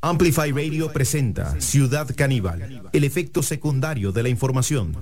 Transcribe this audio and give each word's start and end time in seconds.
Amplify 0.00 0.52
Radio 0.52 0.92
presenta 0.92 1.60
Ciudad 1.60 2.08
Caníbal, 2.14 2.88
el 2.92 3.02
efecto 3.02 3.42
secundario 3.42 4.12
de 4.12 4.22
la 4.22 4.28
información. 4.28 4.94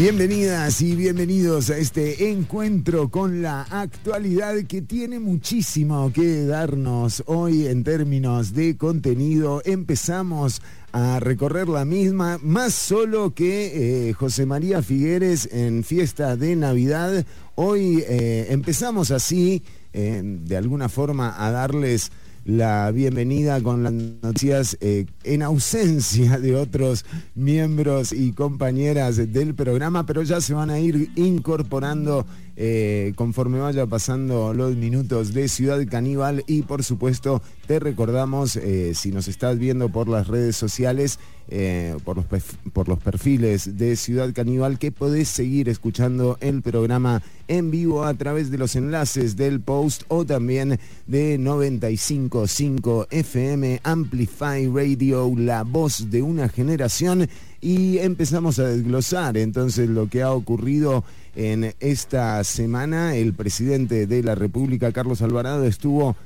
Bienvenidas 0.00 0.80
y 0.80 0.96
bienvenidos 0.96 1.68
a 1.68 1.76
este 1.76 2.30
encuentro 2.30 3.10
con 3.10 3.42
la 3.42 3.64
actualidad 3.64 4.54
que 4.66 4.80
tiene 4.80 5.20
muchísimo 5.20 6.10
que 6.10 6.46
darnos 6.46 7.22
hoy 7.26 7.66
en 7.66 7.84
términos 7.84 8.54
de 8.54 8.78
contenido. 8.78 9.60
Empezamos 9.62 10.62
a 10.92 11.20
recorrer 11.20 11.68
la 11.68 11.84
misma, 11.84 12.38
más 12.42 12.72
solo 12.72 13.34
que 13.34 14.08
eh, 14.08 14.14
José 14.14 14.46
María 14.46 14.82
Figueres 14.82 15.46
en 15.52 15.84
fiesta 15.84 16.34
de 16.34 16.56
Navidad. 16.56 17.26
Hoy 17.54 18.02
eh, 18.08 18.46
empezamos 18.48 19.10
así, 19.10 19.62
eh, 19.92 20.22
de 20.24 20.56
alguna 20.56 20.88
forma, 20.88 21.34
a 21.46 21.50
darles 21.50 22.10
la 22.44 22.90
bienvenida 22.90 23.60
con 23.62 23.82
las 23.82 23.92
noticias 23.92 24.76
eh, 24.80 25.06
en 25.24 25.42
ausencia 25.42 26.38
de 26.38 26.56
otros 26.56 27.04
miembros 27.34 28.12
y 28.12 28.32
compañeras 28.32 29.16
del 29.32 29.54
programa, 29.54 30.06
pero 30.06 30.22
ya 30.22 30.40
se 30.40 30.54
van 30.54 30.70
a 30.70 30.78
ir 30.78 31.10
incorporando 31.16 32.26
eh, 32.62 33.14
conforme 33.16 33.58
vaya 33.58 33.86
pasando 33.86 34.52
los 34.52 34.76
minutos 34.76 35.32
de 35.32 35.48
Ciudad 35.48 35.82
Caníbal 35.88 36.44
y 36.46 36.60
por 36.60 36.84
supuesto 36.84 37.40
te 37.66 37.78
recordamos, 37.78 38.56
eh, 38.56 38.92
si 38.94 39.12
nos 39.12 39.28
estás 39.28 39.58
viendo 39.58 39.88
por 39.88 40.10
las 40.10 40.28
redes 40.28 40.56
sociales, 40.56 41.18
eh, 41.48 41.96
por, 42.04 42.16
los 42.16 42.26
por 42.74 42.86
los 42.86 42.98
perfiles 42.98 43.78
de 43.78 43.96
Ciudad 43.96 44.34
Caníbal, 44.34 44.78
que 44.78 44.92
podés 44.92 45.28
seguir 45.28 45.70
escuchando 45.70 46.36
el 46.42 46.60
programa 46.60 47.22
en 47.48 47.70
vivo 47.70 48.04
a 48.04 48.12
través 48.12 48.50
de 48.50 48.58
los 48.58 48.76
enlaces 48.76 49.36
del 49.36 49.62
post 49.62 50.02
o 50.08 50.26
también 50.26 50.78
de 51.06 51.38
955 51.38 53.06
FM 53.10 53.80
Amplify 53.84 54.66
Radio, 54.66 55.32
la 55.34 55.62
voz 55.62 56.10
de 56.10 56.20
una 56.20 56.50
generación. 56.50 57.26
Y 57.62 57.98
empezamos 57.98 58.58
a 58.58 58.64
desglosar 58.64 59.36
entonces 59.36 59.88
lo 59.88 60.08
que 60.08 60.22
ha 60.22 60.32
ocurrido 60.32 61.04
en 61.36 61.74
esta 61.80 62.42
semana. 62.44 63.16
El 63.16 63.34
presidente 63.34 64.06
de 64.06 64.22
la 64.22 64.34
República, 64.34 64.92
Carlos 64.92 65.22
Alvarado, 65.22 65.64
estuvo 65.64 66.16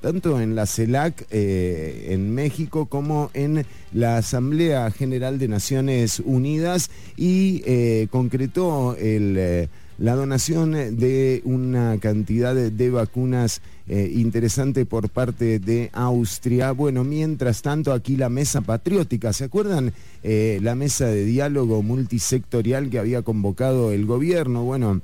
tanto 0.00 0.40
en 0.40 0.54
la 0.54 0.66
CELAC 0.66 1.26
eh, 1.30 2.08
en 2.10 2.34
México 2.34 2.86
como 2.86 3.30
en 3.34 3.66
la 3.92 4.18
Asamblea 4.18 4.90
General 4.90 5.38
de 5.38 5.48
Naciones 5.48 6.22
Unidas 6.24 6.90
y 7.16 7.62
eh, 7.66 8.06
concretó 8.10 8.96
eh, 8.98 9.68
la 9.98 10.14
donación 10.14 10.72
de 10.72 11.42
una 11.44 11.98
cantidad 11.98 12.54
de, 12.54 12.90
vacunas 12.90 13.60
interesante 13.88 14.84
por 14.84 15.08
parte 15.08 15.58
de 15.58 15.90
Austria. 15.94 16.72
Bueno, 16.72 17.04
mientras 17.04 17.62
tanto 17.62 17.92
aquí 17.92 18.16
la 18.16 18.28
mesa 18.28 18.60
patriótica, 18.60 19.32
¿se 19.32 19.44
acuerdan 19.44 19.92
la 20.22 20.74
mesa 20.74 21.06
de 21.06 21.24
diálogo 21.24 21.82
multisectorial 21.82 22.90
que 22.90 22.98
había 22.98 23.22
convocado 23.22 23.92
el 23.92 24.04
gobierno? 24.04 24.64
Bueno, 24.64 25.00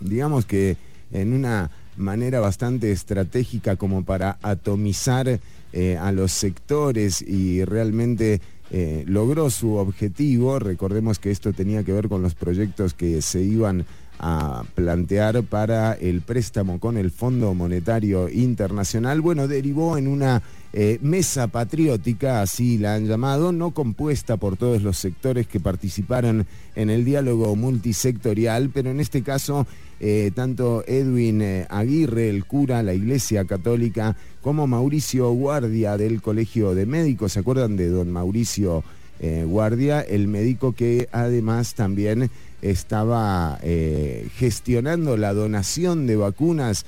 digamos 0.00 0.46
que 0.46 0.76
en 1.12 1.32
una 1.32 1.70
manera 1.96 2.40
bastante 2.40 2.92
estratégica 2.92 3.76
como 3.76 4.04
para 4.04 4.38
atomizar 4.42 5.40
eh, 5.72 5.98
a 6.00 6.12
los 6.12 6.32
sectores 6.32 7.20
y 7.20 7.64
realmente 7.64 8.40
eh, 8.70 9.04
logró 9.06 9.50
su 9.50 9.74
objetivo. 9.74 10.58
Recordemos 10.58 11.18
que 11.18 11.30
esto 11.30 11.52
tenía 11.52 11.82
que 11.82 11.92
ver 11.92 12.08
con 12.08 12.22
los 12.22 12.34
proyectos 12.34 12.94
que 12.94 13.20
se 13.20 13.42
iban 13.42 13.84
a 14.18 14.64
plantear 14.74 15.42
para 15.44 15.92
el 15.92 16.22
préstamo 16.22 16.80
con 16.80 16.96
el 16.96 17.10
Fondo 17.10 17.54
Monetario 17.54 18.28
Internacional. 18.28 19.20
Bueno, 19.20 19.46
derivó 19.46 19.96
en 19.96 20.08
una 20.08 20.42
eh, 20.72 20.98
mesa 21.00 21.46
patriótica, 21.46 22.42
así 22.42 22.76
la 22.76 22.94
han 22.94 23.06
llamado, 23.06 23.52
no 23.52 23.70
compuesta 23.70 24.36
por 24.36 24.56
todos 24.56 24.82
los 24.82 24.98
sectores 24.98 25.46
que 25.46 25.60
participaron 25.60 26.46
en 26.74 26.90
el 26.90 27.04
diálogo 27.04 27.56
multisectorial, 27.56 28.68
pero 28.68 28.90
en 28.90 29.00
este 29.00 29.22
caso 29.22 29.66
eh, 29.98 30.30
tanto 30.34 30.84
Edwin 30.86 31.40
eh, 31.40 31.66
Aguirre, 31.70 32.28
el 32.28 32.44
cura, 32.44 32.82
la 32.82 32.92
Iglesia 32.92 33.44
Católica, 33.44 34.14
como 34.42 34.66
Mauricio 34.66 35.30
Guardia 35.30 35.96
del 35.96 36.20
Colegio 36.20 36.74
de 36.74 36.84
Médicos. 36.84 37.32
¿Se 37.32 37.40
acuerdan 37.40 37.76
de 37.76 37.88
don 37.88 38.10
Mauricio 38.10 38.84
Guardia? 39.46 40.00
El 40.00 40.28
médico 40.28 40.74
que 40.74 41.08
además 41.10 41.74
también 41.74 42.30
estaba 42.62 43.58
gestionando 44.36 45.16
la 45.16 45.32
donación 45.32 46.06
de 46.06 46.16
vacunas 46.16 46.86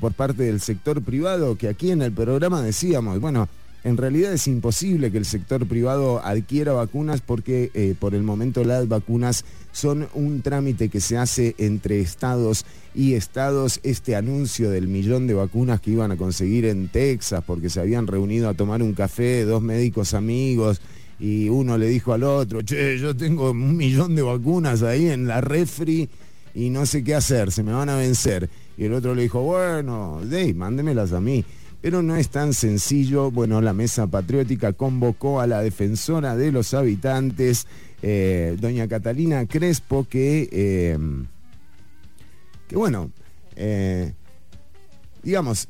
por 0.00 0.12
parte 0.12 0.44
del 0.44 0.60
sector 0.60 1.02
privado, 1.02 1.56
que 1.56 1.68
aquí 1.68 1.90
en 1.90 2.02
el 2.02 2.12
programa 2.12 2.62
decíamos, 2.62 3.20
bueno, 3.20 3.48
en 3.82 3.96
realidad 3.96 4.34
es 4.34 4.46
imposible 4.46 5.10
que 5.10 5.16
el 5.16 5.24
sector 5.24 5.66
privado 5.66 6.20
adquiera 6.22 6.72
vacunas 6.72 7.22
porque 7.22 7.70
eh, 7.72 7.94
por 7.98 8.14
el 8.14 8.22
momento 8.22 8.62
las 8.62 8.86
vacunas 8.88 9.44
son 9.72 10.08
un 10.12 10.42
trámite 10.42 10.90
que 10.90 11.00
se 11.00 11.16
hace 11.16 11.54
entre 11.56 12.00
estados 12.00 12.66
y 12.94 13.14
estados. 13.14 13.80
Este 13.82 14.16
anuncio 14.16 14.70
del 14.70 14.86
millón 14.86 15.26
de 15.26 15.34
vacunas 15.34 15.80
que 15.80 15.92
iban 15.92 16.12
a 16.12 16.18
conseguir 16.18 16.66
en 16.66 16.88
Texas 16.88 17.42
porque 17.46 17.70
se 17.70 17.80
habían 17.80 18.06
reunido 18.06 18.50
a 18.50 18.54
tomar 18.54 18.82
un 18.82 18.92
café 18.92 19.44
dos 19.44 19.62
médicos 19.62 20.12
amigos 20.12 20.82
y 21.20 21.50
uno 21.50 21.76
le 21.76 21.86
dijo 21.86 22.14
al 22.14 22.24
otro, 22.24 22.62
che, 22.62 22.98
yo 22.98 23.14
tengo 23.14 23.50
un 23.50 23.76
millón 23.76 24.16
de 24.16 24.22
vacunas 24.22 24.82
ahí 24.82 25.08
en 25.08 25.26
la 25.26 25.42
refri 25.42 26.08
y 26.54 26.70
no 26.70 26.86
sé 26.86 27.04
qué 27.04 27.14
hacer, 27.14 27.52
se 27.52 27.62
me 27.62 27.72
van 27.72 27.90
a 27.90 27.96
vencer. 27.96 28.48
Y 28.78 28.84
el 28.86 28.94
otro 28.94 29.14
le 29.14 29.22
dijo, 29.22 29.42
bueno, 29.42 30.20
Dave, 30.24 30.54
mándemelas 30.54 31.12
a 31.12 31.20
mí. 31.20 31.44
Pero 31.82 32.02
no 32.02 32.16
es 32.16 32.28
tan 32.28 32.52
sencillo. 32.52 33.30
Bueno, 33.30 33.60
la 33.60 33.72
Mesa 33.72 34.06
Patriótica 34.06 34.72
convocó 34.72 35.40
a 35.40 35.46
la 35.46 35.62
defensora 35.62 36.36
de 36.36 36.52
los 36.52 36.74
habitantes, 36.74 37.66
eh, 38.02 38.56
doña 38.58 38.88
Catalina 38.88 39.46
Crespo, 39.46 40.06
que, 40.08 40.48
eh, 40.52 40.98
que 42.68 42.76
bueno, 42.76 43.10
eh, 43.56 44.12
digamos, 45.22 45.68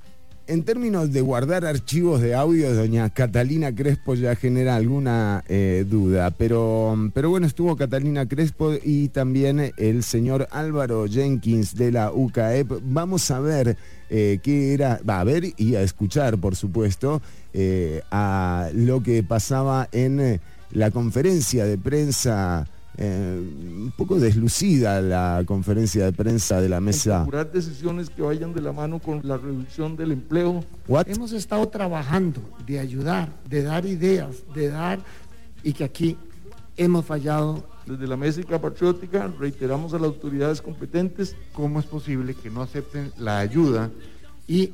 en 0.50 0.64
términos 0.64 1.12
de 1.12 1.20
guardar 1.20 1.64
archivos 1.64 2.20
de 2.20 2.34
audio, 2.34 2.74
doña 2.74 3.08
Catalina 3.10 3.74
Crespo 3.74 4.14
ya 4.14 4.34
genera 4.36 4.76
alguna 4.76 5.44
duda, 5.86 6.30
pero, 6.30 7.10
pero 7.14 7.30
bueno, 7.30 7.46
estuvo 7.46 7.76
Catalina 7.76 8.26
Crespo 8.26 8.74
y 8.82 9.08
también 9.08 9.72
el 9.76 10.02
señor 10.02 10.48
Álvaro 10.50 11.06
Jenkins 11.06 11.74
de 11.74 11.92
la 11.92 12.12
UCAEP. 12.12 12.70
Vamos 12.82 13.30
a 13.30 13.40
ver 13.40 13.76
eh, 14.12 14.40
que 14.42 14.74
era, 14.74 15.00
va 15.08 15.20
a 15.20 15.24
ver 15.24 15.44
y 15.56 15.76
a 15.76 15.82
escuchar, 15.82 16.36
por 16.38 16.56
supuesto, 16.56 17.22
eh, 17.54 18.02
a 18.10 18.68
lo 18.74 19.04
que 19.04 19.22
pasaba 19.22 19.88
en 19.92 20.18
eh, 20.18 20.40
la 20.72 20.90
conferencia 20.90 21.64
de 21.64 21.78
prensa. 21.78 22.66
Un 23.00 23.92
poco 23.96 24.18
deslucida 24.18 25.00
la 25.00 25.42
conferencia 25.46 26.04
de 26.04 26.12
prensa 26.12 26.60
de 26.60 26.68
la 26.68 26.80
mesa. 26.80 27.22
Procurar 27.22 27.50
decisiones 27.50 28.10
que 28.10 28.22
vayan 28.22 28.52
de 28.52 28.60
la 28.60 28.72
mano 28.72 28.98
con 28.98 29.20
la 29.24 29.38
reducción 29.38 29.96
del 29.96 30.12
empleo. 30.12 30.64
Hemos 31.06 31.32
estado 31.32 31.66
trabajando 31.68 32.42
de 32.66 32.78
ayudar, 32.78 33.32
de 33.48 33.62
dar 33.62 33.86
ideas, 33.86 34.42
de 34.54 34.68
dar 34.68 35.00
y 35.62 35.72
que 35.72 35.84
aquí 35.84 36.16
hemos 36.76 37.04
fallado 37.04 37.66
desde 37.86 38.06
la 38.06 38.16
Mesa 38.16 38.42
Patriótica 38.60 39.32
reiteramos 39.38 39.94
a 39.94 39.96
las 39.96 40.06
autoridades 40.06 40.62
competentes 40.62 41.36
cómo 41.52 41.80
es 41.80 41.86
posible 41.86 42.34
que 42.34 42.50
no 42.50 42.62
acepten 42.62 43.12
la 43.18 43.38
ayuda 43.38 43.90
y 44.46 44.72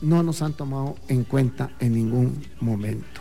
no 0.00 0.22
nos 0.22 0.42
han 0.42 0.52
tomado 0.52 0.96
en 1.08 1.24
cuenta 1.24 1.70
en 1.80 1.94
ningún 1.94 2.42
momento. 2.60 3.20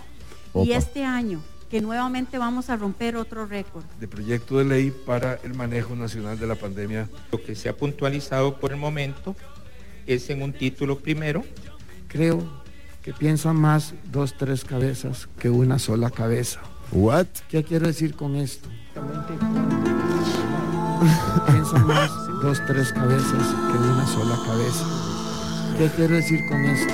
Y 0.56 0.72
este 0.72 1.04
año, 1.04 1.42
que 1.74 1.82
nuevamente 1.82 2.38
vamos 2.38 2.70
a 2.70 2.78
romper 2.78 3.16
otro 3.16 3.48
récord. 3.48 3.84
De 4.00 4.08
proyecto 4.08 4.60
de 4.60 4.64
ley 4.64 4.94
para 5.08 5.40
el 5.44 5.56
manejo 5.56 5.96
nacional 5.96 6.38
de 6.38 6.46
la 6.46 6.54
pandemia. 6.54 7.10
Lo 7.32 7.42
que 7.42 7.56
se 7.56 7.68
ha 7.68 7.76
puntualizado 7.76 8.60
por 8.60 8.74
el 8.74 8.78
momento 8.78 9.36
es 10.06 10.30
en 10.30 10.44
un 10.44 10.54
título 10.54 11.00
primero. 11.00 11.44
Creo 12.08 12.44
que 13.02 13.12
piensan 13.12 13.56
más 13.56 13.96
dos, 14.12 14.36
tres 14.38 14.64
cabezas 14.64 15.28
que 15.40 15.50
una 15.50 15.80
sola 15.80 16.12
cabeza. 16.12 16.60
What? 16.92 17.26
¿Qué 17.50 17.64
quiero 17.64 17.88
decir 17.88 18.16
con 18.16 18.36
esto? 18.36 18.70
Piensan 21.48 21.88
más 21.88 22.12
dos, 22.44 22.62
tres 22.68 22.94
cabezas 22.94 23.48
que 23.72 23.78
una 23.80 24.06
sola 24.06 24.38
cabeza. 24.46 24.86
¿Qué 25.80 25.90
quiero 25.96 26.14
decir 26.18 26.40
con 26.48 26.66
esto? 26.66 26.94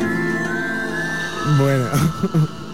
Bueno. 1.58 2.69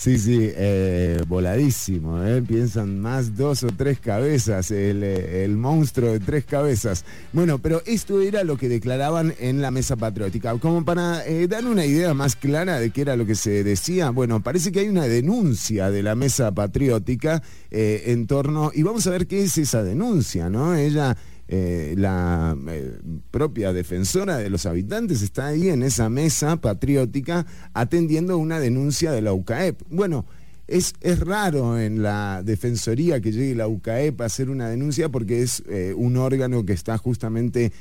Sí, 0.00 0.18
sí, 0.18 0.38
eh, 0.40 1.22
voladísimo, 1.28 2.24
eh. 2.24 2.40
piensan 2.40 3.00
más 3.00 3.36
dos 3.36 3.64
o 3.64 3.66
tres 3.66 4.00
cabezas, 4.00 4.70
eh, 4.70 5.44
el, 5.44 5.58
monstruo 5.58 6.12
de 6.12 6.20
tres 6.20 6.46
cabezas. 6.46 7.04
Bueno, 7.34 7.58
pero 7.58 7.82
esto 7.84 8.22
era 8.22 8.42
lo 8.42 8.56
que 8.56 8.70
declaraban 8.70 9.34
en 9.38 9.60
la 9.60 9.70
mesa 9.70 9.96
patriótica. 9.96 10.56
Como 10.56 10.86
para 10.86 11.22
dar 11.46 11.66
una 11.66 11.84
idea 11.84 12.14
más 12.14 12.34
clara 12.34 12.80
de 12.80 12.88
qué 12.92 13.02
era 13.02 13.14
lo 13.14 13.26
que 13.26 13.34
se 13.34 13.62
decía, 13.62 14.08
bueno, 14.08 14.42
parece 14.42 14.72
que 14.72 14.80
hay 14.80 14.88
una 14.88 15.04
denuncia 15.04 15.90
de 15.90 16.02
la 16.02 16.14
mesa 16.14 16.50
patriótica 16.50 17.42
en 17.70 18.26
torno, 18.26 18.72
y 18.74 18.82
vamos 18.82 19.06
a 19.06 19.10
ver 19.10 19.26
qué 19.26 19.42
es 19.42 19.58
esa 19.58 19.82
denuncia, 19.82 20.48
¿no? 20.48 20.74
Ella 20.74 21.14
eh, 21.52 21.96
la 21.98 22.56
eh, 22.68 22.96
propia 23.32 23.72
defensora 23.72 24.36
de 24.36 24.48
los 24.50 24.66
habitantes 24.66 25.20
está 25.20 25.48
ahí 25.48 25.68
en 25.68 25.82
esa 25.82 26.08
mesa 26.08 26.60
patriótica 26.60 27.44
atendiendo 27.74 28.38
una 28.38 28.60
denuncia 28.60 29.10
de 29.10 29.20
la 29.20 29.32
UCAEP. 29.32 29.82
Bueno, 29.90 30.26
es, 30.68 30.94
es, 31.00 31.18
raro 31.18 31.80
en 31.80 32.04
la 32.04 32.42
Defensoría 32.44 33.20
que 33.20 33.32
llegue 33.32 33.56
la 33.56 33.66
UCAEP 33.66 34.20
a 34.20 34.26
hacer 34.26 34.48
una 34.48 34.68
denuncia 34.68 35.08
porque 35.08 35.42
es 35.42 35.64
eh, 35.68 35.92
un 35.96 36.18
órgano 36.18 36.64
que 36.64 36.72
está 36.72 36.96
justamente 36.98 37.72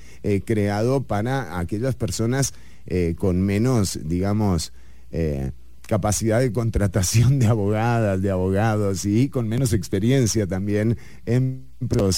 creado 0.46 1.04
para 1.04 1.60
aquellas 1.60 1.94
personas 1.94 2.56
con 3.18 3.44
menos, 3.44 4.00
digamos, 4.04 4.74
capacidad 5.88 6.40
de 6.40 6.52
contratación 6.52 7.38
de 7.38 7.46
abogadas, 7.46 8.20
de 8.20 8.32
abogados 8.32 9.06
y 9.06 9.30
con 9.30 9.48
menos 9.48 9.74
experiencia 9.74 10.48
también 10.48 10.98
en 11.28 11.69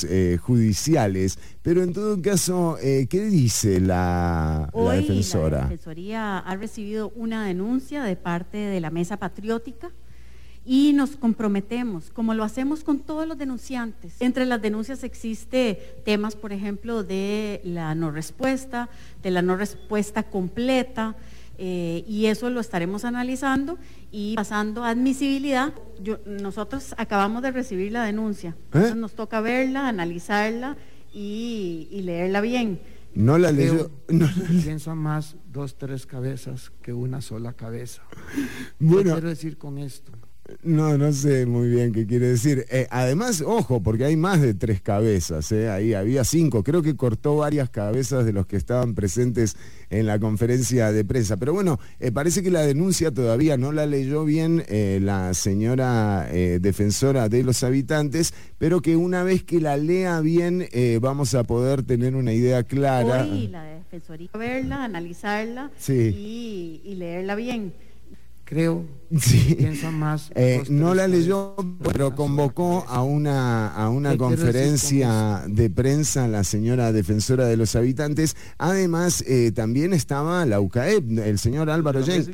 eh, 0.10 0.38
judiciales. 0.42 1.38
Pero 1.62 1.84
en 1.84 1.94
todo 1.94 2.22
caso, 2.22 2.78
eh, 2.82 3.08
¿qué 3.10 3.26
dice 3.26 3.80
la, 3.80 4.70
Hoy, 4.74 4.98
defensora? 4.98 5.58
La 5.58 5.64
Defensoría 5.64 6.40
ha 6.40 6.56
recibido 6.56 7.12
una 7.16 7.46
denuncia 7.46 8.04
de 8.04 8.16
parte 8.16 8.58
de 8.58 8.80
la 8.80 8.90
Mesa 8.90 9.18
Patriótica 9.18 9.92
y 10.66 10.94
nos 10.94 11.16
comprometemos, 11.16 12.12
como 12.12 12.34
lo 12.34 12.44
hacemos 12.44 12.84
con 12.84 13.00
todos 13.00 13.28
los 13.28 13.38
denunciantes. 13.38 14.16
Entre 14.20 14.46
las 14.46 14.62
denuncias 14.62 15.04
existe 15.04 16.02
temas, 16.06 16.36
por 16.36 16.54
ejemplo, 16.54 17.04
de 17.04 17.62
la 17.64 17.96
no 17.96 18.12
respuesta, 18.12 18.90
de 19.24 19.32
la 19.32 19.42
no 19.42 19.56
respuesta 19.56 20.24
completa, 20.24 21.16
eh, 21.64 22.04
y 22.08 22.26
eso 22.26 22.50
lo 22.50 22.60
estaremos 22.60 23.06
analizando 23.06 23.78
y 24.12 24.34
pasando 24.34 24.84
a 24.84 24.90
admisibilidad. 24.90 25.76
nosotros 26.26 26.96
acabamos 26.98 27.44
de 27.44 27.52
recibir 27.52 27.92
la 27.92 28.04
denuncia, 28.04 28.56
¿Eh? 28.74 28.94
nos 28.96 29.14
toca 29.14 29.42
verla, 29.42 29.88
analizarla 29.88 30.76
y, 31.14 32.02
leerla 32.04 32.42
bien. 32.42 32.80
No 33.14 33.38
la 33.38 33.52
leyó. 33.52 33.92
No, 34.10 34.28
Piensa 34.64 34.96
más 34.96 35.36
dos, 35.52 35.78
tres 35.78 36.08
cabezas 36.08 36.72
que 36.82 36.94
una 36.94 37.22
sola 37.22 37.54
cabeza. 37.54 38.02
Bueno, 38.80 39.04
¿Qué 39.04 39.12
quiero 39.12 39.30
decir 39.30 39.60
con 39.60 39.78
esto? 39.78 40.12
No, 40.64 40.98
no 40.98 41.12
sé 41.14 41.46
muy 41.46 41.70
bien 41.70 41.92
qué 41.92 42.06
quiere 42.06 42.28
decir. 42.28 42.66
Eh, 42.70 42.88
además, 42.90 43.42
ojo, 43.42 43.82
porque 43.82 44.06
hay 44.06 44.16
más 44.16 44.42
de 44.42 44.54
tres 44.54 44.82
cabezas, 44.82 45.52
eh. 45.52 45.70
ahí 45.70 45.94
había 45.94 46.24
cinco. 46.24 46.64
Creo 46.64 46.82
que 46.82 46.96
cortó 46.96 47.38
varias 47.38 47.70
cabezas 47.70 48.26
de 48.26 48.34
los 48.34 48.46
que 48.46 48.58
estaban 48.58 48.94
presentes 48.96 49.56
en 49.90 50.06
la 50.06 50.20
conferencia 50.20 50.92
de 50.92 51.04
prensa. 51.06 51.38
Pero 51.38 51.54
bueno, 51.54 51.80
eh, 52.00 52.12
parece 52.12 52.44
que 52.44 52.52
la 52.52 52.62
denuncia 52.62 53.12
todavía 53.12 53.58
no 53.58 53.72
la 53.72 53.86
leyó 53.86 54.26
bien 54.26 54.64
la 54.70 55.34
señora 55.34 56.28
defensora 56.32 57.30
de 57.30 57.44
los 57.44 57.64
habitantes, 57.64 58.34
pero 58.58 58.82
que 58.82 58.96
una 58.96 59.24
vez 59.24 59.44
que 59.44 59.60
la 59.60 59.78
lea 59.78 60.20
bien 60.22 60.68
vamos 61.02 61.34
a 61.36 61.44
poder 61.44 61.84
tener 61.84 62.16
una 62.16 62.34
idea 62.34 62.64
clara. 62.64 63.24
Hoy 63.24 63.48
la 63.48 63.64
defensoría 63.64 64.30
verla, 64.34 64.84
analizarla 64.84 65.72
y, 65.88 66.82
y 66.84 66.96
leerla 66.96 67.36
bien 67.36 67.74
creo, 68.52 68.84
sí. 69.18 69.56
piensa 69.58 69.92
más. 69.92 70.30
Eh, 70.36 70.64
no 70.70 70.94
la 70.94 71.08
leyó, 71.08 71.56
pero 71.82 72.14
convocó 72.14 72.84
a 72.90 73.02
una, 73.02 73.74
a 73.74 73.90
una 73.90 74.18
conferencia 74.18 75.46
de 75.48 75.70
prensa 75.70 76.28
la 76.28 76.44
señora 76.44 76.92
defensora 76.92 77.46
de 77.46 77.56
los 77.56 77.78
habitantes. 77.78 78.36
Además, 78.58 79.24
eh, 79.26 79.54
también 79.54 79.94
estaba 79.94 80.46
la 80.46 80.60
UCAEP, 80.60 81.20
el 81.20 81.40
señor 81.40 81.70
Álvaro 81.70 82.04
Jen. 82.04 82.26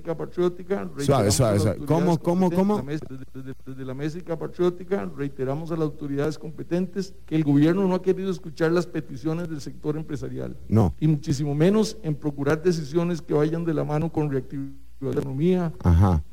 Suave, 0.98 1.30
suave, 1.30 1.60
suave. 1.60 1.86
¿Cómo, 1.86 2.18
cómo, 2.18 2.50
cómo? 2.50 2.84
Desde, 2.84 3.86
la 3.86 3.94
Mésica 3.94 4.40
Patriótica 4.40 5.08
reiteramos 5.16 5.70
a 5.70 5.76
las 5.76 5.84
autoridades 5.84 6.40
competentes 6.40 7.14
que 7.28 7.36
el 7.36 7.44
gobierno 7.44 7.88
no 7.88 7.94
ha 7.94 8.02
querido 8.02 8.32
escuchar 8.32 8.72
las 8.72 8.88
peticiones 8.88 9.50
del 9.50 9.62
sector 9.62 9.96
empresarial. 9.96 10.58
No. 10.68 10.96
Y 11.00 11.08
muchísimo 11.08 11.54
menos 11.54 12.00
en 12.02 12.16
procurar 12.16 12.64
decisiones 12.64 13.22
que 13.22 13.36
vayan 13.36 13.66
de 13.66 13.76
la 13.76 13.84
mano 13.84 14.12
con 14.12 14.32
reactividad 14.32 14.87
la 15.00 15.12
economía, 15.12 15.74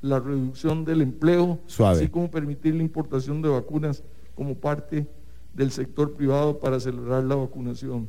la 0.01 0.21
reducción 0.21 0.85
del 0.85 1.03
empleo, 1.03 1.61
así 1.85 2.09
como 2.09 2.31
permitir 2.31 2.75
la 2.75 2.83
importación 2.83 3.43
de 3.43 3.49
vacunas 3.49 4.03
como 4.35 4.55
parte 4.55 5.07
del 5.55 5.71
sector 5.71 6.15
privado 6.15 6.59
para 6.59 6.77
acelerar 6.77 7.25
la 7.25 7.37
vacunación. 7.37 8.09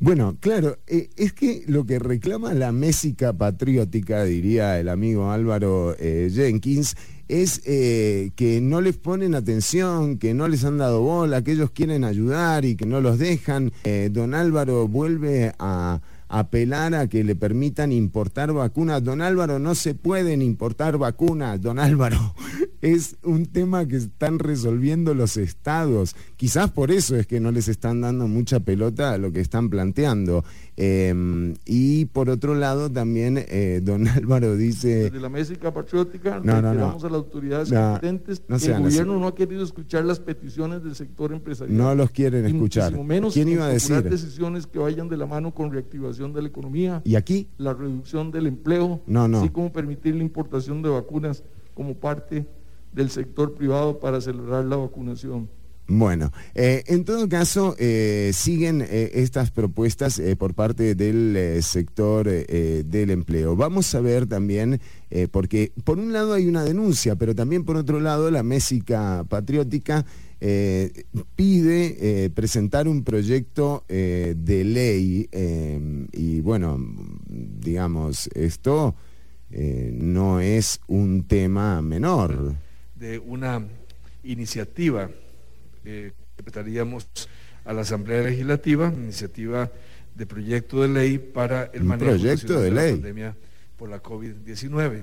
Bueno, 0.00 0.36
claro, 0.40 0.76
eh, 0.86 1.08
es 1.16 1.32
que 1.32 1.62
lo 1.66 1.86
que 1.86 1.98
reclama 1.98 2.52
la 2.52 2.72
Mésica 2.72 3.32
patriótica, 3.32 4.24
diría 4.24 4.78
el 4.78 4.88
amigo 4.88 5.30
Álvaro 5.30 5.94
eh, 5.98 6.30
Jenkins, 6.32 6.96
es 7.28 7.62
eh, 7.64 8.30
que 8.36 8.60
no 8.60 8.80
les 8.80 8.96
ponen 8.96 9.34
atención, 9.34 10.18
que 10.18 10.34
no 10.34 10.48
les 10.48 10.64
han 10.64 10.78
dado 10.78 11.00
bola, 11.00 11.42
que 11.42 11.52
ellos 11.52 11.70
quieren 11.70 12.04
ayudar 12.04 12.64
y 12.64 12.76
que 12.76 12.86
no 12.86 13.00
los 13.00 13.18
dejan. 13.18 13.72
don 14.10 14.34
Álvaro 14.34 14.88
vuelve 14.88 15.54
a 15.58 16.00
apelar 16.28 16.94
a 16.94 17.08
que 17.08 17.24
le 17.24 17.36
permitan 17.36 17.92
importar 17.92 18.52
vacunas. 18.52 19.02
Don 19.02 19.20
Álvaro, 19.20 19.58
no 19.58 19.74
se 19.74 19.94
pueden 19.94 20.42
importar 20.42 20.98
vacunas, 20.98 21.60
don 21.60 21.78
Álvaro. 21.78 22.34
Es 22.80 23.16
un 23.22 23.46
tema 23.46 23.88
que 23.88 23.96
están 23.96 24.38
resolviendo 24.38 25.14
los 25.14 25.38
estados. 25.38 26.14
Quizás 26.36 26.70
por 26.70 26.90
eso 26.90 27.16
es 27.16 27.26
que 27.26 27.40
no 27.40 27.50
les 27.50 27.68
están 27.68 28.02
dando 28.02 28.28
mucha 28.28 28.60
pelota 28.60 29.14
a 29.14 29.16
lo 29.16 29.32
que 29.32 29.40
están 29.40 29.70
planteando. 29.70 30.44
Em, 30.76 31.54
y 31.64 32.06
por 32.06 32.28
otro 32.28 32.56
lado 32.56 32.90
también 32.90 33.38
eh, 33.38 33.80
don 33.82 34.08
Álvaro 34.08 34.56
dice... 34.56 35.04
Desde 35.04 35.20
la 35.20 35.28
Mésica 35.28 35.72
Patriótica 35.72 36.40
no, 36.42 36.60
no, 36.60 36.74
no, 36.74 36.90
a 36.90 36.94
las 36.94 37.04
autoridades 37.04 37.70
competentes 37.70 38.40
que 38.40 38.72
el 38.72 38.82
gobierno 38.82 39.18
no 39.18 39.28
ha 39.28 39.34
querido 39.34 39.62
escuchar 39.62 40.04
las 40.04 40.18
peticiones 40.18 40.82
del 40.82 40.96
sector 40.96 41.32
empresarial. 41.32 41.76
No 41.76 41.94
los 41.94 42.10
quieren 42.10 42.44
escuchar. 42.46 42.92
Menos 43.04 43.34
¿Quién 43.34 43.48
iba 43.48 43.66
a 43.66 43.68
decir? 43.68 44.02
decisiones 44.02 44.66
que 44.66 44.78
vayan 44.78 45.08
de 45.08 45.16
la 45.16 45.26
mano 45.26 45.54
con 45.54 45.72
reactivación 45.72 46.32
de 46.32 46.42
la 46.42 46.48
economía. 46.48 47.02
¿Y 47.04 47.14
aquí? 47.16 47.48
La 47.58 47.72
reducción 47.72 48.30
del 48.30 48.46
empleo. 48.46 49.00
No, 49.06 49.28
no. 49.28 49.38
Así 49.38 49.50
como 49.50 49.72
permitir 49.72 50.16
la 50.16 50.22
importación 50.22 50.82
de 50.82 50.88
vacunas 50.88 51.44
como 51.74 51.94
parte 51.94 52.46
del 52.92 53.10
sector 53.10 53.54
privado 53.54 53.98
para 53.98 54.18
acelerar 54.18 54.64
la 54.64 54.76
vacunación. 54.76 55.48
Bueno, 55.86 56.32
eh, 56.54 56.82
en 56.86 57.04
todo 57.04 57.28
caso, 57.28 57.76
eh, 57.78 58.30
siguen 58.32 58.80
eh, 58.80 59.10
estas 59.14 59.50
propuestas 59.50 60.20
por 60.38 60.54
parte 60.54 60.94
del 60.94 61.62
sector 61.62 62.26
del 62.26 63.10
empleo. 63.10 63.54
Vamos 63.54 63.94
a 63.94 64.00
ver 64.00 64.26
también, 64.26 64.80
porque 65.30 65.72
por 65.84 65.98
un 65.98 66.12
lado 66.12 66.32
hay 66.32 66.46
una 66.46 66.64
denuncia, 66.64 67.16
pero 67.16 67.34
también 67.34 67.64
por 67.64 67.76
otro 67.76 68.00
lado 68.00 68.30
la 68.30 68.42
Mésica 68.42 69.24
Patriótica 69.28 70.04
pide 71.36 72.30
presentar 72.34 72.88
un 72.88 73.04
proyecto 73.04 73.84
de 73.88 74.64
ley 74.64 75.28
y 76.12 76.40
bueno, 76.40 76.78
digamos, 77.28 78.28
esto 78.34 78.94
no 79.50 80.40
es 80.40 80.80
un 80.86 81.24
tema 81.24 81.82
menor. 81.82 82.54
De 82.96 83.18
una 83.18 83.66
iniciativa 84.22 85.10
eh, 85.84 86.12
presentaríamos 86.36 87.06
a 87.64 87.72
la 87.72 87.82
Asamblea 87.82 88.22
Legislativa, 88.22 88.92
iniciativa 88.94 89.70
de 90.14 90.26
proyecto 90.26 90.82
de 90.82 90.88
ley 90.88 91.18
para 91.18 91.70
el 91.72 91.84
manejo 91.84 92.10
proyecto 92.10 92.60
de, 92.60 92.70
ley. 92.70 92.90
la 92.90 92.96
pandemia 92.96 93.36
por 93.76 93.88
la 93.88 94.02
COVID-19. 94.02 95.02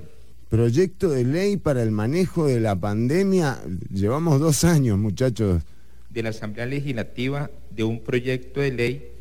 Proyecto 0.50 1.10
de 1.10 1.24
ley 1.24 1.58
para 1.58 1.82
el 1.82 1.92
manejo 1.92 2.48
de 2.48 2.60
la 2.60 2.76
pandemia. 2.76 3.60
Llevamos 3.92 4.40
dos 4.40 4.64
años, 4.64 4.98
muchachos. 4.98 5.64
De 6.10 6.24
la 6.24 6.30
Asamblea 6.30 6.66
Legislativa 6.66 7.50
de 7.70 7.84
un 7.84 8.02
proyecto 8.02 8.60
de 8.60 8.72
ley 8.72 9.12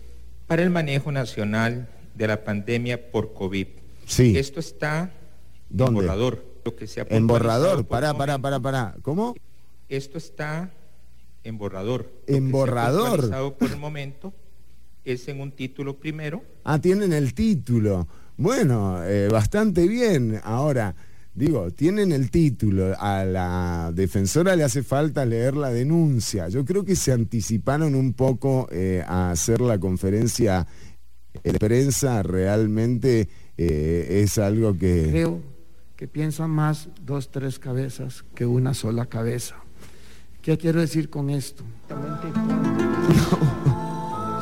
para 0.47 0.63
el 0.63 0.71
manejo 0.71 1.13
nacional 1.13 1.89
de 2.15 2.27
la 2.27 2.43
pandemia 2.45 3.11
por 3.11 3.33
COVID. 3.33 3.67
Sí. 4.07 4.37
Esto 4.37 4.59
está 4.59 5.13
¿Dónde? 5.69 6.01
en 6.01 6.07
borrador. 6.07 6.45
Lo 6.65 6.77
que 6.77 6.87
se 6.87 7.07
en 7.09 7.27
borrador, 7.27 7.87
para, 7.87 8.13
para, 8.15 8.39
para, 8.39 8.61
para. 8.61 8.97
¿Cómo? 9.03 9.35
Esto 9.89 10.19
está 10.19 10.71
en 11.45 11.59
borrador. 11.59 12.11
En 12.27 12.51
borrador. 12.51 13.57
por 13.59 13.71
el 13.71 13.79
momento 13.79 14.33
es 15.05 15.29
en 15.29 15.41
un 15.41 15.53
título 15.53 15.99
primero. 15.99 16.43
Ah, 16.65 16.79
tienen 16.79 17.13
el 17.13 17.35
título. 17.35 18.07
Bueno, 18.37 19.03
eh, 19.05 19.29
bastante 19.29 19.87
bien. 19.87 20.41
Ahora, 20.43 20.95
digo, 21.35 21.71
tienen 21.71 22.13
el 22.13 22.31
título. 22.31 22.95
A 22.99 23.25
la 23.25 23.93
defensora 23.95 24.57
le 24.57 24.65
hace 24.65 24.83
falta 24.83 25.25
leer 25.25 25.57
la 25.57 25.71
denuncia. 25.71 26.49
Yo 26.49 26.65
creo 26.65 26.85
que 26.85 26.97
se 26.97 27.13
anticiparon 27.13 27.95
un 27.95 28.13
poco 28.13 28.69
eh, 28.71 29.03
a 29.07 29.31
hacer 29.31 29.61
la 29.61 29.79
conferencia 29.79 30.67
de 31.43 31.53
prensa. 31.55 32.23
Realmente 32.23 33.29
eh, 33.57 34.23
es 34.23 34.39
algo 34.39 34.77
que... 34.77 35.09
Creo 35.11 35.41
que 35.97 36.09
piensan 36.09 36.51
más 36.51 36.89
dos, 37.03 37.31
tres 37.31 37.59
cabezas 37.59 38.25
que 38.35 38.47
una 38.47 38.73
sola 38.73 39.07
cabeza. 39.07 39.57
¿Qué 40.43 40.57
quiero 40.57 40.81
decir 40.81 41.11
con 41.11 41.29
esto? 41.29 41.63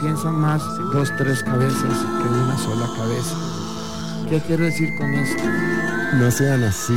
Piensan 0.01 0.35
más 0.37 0.63
dos, 0.93 1.11
tres 1.19 1.43
cabezas 1.43 1.83
que 1.83 2.29
una 2.29 2.57
sola 2.57 2.89
cabeza. 2.97 4.29
¿Qué 4.31 4.41
quiero 4.47 4.65
decir 4.65 4.91
con 4.97 5.13
esto? 5.13 5.43
No 6.21 6.31
sean 6.31 6.63
así. 6.63 6.95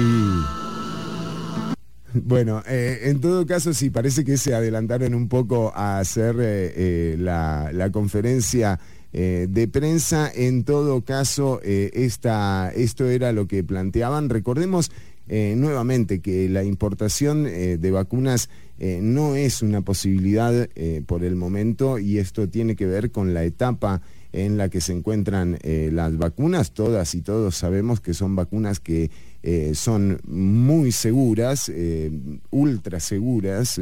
Bueno, 2.13 2.62
eh, 2.67 3.00
en 3.05 3.20
todo 3.22 3.48
caso, 3.48 3.74
sí, 3.74 3.89
parece 3.89 4.24
que 4.24 4.38
se 4.38 4.53
adelantaron 4.53 5.15
un 5.15 5.29
poco 5.29 5.74
a 5.75 5.98
hacer 5.98 6.36
eh, 6.39 7.15
la, 7.17 7.89
conferencia 7.91 8.79
de 9.12 9.67
prensa. 9.67 10.31
En 10.34 10.63
todo 10.63 11.01
caso, 11.03 11.60
esto 11.63 13.05
era 13.10 13.31
lo 13.31 13.48
que 13.48 13.63
planteaban. 13.63 14.29
Recordemos 14.29 14.91
nuevamente 15.31 16.19
que 16.19 16.50
la 16.50 16.63
importación 16.63 17.45
de 17.45 17.91
vacunas 17.91 18.50
no 18.79 19.35
es 19.38 19.61
una 19.61 19.81
posibilidad 19.81 20.67
por 21.05 21.23
el 21.23 21.38
momento 21.38 22.00
y 22.00 22.17
esto 22.17 22.50
tiene 22.50 22.75
que 22.75 22.85
ver 22.85 23.11
con 23.11 23.33
la 23.33 23.45
etapa 23.45 24.01
en 24.33 24.57
la 24.57 24.69
que 24.69 24.81
se 24.81 24.93
encuentran 24.93 25.57
eh, 25.61 25.89
las 25.91 26.17
vacunas. 26.17 26.71
Todas 26.71 27.13
y 27.15 27.21
todos 27.21 27.55
sabemos 27.55 28.00
que 28.00 28.13
son 28.13 28.35
vacunas 28.35 28.79
que 28.79 29.11
eh, 29.43 29.71
son 29.75 30.19
muy 30.25 30.91
seguras, 30.91 31.69
eh, 31.69 32.11
ultra 32.50 33.00
seguras, 33.00 33.79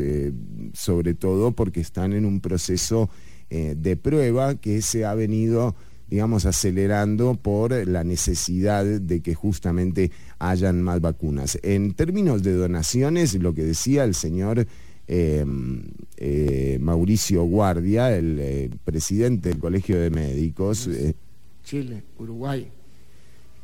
sobre 0.73 1.13
todo 1.13 1.51
porque 1.51 1.81
están 1.81 2.13
en 2.13 2.25
un 2.25 2.39
proceso 2.39 3.09
de 3.49 3.97
prueba 3.97 4.53
que 4.55 4.83
se 4.83 5.05
ha 5.05 5.15
venido 5.15 5.75
digamos, 6.09 6.45
acelerando 6.45 7.35
por 7.35 7.87
la 7.87 8.03
necesidad 8.03 8.85
de 8.85 9.21
que 9.21 9.35
justamente 9.35 10.11
hayan 10.39 10.81
más 10.81 11.01
vacunas. 11.01 11.59
En 11.63 11.93
términos 11.93 12.43
de 12.43 12.53
donaciones, 12.53 13.35
lo 13.35 13.53
que 13.53 13.63
decía 13.63 14.03
el 14.03 14.15
señor 14.15 14.67
Em, 15.11 15.81
eh, 16.17 16.77
Mauricio 16.79 17.43
Guardia, 17.43 18.15
el 18.15 18.37
eh, 18.39 18.69
presidente 18.85 19.49
del 19.49 19.57
Colegio 19.57 19.99
de 19.99 20.11
Médicos. 20.11 20.85
Eh, 20.85 21.15
Chile, 21.63 22.03
Uruguay, 22.19 22.71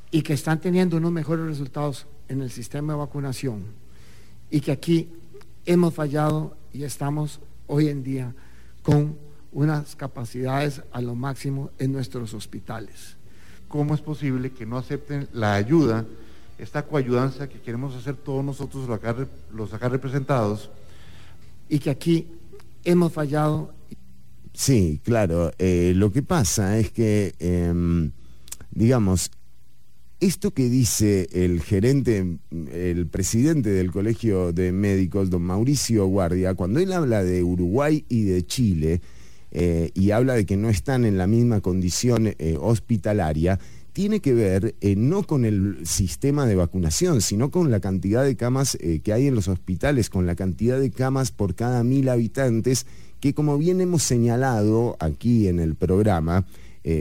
y 0.09 0.23
que 0.23 0.33
están 0.33 0.59
teniendo 0.59 0.97
unos 0.97 1.11
mejores 1.11 1.45
resultados 1.45 2.07
en 2.29 2.41
el 2.41 2.49
sistema 2.49 2.93
de 2.93 2.97
vacunación 2.99 3.61
y 4.49 4.59
que 4.59 4.71
aquí 4.71 5.07
hemos 5.67 5.93
fallado 5.93 6.57
y 6.73 6.81
estamos 6.81 7.39
hoy 7.67 7.89
en 7.89 8.01
día 8.03 8.33
con 8.81 9.15
unas 9.55 9.95
capacidades 9.95 10.83
a 10.91 11.01
lo 11.01 11.15
máximo 11.15 11.71
en 11.79 11.91
nuestros 11.91 12.35
hospitales. 12.35 13.15
¿Cómo 13.67 13.95
es 13.95 14.01
posible 14.01 14.51
que 14.51 14.67
no 14.67 14.77
acepten 14.77 15.27
la 15.33 15.55
ayuda, 15.55 16.05
esta 16.59 16.83
coayudanza 16.83 17.49
que 17.49 17.59
queremos 17.59 17.95
hacer 17.95 18.15
todos 18.15 18.45
nosotros 18.45 18.87
los 19.51 19.73
acá 19.73 19.89
representados? 19.89 20.69
y 21.69 21.79
que 21.79 21.89
aquí 21.89 22.27
hemos 22.83 23.13
fallado. 23.13 23.73
Sí, 24.53 25.01
claro. 25.03 25.51
Eh, 25.57 25.93
lo 25.95 26.11
que 26.11 26.21
pasa 26.21 26.77
es 26.77 26.91
que, 26.91 27.35
em, 27.39 28.11
digamos, 28.71 29.31
esto 30.19 30.51
que 30.51 30.69
dice 30.69 31.27
el 31.33 31.61
gerente, 31.61 32.37
el 32.71 33.07
presidente 33.07 33.69
del 33.69 33.91
Colegio 33.91 34.53
de 34.53 34.71
Médicos, 34.71 35.29
don 35.29 35.41
Mauricio 35.41 36.05
Guardia, 36.05 36.53
cuando 36.53 36.79
él 36.79 36.93
habla 36.93 37.23
de 37.23 37.43
Uruguay 37.43 38.05
y 38.07 38.23
de 38.23 38.45
Chile, 38.45 39.01
eh, 39.57 39.91
y 39.93 40.11
habla 40.11 40.33
de 40.33 40.45
que 40.45 40.57
no 40.57 40.67
están 40.67 41.05
en 41.05 41.17
la 41.17 41.27
misma 41.27 41.61
condición 41.61 42.27
eh, 42.27 42.57
hospitalaria, 42.59 43.57
tiene 43.93 44.19
que 44.19 44.33
ver 44.33 44.75
eh, 44.81 44.97
no 44.97 45.23
con 45.23 45.45
el 45.45 45.77
sistema 45.85 46.45
de 46.45 46.55
vacunación, 46.55 47.21
sino 47.21 47.51
con 47.51 47.71
la 47.71 47.79
cantidad 47.79 48.25
de 48.25 48.35
camas 48.35 48.77
que 49.01 49.13
hay 49.13 49.27
en 49.27 49.35
los 49.35 49.47
hospitales, 49.47 50.09
con 50.09 50.25
la 50.25 50.35
cantidad 50.35 50.77
de 50.77 50.91
camas 50.91 51.31
por 51.31 51.55
cada 51.55 51.85
mil 51.85 52.09
habitantes, 52.09 52.85
que 53.21 53.33
como 53.33 53.57
bien 53.57 53.79
hemos 53.79 54.03
señalado 54.03 54.97
aquí 54.99 55.47
en 55.47 55.61
el 55.61 55.75
programa, 55.75 56.45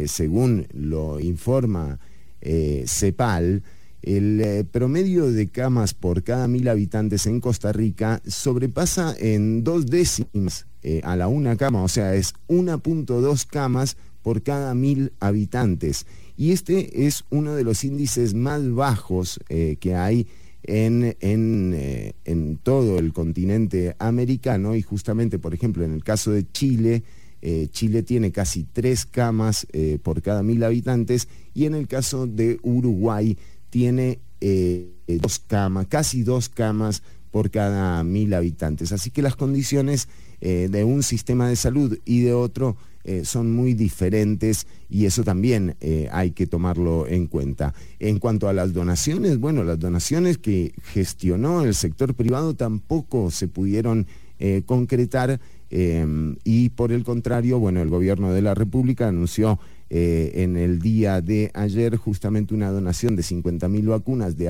según 0.07 0.69
lo 0.73 1.19
informa 1.19 1.99
CEPAL, 2.41 3.65
el 4.05 4.67
promedio 4.67 5.31
de 5.31 5.49
camas 5.49 5.95
por 5.95 6.23
cada 6.23 6.47
mil 6.49 6.69
habitantes 6.69 7.27
en 7.27 7.41
Costa 7.41 7.73
Rica 7.73 8.21
sobrepasa 8.27 9.15
en 9.19 9.65
dos 9.65 9.87
décimas 9.87 10.67
a 11.03 11.17
la 11.17 11.29
una 11.29 11.57
cama, 11.57 11.83
o 11.83 11.89
sea, 11.89 12.15
es 12.15 12.35
1.2 12.49 13.47
camas 13.47 13.97
por 14.25 14.43
cada 14.43 14.75
mil 14.75 15.13
habitantes. 15.21 16.07
Y 16.37 16.51
este 16.51 17.07
es 17.07 17.25
uno 17.31 17.55
de 17.55 17.63
los 17.63 17.85
índices 17.85 18.35
más 18.35 18.69
bajos 18.73 19.39
eh, 19.49 19.77
que 19.79 19.95
hay 19.95 20.27
en, 20.65 21.15
eh, 21.21 22.15
en, 22.25 22.59
todo 22.63 22.99
el 22.99 23.13
continente 23.13 23.95
americano. 23.99 24.75
Y 24.75 24.83
justamente, 24.83 25.39
por 25.39 25.55
ejemplo, 25.55 25.85
en 25.85 25.93
el 25.93 26.03
caso 26.03 26.33
de 26.33 26.51
Chile, 26.51 27.05
eh, 27.43 27.69
Chile 27.71 28.03
tiene 28.03 28.33
casi 28.33 28.65
tres 28.65 29.05
camas 29.05 29.67
por 30.03 30.23
cada 30.23 30.43
mil 30.43 30.65
habitantes. 30.65 31.29
Y 31.53 31.67
en 31.67 31.75
el 31.75 31.87
caso 31.87 32.27
de 32.27 32.59
Uruguay 32.63 33.37
tiene 33.75 34.21
dos 35.07 35.41
camas, 35.41 35.89
casi 35.89 36.23
dos 36.23 36.49
camas 36.49 37.03
por 37.33 37.51
cada 37.51 38.05
mil 38.05 38.33
habitantes. 38.35 38.93
Así 38.93 39.11
que 39.11 39.21
las 39.21 39.35
condiciones 39.35 40.09
de 40.41 40.85
un 40.85 41.03
sistema 41.03 41.49
de 41.49 41.57
salud 41.57 41.99
y 42.05 42.21
de 42.21 42.35
otro 42.35 42.77
eh, 43.07 43.27
son 43.27 43.53
muy 43.53 43.75
diferentes 43.75 44.67
y 44.89 45.05
eso 45.05 45.25
también 45.25 45.77
eh, 45.83 46.09
hay 46.11 46.31
que 46.31 46.47
tomarlo 46.47 47.07
en 47.07 47.27
cuenta. 47.27 47.75
En 47.99 48.19
cuanto 48.19 48.49
a 48.49 48.55
las 48.55 48.73
donaciones, 48.73 49.39
bueno, 49.39 49.63
las 49.63 49.79
donaciones 49.79 50.39
que 50.39 50.73
gestionó 50.83 51.65
el 51.65 51.75
sector 51.75 52.15
privado 52.15 52.55
tampoco 52.55 53.31
se 53.31 53.47
pudieron 53.47 54.07
eh, 54.39 54.63
concretar 54.65 55.39
y 56.45 56.69
por 56.69 56.93
el 56.93 57.03
contrario, 57.03 57.59
bueno, 57.59 57.83
el 57.83 57.89
gobierno 57.89 58.33
de 58.33 58.43
la 58.43 58.55
República 58.55 59.09
anunció 59.09 59.59
en 59.97 60.57
el 60.57 60.81
día 60.81 61.21
de 61.21 61.53
ayer 61.55 61.97
justamente 61.97 62.53
una 62.53 62.71
donación 62.71 63.15
de 63.15 63.23
50.000 63.23 63.91
vacunas 63.91 64.37
de 64.37 64.49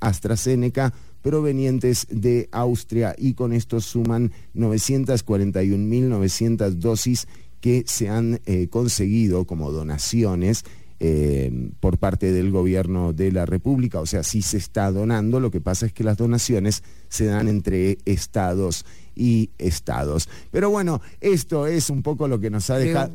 AstraZeneca 0.00 0.92
provenientes 1.22 2.06
de 2.10 2.50
Austria 2.52 3.14
y 3.16 3.32
con 3.34 3.52
esto 3.52 3.80
suman 3.80 4.32
941.900 4.54 6.70
dosis 6.72 7.28
que 7.60 7.84
se 7.86 8.08
han 8.08 8.40
eh, 8.44 8.66
conseguido 8.68 9.44
como 9.46 9.70
donaciones 9.70 10.64
eh, 10.98 11.70
por 11.80 11.98
parte 11.98 12.32
del 12.32 12.50
gobierno 12.50 13.12
de 13.12 13.30
la 13.32 13.44
República, 13.46 14.00
o 14.00 14.06
sea, 14.06 14.22
sí 14.22 14.40
se 14.42 14.58
está 14.58 14.92
donando, 14.92 15.40
lo 15.40 15.50
que 15.50 15.60
pasa 15.60 15.86
es 15.86 15.92
que 15.92 16.04
las 16.04 16.16
donaciones 16.16 16.84
se 17.08 17.24
dan 17.26 17.48
entre 17.48 17.98
estados 18.04 18.86
y 19.16 19.50
estados. 19.58 20.28
Pero 20.52 20.70
bueno, 20.70 21.00
esto 21.20 21.66
es 21.66 21.90
un 21.90 22.02
poco 22.02 22.28
lo 22.28 22.38
que 22.38 22.50
nos 22.50 22.70
ha 22.70 22.78
dejado... 22.78 23.12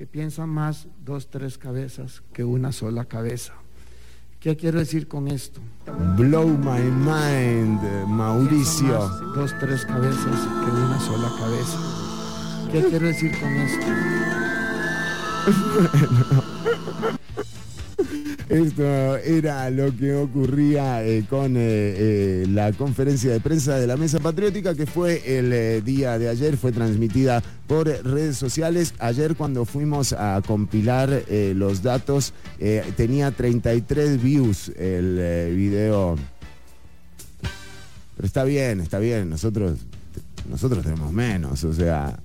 Que 0.00 0.06
piensan 0.06 0.48
más 0.48 0.88
dos, 1.04 1.28
tres 1.28 1.58
cabezas 1.58 2.22
que 2.32 2.42
una 2.42 2.72
sola 2.72 3.04
cabeza. 3.04 3.52
¿Qué 4.40 4.56
quiero 4.56 4.78
decir 4.78 5.08
con 5.08 5.28
esto? 5.28 5.60
Blow 6.16 6.46
my 6.46 6.80
mind, 6.80 8.06
Mauricio. 8.08 9.10
dos, 9.34 9.52
tres 9.60 9.84
cabezas 9.84 10.40
que 10.64 10.70
una 10.70 10.98
sola 11.00 11.30
cabeza. 11.38 11.78
¿Qué 12.72 12.82
quiero 12.88 13.08
decir 13.08 13.30
con 13.38 13.52
esto? 13.52 13.86
Esto 18.50 19.16
era 19.18 19.70
lo 19.70 19.96
que 19.96 20.12
ocurría 20.12 21.04
eh, 21.04 21.24
con 21.30 21.56
eh, 21.56 21.60
eh, 21.60 22.46
la 22.50 22.72
conferencia 22.72 23.30
de 23.30 23.38
prensa 23.38 23.76
de 23.76 23.86
la 23.86 23.96
Mesa 23.96 24.18
Patriótica 24.18 24.74
que 24.74 24.86
fue 24.86 25.38
el 25.38 25.84
día 25.84 26.18
de 26.18 26.28
ayer, 26.28 26.56
fue 26.56 26.72
transmitida 26.72 27.44
por 27.68 27.86
redes 27.86 28.38
sociales. 28.38 28.94
Ayer 28.98 29.36
cuando 29.36 29.64
fuimos 29.64 30.12
a 30.12 30.42
compilar 30.44 31.22
los 31.54 31.84
datos 31.84 32.34
tenía 32.96 33.30
33 33.30 34.20
views 34.20 34.70
el 34.70 35.54
video. 35.54 36.16
Pero 38.16 38.26
está 38.26 38.42
bien, 38.42 38.80
está 38.80 38.98
bien, 38.98 39.30
nosotros, 39.30 39.78
nosotros 40.50 40.82
tenemos 40.82 41.12
menos, 41.12 41.62
o 41.62 41.72
sea... 41.72 42.18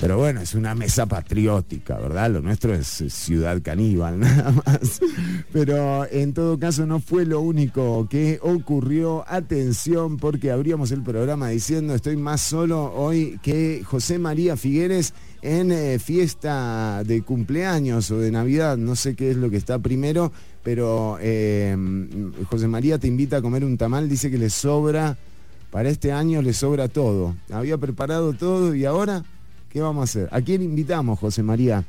Pero 0.00 0.16
bueno, 0.16 0.40
es 0.40 0.54
una 0.54 0.74
mesa 0.74 1.04
patriótica, 1.04 1.98
¿verdad? 1.98 2.30
Lo 2.30 2.40
nuestro 2.40 2.72
es 2.72 2.86
ciudad 3.08 3.60
caníbal, 3.62 4.18
nada 4.20 4.50
más. 4.50 5.00
Pero 5.52 6.10
en 6.10 6.32
todo 6.32 6.58
caso 6.58 6.86
no 6.86 7.00
fue 7.00 7.26
lo 7.26 7.40
único 7.40 8.08
que 8.08 8.38
ocurrió. 8.42 9.24
Atención, 9.28 10.16
porque 10.16 10.50
abríamos 10.50 10.90
el 10.90 11.02
programa 11.02 11.50
diciendo 11.50 11.94
estoy 11.94 12.16
más 12.16 12.40
solo 12.40 12.92
hoy 12.94 13.38
que 13.42 13.82
José 13.84 14.18
María 14.18 14.56
Figueres 14.56 15.12
en 15.42 15.70
eh, 15.70 15.98
fiesta 15.98 17.02
de 17.04 17.22
cumpleaños 17.22 18.10
o 18.10 18.18
de 18.18 18.30
Navidad, 18.30 18.76
no 18.76 18.96
sé 18.96 19.14
qué 19.14 19.30
es 19.30 19.36
lo 19.36 19.50
que 19.50 19.56
está 19.56 19.78
primero, 19.78 20.32
pero 20.62 21.18
eh, 21.20 21.76
José 22.48 22.68
María 22.68 22.98
te 22.98 23.06
invita 23.06 23.38
a 23.38 23.42
comer 23.42 23.64
un 23.64 23.76
tamal, 23.76 24.08
dice 24.08 24.30
que 24.30 24.38
le 24.38 24.50
sobra 24.50 25.16
para 25.70 25.88
este 25.88 26.12
año 26.12 26.42
le 26.42 26.52
sobra 26.52 26.88
todo. 26.88 27.36
Había 27.50 27.78
preparado 27.78 28.32
todo 28.32 28.74
y 28.74 28.84
ahora, 28.84 29.24
¿qué 29.70 29.80
vamos 29.80 30.02
a 30.02 30.04
hacer? 30.04 30.28
¿A 30.32 30.42
quién 30.42 30.62
invitamos, 30.62 31.18
José 31.18 31.42
María? 31.42 31.84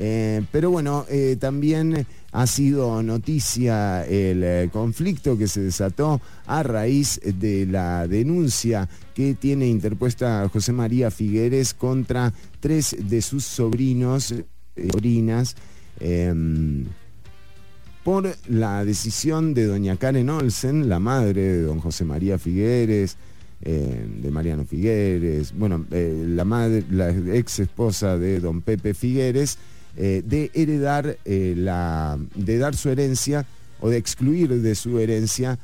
Eh, 0.00 0.42
pero 0.52 0.70
bueno, 0.70 1.04
eh, 1.10 1.36
también 1.40 2.06
ha 2.30 2.46
sido 2.46 3.02
noticia 3.02 4.06
el 4.06 4.44
eh, 4.44 4.70
conflicto 4.72 5.36
que 5.36 5.48
se 5.48 5.60
desató 5.60 6.20
a 6.46 6.62
raíz 6.62 7.20
de 7.24 7.66
la 7.66 8.06
denuncia 8.06 8.88
que 9.14 9.34
tiene 9.34 9.66
interpuesta 9.66 10.48
José 10.52 10.72
María 10.72 11.10
Figueres 11.10 11.74
contra 11.74 12.32
tres 12.60 12.96
de 13.00 13.20
sus 13.20 13.44
sobrinos, 13.44 14.34
sobrinas, 14.76 15.56
por 18.04 18.36
la 18.48 18.84
decisión 18.84 19.52
de 19.52 19.66
doña 19.66 19.96
Karen 19.96 20.30
Olsen, 20.30 20.88
la 20.88 21.00
madre 21.00 21.42
de 21.42 21.62
don 21.62 21.80
José 21.80 22.04
María 22.04 22.38
Figueres, 22.38 23.16
eh, 23.60 24.06
de 24.22 24.30
Mariano 24.30 24.64
Figueres, 24.64 25.52
bueno, 25.52 25.84
eh, 25.90 26.24
la, 26.28 26.44
madre, 26.44 26.84
la 26.90 27.10
ex 27.10 27.58
esposa 27.58 28.16
de 28.16 28.38
don 28.38 28.62
Pepe 28.62 28.94
Figueres, 28.94 29.58
eh, 29.96 30.22
de 30.24 30.52
heredar 30.54 31.18
la, 31.24 32.16
de 32.36 32.58
dar 32.58 32.76
su 32.76 32.88
herencia 32.88 33.46
o 33.80 33.88
de 33.90 33.96
excluir 33.96 34.48
de 34.62 34.74
su 34.76 35.00
herencia 35.00 35.58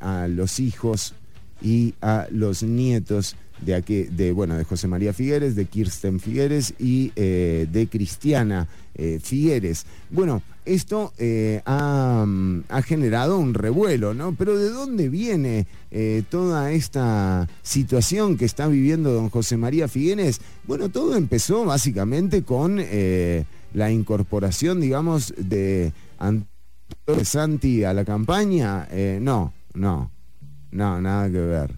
a 0.00 0.28
los 0.28 0.60
hijos 0.60 1.14
y 1.60 1.94
a 2.00 2.28
los 2.30 2.62
nietos 2.62 3.34
de, 3.62 3.74
aquí, 3.74 4.04
de, 4.04 4.30
bueno, 4.30 4.56
de 4.56 4.62
José 4.62 4.86
María 4.86 5.12
Figueres, 5.12 5.56
de 5.56 5.64
Kirsten 5.64 6.20
Figueres 6.20 6.74
y 6.78 7.10
de 7.16 7.88
Cristiana 7.90 8.68
Figueres. 9.20 9.86
Bueno, 10.10 10.42
esto 10.64 11.12
eh, 11.18 11.62
mm, 11.66 12.60
ha, 12.68 12.82
generado 12.82 13.38
un 13.38 13.54
revuelo, 13.54 14.14
¿no? 14.14 14.34
Pero 14.34 14.58
¿de 14.58 14.70
dónde 14.70 15.08
viene 15.08 15.66
eh, 15.90 16.22
toda 16.30 16.72
esta 16.72 17.48
situación 17.62 18.36
que 18.36 18.44
está 18.44 18.66
viviendo 18.66 19.12
don 19.12 19.30
José 19.30 19.56
María 19.56 19.88
Figueres? 19.88 20.40
Bueno, 20.66 20.88
todo 20.88 21.16
empezó 21.16 21.64
básicamente 21.64 22.42
con 22.42 22.78
eh, 22.80 23.44
la 23.72 23.90
incorporación, 23.90 24.80
digamos, 24.80 25.34
de 25.36 25.92
Antonio 26.18 27.24
Santi 27.24 27.84
a 27.84 27.92
la 27.92 28.04
campaña. 28.04 28.88
no, 29.20 29.52
no, 29.74 30.10
no, 30.70 31.00
nada 31.00 31.30
que 31.30 31.40
ver. 31.40 31.74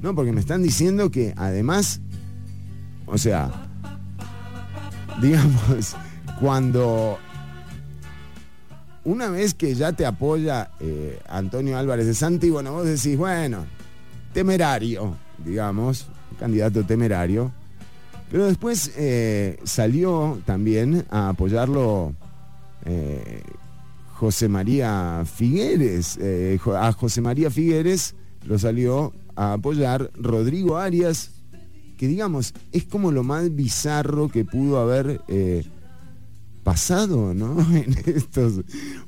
No, 0.00 0.14
porque 0.14 0.32
me 0.32 0.40
están 0.40 0.62
diciendo 0.62 1.10
que 1.10 1.32
además, 1.36 2.00
o 3.06 3.16
sea, 3.16 3.68
digamos, 5.20 5.96
cuando 6.40 7.18
una 9.04 9.28
vez 9.28 9.54
que 9.54 9.74
ya 9.74 9.92
te 9.92 10.06
apoya 10.06 10.70
eh, 10.80 11.18
Antonio 11.28 11.76
Álvarez 11.78 12.06
de 12.06 12.14
Santi, 12.14 12.50
bueno, 12.50 12.72
vos 12.72 12.86
decís, 12.86 13.16
bueno, 13.16 13.66
temerario, 14.32 15.16
digamos, 15.44 16.06
candidato 16.38 16.84
temerario. 16.84 17.52
Pero 18.30 18.46
después 18.46 18.92
eh, 18.96 19.58
salió 19.64 20.40
también 20.44 21.04
a 21.10 21.30
apoyarlo 21.30 22.14
eh, 22.84 23.42
José 24.14 24.48
María 24.48 25.22
Figueres. 25.24 26.18
a 26.74 26.92
José 26.92 27.20
María 27.20 27.50
Figueres 27.50 28.14
lo 28.46 28.58
salió 28.58 29.12
a 29.36 29.54
apoyar 29.54 30.10
Rodrigo 30.14 30.78
Arias, 30.78 31.30
que 31.96 32.08
digamos, 32.08 32.54
es 32.72 32.84
como 32.84 33.12
lo 33.12 33.22
más 33.22 33.54
bizarro 33.54 34.28
que 34.28 34.44
pudo 34.44 34.80
haber 34.80 35.20
pasado, 36.64 37.34
¿no? 37.34 37.56
En 37.74 37.94
estos 38.06 38.62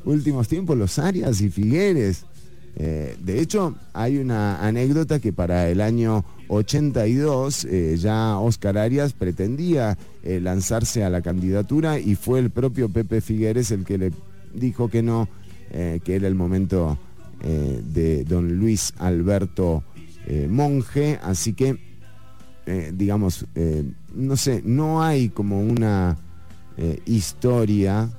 últimos 0.05 0.47
tiempos, 0.47 0.77
los 0.77 0.99
Arias 0.99 1.41
y 1.41 1.51
Figueres. 1.51 2.25
Eh, 2.79 3.17
de 3.25 3.41
hecho, 3.41 3.75
hay 3.95 4.19
una 4.19 4.65
anécdota 4.65 5.19
que 5.19 5.33
para 5.33 5.71
el 5.71 5.81
año 5.81 6.27
82 6.49 7.65
eh, 7.65 7.97
ya 7.99 8.39
Oscar 8.39 8.77
Arias 8.77 9.15
pretendía 9.15 9.97
eh, 10.23 10.41
lanzarse 10.41 11.03
a 11.03 11.09
la 11.09 11.23
candidatura 11.23 11.99
y 11.99 12.17
fue 12.17 12.39
el 12.39 12.51
propio 12.51 12.91
Pepe 12.91 13.23
Figueres 13.23 13.71
el 13.71 13.87
que 13.87 13.97
le 13.97 14.13
dijo 14.53 14.89
que 14.89 15.03
no, 15.03 15.29
que 15.71 16.15
era 16.15 16.29
el 16.29 16.35
momento 16.35 16.97
de 17.43 18.25
don 18.25 18.57
Luis 18.57 18.95
Alberto 18.99 19.83
Monje. 20.49 21.19
Así 21.23 21.53
que, 21.53 21.77
digamos, 22.95 23.45
no 24.15 24.37
sé, 24.37 24.63
no 24.65 25.03
hay 25.03 25.29
como 25.29 25.61
una 25.61 26.17
eh, 26.79 27.01
historia 27.07 28.11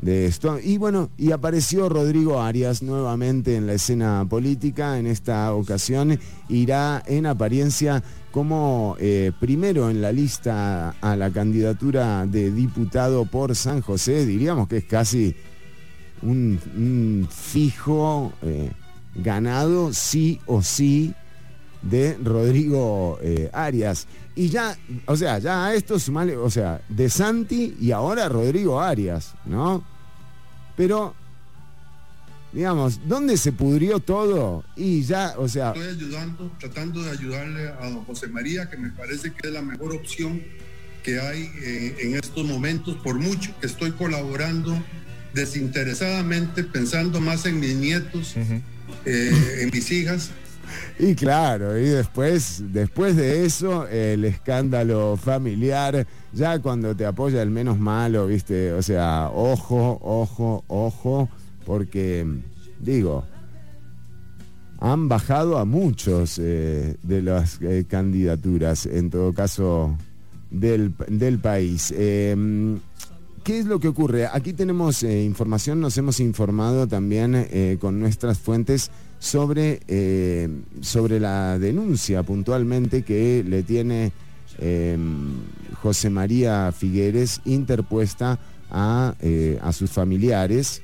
de 0.00 0.26
esto. 0.26 0.58
Y 0.58 0.78
bueno, 0.78 1.10
y 1.18 1.32
apareció 1.32 1.88
Rodrigo 1.88 2.40
Arias 2.40 2.82
nuevamente 2.82 3.56
en 3.56 3.66
la 3.66 3.74
escena 3.74 4.24
política. 4.28 4.98
En 4.98 5.06
esta 5.06 5.52
ocasión 5.52 6.18
irá 6.48 7.02
en 7.06 7.26
apariencia 7.26 8.02
como 8.30 8.96
eh, 8.98 9.32
primero 9.40 9.90
en 9.90 10.00
la 10.00 10.10
lista 10.10 10.90
a 11.00 11.16
la 11.16 11.30
candidatura 11.30 12.26
de 12.26 12.50
diputado 12.50 13.26
por 13.26 13.54
San 13.54 13.82
José. 13.82 14.24
Diríamos 14.24 14.68
que 14.68 14.78
es 14.78 14.84
casi 14.84 15.34
un, 16.22 17.28
fijo 17.30 18.32
eh, 18.42 18.70
ganado, 19.14 19.92
sí 19.92 20.40
o 20.46 20.62
sí, 20.62 21.14
de 21.82 22.16
Rodrigo 22.22 23.18
Arias. 23.52 24.06
Y 24.36 24.50
ya, 24.50 24.76
o 25.06 25.16
sea, 25.16 25.38
ya 25.38 25.64
a 25.64 25.74
esto 25.74 25.98
sumale, 25.98 26.36
o 26.36 26.50
sea, 26.50 26.82
De 26.90 27.08
Santi 27.08 27.74
y 27.80 27.90
ahora 27.90 28.28
Rodrigo 28.28 28.82
Arias, 28.82 29.32
¿no? 29.46 29.82
Pero, 30.76 31.14
digamos, 32.52 33.00
¿dónde 33.08 33.38
se 33.38 33.52
pudrió 33.52 33.98
todo? 33.98 34.62
Y 34.76 35.02
ya, 35.02 35.34
o 35.38 35.48
sea... 35.48 35.68
Estoy 35.68 35.88
ayudando, 35.88 36.52
tratando 36.60 37.02
de 37.02 37.10
ayudarle 37.12 37.68
a 37.68 37.88
don 37.88 38.04
José 38.04 38.28
María, 38.28 38.68
que 38.68 38.76
me 38.76 38.90
parece 38.90 39.32
que 39.32 39.48
es 39.48 39.54
la 39.54 39.62
mejor 39.62 39.94
opción 39.94 40.42
que 41.02 41.18
hay 41.18 41.50
eh, 41.62 41.96
en 42.00 42.14
estos 42.16 42.44
momentos, 42.44 42.96
por 42.96 43.18
mucho 43.18 43.58
que 43.58 43.66
estoy 43.66 43.92
colaborando 43.92 44.76
desinteresadamente, 45.32 46.62
pensando 46.62 47.20
más 47.22 47.46
en 47.46 47.58
mis 47.58 47.74
nietos, 47.74 48.34
eh, 49.06 49.60
en 49.62 49.70
mis 49.72 49.90
hijas, 49.92 50.30
y 50.98 51.14
claro, 51.14 51.78
y 51.78 51.84
después, 51.84 52.62
después 52.72 53.16
de 53.16 53.44
eso, 53.44 53.86
el 53.88 54.24
escándalo 54.24 55.16
familiar, 55.16 56.06
ya 56.32 56.58
cuando 56.58 56.94
te 56.94 57.06
apoya 57.06 57.42
el 57.42 57.50
menos 57.50 57.78
malo, 57.78 58.26
viste, 58.26 58.72
o 58.72 58.82
sea, 58.82 59.30
ojo, 59.32 59.98
ojo, 60.02 60.64
ojo, 60.68 61.28
porque, 61.64 62.26
digo, 62.80 63.24
han 64.78 65.08
bajado 65.08 65.58
a 65.58 65.64
muchos 65.64 66.38
eh, 66.38 66.96
de 67.02 67.22
las 67.22 67.60
eh, 67.62 67.84
candidaturas, 67.88 68.86
en 68.86 69.10
todo 69.10 69.32
caso, 69.32 69.96
del, 70.50 70.92
país. 71.40 71.92
Em, 71.96 72.78
¿Qué 73.42 73.58
es 73.58 73.66
lo 73.66 73.78
que 73.78 73.88
ocurre? 73.88 74.26
Aquí 74.26 74.52
tenemos 74.52 75.02
eh, 75.02 75.24
información, 75.24 75.80
nos 75.80 75.96
hemos 75.98 76.20
informado 76.20 76.86
también 76.86 77.78
con 77.80 78.00
nuestras 78.00 78.38
fuentes 78.38 78.90
sobre, 79.18 79.80
eh, 79.88 80.48
sobre 80.80 81.20
la 81.20 81.58
denuncia 81.58 82.22
puntualmente 82.22 83.02
que 83.02 83.44
le 83.46 83.62
tiene 83.62 84.12
em, 84.58 85.34
José 85.82 86.10
María 86.10 86.72
Figueres 86.72 87.40
interpuesta 87.44 88.38
a, 88.70 89.14
eh, 89.20 89.58
a 89.62 89.72
sus 89.72 89.90
familiares. 89.90 90.82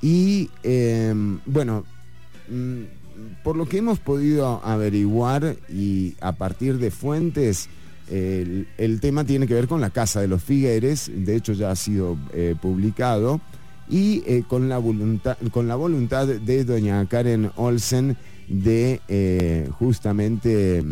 Y 0.00 0.50
em, 0.62 1.40
bueno, 1.46 1.84
mm, 2.48 2.82
por 3.42 3.56
lo 3.56 3.66
que 3.66 3.78
hemos 3.78 3.98
podido 3.98 4.60
averiguar 4.64 5.56
y 5.68 6.14
a 6.20 6.32
partir 6.32 6.78
de 6.78 6.90
fuentes, 6.90 7.68
el, 8.10 9.00
tema 9.00 9.24
tiene 9.24 9.46
que 9.46 9.54
ver 9.54 9.68
con 9.68 9.80
la 9.80 9.90
Casa 9.90 10.20
de 10.20 10.28
los 10.28 10.42
Figueres, 10.42 11.10
de 11.14 11.36
hecho 11.36 11.52
ya 11.52 11.70
ha 11.70 11.76
sido 11.76 12.16
eh, 12.32 12.54
publicado 12.60 13.40
y 13.88 14.22
eh, 14.26 14.44
con, 14.46 14.68
la 14.68 14.78
voluntad, 14.78 15.36
con 15.50 15.68
la 15.68 15.76
voluntad 15.76 16.26
de 16.26 16.64
doña 16.64 17.06
Karen 17.06 17.50
Olsen 17.56 18.16
de 18.48 19.00
eh, 19.08 19.68
justamente 19.78 20.82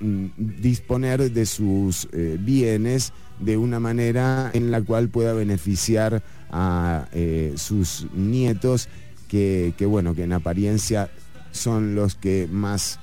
mm, 0.00 0.26
disponer 0.60 1.30
de 1.32 1.46
sus 1.46 2.08
eh, 2.12 2.36
bienes 2.40 3.12
de 3.40 3.56
una 3.56 3.80
manera 3.80 4.50
en 4.52 4.70
la 4.70 4.82
cual 4.82 5.08
pueda 5.08 5.32
beneficiar 5.32 6.22
a 6.50 7.06
sus 7.56 8.06
nietos 8.14 8.88
que, 9.28 9.74
bueno, 9.80 10.14
que 10.14 10.24
en 10.24 10.32
apariencia 10.32 11.10
son 11.52 11.94
los 11.94 12.16
que 12.16 12.48
más 12.50 12.98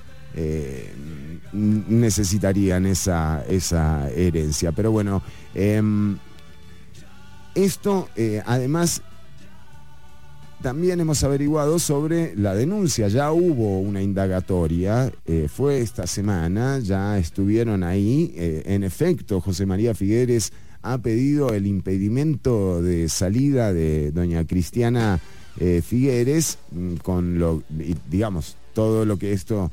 necesitarían 1.53 2.85
esa, 2.85 3.45
esa 3.47 4.09
herencia. 4.09 4.73
Pero 4.73 4.91
bueno, 4.91 5.21
em, 5.53 6.17
esto, 7.55 8.09
eh, 8.17 8.43
además, 8.45 9.01
también 10.61 10.99
hemos 10.99 11.23
averiguado 11.23 11.79
sobre 11.79 12.35
la 12.35 12.53
denuncia. 12.53 13.07
Ya 13.07 13.31
hubo 13.31 13.79
una 13.79 14.01
indagatoria, 14.01 15.11
eh, 15.25 15.47
fue 15.47 15.79
esta 15.79 16.05
semana, 16.05 16.79
ya 16.79 17.17
estuvieron 17.17 17.83
ahí. 17.83 18.33
Eh, 18.35 18.63
en 18.65 18.83
efecto, 18.83 19.41
José 19.41 19.65
María 19.65 19.95
Figueres 19.95 20.51
ha 20.81 20.97
pedido 20.97 21.49
el 21.53 21.65
impedimento 21.65 22.81
de 22.81 23.09
salida 23.09 23.73
de 23.73 24.11
doña 24.11 24.45
Cristiana 24.45 25.19
Figueres, 25.57 26.57
mm, 26.71 26.95
con 26.95 27.39
lo, 27.39 27.63
digamos, 28.09 28.57
todo 28.73 29.05
lo 29.05 29.17
que 29.17 29.31
esto 29.31 29.71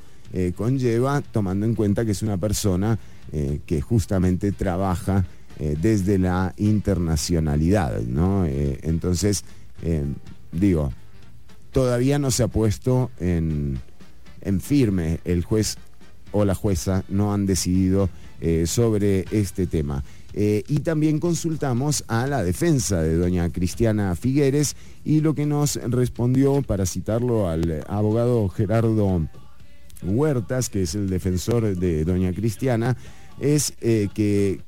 conlleva, 0.55 1.21
tomando 1.21 1.67
en 1.67 1.75
cuenta 1.75 2.05
que 2.07 2.13
es 2.13 2.23
una 2.23 2.39
persona 2.39 2.99
que 3.67 3.81
justamente 3.83 4.53
trabaja 4.53 5.27
eh, 5.63 5.77
desde 5.81 6.19
la 6.19 6.55
internacionalidad, 6.57 8.01
¿no? 8.01 8.45
Eh, 8.47 8.81
entonces, 8.83 9.45
eh, 9.85 10.05
digo, 10.51 10.93
todavía 11.71 12.19
no 12.19 12.33
se 12.33 12.43
ha 12.43 12.49
puesto 12.49 13.13
en, 13.21 13.81
firme, 14.59 15.21
el 15.25 15.45
juez 15.45 15.77
o 16.33 16.45
la 16.45 16.57
jueza 16.57 17.05
no 17.09 17.33
han 17.33 17.47
decidido 17.47 18.11
sobre 18.65 19.25
este 19.31 19.69
tema. 19.69 20.03
y 20.35 20.81
también 20.81 21.21
consultamos 21.21 22.03
a 22.09 22.27
la 22.27 22.43
defensa 22.43 23.01
de 23.01 23.15
doña 23.15 23.49
Cristiana 23.51 24.17
Figueres 24.17 24.75
y 25.05 25.21
lo 25.21 25.35
que 25.37 25.47
nos 25.47 25.77
respondió, 25.77 26.63
para 26.63 26.87
citarlo 26.87 27.49
al 27.49 27.85
abogado 27.87 28.49
Gerardo 28.49 29.29
Huertas, 30.03 30.71
que 30.71 30.83
es 30.83 30.97
el 30.97 31.09
defensor 31.09 31.77
de 31.77 32.05
doña 32.05 32.33
Cristiana, 32.33 32.97
es 33.39 33.75
que 33.81 34.61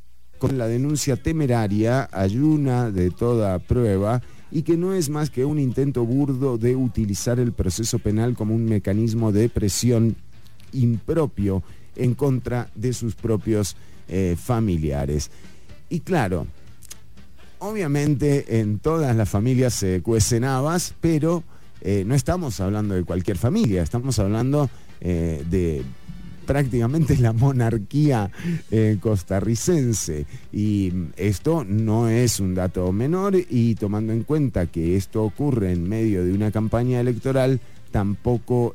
con 0.45 0.59
la 0.59 0.67
denuncia 0.67 1.17
temeraria 1.17 2.07
ayuna 2.13 2.91
de 2.91 3.11
toda 3.11 3.59
prueba 3.59 4.21
y 4.51 4.61
que 4.61 4.77
no 4.77 4.93
es 4.93 5.09
más 5.09 5.31
que 5.31 5.47
un 5.47 5.59
intento 5.59 6.05
burdo 6.05 6.59
de 6.59 6.77
utilizar 6.77 7.41
el 7.41 7.53
proceso 7.53 7.99
penal 7.99 8.35
como 8.35 8.55
un 8.55 8.67
mecanismo 8.67 9.33
de 9.33 9.49
presión 9.49 10.17
impropio 10.75 11.63
en 11.97 12.15
contra 12.15 12.69
de 12.75 12.93
sus 12.93 13.15
propios 13.15 13.75
eh, 14.07 14.37
familiares. 14.39 15.31
Y 15.89 16.01
claro, 16.01 16.47
obviamente 17.59 18.61
en 18.61 18.81
todas 18.81 19.17
las 19.17 19.31
familias 19.31 19.73
se 19.73 20.03
cuecen 20.03 20.45
habas, 20.45 20.95
pero 21.01 21.43
eh, 21.81 22.05
no 22.07 22.15
estamos 22.15 22.61
hablando 22.61 22.95
de 22.95 23.05
cualquier 23.05 23.39
familia, 23.39 23.83
estamos 23.83 24.19
hablando 24.19 24.69
eh, 25.01 25.43
de 25.49 25.85
prácticamente 26.45 27.17
la 27.17 27.33
monarquía 27.33 28.31
eh, 28.71 28.99
costarricense. 29.01 30.27
Y 30.53 30.93
esto 31.17 31.65
no 31.65 32.09
es 32.09 32.41
un 32.41 32.55
dato 32.55 32.93
menor 32.93 33.35
y 33.37 33.75
tomando 33.75 34.13
en 34.13 34.23
cuenta 34.23 34.67
que 34.67 34.97
esto 34.97 35.25
ocurre 35.25 35.73
en 35.73 35.89
medio 35.89 36.25
de 36.25 36.33
una 36.33 36.51
campaña 36.51 37.01
electoral, 37.01 37.61
tampoco, 37.91 38.75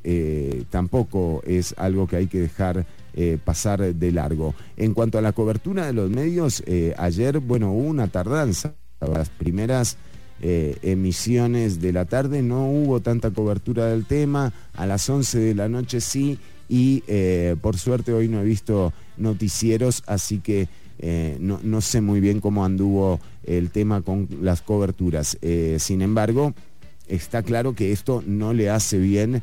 tampoco 0.70 1.42
es 1.46 1.76
algo 1.78 2.08
que 2.08 2.16
hay 2.16 2.28
que 2.28 2.40
dejar 2.40 2.86
eh, 3.16 3.40
pasar 3.44 3.96
de 3.96 4.12
largo. 4.12 4.54
En 4.78 4.94
cuanto 4.94 5.18
a 5.18 5.22
la 5.22 5.34
cobertura 5.34 5.88
de 5.88 5.94
los 5.94 6.12
medios, 6.12 6.62
eh, 6.68 6.94
ayer, 6.98 7.40
bueno, 7.40 7.72
hubo 7.72 7.90
una 7.90 8.08
tardanza. 8.08 8.76
Las 9.02 9.30
primeras 9.30 9.98
eh, 10.42 10.78
emisiones 10.84 11.82
de 11.82 11.92
la 11.92 12.06
tarde 12.06 12.44
no 12.44 12.70
hubo 12.70 13.00
tanta 13.02 13.32
cobertura 13.32 13.88
del 13.88 14.06
tema, 14.06 14.54
a 14.74 14.86
las 14.86 15.10
11 15.10 15.40
de 15.40 15.56
la 15.56 15.68
noche 15.68 16.02
sí, 16.02 16.38
y 16.70 17.04
por 17.62 17.78
suerte 17.78 18.14
hoy 18.14 18.28
no 18.28 18.40
he 18.40 18.44
visto 18.44 18.94
noticieros, 19.18 20.04
así 20.06 20.40
que 20.40 20.68
no, 21.40 21.60
no, 21.64 21.82
sé 21.82 22.00
muy 22.00 22.20
bien 22.20 22.40
cómo 22.40 22.64
anduvo 22.64 23.20
el 23.44 23.72
tema 23.72 24.02
con 24.02 24.28
las 24.42 24.62
coberturas. 24.62 25.38
sin 25.78 26.02
embargo, 26.02 26.54
está 27.08 27.42
claro 27.42 27.74
que 27.74 27.92
esto 27.92 28.24
no 28.26 28.54
le 28.54 28.70
hace 28.70 29.00
bien 29.00 29.42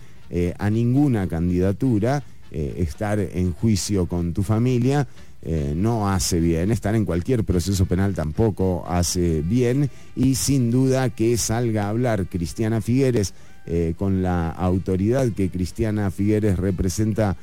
a 0.58 0.70
ninguna 0.70 1.26
candidatura 1.26 2.22
eh, 2.52 2.76
estar 2.78 3.18
en 3.18 3.52
juicio 3.52 4.06
con 4.06 4.32
tu 4.32 4.44
familia 4.44 5.08
eh, 5.42 5.74
no 5.76 6.08
hace 6.08 6.38
bien, 6.38 6.70
estar 6.70 6.94
en 6.94 7.04
cualquier 7.04 7.42
proceso 7.42 7.86
penal 7.86 8.14
tampoco 8.14 8.84
hace 8.88 9.42
bien 9.42 9.90
y 10.14 10.36
sin 10.36 10.70
duda 10.70 11.10
que 11.10 11.36
salga 11.38 11.84
a 11.84 11.88
hablar 11.88 12.26
Cristiana 12.28 12.80
Figueres 12.80 13.34
eh, 13.66 13.94
con 13.96 14.22
la 14.22 14.50
autoridad 14.50 15.30
que 15.32 15.50
Cristiana 15.50 16.10
Figueres 16.10 16.58
representa 16.58 17.36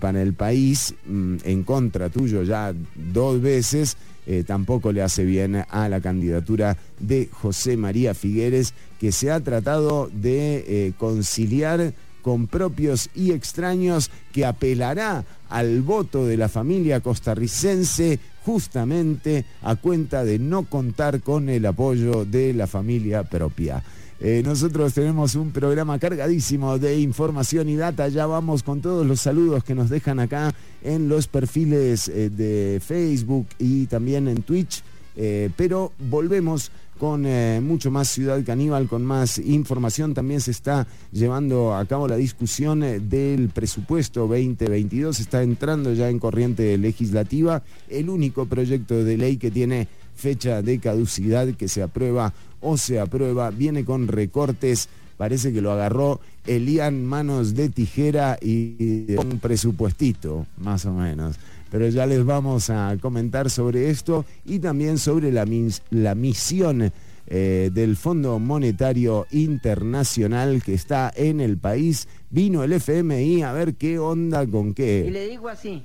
para 0.00 0.22
el 0.22 0.32
país 0.32 0.94
mm, 1.04 1.36
en 1.44 1.62
contra 1.62 2.08
tuyo 2.08 2.42
ya 2.42 2.72
dos 3.12 3.38
veces. 3.42 3.98
tampoco 4.46 4.92
le 4.92 5.02
hace 5.02 5.26
bien 5.26 5.62
a 5.68 5.88
la 5.90 6.00
candidatura 6.00 6.78
de 6.98 7.28
José 7.30 7.76
María 7.76 8.14
Figueres, 8.14 8.72
que 8.98 9.12
se 9.12 9.30
ha 9.30 9.40
tratado 9.40 10.10
de 10.10 10.94
conciliar 10.96 11.92
con 12.22 12.46
propios 12.46 13.10
y 13.14 13.32
extraños 13.32 14.10
que 14.32 14.44
apelará 14.44 15.24
al 15.48 15.82
voto 15.82 16.26
de 16.26 16.36
la 16.36 16.48
familia 16.48 17.00
costarricense 17.00 18.18
justamente 18.44 19.44
a 19.62 19.76
cuenta 19.76 20.24
de 20.24 20.38
no 20.38 20.64
contar 20.64 21.20
con 21.20 21.48
el 21.48 21.66
apoyo 21.66 22.24
de 22.24 22.54
la 22.54 22.66
familia 22.66 23.24
propia. 23.24 23.82
Eh, 24.20 24.42
nosotros 24.44 24.94
tenemos 24.94 25.36
un 25.36 25.52
programa 25.52 25.96
cargadísimo 26.00 26.78
de 26.78 26.98
información 26.98 27.68
y 27.68 27.76
data. 27.76 28.08
Ya 28.08 28.26
vamos 28.26 28.64
con 28.64 28.80
todos 28.80 29.06
los 29.06 29.20
saludos 29.20 29.62
que 29.62 29.76
nos 29.76 29.90
dejan 29.90 30.18
acá 30.18 30.52
en 30.82 31.08
los 31.08 31.28
perfiles 31.28 32.08
eh, 32.08 32.28
de 32.28 32.80
Facebook 32.84 33.46
y 33.58 33.86
también 33.86 34.26
en 34.26 34.42
Twitch. 34.42 34.82
Eh, 35.14 35.50
pero 35.56 35.92
volvemos 36.10 36.70
con 36.98 37.22
mucho 37.64 37.92
más 37.92 38.08
Ciudad 38.08 38.44
Caníbal, 38.44 38.88
con 38.88 39.04
más 39.04 39.38
información. 39.38 40.14
También 40.14 40.40
se 40.40 40.50
está 40.50 40.88
llevando 41.12 41.76
a 41.76 41.84
cabo 41.84 42.08
la 42.08 42.16
discusión 42.16 42.80
del 42.80 43.50
presupuesto 43.50 44.22
2022. 44.22 45.20
Está 45.20 45.44
entrando 45.44 45.92
ya 45.92 46.08
en 46.08 46.18
corriente 46.18 46.76
legislativa 46.76 47.62
el 47.88 48.10
único 48.10 48.46
proyecto 48.46 49.04
de 49.04 49.16
ley 49.16 49.36
que 49.36 49.52
tiene 49.52 49.86
fecha 50.16 50.60
de 50.60 50.80
caducidad 50.80 51.46
que 51.54 51.68
se 51.68 51.82
aprueba 51.82 52.34
o 52.60 52.76
se 52.76 53.00
aprueba. 53.00 53.50
Viene 53.50 53.84
con 53.84 54.08
recortes. 54.08 54.88
Parece 55.16 55.52
que 55.52 55.60
lo 55.60 55.72
agarró 55.72 56.20
Elian 56.46 57.04
Manos 57.04 57.54
de 57.54 57.68
Tijera 57.70 58.38
y 58.40 59.16
un 59.16 59.40
presupuestito, 59.40 60.46
más 60.58 60.86
o 60.86 60.92
menos 60.92 61.38
pero 61.70 61.88
ya 61.88 62.06
les 62.06 62.24
vamos 62.24 62.70
a 62.70 62.96
comentar 63.00 63.50
sobre 63.50 63.90
esto 63.90 64.24
y 64.44 64.58
también 64.58 64.98
sobre 64.98 65.32
la, 65.32 65.46
la 65.90 66.14
misión 66.14 66.92
eh, 67.26 67.70
del 67.72 67.96
Fondo 67.96 68.38
Monetario 68.38 69.26
Internacional 69.30 70.62
que 70.62 70.74
está 70.74 71.12
en 71.14 71.40
el 71.40 71.58
país. 71.58 72.08
Vino 72.30 72.64
el 72.64 72.72
FMI 72.72 73.42
a 73.42 73.52
ver 73.52 73.74
qué 73.74 73.98
onda 73.98 74.46
con 74.46 74.74
qué. 74.74 75.04
Y 75.06 75.10
le 75.10 75.28
digo 75.28 75.48
así, 75.48 75.84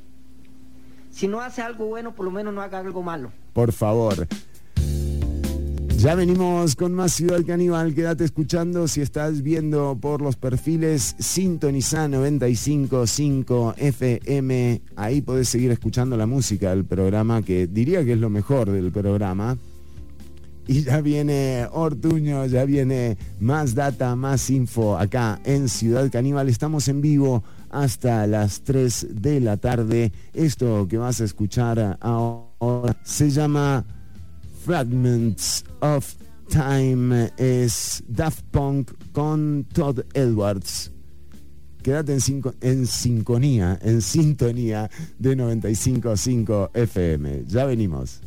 si 1.11 1.27
no 1.27 1.41
hace 1.41 1.61
algo 1.61 1.87
bueno, 1.87 2.15
por 2.15 2.25
lo 2.25 2.31
menos 2.31 2.53
no 2.53 2.61
haga 2.61 2.79
algo 2.79 3.03
malo. 3.03 3.31
Por 3.51 3.73
favor. 3.73 4.27
Ya 6.03 6.15
venimos 6.15 6.75
con 6.75 6.93
más 6.93 7.13
Ciudad 7.13 7.45
Caníbal, 7.47 7.95
quédate 7.95 8.25
escuchando 8.25 8.89
si 8.89 8.99
estás 8.99 9.41
viendo 9.41 9.97
por 10.01 10.21
los 10.21 10.35
perfiles 10.35 11.15
Sintoniza 11.17 12.09
955 12.09 13.75
FM, 13.77 14.81
ahí 14.97 15.21
podés 15.21 15.47
seguir 15.47 15.71
escuchando 15.71 16.17
la 16.17 16.25
música 16.25 16.71
del 16.71 16.83
programa, 16.83 17.41
que 17.41 17.67
diría 17.67 18.03
que 18.03 18.11
es 18.11 18.19
lo 18.19 18.29
mejor 18.29 18.69
del 18.69 18.91
programa. 18.91 19.57
Y 20.67 20.83
ya 20.83 20.99
viene 20.99 21.69
Ortuño, 21.71 22.47
ya 22.47 22.65
viene 22.65 23.17
más 23.39 23.73
data, 23.73 24.13
más 24.17 24.49
info 24.49 24.97
acá 24.97 25.39
en 25.45 25.69
Ciudad 25.69 26.11
Caníbal. 26.11 26.49
Estamos 26.49 26.89
en 26.89 26.99
vivo 26.99 27.45
hasta 27.69 28.27
las 28.27 28.61
3 28.63 29.21
de 29.21 29.39
la 29.39 29.55
tarde. 29.55 30.11
Esto 30.33 30.85
que 30.85 30.97
vas 30.97 31.21
a 31.21 31.23
escuchar 31.23 31.97
ahora 32.01 32.97
se 33.05 33.29
llama 33.29 33.85
Fragments 34.65 35.65
of 35.81 36.15
Time 36.47 37.31
es 37.37 38.01
Daft 38.07 38.45
Punk 38.51 38.91
con 39.11 39.65
Todd 39.73 40.05
Edwards. 40.13 40.89
Quédate 41.81 42.13
en, 42.13 42.41
en 42.61 42.87
sintonía, 42.87 43.77
en 43.81 44.01
sintonía 44.01 44.89
de 45.19 45.35
95.5 45.35 46.69
FM. 46.73 47.43
Ya 47.45 47.65
venimos. 47.65 48.21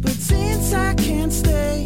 but 0.00 0.12
since 0.12 0.72
I 0.72 0.94
can't 0.94 1.32
stay. 1.32 1.79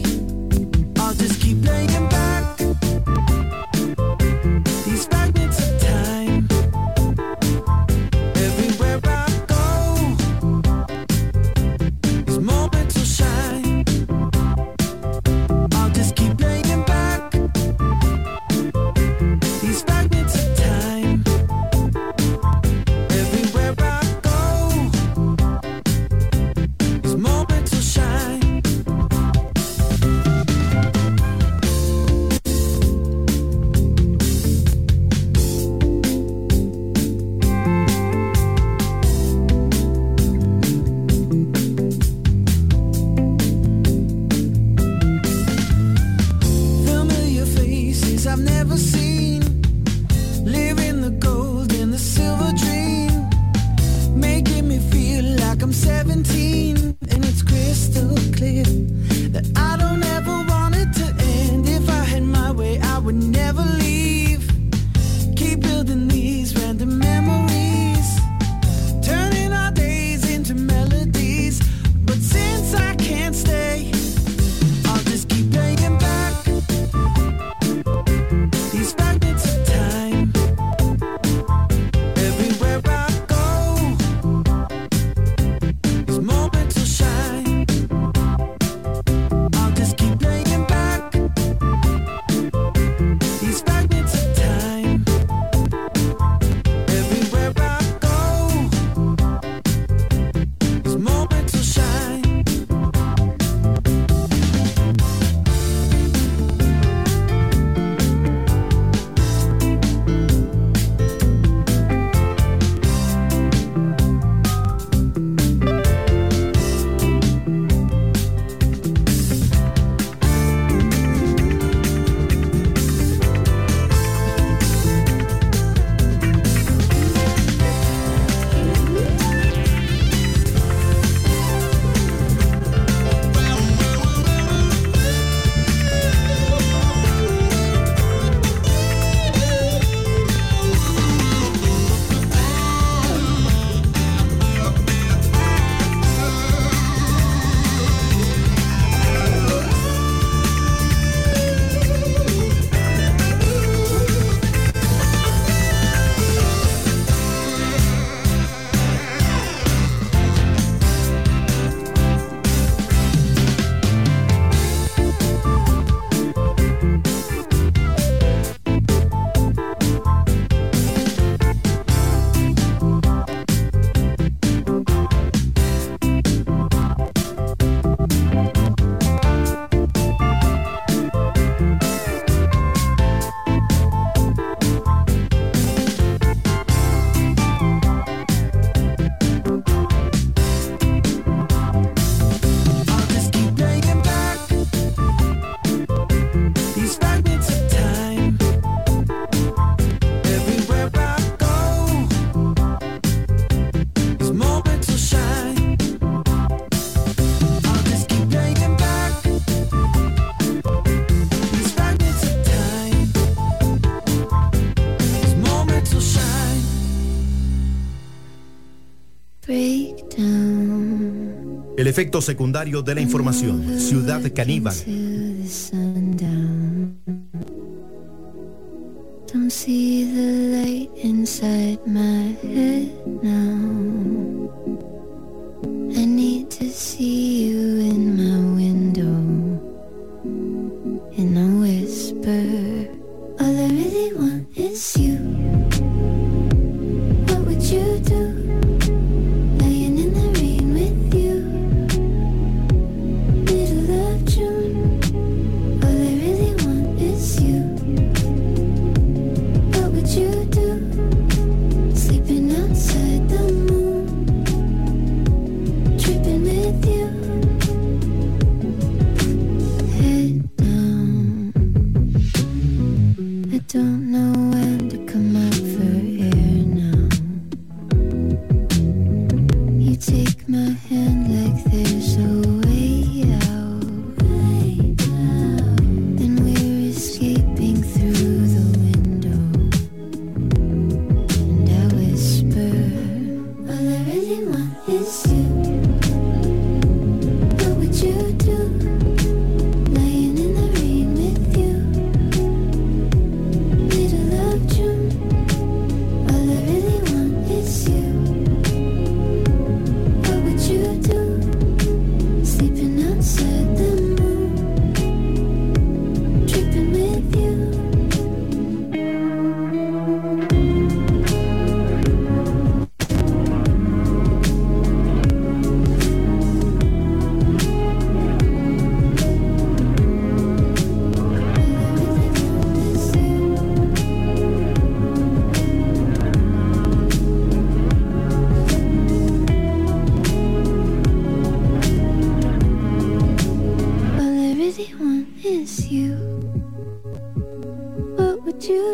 Efecto 221.95 222.21
secundario 222.21 222.83
de 222.83 222.97
la 222.97 223.01
información. 223.01 223.79
Ciudad 223.79 224.21
caníbal. 224.35 224.75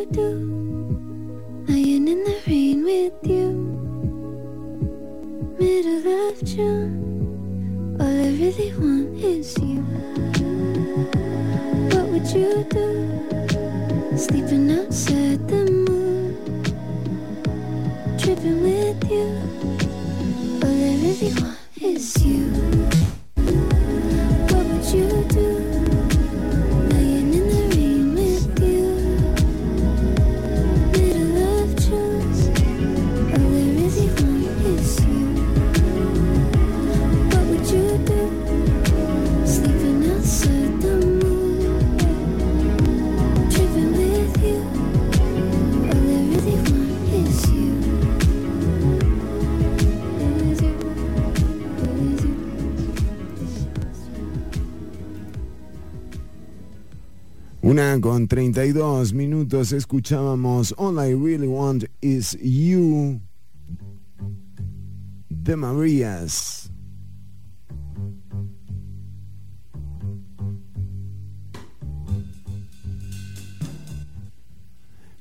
Middle 0.00 0.32
of 0.32 0.39
Con 57.98 58.28
32 58.28 59.12
minutos 59.14 59.72
escuchábamos 59.72 60.72
All 60.78 60.94
I 60.94 61.12
Really 61.12 61.48
Want 61.48 61.86
Is 62.00 62.38
You 62.40 63.20
de 65.28 65.56
Marías. 65.56 66.70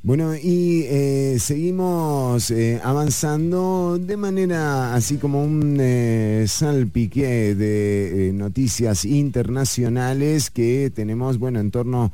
Bueno, 0.03 0.35
y 0.35 0.83
eh, 0.87 1.37
seguimos 1.39 2.51
eh, 2.51 2.79
avanzando 2.83 3.97
de 3.99 4.15
manera 4.15 4.93
así 4.93 5.17
como 5.17 5.43
un 5.43 5.77
eh, 5.79 6.45
salpique 6.47 7.55
de 7.55 8.31
noticias 8.33 9.05
internacionales 9.05 10.51
que 10.51 10.91
tenemos, 10.93 11.39
bueno, 11.39 11.59
en 11.59 11.71
torno 11.71 12.11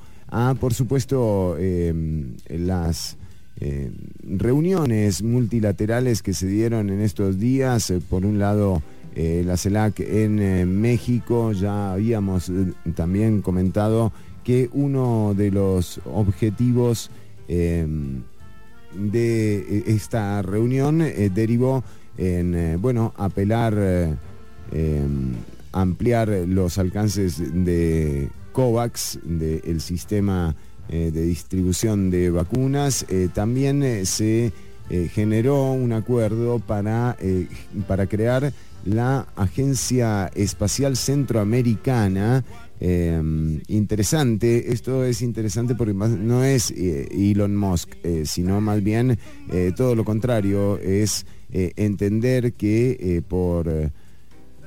por 0.60 0.74
supuesto, 0.74 1.58
em, 1.58 2.36
las 2.50 3.16
em, 3.62 3.94
reuniones 4.38 5.24
multilaterales 5.24 6.22
que 6.22 6.34
se 6.34 6.48
dieron 6.48 6.90
en 6.90 7.00
estos 7.00 7.40
días. 7.40 7.90
Eh, 7.90 8.02
por 8.02 8.26
un 8.26 8.38
lado, 8.38 8.82
eh, 9.16 9.44
la 9.46 9.56
CELAC 9.56 10.02
en 10.02 10.40
eh, 10.40 10.66
México, 10.66 11.54
ya 11.54 11.94
habíamos 11.94 12.52
también 12.96 13.42
comentado 13.42 14.12
que 14.44 14.70
uno 14.74 15.34
de 15.36 15.52
los 15.52 16.02
objetivos 16.04 17.10
em, 17.48 18.24
de 18.94 19.84
esta 19.88 20.42
reunión 20.42 21.00
derivó 21.34 21.84
en, 22.18 22.80
bueno, 22.82 23.14
apelar, 23.18 24.18
ampliar 25.74 26.30
los 26.48 26.78
alcances 26.78 27.42
de 27.66 28.30
COVAX, 28.56 29.20
del 29.22 29.82
sistema 29.82 30.56
eh, 30.88 31.12
de 31.14 31.24
distribución 31.24 32.10
de 32.10 32.30
vacunas, 32.30 33.06
eh, 33.10 33.28
también 33.34 33.84
eh, 33.84 34.06
se 34.06 34.54
generó 35.14 35.72
un 35.72 35.94
acuerdo 35.94 36.60
para, 36.60 37.18
para 37.88 38.06
crear 38.06 38.54
la 38.86 39.26
Agencia 39.36 40.28
Espacial 40.36 40.96
Centroamericana. 40.96 42.44
interesante, 43.68 44.72
esto 44.72 45.04
es 45.04 45.24
interesante 45.24 45.74
porque 45.74 45.96
no 45.96 46.44
es 46.44 46.70
Elon 46.70 47.56
Musk, 47.56 47.96
sino 48.26 48.62
más 48.62 48.84
bien 48.84 49.18
todo 49.76 49.96
lo 49.96 50.06
contrario, 50.06 50.78
es 50.78 51.26
entender 51.52 52.54
que 52.54 53.24
por 53.28 53.92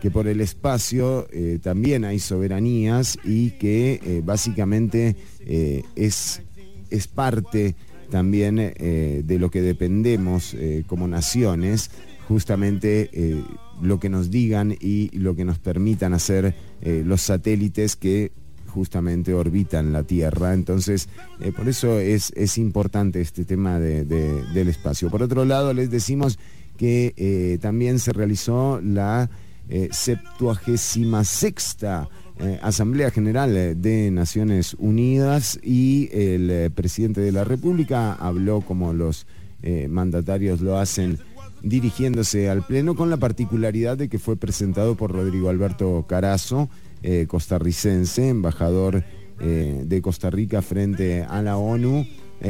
que 0.01 0.11
por 0.11 0.29
el 0.29 0.41
espacio 0.41 1.27
eh, 1.33 1.59
también 1.63 2.05
hay 2.05 2.19
soberanías 2.19 3.19
y 3.25 3.51
que 3.53 4.01
eh, 4.05 4.23
básicamente 4.25 5.17
eh, 5.41 5.83
es, 5.97 6.43
es 6.91 7.09
parte 7.09 7.75
también 8.11 8.57
de 8.57 9.39
lo 9.39 9.51
que 9.51 9.61
dependemos 9.61 10.57
como 10.87 11.07
naciones, 11.07 11.91
justamente 12.27 13.11
lo 13.83 14.01
que 14.01 14.09
nos 14.09 14.31
digan 14.31 14.75
y 14.81 15.11
lo 15.11 15.37
que 15.37 15.45
nos 15.45 15.59
permitan 15.59 16.15
hacer 16.15 16.55
los 16.81 17.21
satélites 17.21 17.97
que 17.97 18.33
justamente 18.67 19.35
orbitan 19.35 19.93
la 19.93 20.05
Tierra. 20.05 20.55
Entonces, 20.55 21.11
por 21.55 21.69
eso 21.69 22.01
es, 22.01 22.33
es, 22.35 22.57
importante 22.57 23.21
este 23.21 23.45
tema 23.45 23.79
del 23.79 24.69
espacio. 24.69 25.11
Por 25.11 25.23
otro 25.23 25.45
lado, 25.45 25.75
les 25.75 25.91
decimos 25.91 26.39
que 26.79 27.59
también 27.61 27.99
se 27.99 28.15
realizó 28.15 28.81
la 28.81 29.29
eh, 29.71 29.91
septuagésima 29.93 31.25
sexta 31.25 32.09
eh, 32.39 32.59
Asamblea 32.63 33.11
General 33.11 33.53
de 33.79 34.11
Naciones 34.11 34.75
Unidas 34.79 35.61
y 35.63 36.09
el 36.11 36.51
eh, 36.51 36.71
presidente 36.71 37.21
de 37.21 37.33
la 37.33 37.45
República 37.45 38.15
habló 38.15 38.63
como 38.63 38.95
los 38.95 39.27
mandatarios 39.91 40.61
lo 40.61 40.79
hacen 40.79 41.19
dirigiéndose 41.63 42.49
al 42.49 42.65
Pleno 42.65 42.95
con 42.95 43.11
la 43.11 43.17
particularidad 43.17 43.99
de 43.99 44.09
que 44.09 44.21
fue 44.21 44.37
presentado 44.37 44.95
por 44.95 45.11
Rodrigo 45.11 45.49
Alberto 45.49 46.07
Carazo, 46.09 46.69
costarricense, 47.27 48.29
embajador 48.29 49.03
de 49.41 50.01
Costa 50.01 50.31
Rica 50.31 50.63
frente 50.63 51.25
a 51.25 51.43
la 51.43 51.57
ONU, 51.57 52.07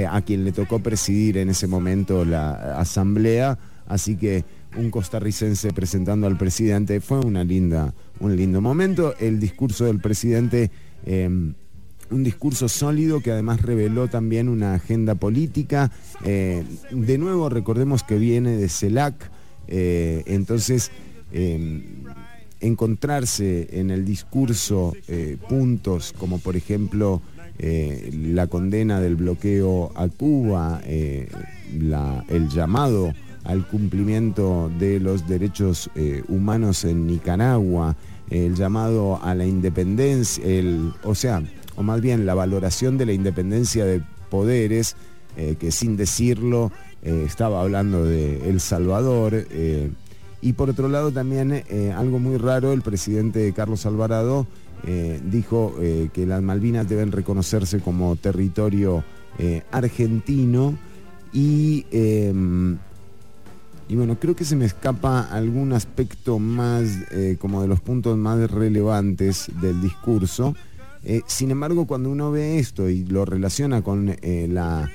a 0.07 0.21
quien 0.21 0.45
le 0.45 0.53
tocó 0.53 0.81
presidir 0.81 1.39
en 1.39 1.49
ese 1.49 1.67
momento 1.67 2.27
la 2.27 2.79
Asamblea, 2.79 3.59
así 3.87 4.17
que 4.17 4.45
un 4.77 4.91
costarricense 4.91 5.73
presentando 5.73 6.27
al 6.27 6.37
presidente. 6.37 7.01
Fue 7.01 7.19
una 7.21 7.45
linda, 7.45 7.95
un 8.21 8.37
lindo 8.37 8.61
momento. 8.61 9.15
El 9.19 9.41
discurso 9.41 9.85
del 9.85 10.01
presidente, 10.01 10.71
em, 11.05 11.55
un 12.11 12.25
discurso 12.25 12.69
sólido 12.69 13.21
que 13.21 13.33
además 13.33 13.63
reveló 13.63 14.09
también 14.09 14.49
una 14.49 14.75
agenda 14.75 15.15
política. 15.15 15.91
Eh, 16.25 16.65
de 16.91 17.19
nuevo, 17.19 17.49
recordemos 17.49 18.03
que 18.03 18.19
viene 18.19 18.57
de 18.57 18.69
CELAC, 18.69 19.31
eh, 19.67 20.23
entonces 20.27 20.91
em, 21.33 21.83
encontrarse 22.61 23.69
en 23.73 23.91
el 23.91 24.05
discurso 24.05 24.95
eh, 25.07 25.37
puntos 25.49 26.15
como 26.19 26.39
por 26.39 26.57
ejemplo 26.57 27.23
la 27.61 28.47
condena 28.47 29.01
del 29.01 29.17
bloqueo 29.17 29.91
a 29.97 30.07
Cuba, 30.07 30.81
el 30.87 31.29
llamado 32.49 33.13
al 33.45 33.67
cumplimiento 33.67 34.71
de 34.79 35.01
los 35.01 35.27
derechos 35.29 35.91
eh, 35.95 36.23
humanos 36.29 36.85
en 36.85 37.07
Nicaragua, 37.07 37.97
el 38.31 38.55
llamado 38.55 39.23
a 39.23 39.35
la 39.35 39.47
independencia, 39.47 40.45
el, 40.45 40.93
o 41.03 41.15
sea, 41.15 41.43
o 41.77 41.83
más 41.83 42.01
bien 42.01 42.27
la 42.27 42.35
valoración 42.35 42.99
de 42.99 43.07
la 43.07 43.13
independencia 43.13 43.85
de 43.85 44.03
poderes, 44.31 44.97
eh, 45.37 45.57
que 45.59 45.71
sin 45.71 45.97
decirlo 45.97 46.73
eh, 47.03 47.25
estaba 47.27 47.63
hablando 47.63 48.05
de 48.05 48.49
El 48.49 48.61
Salvador. 48.61 49.47
y 50.41 50.53
por 50.53 50.71
otro 50.71 50.89
lado 50.89 51.11
también 51.11 51.65
algo 51.97 52.19
muy 52.21 52.37
raro, 52.37 52.73
el 52.73 52.83
presidente 52.83 53.53
Carlos 53.53 53.87
Alvarado 53.87 54.47
dijo 55.25 55.75
que 56.13 56.27
las 56.27 56.41
Malvinas 56.43 56.89
deben 56.89 57.11
reconocerse 57.11 57.81
como 57.81 58.15
territorio 58.15 59.03
argentino 59.73 60.79
y 61.33 61.87
em, 61.91 62.79
y 63.89 63.97
bueno, 63.97 64.19
creo 64.21 64.37
que 64.37 64.45
se 64.45 64.55
me 64.55 64.67
escapa 64.67 65.23
algún 65.23 65.73
aspecto 65.73 66.39
más, 66.39 66.85
eh, 67.11 67.37
como 67.41 67.63
de 67.63 67.69
los 67.69 67.81
puntos 67.81 68.19
más 68.19 68.51
relevantes 68.51 69.51
del 69.63 69.81
discurso. 69.81 70.55
Eh, 71.05 71.23
sin 71.27 71.51
embargo, 71.51 71.87
cuando 71.87 72.11
uno 72.11 72.31
ve 72.31 72.59
esto 72.59 72.91
y 72.91 73.05
lo 73.05 73.25
relaciona 73.25 73.83
con 73.83 74.15
eh, 74.21 74.47
la 74.51 74.91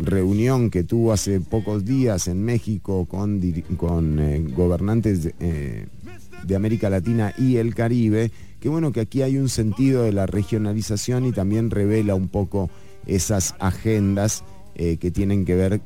reunión 0.00 0.68
que 0.68 0.82
tuvo 0.82 1.12
hace 1.12 1.40
pocos 1.40 1.84
días 1.84 2.26
en 2.26 2.42
México 2.42 3.06
con, 3.06 3.40
con 3.76 4.52
gobernantes 4.52 5.22
de, 5.22 6.56
América 6.56 6.90
Latina 6.90 7.32
y 7.38 7.58
el 7.58 7.72
Caribe, 7.72 8.32
que 8.58 8.68
bueno 8.68 8.90
que 8.90 8.98
aquí 8.98 9.22
hay 9.22 9.36
un 9.36 9.48
sentido 9.48 10.02
de 10.02 10.10
la 10.10 10.26
regionalización 10.26 11.24
y 11.24 11.30
también 11.30 11.70
revela 11.70 12.16
un 12.16 12.26
poco 12.26 12.68
esas 13.06 13.54
agendas 13.60 14.42
que 14.74 15.10
tienen 15.12 15.44
que 15.44 15.54
ver 15.54 15.80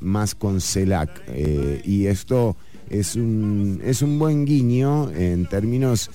más 0.00 0.34
con 0.34 0.60
CELAC. 0.60 1.10
Eh, 1.28 1.82
y 1.84 2.06
esto 2.06 2.56
es 2.88 3.16
un, 3.16 3.80
es 3.84 4.02
un 4.02 4.18
buen 4.18 4.44
guiño 4.44 5.10
en 5.10 5.46
términos 5.46 6.10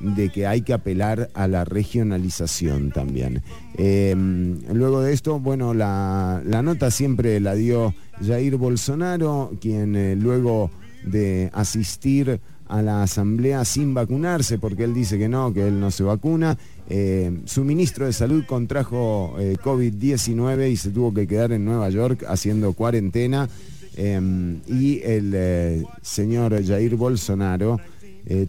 de 0.00 0.30
que 0.30 0.46
hay 0.46 0.62
que 0.62 0.72
apelar 0.72 1.30
a 1.34 1.46
la 1.46 1.64
regionalización 1.64 2.90
también. 2.90 3.42
Em, 3.76 4.60
luego 4.72 5.02
de 5.02 5.12
esto, 5.12 5.38
bueno, 5.38 5.74
la, 5.74 6.42
nota 6.44 6.90
siempre 6.90 7.38
la 7.40 7.54
dio 7.54 7.94
Jair 8.24 8.56
Bolsonaro, 8.56 9.52
quien 9.60 9.94
eh, 9.96 10.16
luego 10.16 10.70
de 11.04 11.50
asistir 11.52 12.40
a 12.70 12.82
la 12.82 13.02
asamblea 13.02 13.64
sin 13.64 13.94
vacunarse 13.94 14.58
porque 14.58 14.84
él 14.84 14.94
dice 14.94 15.18
que 15.18 15.28
no, 15.28 15.52
que 15.52 15.66
él 15.66 15.80
no 15.80 15.90
se 15.90 16.04
vacuna. 16.04 16.56
Eh, 16.92 17.42
su 17.44 17.62
ministro 17.62 18.06
de 18.06 18.12
salud 18.12 18.44
contrajo 18.44 19.36
eh, 19.38 19.56
COVID-19 19.62 20.72
y 20.72 20.76
se 20.76 20.90
tuvo 20.90 21.14
que 21.14 21.28
quedar 21.28 21.52
en 21.52 21.64
Nueva 21.64 21.88
York 21.88 22.24
haciendo 22.28 22.72
cuarentena. 22.72 23.48
Em, 23.96 24.60
y 24.66 25.00
el 25.04 25.32
eh, 25.32 25.84
señor 26.02 26.64
Jair 26.64 26.96
Bolsonaro 26.96 27.78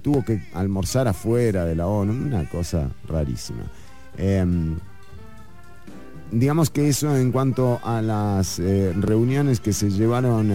tuvo 0.04 0.24
que 0.24 0.44
almorzar 0.54 1.08
afuera 1.08 1.66
de 1.66 1.76
la 1.76 1.88
ONU, 1.88 2.12
una 2.12 2.48
cosa 2.50 2.92
rarísima. 3.08 3.64
Em, 4.18 4.78
digamos 6.32 6.70
que 6.70 6.90
eso 6.90 7.16
en 7.16 7.32
cuanto 7.32 7.80
a 7.84 8.02
las 8.02 8.60
reuniones 8.60 9.60
que 9.60 9.72
se 9.72 9.90
llevaron 9.90 10.52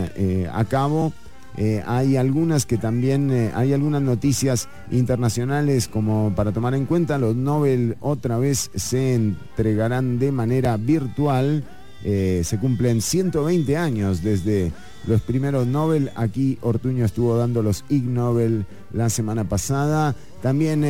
a 0.53 0.64
cabo. 0.66 1.12
Eh, 1.57 1.82
hay 1.86 2.16
algunas 2.16 2.66
que 2.66 2.76
también, 2.76 3.30
eh, 3.30 3.50
hay 3.54 3.72
algunas 3.72 4.02
noticias 4.02 4.68
internacionales 4.90 5.88
como 5.88 6.32
para 6.36 6.52
tomar 6.52 6.74
en 6.74 6.84
cuenta, 6.84 7.16
los 7.18 7.34
Nobel 7.34 7.96
otra 8.00 8.38
vez 8.38 8.70
se 8.74 9.14
entregarán 9.14 10.18
de 10.18 10.32
manera 10.32 10.76
virtual, 10.76 11.64
eh, 12.04 12.42
se 12.44 12.59
cumplen 12.59 13.00
120 13.00 13.76
años 13.76 14.22
desde 14.22 14.70
los 15.07 15.22
primeros 15.22 15.66
Nobel, 15.66 16.11
aquí 16.14 16.59
Ortuño 16.61 17.07
estuvo 17.07 17.38
dando 17.38 17.62
los 17.62 17.84
Ig 17.88 18.04
Nobel 18.04 18.66
la 18.92 19.09
semana 19.09 19.44
pasada, 19.44 20.14
también 20.42 20.84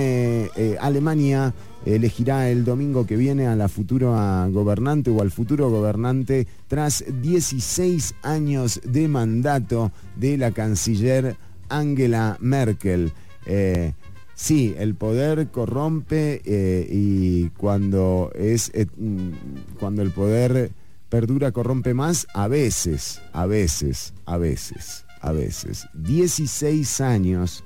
Alemania 0.81 1.55
elegirá 1.87 2.51
el 2.51 2.64
domingo 2.64 3.07
que 3.07 3.16
viene 3.16 3.47
a 3.47 3.55
la 3.55 3.68
futura 3.68 4.47
gobernante 4.51 5.11
o 5.11 5.22
al 5.22 5.30
futuro 5.30 5.70
gobernante 5.70 6.47
tras 6.66 7.05
16 7.22 8.14
años 8.22 8.80
de 8.84 9.07
mandato 9.07 9.93
de 10.16 10.37
la 10.37 10.51
canciller 10.51 11.37
Angela 11.68 12.39
Merkel. 12.41 13.12
Eh, 13.47 13.93
sí, 14.34 14.74
el 14.78 14.97
poder 14.97 15.49
corrompe 15.49 16.43
eh, 16.45 16.89
y 16.91 17.51
cuando, 17.51 18.32
es, 18.34 18.72
eh, 18.74 18.87
mm, 18.97 19.30
cuando 19.78 20.03
el 20.03 20.11
poder 20.11 20.72
perdura 21.09 21.53
corrompe 21.53 21.95
más, 21.95 22.26
a 22.34 22.49
veces, 22.49 23.22
a 23.32 23.47
veces, 23.47 24.12
a 24.24 24.39
veces, 24.39 25.05
a 25.20 25.30
veces. 25.30 25.87
16 25.95 27.01
años 27.01 27.62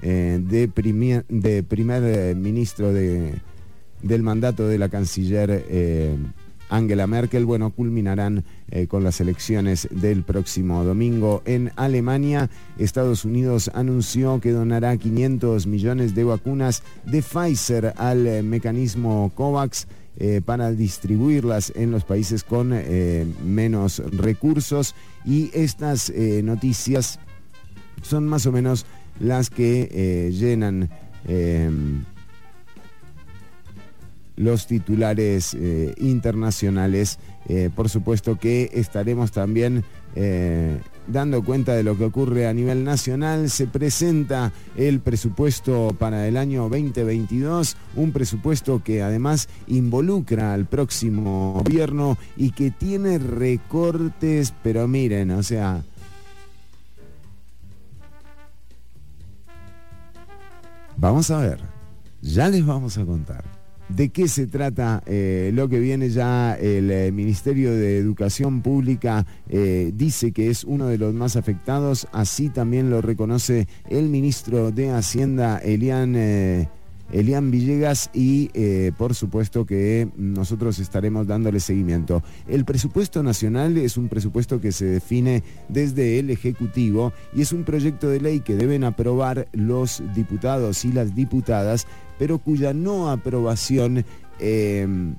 de, 0.00 0.38
de 1.28 1.62
primer 1.62 2.36
ministro 2.36 2.92
de 2.92 3.40
del 4.04 4.22
mandato 4.22 4.68
de 4.68 4.78
la 4.78 4.88
canciller 4.88 5.64
eh, 5.68 6.16
Angela 6.68 7.06
Merkel, 7.06 7.44
bueno, 7.44 7.70
culminarán 7.70 8.44
eh, 8.70 8.86
con 8.86 9.02
las 9.02 9.20
elecciones 9.20 9.88
del 9.90 10.22
próximo 10.22 10.84
domingo 10.84 11.42
en 11.46 11.72
Alemania. 11.76 12.50
Estados 12.78 13.24
Unidos 13.24 13.70
anunció 13.74 14.40
que 14.40 14.50
donará 14.50 14.96
500 14.96 15.66
millones 15.66 16.14
de 16.14 16.24
vacunas 16.24 16.82
de 17.04 17.22
Pfizer 17.22 17.94
al 17.96 18.26
eh, 18.26 18.42
mecanismo 18.42 19.32
COVAX. 19.34 19.86
para 20.44 20.70
distribuirlas 20.70 21.72
en 21.74 21.90
los 21.90 22.04
países 22.04 22.44
con 22.44 22.72
menos 23.42 24.00
recursos 24.12 24.94
y 25.26 25.50
estas 25.52 26.12
noticias 26.44 27.18
son 28.00 28.28
más 28.28 28.46
o 28.46 28.52
menos 28.52 28.86
las 29.18 29.50
que 29.50 30.30
llenan 30.30 30.88
los 34.36 34.66
titulares 34.66 35.54
eh, 35.54 35.94
internacionales. 35.98 37.18
Eh, 37.48 37.70
por 37.74 37.88
supuesto 37.88 38.38
que 38.38 38.70
estaremos 38.72 39.32
también 39.32 39.84
eh, 40.14 40.78
dando 41.06 41.44
cuenta 41.44 41.74
de 41.74 41.82
lo 41.82 41.96
que 41.96 42.04
ocurre 42.04 42.46
a 42.46 42.54
nivel 42.54 42.84
nacional. 42.84 43.50
Se 43.50 43.66
presenta 43.66 44.52
el 44.76 45.00
presupuesto 45.00 45.94
para 45.98 46.26
el 46.26 46.36
año 46.36 46.68
2022, 46.68 47.76
un 47.96 48.12
presupuesto 48.12 48.82
que 48.82 49.02
además 49.02 49.48
involucra 49.66 50.54
al 50.54 50.66
próximo 50.66 51.52
gobierno 51.54 52.16
y 52.36 52.50
que 52.50 52.70
tiene 52.70 53.18
recortes, 53.18 54.52
pero 54.62 54.88
miren, 54.88 55.30
o 55.32 55.42
sea... 55.42 55.82
Vamos 60.96 61.28
a 61.32 61.40
ver, 61.40 61.58
ya 62.22 62.48
les 62.48 62.64
vamos 62.64 62.96
a 62.98 63.04
contar 63.04 63.53
de 63.88 64.08
qué 64.08 64.28
se 64.28 64.46
trata 64.46 65.02
eh, 65.06 65.50
lo 65.54 65.68
que 65.68 65.78
viene 65.78 66.08
ya 66.10 66.54
el 66.54 66.90
eh, 66.90 67.12
Ministerio 67.12 67.72
de 67.72 67.98
Educación 67.98 68.62
Pública 68.62 69.26
eh, 69.48 69.92
dice 69.94 70.32
que 70.32 70.50
es 70.50 70.64
uno 70.64 70.86
de 70.86 70.98
los 70.98 71.14
más 71.14 71.36
afectados, 71.36 72.08
así 72.12 72.48
también 72.48 72.90
lo 72.90 73.00
reconoce 73.00 73.68
el 73.88 74.08
ministro 74.08 74.70
de 74.70 74.90
Hacienda 74.90 75.58
Elian 75.58 76.14
Elian 77.14 77.52
Villegas 77.52 78.10
y 78.12 78.50
eh, 78.54 78.90
por 78.98 79.14
supuesto 79.14 79.64
que 79.64 80.08
nosotros 80.16 80.80
estaremos 80.80 81.28
dándole 81.28 81.60
seguimiento. 81.60 82.22
El 82.48 82.64
presupuesto 82.64 83.22
nacional 83.22 83.76
es 83.76 83.96
un 83.96 84.08
presupuesto 84.08 84.60
que 84.60 84.72
se 84.72 84.84
define 84.84 85.44
desde 85.68 86.18
el 86.18 86.30
Ejecutivo 86.30 87.12
y 87.32 87.42
es 87.42 87.52
un 87.52 87.62
proyecto 87.62 88.08
de 88.08 88.20
ley 88.20 88.40
que 88.40 88.56
deben 88.56 88.82
aprobar 88.82 89.46
los 89.52 90.02
diputados 90.14 90.84
y 90.84 90.92
las 90.92 91.14
diputadas, 91.14 91.86
pero 92.18 92.38
cuya 92.38 92.74
no 92.74 93.10
aprobación... 93.10 94.04
Eh, 94.40 95.14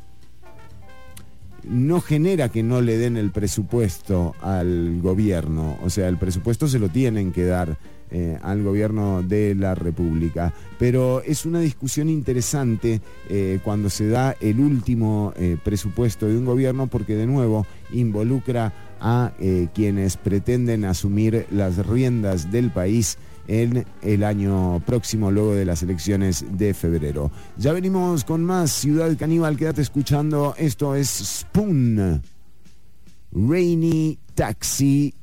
no 1.68 2.00
genera 2.00 2.50
que 2.50 2.62
no 2.62 2.80
le 2.82 2.98
den 2.98 3.18
el 3.18 3.32
presupuesto 3.32 4.36
al 4.42 5.02
gobierno, 5.02 5.80
o 5.84 5.90
sea, 5.90 6.08
el 6.08 6.18
presupuesto 6.18 6.68
se 6.68 6.78
lo 6.78 6.90
tienen 6.90 7.32
que 7.32 7.44
dar 7.46 7.76
eh, 8.18 8.40
al 8.44 8.64
gobierno 8.64 9.24
de 9.24 9.56
la 9.56 9.76
República. 9.76 10.54
Pero 10.80 11.22
es 11.22 11.46
una 11.46 11.60
discusión 11.60 12.08
interesante 12.08 13.02
eh, 13.28 13.60
cuando 13.62 13.90
se 13.90 14.08
da 14.08 14.38
el 14.40 14.62
último 14.62 15.34
eh, 15.36 15.58
presupuesto 15.62 16.26
de 16.26 16.38
un 16.38 16.46
gobierno 16.46 16.88
porque 16.88 17.18
de 17.18 17.28
nuevo 17.28 17.68
involucra 17.92 18.72
a 19.02 19.34
quienes 19.74 20.16
pretenden 20.16 20.86
asumir 20.86 21.46
las 21.52 21.86
riendas 21.86 22.54
del 22.54 22.72
país 22.72 23.18
en 23.50 23.86
el 24.02 24.24
año 24.24 24.82
próximo, 24.86 25.30
luego 25.30 25.54
de 25.54 25.66
las 25.66 25.84
elecciones 25.84 26.46
de 26.58 26.74
febrero. 26.74 27.32
Ya 27.58 27.74
venimos 27.74 28.24
con 28.24 28.46
más 28.46 28.72
Ciudad 28.72 29.14
Caníbal, 29.18 29.58
quédate 29.58 29.82
escuchando, 29.82 30.56
esto 30.58 30.96
es 30.96 31.10
Spoon, 31.10 32.22
Rainy 33.34 34.18
Taxi 34.34 35.14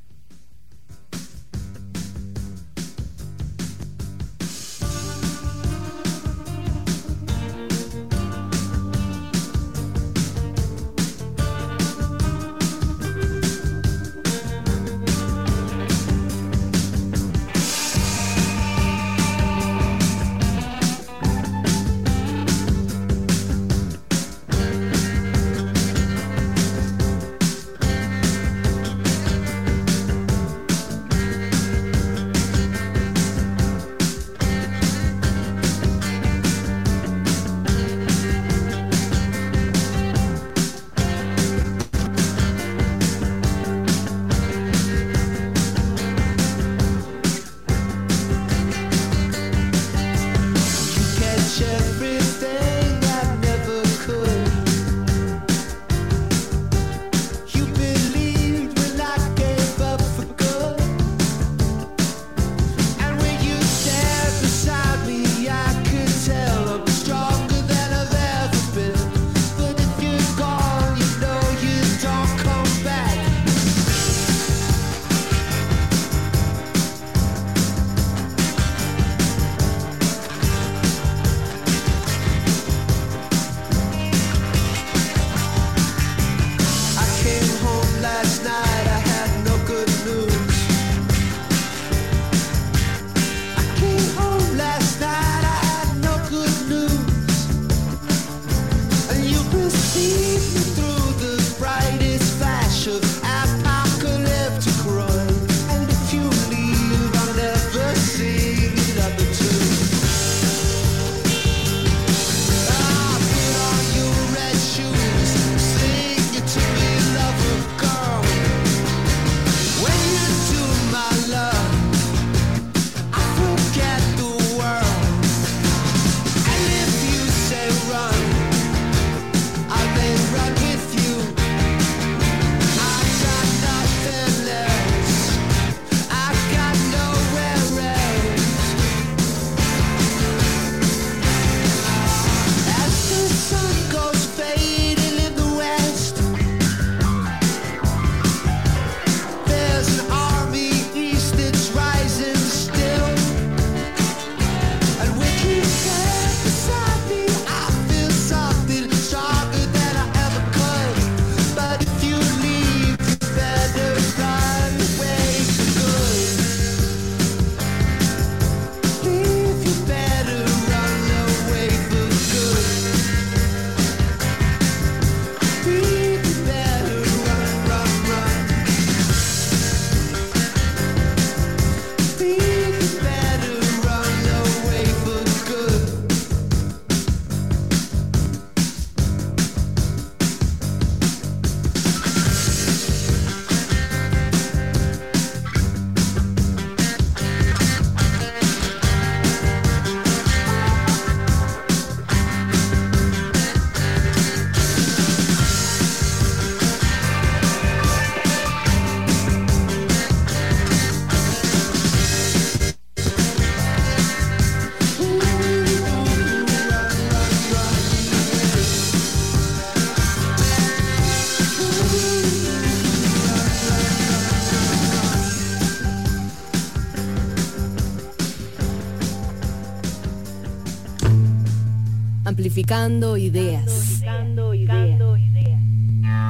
amplificando 232.72 233.16
ideas. 233.16 234.02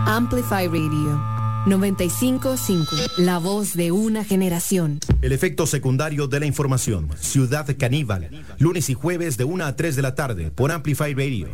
Amplify 0.07 0.67
Radio 0.67 1.33
955, 1.65 2.97
la 3.19 3.39
voz 3.39 3.75
de 3.75 3.93
una 3.93 4.25
generación. 4.25 4.99
El 5.21 5.31
efecto 5.31 5.67
secundario 5.67 6.27
de 6.27 6.41
la 6.41 6.47
información. 6.47 7.09
Ciudad 7.21 7.69
Caníbal, 7.79 8.45
lunes 8.59 8.91
y 8.91 8.95
jueves 8.95 9.37
de 9.37 9.45
1 9.45 9.65
a 9.65 9.77
3 9.77 9.95
de 9.95 10.03
la 10.03 10.17
tarde 10.17 10.51
por 10.51 10.73
Amplify 10.73 11.15
Radio. 11.15 11.49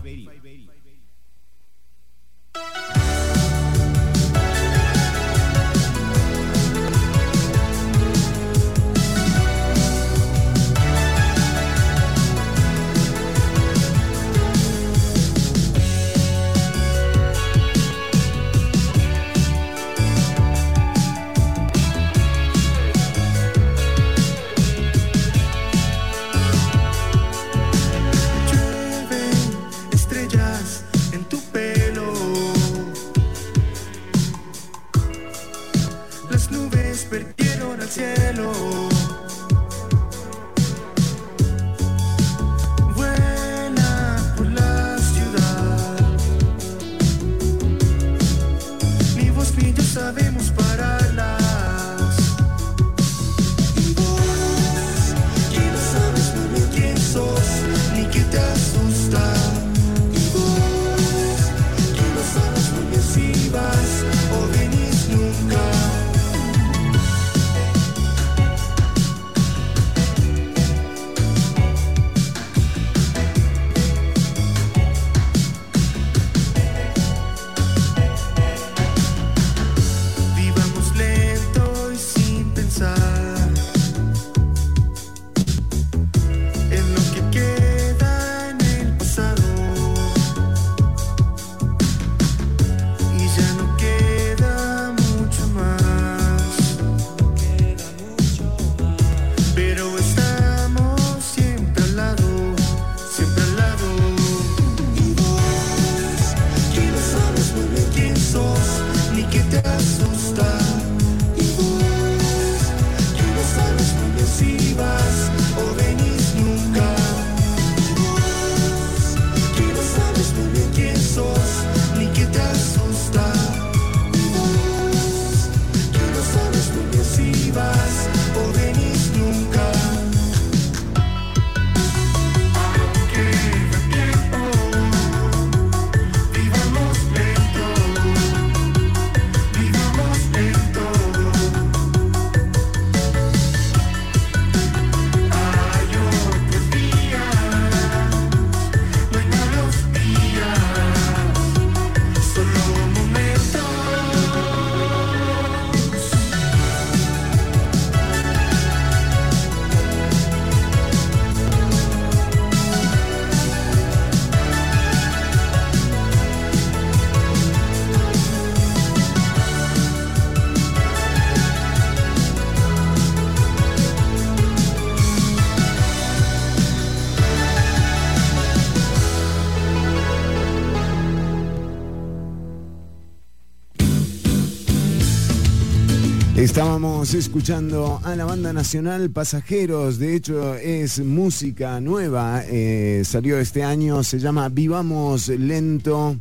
Estábamos 186.78 187.12
escuchando 187.14 188.00
a 188.04 188.14
la 188.14 188.24
banda 188.24 188.52
nacional 188.52 189.10
Pasajeros, 189.10 189.98
de 189.98 190.14
hecho 190.14 190.54
es 190.54 191.00
música 191.00 191.80
nueva, 191.80 192.44
eh, 192.46 193.02
salió 193.04 193.36
este 193.40 193.64
año, 193.64 194.04
se 194.04 194.20
llama 194.20 194.48
Vivamos 194.48 195.26
Lento. 195.26 196.16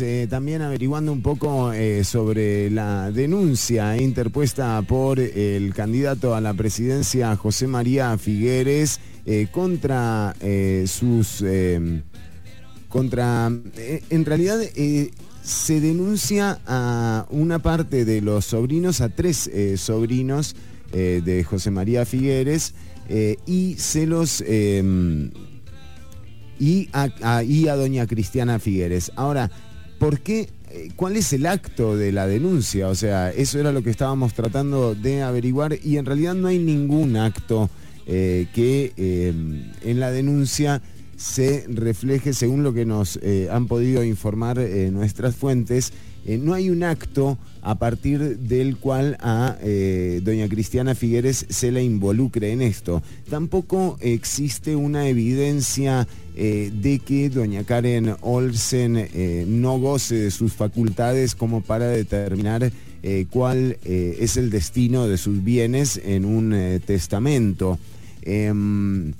Eh, 0.00 0.26
también 0.28 0.62
averiguando 0.62 1.12
un 1.12 1.22
poco 1.22 1.72
eh, 1.72 2.04
sobre 2.04 2.70
la 2.70 3.10
denuncia 3.10 3.96
interpuesta 3.96 4.80
por 4.82 5.20
el 5.20 5.74
candidato 5.74 6.34
a 6.34 6.40
la 6.40 6.54
presidencia 6.54 7.36
José 7.36 7.66
María 7.66 8.16
Figueres 8.18 9.00
eh, 9.26 9.48
contra 9.50 10.34
sus... 10.86 11.44
contra... 12.88 13.46
en 13.46 14.24
realidad 14.24 14.60
se 15.42 15.80
denuncia 15.80 16.60
a 16.66 17.26
una 17.30 17.58
parte 17.58 18.04
de 18.04 18.20
los 18.20 18.46
sobrinos, 18.46 19.00
a 19.00 19.10
tres 19.10 19.50
sobrinos 19.76 20.56
de 20.92 21.44
José 21.44 21.70
María 21.70 22.04
Figueres, 22.04 22.74
y 23.46 23.74
se 23.78 24.06
los... 24.06 24.42
Em, 24.46 25.30
y 26.58 26.88
a, 26.92 27.42
y 27.42 27.68
a 27.68 27.76
doña 27.76 28.06
Cristiana 28.06 28.58
Figueres. 28.58 29.10
Ahora, 29.16 29.50
¿por 30.04 30.20
qué 30.20 30.50
¿Cuál 30.96 31.16
es 31.16 31.32
el 31.32 31.46
acto 31.46 31.96
de 31.96 32.12
la 32.12 32.26
denuncia? 32.26 32.88
O 32.88 32.94
sea, 32.94 33.30
eso 33.30 33.58
era 33.58 33.72
lo 33.72 33.82
que 33.82 33.88
estábamos 33.88 34.34
tratando 34.34 34.94
de 34.94 35.22
averiguar 35.22 35.78
y 35.82 35.96
en 35.96 36.04
realidad 36.04 36.34
no 36.34 36.48
hay 36.48 36.58
ningún 36.58 37.16
acto 37.16 37.70
que 38.04 38.92
em, 38.96 39.70
en 39.82 40.00
la 40.00 40.10
denuncia 40.10 40.82
se 41.16 41.64
refleje 41.68 42.34
según 42.34 42.64
lo 42.64 42.74
que 42.74 42.84
nos 42.84 43.18
eh, 43.22 43.48
han 43.50 43.66
podido 43.66 44.04
informar 44.04 44.58
eh, 44.58 44.90
nuestras 44.90 45.36
fuentes. 45.36 45.92
Eh, 46.26 46.38
no 46.38 46.52
hay 46.52 46.68
un 46.68 46.82
acto 46.82 47.38
a 47.64 47.74
partir 47.76 48.38
del 48.38 48.76
cual 48.76 49.16
a 49.20 49.56
doña 50.22 50.48
Cristiana 50.48 50.94
Figueres 50.94 51.46
se 51.48 51.72
la 51.72 51.80
involucre 51.80 52.52
en 52.52 52.62
esto. 52.62 53.02
Tampoco 53.28 53.96
existe 54.00 54.76
una 54.76 55.08
evidencia 55.08 56.06
de 56.36 57.00
que 57.04 57.30
doña 57.30 57.64
Karen 57.64 58.14
Olsen 58.20 59.08
no 59.46 59.78
goce 59.78 60.14
de 60.16 60.30
sus 60.30 60.52
facultades 60.52 61.34
como 61.34 61.62
para 61.62 61.88
determinar 61.88 62.70
cuál 63.30 63.78
es 63.82 64.36
el 64.36 64.50
destino 64.50 65.08
de 65.08 65.16
sus 65.16 65.42
bienes 65.42 66.00
en 66.04 66.24
un 66.24 66.80
testamento. 66.86 67.78
Em, 68.22 69.12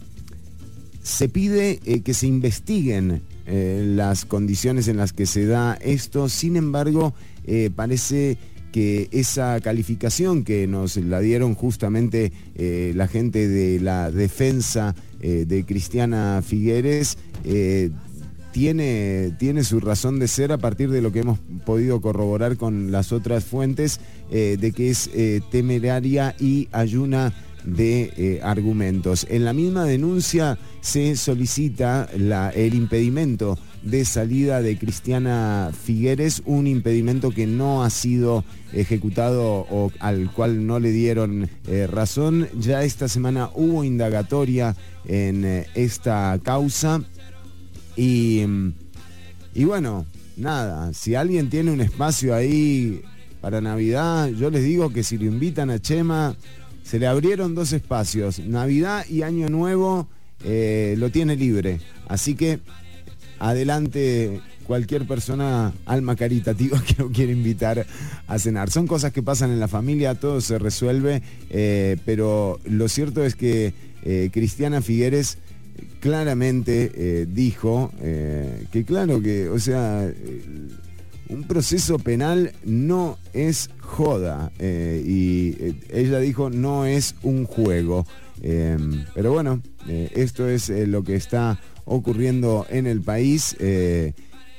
se 1.04 1.28
pide 1.28 1.80
eh, 1.84 2.00
que 2.00 2.14
se 2.14 2.26
investiguen 2.26 3.20
eh, 3.46 3.84
las 3.86 4.24
condiciones 4.24 4.88
en 4.88 4.96
las 4.96 5.12
que 5.12 5.26
se 5.26 5.44
da 5.44 5.74
esto, 5.74 6.30
sin 6.30 6.56
embargo, 6.56 7.12
eh, 7.46 7.70
parece 7.74 8.38
que 8.72 9.08
esa 9.12 9.60
calificación 9.60 10.42
que 10.44 10.66
nos 10.66 10.96
la 10.96 11.20
dieron 11.20 11.54
justamente 11.54 12.32
la 12.56 13.06
gente 13.06 13.46
de 13.46 13.78
la 13.78 14.10
defensa 14.10 14.96
de 15.20 15.64
Cristiana 15.64 16.42
Figueres, 16.44 17.16
tiene, 18.50 19.32
tiene, 19.38 19.62
su 19.62 19.78
razón 19.78 20.18
de 20.18 20.26
ser 20.26 20.50
a 20.50 20.58
partir 20.58 20.90
de 20.90 21.02
lo 21.02 21.12
que 21.12 21.20
hemos 21.20 21.38
podido 21.64 22.00
corroborar 22.00 22.56
con 22.56 22.90
las 22.90 23.12
otras 23.12 23.44
fuentes, 23.44 24.00
de 24.28 24.72
que 24.74 24.90
es 24.90 25.08
temeraria 25.52 26.34
y 26.40 26.66
ayuna 26.72 27.32
de 27.64 28.12
eh, 28.16 28.40
argumentos. 28.42 29.26
En 29.28 29.44
la 29.44 29.52
misma 29.52 29.84
denuncia 29.84 30.58
se 30.80 31.16
solicita 31.16 32.08
el 32.54 32.74
impedimento 32.74 33.58
de 33.84 34.04
salida 34.04 34.62
de 34.62 34.78
Cristiana 34.78 35.70
Figueres, 35.72 36.42
un 36.46 36.66
impedimento 36.66 37.30
que 37.30 37.46
no 37.46 37.84
ha 37.84 37.90
sido 37.90 38.44
ejecutado 38.72 39.66
o 39.70 39.92
al 40.00 40.32
cual 40.32 40.66
no 40.66 40.80
le 40.80 40.90
dieron 40.90 41.50
eh, 41.68 41.86
razón. 41.86 42.48
Ya 42.58 42.82
esta 42.82 43.08
semana 43.08 43.50
hubo 43.54 43.84
indagatoria 43.84 44.74
en 45.06 45.44
eh, 45.44 45.66
esta 45.74 46.38
causa 46.42 47.02
y, 47.96 48.42
y 49.54 49.64
bueno, 49.64 50.06
nada, 50.36 50.92
si 50.94 51.14
alguien 51.14 51.50
tiene 51.50 51.70
un 51.70 51.80
espacio 51.80 52.34
ahí 52.34 53.02
para 53.40 53.60
Navidad, 53.60 54.28
yo 54.28 54.50
les 54.50 54.64
digo 54.64 54.90
que 54.90 55.02
si 55.02 55.18
lo 55.18 55.26
invitan 55.26 55.68
a 55.70 55.78
Chema, 55.78 56.34
se 56.82 56.98
le 56.98 57.06
abrieron 57.06 57.54
dos 57.54 57.72
espacios, 57.72 58.38
Navidad 58.38 59.04
y 59.08 59.22
Año 59.22 59.48
Nuevo 59.48 60.08
eh, 60.42 60.94
lo 60.98 61.10
tiene 61.10 61.36
libre. 61.36 61.80
Así 62.08 62.34
que 62.34 62.60
adelante 63.48 64.40
cualquier 64.66 65.06
persona 65.06 65.72
alma 65.86 66.16
caritativa 66.16 66.82
que 66.86 67.02
lo 67.02 67.10
quiera 67.10 67.32
invitar 67.32 67.86
a 68.26 68.38
cenar. 68.38 68.70
Son 68.70 68.86
cosas 68.86 69.12
que 69.12 69.22
pasan 69.22 69.50
en 69.50 69.60
la 69.60 69.68
familia, 69.68 70.14
todo 70.14 70.40
se 70.40 70.58
resuelve, 70.58 71.22
eh, 71.50 71.96
pero 72.04 72.60
lo 72.64 72.88
cierto 72.88 73.24
es 73.24 73.36
que 73.36 73.74
eh, 74.02 74.30
Cristiana 74.32 74.82
Figueres 74.82 75.38
claramente 76.00 77.26
dijo 77.26 77.90
que 77.98 78.84
claro 78.84 79.22
que, 79.22 79.48
o 79.48 79.58
sea, 79.58 80.06
un 81.28 81.44
proceso 81.44 81.98
penal 81.98 82.52
no 82.64 83.18
es 83.32 83.70
joda. 83.80 84.52
Eh, 84.58 85.02
y 85.04 85.56
eh, 85.60 85.74
ella 85.90 86.18
dijo, 86.18 86.50
no 86.50 86.86
es 86.86 87.14
un 87.22 87.44
juego. 87.44 88.06
Pero 89.14 89.32
bueno, 89.32 89.62
eh, 89.88 90.10
esto 90.14 90.46
es 90.46 90.68
lo 90.68 91.02
que 91.02 91.16
está 91.16 91.58
ocurriendo 91.84 92.66
en 92.70 92.86
el 92.86 93.00
país. 93.00 93.56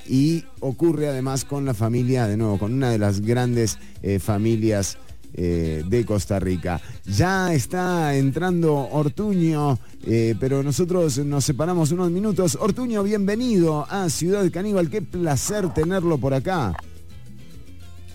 y 0.08 0.46
ocurre 0.60 1.08
además 1.08 1.46
con 1.46 1.66
la 1.66 1.74
familia, 1.74 2.28
de 2.28 2.38
nuevo, 2.38 2.60
con 2.60 2.74
una 2.74 2.92
de 2.92 3.00
las 3.00 3.22
grandes 3.22 3.80
familias 4.20 5.00
eh, 5.38 5.84
de 5.86 6.06
Costa 6.06 6.40
Rica. 6.40 6.80
Ya 7.04 7.54
está 7.54 8.16
entrando 8.16 8.74
Ortuño, 8.74 9.78
eh, 10.08 10.34
pero 10.40 10.64
nosotros 10.64 11.18
nos 11.18 11.44
separamos 11.44 11.92
unos 11.92 12.10
minutos. 12.10 12.58
Ortuño, 12.58 13.04
bienvenido 13.04 13.86
a 13.90 14.10
Ciudad 14.10 14.50
Caníbal. 14.50 14.90
Qué 14.90 15.02
placer 15.02 15.74
tenerlo 15.74 16.18
por 16.18 16.34
acá. 16.34 16.74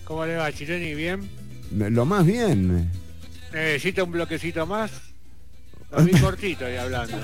¿Cómo 0.06 0.24
le 0.24 0.36
va, 0.36 0.50
Chireni? 0.50 0.94
¿Bien? 0.94 1.28
Lo 1.76 2.06
más 2.06 2.24
bien. 2.24 2.90
¿Necesita 3.52 4.02
un 4.02 4.12
bloquecito 4.12 4.66
más? 4.66 4.90
Muy 5.98 6.12
cortito 6.22 6.64
ahí 6.64 6.76
hablando. 6.76 7.18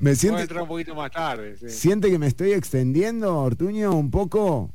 Me 0.00 0.14
siente... 0.14 0.42
entrar 0.42 0.62
un 0.62 0.68
poquito 0.68 0.94
más 0.94 1.10
tarde. 1.10 1.56
¿Siente 1.68 2.10
que 2.10 2.18
me 2.18 2.26
estoy 2.26 2.52
extendiendo, 2.52 3.38
Ortuño, 3.38 3.92
un 3.92 4.10
poco? 4.10 4.72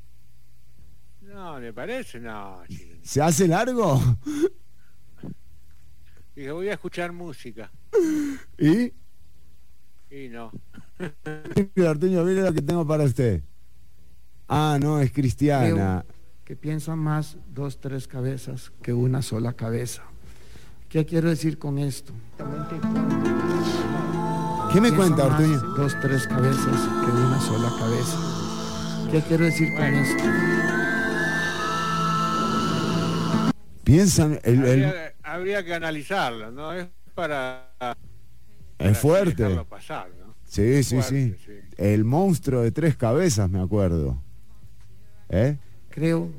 No, 1.22 1.60
me 1.60 1.74
parece, 1.74 2.20
no. 2.20 2.62
¿Se 3.02 3.22
hace 3.22 3.48
largo? 3.48 4.00
Dije, 6.36 6.52
voy 6.52 6.70
a 6.70 6.74
escuchar 6.74 7.12
música. 7.12 7.72
¿Y? 8.60 8.94
Y 10.12 10.30
no. 10.30 10.52
Artuño, 11.90 12.24
mire 12.24 12.44
lo 12.44 12.54
que 12.54 12.62
tengo 12.62 12.86
para 12.86 13.04
usted. 13.04 13.42
Ah, 14.48 14.78
no, 14.80 15.00
es 15.00 15.12
cristiana. 15.12 16.06
que 16.44 16.56
piensan 16.56 17.00
más 17.00 17.38
dos, 17.48 17.80
tres 17.80 18.08
cabezas 18.08 18.72
que 18.84 18.94
una 18.94 19.24
sola 19.24 19.54
cabeza. 19.54 20.04
¿Qué 20.88 21.04
quiero 21.04 21.30
decir 21.30 21.58
con 21.58 21.80
esto? 21.80 22.14
¿Qué 24.76 24.82
me 24.82 24.92
cuenta, 24.92 25.28
Artuño? 25.28 25.58
Dos, 25.78 25.96
tres 26.02 26.28
cabezas 26.28 26.82
que 27.06 27.10
una 27.10 27.40
sola 27.40 27.72
cabeza. 27.80 29.10
¿Qué 29.10 29.22
quiero 29.22 29.46
decir 29.46 29.74
con 29.74 29.86
esto? 29.86 30.24
Piensan... 33.86 34.38
El, 34.44 34.94
habría, 35.24 35.64
que 35.64 35.74
analizarlo, 35.74 36.52
¿no? 36.52 36.74
Es 36.74 36.88
para... 37.14 37.72
Es 38.78 38.98
fuerte. 38.98 39.62
Sí, 40.44 40.84
sí, 40.84 41.02
sí, 41.04 41.38
El 41.78 42.04
monstruo 42.04 42.62
de 42.62 42.74
tres 42.74 42.98
cabezas, 42.98 43.50
me 43.50 43.62
acuerdo. 43.62 44.22
¿Eh? 45.30 45.58
Creo 45.90 46.34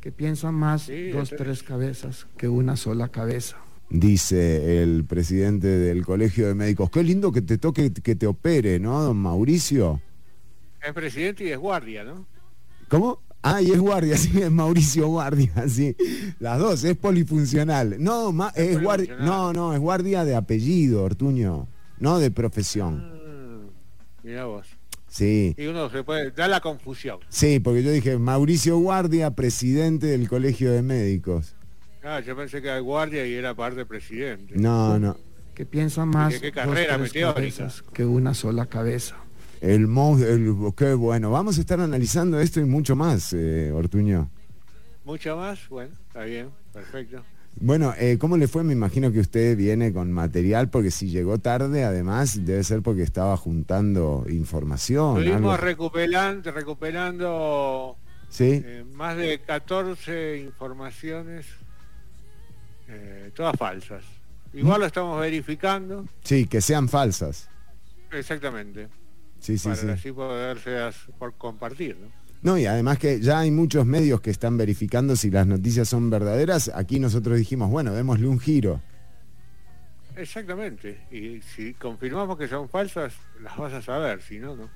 que 0.00 0.12
piensan 0.12 0.54
más 0.54 0.88
dos, 1.12 1.30
tres 1.36 1.64
cabezas 1.64 2.28
que 2.36 2.46
una 2.46 2.76
sola 2.76 3.08
cabeza. 3.08 3.56
Dice 3.90 4.82
el 4.82 5.04
presidente 5.04 5.66
del 5.66 6.04
Colegio 6.06 6.46
de 6.46 6.54
Médicos. 6.54 6.90
Qué 6.90 7.02
lindo 7.02 7.32
que 7.32 7.42
te 7.42 7.58
toque 7.58 7.92
que 7.92 8.14
te 8.14 8.26
opere, 8.26 8.78
¿no, 8.78 9.02
don 9.02 9.16
Mauricio? 9.16 10.00
Es 10.80 10.92
presidente 10.92 11.44
y 11.44 11.50
es 11.50 11.58
guardia, 11.58 12.04
¿no? 12.04 12.26
¿Cómo? 12.88 13.20
Ah, 13.42 13.60
y 13.60 13.70
es 13.70 13.78
guardia, 13.78 14.16
sí, 14.18 14.40
es 14.40 14.50
Mauricio 14.50 15.08
Guardia, 15.08 15.68
sí. 15.68 15.96
Las 16.38 16.58
dos, 16.58 16.84
es 16.84 16.96
polifuncional. 16.96 17.96
No, 17.98 18.32
es, 18.54 18.80
guardia, 18.80 19.16
no, 19.16 19.52
no, 19.52 19.74
es 19.74 19.80
guardia 19.80 20.24
de 20.24 20.36
apellido, 20.36 21.02
Ortuño, 21.02 21.66
no 21.98 22.18
de 22.18 22.30
profesión. 22.30 22.98
Mm, 22.98 23.70
mira 24.22 24.44
vos. 24.44 24.66
Sí. 25.08 25.54
Y 25.58 25.66
uno 25.66 25.90
se 25.90 26.04
puede, 26.04 26.30
da 26.30 26.46
la 26.46 26.60
confusión. 26.60 27.18
Sí, 27.28 27.58
porque 27.58 27.82
yo 27.82 27.90
dije 27.90 28.16
Mauricio 28.18 28.78
Guardia, 28.78 29.32
presidente 29.32 30.06
del 30.06 30.28
Colegio 30.28 30.70
de 30.70 30.82
Médicos. 30.82 31.56
Ah, 32.02 32.20
yo 32.20 32.34
pensé 32.36 32.62
que 32.62 32.68
era 32.68 32.78
guardia 32.80 33.26
y 33.26 33.34
era 33.34 33.54
parte 33.54 33.84
presidente. 33.84 34.54
No, 34.56 34.98
no. 34.98 35.16
Que 35.54 35.66
piensa 35.66 36.06
más 36.06 36.38
¿Qué, 36.38 36.52
carrera 36.52 36.98
que 37.92 38.06
una 38.06 38.32
sola 38.32 38.66
cabeza. 38.66 39.16
El 39.60 39.86
monstruo, 39.86 40.74
qué 40.74 40.94
bueno. 40.94 41.30
Vamos 41.30 41.58
a 41.58 41.60
estar 41.60 41.80
analizando 41.80 42.40
esto 42.40 42.60
y 42.60 42.64
mucho 42.64 42.96
más, 42.96 43.34
eh, 43.34 43.70
Ortuño. 43.72 44.30
Mucho 45.04 45.36
más, 45.36 45.68
bueno, 45.68 45.92
está 46.06 46.24
bien, 46.24 46.48
perfecto. 46.72 47.22
Bueno, 47.56 47.92
eh, 47.98 48.16
¿cómo 48.18 48.38
le 48.38 48.48
fue? 48.48 48.64
Me 48.64 48.72
imagino 48.72 49.12
que 49.12 49.20
usted 49.20 49.56
viene 49.56 49.92
con 49.92 50.10
material, 50.12 50.70
porque 50.70 50.90
si 50.90 51.10
llegó 51.10 51.38
tarde, 51.38 51.84
además, 51.84 52.46
debe 52.46 52.64
ser 52.64 52.80
porque 52.80 53.02
estaba 53.02 53.36
juntando 53.36 54.24
información. 54.30 55.18
Estuvimos 55.18 55.60
recuperando, 55.60 56.52
recuperando 56.52 57.96
¿Sí? 58.30 58.62
Eh, 58.64 58.84
más 58.94 59.16
de 59.16 59.40
14 59.40 60.38
informaciones, 60.38 61.46
todas 63.34 63.56
falsas. 63.56 64.04
Igual 64.52 64.80
lo 64.80 64.86
estamos 64.86 65.20
verificando. 65.20 66.06
Sí, 66.24 66.46
que 66.46 66.60
sean 66.60 66.88
falsas. 66.88 67.48
Exactamente 68.10 68.88
sí, 69.40 69.58
sí, 69.58 69.68
para 69.68 69.80
sí. 69.80 69.88
así 69.88 70.12
poderse 70.12 70.78
por 71.18 71.34
compartir. 71.34 71.96
No, 72.42 72.56
y 72.56 72.66
además 72.66 72.98
que 72.98 73.20
ya 73.20 73.40
hay 73.40 73.50
muchos 73.50 73.84
medios 73.84 74.20
que 74.20 74.30
están 74.30 74.56
verificando 74.56 75.16
si 75.16 75.30
las 75.30 75.46
noticias 75.46 75.88
son 75.88 76.08
verdaderas. 76.08 76.70
Aquí 76.74 76.98
nosotros 76.98 77.36
dijimos, 77.36 77.70
bueno, 77.70 77.92
démosle 77.92 78.28
un 78.28 78.40
giro. 78.40 78.80
Exactamente. 80.16 81.06
Y 81.10 81.40
si 81.42 81.74
confirmamos 81.74 82.38
que 82.38 82.48
son 82.48 82.68
falsas, 82.68 83.12
las 83.42 83.56
vas 83.56 83.72
a 83.72 83.82
saber, 83.82 84.22
si 84.22 84.38
no, 84.38 84.56
no. 84.56 84.70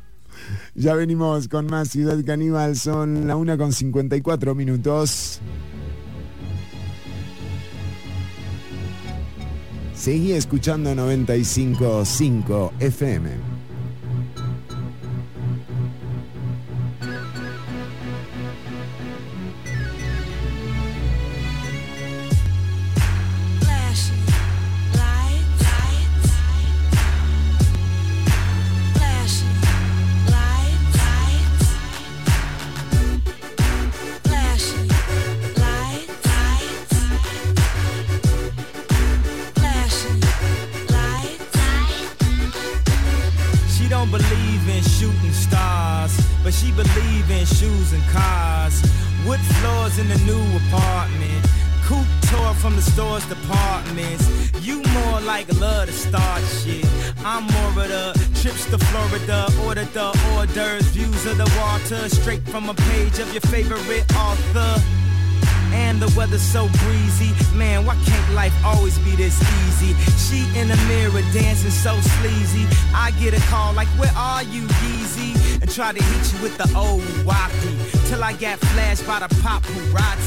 Ya 0.74 0.94
venimos 0.94 1.48
con 1.48 1.66
más 1.66 1.90
Ciudad 1.90 2.18
Caníbal, 2.24 2.76
son 2.76 3.26
la 3.26 3.36
una 3.36 3.56
con 3.56 3.72
54 3.72 4.54
minutos. 4.54 5.40
Seguí 9.94 10.32
escuchando 10.32 10.94
95.5 10.94 12.72
FM. 12.80 13.53
With 76.44 76.58
the 76.58 76.78
old 76.78 77.00
wacky. 77.24 78.08
Till 78.10 78.22
I 78.22 78.34
got 78.34 78.58
flashed 78.58 79.06
by 79.06 79.18
the 79.20 79.34
paparazzi. 79.36 80.23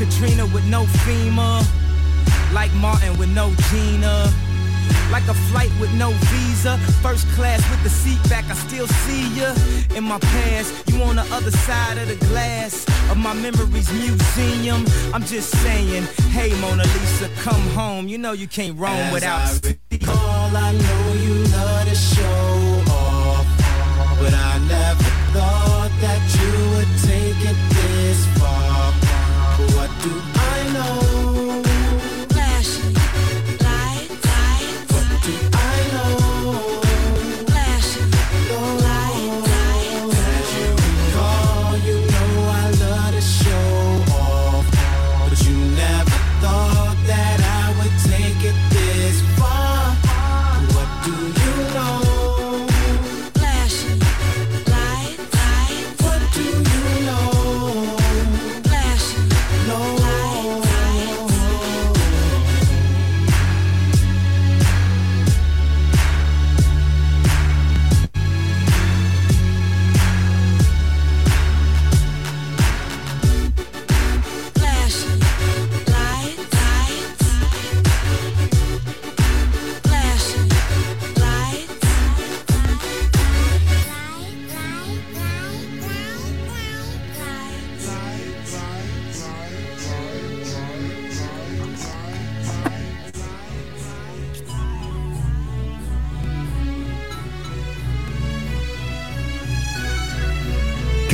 Katrina 0.00 0.46
with 0.46 0.64
no 0.64 0.84
FEMA, 1.04 1.62
like 2.54 2.72
Martin 2.76 3.18
with 3.18 3.28
no 3.34 3.52
Gina. 3.68 4.32
Like 5.12 5.28
a 5.28 5.34
flight 5.34 5.70
with 5.78 5.92
no 5.92 6.10
visa. 6.10 6.78
First 7.02 7.26
class 7.36 7.60
with 7.70 7.82
the 7.82 7.90
seat 7.90 8.18
back, 8.30 8.46
I 8.48 8.54
still 8.54 8.86
see 8.86 9.28
ya. 9.38 9.54
In 9.94 10.04
my 10.04 10.18
past, 10.18 10.88
you 10.88 11.02
on 11.02 11.16
the 11.16 11.26
other 11.34 11.50
side 11.50 11.98
of 11.98 12.08
the 12.08 12.16
glass 12.28 12.86
of 13.10 13.18
my 13.18 13.34
memories 13.34 13.92
museum. 13.92 14.86
I'm 15.12 15.24
just 15.24 15.50
saying, 15.58 16.04
hey 16.32 16.58
Mona 16.62 16.84
Lisa, 16.84 17.28
come 17.42 17.60
home. 17.76 18.08
You 18.08 18.16
know 18.16 18.32
you 18.32 18.48
can't 18.48 18.78
roam 18.78 18.96
As 18.96 19.12
without. 19.12 19.66
I 19.66 19.76
recall, 19.90 20.56
I 20.56 20.72
know 20.72 21.12
you 21.20 21.34
love 21.44 21.88
to 21.88 21.94
show 21.94 22.39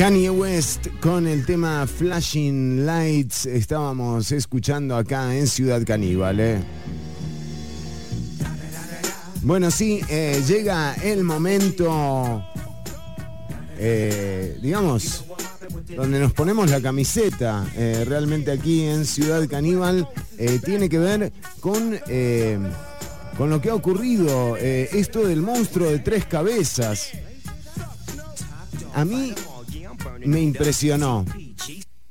Kanye 0.07 0.29
West 0.29 0.87
con 1.01 1.27
el 1.27 1.45
tema 1.45 1.85
Flashing 1.85 2.85
Lights 2.85 3.45
estábamos 3.45 4.31
escuchando 4.31 4.95
acá 4.95 5.35
en 5.35 5.47
Ciudad 5.47 5.83
Caníbal. 5.85 6.39
¿eh? 6.39 6.59
Bueno, 9.41 9.69
sí, 9.69 9.99
eh, 10.07 10.41
llega 10.47 10.93
el 11.03 11.25
momento, 11.25 12.41
eh, 13.77 14.57
digamos, 14.61 15.25
donde 15.93 16.21
nos 16.21 16.31
ponemos 16.31 16.71
la 16.71 16.79
camiseta, 16.79 17.65
realmente 17.75 18.51
aquí 18.51 18.83
en 18.83 19.05
Ciudad 19.05 19.45
Caníbal, 19.49 20.07
tiene 20.63 20.87
que 20.87 20.99
ver 20.99 21.33
con, 21.59 21.99
con 23.37 23.49
lo 23.49 23.59
que 23.59 23.71
ha 23.71 23.75
ocurrido, 23.75 24.55
esto 24.55 25.27
del 25.27 25.41
monstruo 25.41 25.89
de 25.89 25.99
tres 25.99 26.25
cabezas. 26.25 27.09
A 28.93 29.03
mí 29.03 29.33
me 30.27 30.41
impresionó. 30.41 31.25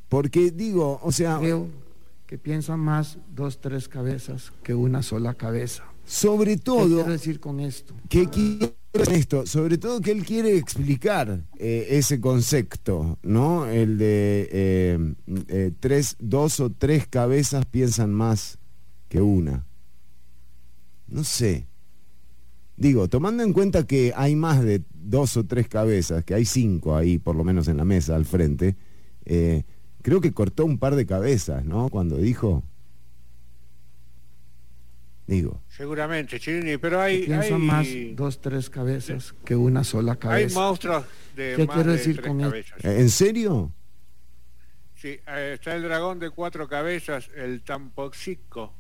Porque 0.09 0.51
digo, 0.51 1.01
o 1.03 1.13
sea... 1.13 1.39
Creo 1.39 1.69
que 2.27 2.39
piensan 2.39 2.81
más 2.81 3.19
dos, 3.35 3.61
tres 3.61 3.89
cabezas 3.89 4.53
que 4.63 4.75
una 4.75 5.03
sola 5.03 5.35
cabeza. 5.35 5.85
Sobre 6.05 6.57
todo... 6.57 6.87
¿Qué 6.87 6.95
quiero 6.95 7.13
decir 7.13 7.41
con 7.41 7.61
esto? 7.61 7.95
¿Qué 8.09 8.29
quiere 8.29 8.77
esto? 9.13 9.47
Sobre 9.47 9.79
todo 9.79 10.01
que 10.01 10.13
él 10.13 10.25
quiere 10.25 10.57
explicar 10.57 11.45
eh, 11.59 11.87
ese 11.91 12.21
concepto, 12.21 13.19
¿no? 13.23 13.67
El 13.67 13.99
de 13.99 14.49
eh, 14.51 15.15
eh, 15.49 15.73
tres, 15.79 16.17
dos 16.19 16.61
o 16.61 16.71
tres 16.71 17.07
cabezas 17.07 17.67
piensan 17.67 18.13
más 18.13 18.59
que 19.09 19.21
una. 19.21 19.67
No 21.09 21.25
sé. 21.25 21.67
Digo, 22.77 23.09
tomando 23.09 23.43
en 23.43 23.53
cuenta 23.53 23.87
que 23.87 24.13
hay 24.15 24.37
más 24.37 24.63
de 24.63 24.83
dos 24.93 25.37
o 25.37 25.45
tres 25.45 25.69
cabezas, 25.69 26.25
que 26.25 26.35
hay 26.35 26.45
cinco 26.45 26.97
ahí, 26.97 27.19
por 27.19 27.37
lo 27.37 27.45
menos 27.45 27.69
en 27.69 27.77
la 27.77 27.85
mesa 27.85 28.17
al 28.17 28.25
frente, 28.25 28.77
eh, 29.25 29.65
creo 30.03 30.21
que 30.21 30.33
cortó 30.33 30.65
un 30.65 30.79
par 30.79 30.95
de 30.97 31.07
cabezas, 31.07 31.65
¿no? 31.65 31.89
Cuando 31.89 32.17
dijo... 32.17 32.63
Digo. 35.27 35.61
Seguramente, 35.69 36.39
Chirini, 36.39 36.77
pero 36.77 37.01
hay... 37.01 37.25
Pienso 37.25 37.59
más 37.59 37.89
dos, 38.13 38.41
tres 38.41 38.71
cabezas 38.71 39.35
que 39.45 39.57
una 39.57 39.83
sola 39.83 40.15
cabeza. 40.15 40.47
Hay 40.47 40.55
monstruos 40.55 41.05
de 41.35 41.55
¿Qué 41.57 41.67
más 41.67 41.75
quiero 41.75 41.91
de 41.91 41.97
decir 41.97 42.17
tres 42.17 42.29
con 42.29 42.41
cabezas. 42.41 42.85
¿En 42.85 43.11
serio? 43.11 43.73
Sí, 44.95 45.19
eh, 45.27 45.53
está 45.55 45.75
el 45.75 45.83
dragón 45.83 46.21
de 46.21 46.31
cuatro 46.31 46.69
cabezas, 46.69 47.29
el 47.35 47.63
tampoxico. 47.63 48.73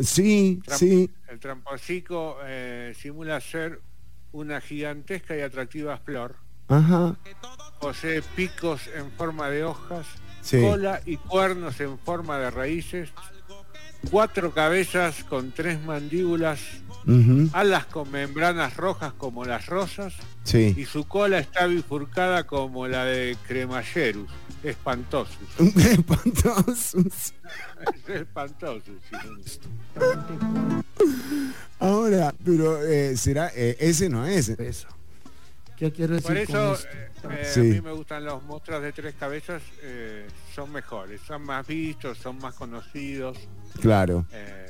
Sí, 0.00 0.60
sí. 0.68 1.10
El 1.28 1.40
tramposico 1.40 2.38
eh, 2.44 2.94
simula 2.96 3.40
ser 3.40 3.80
una 4.32 4.60
gigantesca 4.60 5.36
y 5.36 5.40
atractiva 5.40 5.96
flor. 5.98 6.36
Ajá. 6.68 7.16
Posee 7.80 8.22
picos 8.22 8.86
en 8.94 9.10
forma 9.12 9.48
de 9.50 9.64
hojas, 9.64 10.06
Sí. 10.40 10.60
cola 10.60 11.00
y 11.04 11.16
cuernos 11.16 11.80
en 11.80 11.98
forma 11.98 12.38
de 12.38 12.50
raíces, 12.50 13.10
cuatro 14.10 14.52
cabezas 14.52 15.24
con 15.24 15.50
tres 15.52 15.80
mandíbulas, 15.82 16.60
Alas 17.52 17.86
con 17.86 18.10
membranas 18.10 18.76
rojas 18.76 19.12
como 19.12 19.44
las 19.44 19.66
rosas, 19.66 20.12
Sí. 20.44 20.74
y 20.76 20.84
su 20.86 21.06
cola 21.06 21.38
está 21.38 21.66
bifurcada 21.66 22.44
como 22.44 22.88
la 22.88 23.04
de 23.04 23.36
Cremallerus. 23.46 24.28
Espantosus. 24.64 25.36
Espantosos. 25.76 27.34
Espantosus. 28.08 29.00
sí. 29.44 29.58
Ahora, 31.78 32.34
pero 32.44 32.82
eh, 32.84 33.16
será, 33.16 33.50
eh, 33.54 33.76
ese 33.78 34.08
no 34.08 34.26
es. 34.26 34.56
¿Qué 35.76 35.92
quiero 35.92 36.14
decir 36.14 36.26
Por 36.28 36.36
eso 36.38 36.52
con 36.52 36.72
esto? 36.72 37.30
eh, 37.30 37.44
Sí. 37.52 37.60
a 37.60 37.62
mí 37.64 37.80
me 37.82 37.92
gustan 37.92 38.24
los 38.24 38.42
monstruos 38.44 38.82
de 38.82 38.92
tres 38.92 39.14
cabezas, 39.18 39.62
eh, 39.82 40.26
son 40.54 40.72
mejores, 40.72 41.20
son 41.26 41.42
más 41.42 41.66
vistos, 41.66 42.16
son 42.18 42.38
más 42.38 42.54
conocidos. 42.54 43.36
Claro. 43.80 44.24
Eh, 44.32 44.65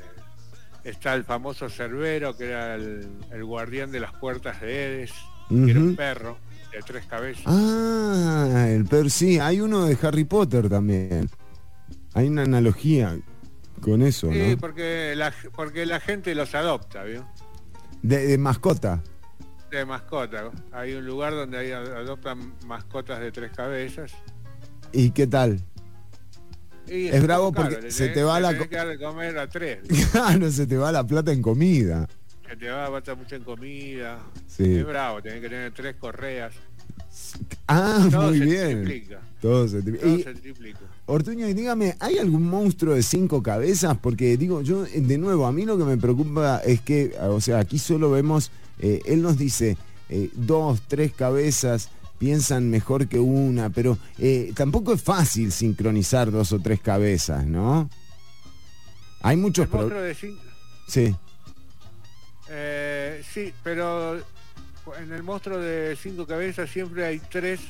está 0.88 1.14
el 1.14 1.24
famoso 1.24 1.68
Cerbero, 1.68 2.36
que 2.36 2.46
era 2.48 2.74
el, 2.74 3.08
el 3.30 3.44
guardián 3.44 3.90
de 3.90 4.00
las 4.00 4.12
puertas 4.12 4.60
de 4.60 4.84
Edes, 5.00 5.12
que 5.48 5.70
era 5.70 5.80
un 5.80 5.96
perro 5.96 6.38
de 6.72 6.80
tres 6.82 7.06
cabezas. 7.06 7.44
Ah, 7.46 8.66
el 8.68 8.84
per 8.84 9.10
sí, 9.10 9.38
hay 9.38 9.60
uno 9.60 9.84
de 9.86 9.98
Harry 10.02 10.24
Potter 10.24 10.68
también. 10.68 11.28
Hay 12.14 12.28
una 12.28 12.42
analogía 12.42 13.18
con 13.80 14.02
eso, 14.02 14.30
Sí, 14.32 14.50
¿no? 14.52 14.58
porque 14.58 15.14
la, 15.16 15.32
porque 15.54 15.86
la 15.86 16.00
gente 16.00 16.34
los 16.34 16.54
adopta, 16.54 17.04
¿vio? 17.04 17.26
De, 18.02 18.26
de 18.26 18.38
mascota. 18.38 19.02
De 19.70 19.84
mascota. 19.84 20.50
Hay 20.72 20.94
un 20.94 21.04
lugar 21.04 21.34
donde 21.34 21.58
hay, 21.58 21.72
adoptan 21.72 22.54
mascotas 22.66 23.20
de 23.20 23.32
tres 23.32 23.52
cabezas. 23.52 24.12
¿Y 24.92 25.10
qué 25.10 25.26
tal? 25.26 25.60
Y 26.88 27.08
Es 27.08 27.22
bravo 27.22 27.52
porque 27.52 27.90
se 27.90 28.08
te 28.08 28.22
va 28.22 28.38
la 28.40 28.48
tenés 28.50 28.64
co- 28.64 28.70
que 28.70 28.76
dar 28.76 28.88
de 28.88 28.98
comer 28.98 29.38
a 29.38 29.48
tres. 29.48 29.78
Claro, 30.12 30.50
se 30.50 30.66
te 30.66 30.76
va 30.76 30.92
la 30.92 31.06
plata 31.06 31.32
en 31.32 31.42
comida. 31.42 32.08
Se 32.48 32.56
te 32.56 32.68
va 32.68 32.86
a 32.86 32.90
gastar 32.90 33.16
mucho 33.16 33.34
en 33.34 33.42
comida. 33.44 34.18
Sí. 34.46 34.76
Es 34.76 34.86
bravo, 34.86 35.20
tenés 35.22 35.40
que 35.40 35.48
tener 35.48 35.72
tres 35.72 35.96
correas. 35.96 36.52
Ah, 37.68 38.06
Todo 38.10 38.28
muy 38.28 38.38
se 38.38 38.44
bien. 38.44 38.84
triplica. 38.84 39.20
Todo 39.40 39.68
se 39.68 39.82
tri- 39.82 39.98
Todo 40.00 40.16
y- 40.16 40.22
se 40.22 40.34
triplica. 40.34 40.80
Ortuño, 41.06 41.48
y 41.48 41.54
dígame, 41.54 41.94
¿hay 42.00 42.18
algún 42.18 42.42
monstruo 42.48 42.94
de 42.94 43.02
cinco 43.02 43.42
cabezas? 43.42 43.96
Porque 44.00 44.36
digo, 44.36 44.62
yo, 44.62 44.84
eh, 44.86 45.00
de 45.00 45.18
nuevo, 45.18 45.46
a 45.46 45.52
mí 45.52 45.64
lo 45.64 45.78
que 45.78 45.84
me 45.84 45.96
preocupa 45.96 46.58
es 46.64 46.80
que, 46.80 47.16
o 47.20 47.40
sea, 47.40 47.58
aquí 47.60 47.78
solo 47.78 48.10
vemos, 48.10 48.50
eh, 48.80 49.00
él 49.06 49.22
nos 49.22 49.38
dice, 49.38 49.76
eh, 50.08 50.30
dos, 50.34 50.82
tres 50.88 51.12
cabezas 51.12 51.90
piensan 52.18 52.70
mejor 52.70 53.08
que 53.08 53.18
una, 53.18 53.70
pero 53.70 53.98
eh, 54.18 54.52
tampoco 54.54 54.92
es 54.92 55.02
fácil 55.02 55.52
sincronizar 55.52 56.30
dos 56.30 56.52
o 56.52 56.58
tres 56.60 56.80
cabezas, 56.80 57.46
¿no? 57.46 57.88
Hay 59.22 59.36
muchos 59.36 59.66
problemas. 59.68 60.02
de 60.04 60.14
cinco- 60.14 60.42
Sí. 60.88 61.16
eh, 62.48 63.22
sí, 63.32 63.52
pero 63.62 64.16
en 64.16 65.12
el 65.12 65.22
monstruo 65.22 65.58
de 65.58 65.96
cinco 66.00 66.26
cabezas 66.26 66.70
siempre 66.70 67.04
hay 67.04 67.18
tres 67.18 67.60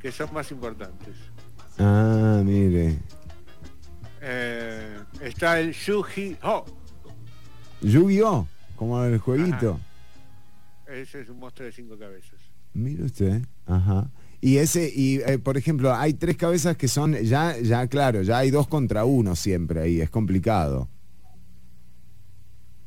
que 0.00 0.10
son 0.10 0.32
más 0.32 0.50
importantes. 0.50 1.14
Ah, 1.78 2.40
mire. 2.44 2.98
Eh, 4.22 4.98
está 5.22 5.60
el 5.60 5.72
Yuji 5.74 6.36
Ho. 6.42 6.64
Yu-Gi-Oh! 7.82 8.46
Como 8.76 9.02
el 9.04 9.18
jueguito. 9.18 9.80
Ese 10.86 11.20
es 11.22 11.28
un 11.30 11.38
monstruo 11.38 11.66
de 11.66 11.72
cinco 11.72 11.98
cabezas. 11.98 12.38
Mire 12.74 13.04
usted, 13.04 13.42
ajá. 13.66 14.10
Y 14.40 14.56
ese, 14.56 14.90
y 14.94 15.20
eh, 15.20 15.38
por 15.38 15.58
ejemplo, 15.58 15.94
hay 15.94 16.14
tres 16.14 16.36
cabezas 16.36 16.76
que 16.76 16.88
son, 16.88 17.14
ya, 17.14 17.58
ya 17.58 17.86
claro, 17.88 18.22
ya 18.22 18.38
hay 18.38 18.50
dos 18.50 18.68
contra 18.68 19.04
uno 19.04 19.36
siempre 19.36 19.82
ahí, 19.82 20.00
es 20.00 20.08
complicado. 20.08 20.88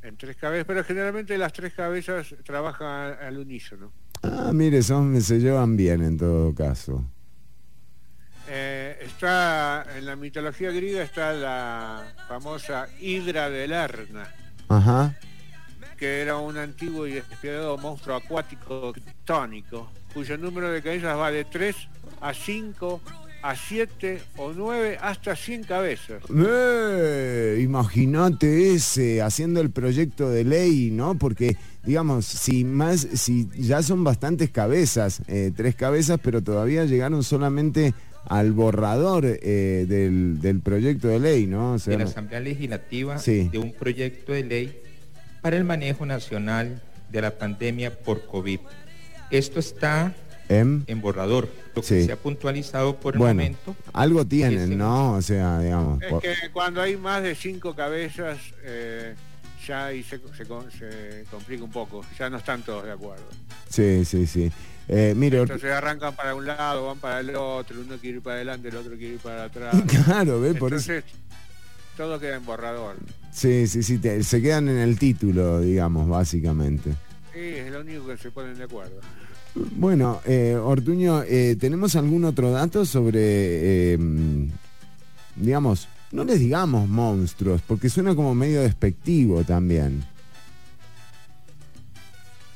En 0.01 0.17
tres 0.17 0.35
cabezas, 0.35 0.65
pero 0.65 0.83
generalmente 0.83 1.37
las 1.37 1.53
tres 1.53 1.73
cabezas 1.73 2.35
trabajan 2.43 3.15
al 3.21 3.37
unísono. 3.37 3.91
Ah, 4.23 4.51
mire, 4.53 4.81
son, 4.81 5.21
se 5.21 5.39
llevan 5.39 5.75
bien 5.77 6.01
en 6.01 6.17
todo 6.17 6.55
caso. 6.55 7.05
Eh, 8.47 8.97
está 9.01 9.85
en 9.97 10.05
la 10.05 10.15
mitología 10.15 10.71
griega 10.71 11.03
está 11.03 11.31
la 11.33 12.03
famosa 12.27 12.87
Hidra 12.99 13.49
de 13.49 13.67
Lerna, 13.67 14.33
Ajá. 14.67 15.17
Que 16.03 16.19
era 16.19 16.35
un 16.35 16.57
antiguo 16.57 17.07
y 17.07 17.13
despiadado 17.13 17.77
monstruo 17.77 18.17
acuático 18.17 18.93
tónico, 19.23 19.89
cuyo 20.13 20.37
número 20.37 20.69
de 20.69 20.81
cabezas 20.81 21.17
va 21.17 21.31
de 21.31 21.45
3 21.45 21.73
a 22.19 22.33
5 22.33 23.01
a 23.41 23.55
7 23.55 24.19
o 24.35 24.51
9 24.51 24.97
hasta 25.01 25.33
100 25.33 25.63
cabezas. 25.63 26.21
Eh, 26.29 27.59
Imagínate 27.61 28.73
ese 28.73 29.21
haciendo 29.21 29.61
el 29.61 29.69
proyecto 29.71 30.29
de 30.29 30.43
ley, 30.43 30.91
¿no? 30.91 31.15
Porque, 31.17 31.55
digamos, 31.85 32.25
si 32.25 32.65
más, 32.65 33.07
si 33.13 33.47
ya 33.57 33.81
son 33.81 34.03
bastantes 34.03 34.49
cabezas, 34.49 35.21
eh, 35.29 35.51
tres 35.55 35.73
cabezas, 35.75 36.19
pero 36.21 36.41
todavía 36.43 36.83
llegaron 36.83 37.23
solamente 37.23 37.93
al 38.25 38.51
borrador 38.51 39.23
eh, 39.25 39.85
del, 39.87 40.41
del 40.41 40.59
proyecto 40.59 41.07
de 41.07 41.19
ley, 41.19 41.47
¿no? 41.47 41.73
O 41.75 41.79
sea, 41.79 41.91
de 41.97 42.03
la 42.03 42.09
Asamblea 42.09 42.41
Legislativa 42.41 43.17
Sí. 43.19 43.47
de 43.49 43.57
un 43.59 43.71
proyecto 43.73 44.33
de 44.33 44.43
ley 44.43 44.79
para 45.43 45.57
el 45.57 45.65
manejo 45.65 46.05
nacional 46.07 46.81
de 47.11 47.21
la 47.21 47.37
pandemia 47.37 47.93
por 47.99 48.25
COVID. 48.25 48.61
Esto 49.29 49.59
está 49.59 50.13
Em, 50.49 50.83
en 50.87 51.01
borrador. 51.01 51.49
Lo 51.75 51.81
que 51.81 51.87
Sí. 51.87 52.05
se 52.05 52.11
ha 52.13 52.15
puntualizado 52.15 52.95
por 52.95 53.15
el 53.15 53.19
bueno, 53.19 53.33
momento 53.35 53.75
algo 53.93 54.25
tienen, 54.25 54.77
¿no? 54.77 55.13
O 55.13 55.21
sea, 55.21 55.59
digamos. 55.59 56.01
Es 56.01 56.09
por- 56.09 56.21
que 56.21 56.33
cuando 56.53 56.81
hay 56.81 56.95
más 56.97 57.21
de 57.23 57.35
5 57.35 57.75
cabezas, 57.75 58.37
eh, 58.63 59.15
ya 59.67 59.87
ahí 59.87 60.01
se, 60.03 60.19
se 60.37 60.45
con- 60.45 60.71
se 60.71 61.25
complica 61.29 61.63
un 61.63 61.71
poco, 61.71 62.05
ya 62.17 62.29
no 62.29 62.37
están 62.37 62.61
todos 62.63 62.85
de 62.85 62.91
acuerdo. 62.91 63.23
Sí, 63.69 64.05
sí, 64.05 64.25
sí. 64.27 64.51
Eh, 64.87 65.13
mire, 65.15 65.39
Entonces 65.41 65.71
arrancan 65.71 66.15
para 66.15 66.35
un 66.35 66.45
lado, 66.45 66.87
van 66.87 66.99
para 66.99 67.19
el 67.21 67.35
otro, 67.35 67.79
uno 67.81 67.97
quiere 67.97 68.17
ir 68.17 68.23
para 68.23 68.35
adelante, 68.37 68.67
el 68.69 68.75
otro 68.77 68.91
quiere 68.97 69.15
ir 69.15 69.19
para 69.19 69.45
atrás. 69.45 69.73
Claro, 70.07 70.39
ve, 70.41 70.53
por 70.53 70.73
eso. 70.73 70.91
Todo 71.97 72.19
queda 72.19 72.37
en 72.37 72.45
borrador. 72.45 72.95
Sí, 73.31 73.67
sí, 73.67 73.83
sí, 73.83 73.97
te- 73.99 74.23
se 74.23 74.41
quedan 74.41 74.67
en 74.69 74.77
el 74.77 74.97
título, 74.97 75.59
digamos, 75.61 76.07
básicamente. 76.07 76.91
Sí, 77.33 77.39
es 77.39 77.71
lo 77.71 77.81
único 77.81 78.07
que 78.07 78.17
se 78.17 78.31
ponen 78.31 78.57
de 78.57 78.63
acuerdo. 78.63 78.99
Bueno, 79.55 80.21
eh, 80.25 80.55
Ortuño, 80.55 81.21
eh, 81.23 81.55
¿tenemos 81.59 81.95
algún 81.95 82.25
otro 82.25 82.51
dato 82.51 82.85
sobre, 82.85 83.19
eh, 83.93 83.97
digamos, 85.35 85.87
no 86.11 86.23
les 86.23 86.39
digamos 86.39 86.87
monstruos, 86.89 87.61
porque 87.67 87.89
suena 87.89 88.15
como 88.15 88.33
medio 88.33 88.61
despectivo 88.61 89.43
también? 89.43 90.03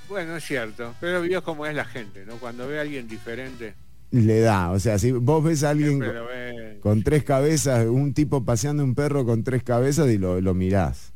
Bueno, 0.09 0.38
es 0.38 0.43
cierto, 0.45 0.95
pero 0.99 1.21
vio 1.21 1.43
cómo 1.43 1.65
es 1.65 1.75
la 1.75 1.85
gente, 1.85 2.25
¿no? 2.25 2.35
Cuando 2.38 2.67
ve 2.67 2.79
a 2.79 2.81
alguien 2.81 3.07
diferente, 3.07 3.73
Le 4.11 4.39
da, 4.39 4.71
o 4.71 4.79
sea, 4.79 4.97
si 4.99 5.11
vos 5.11 5.43
ves 5.43 5.63
a 5.63 5.71
alguien 5.71 5.99
siempre 6.01 6.79
con, 6.79 7.03
tres 7.03 7.23
cabezas, 7.25 7.85
un 7.87 8.13
tipo 8.13 8.45
paseando 8.45 8.83
un 8.83 8.95
perro 8.95 9.25
con 9.25 9.43
tres 9.43 9.63
cabezas 9.63 10.09
y 10.09 10.17
lo, 10.17 10.39
lo 10.39 10.53
mirás. 10.53 11.13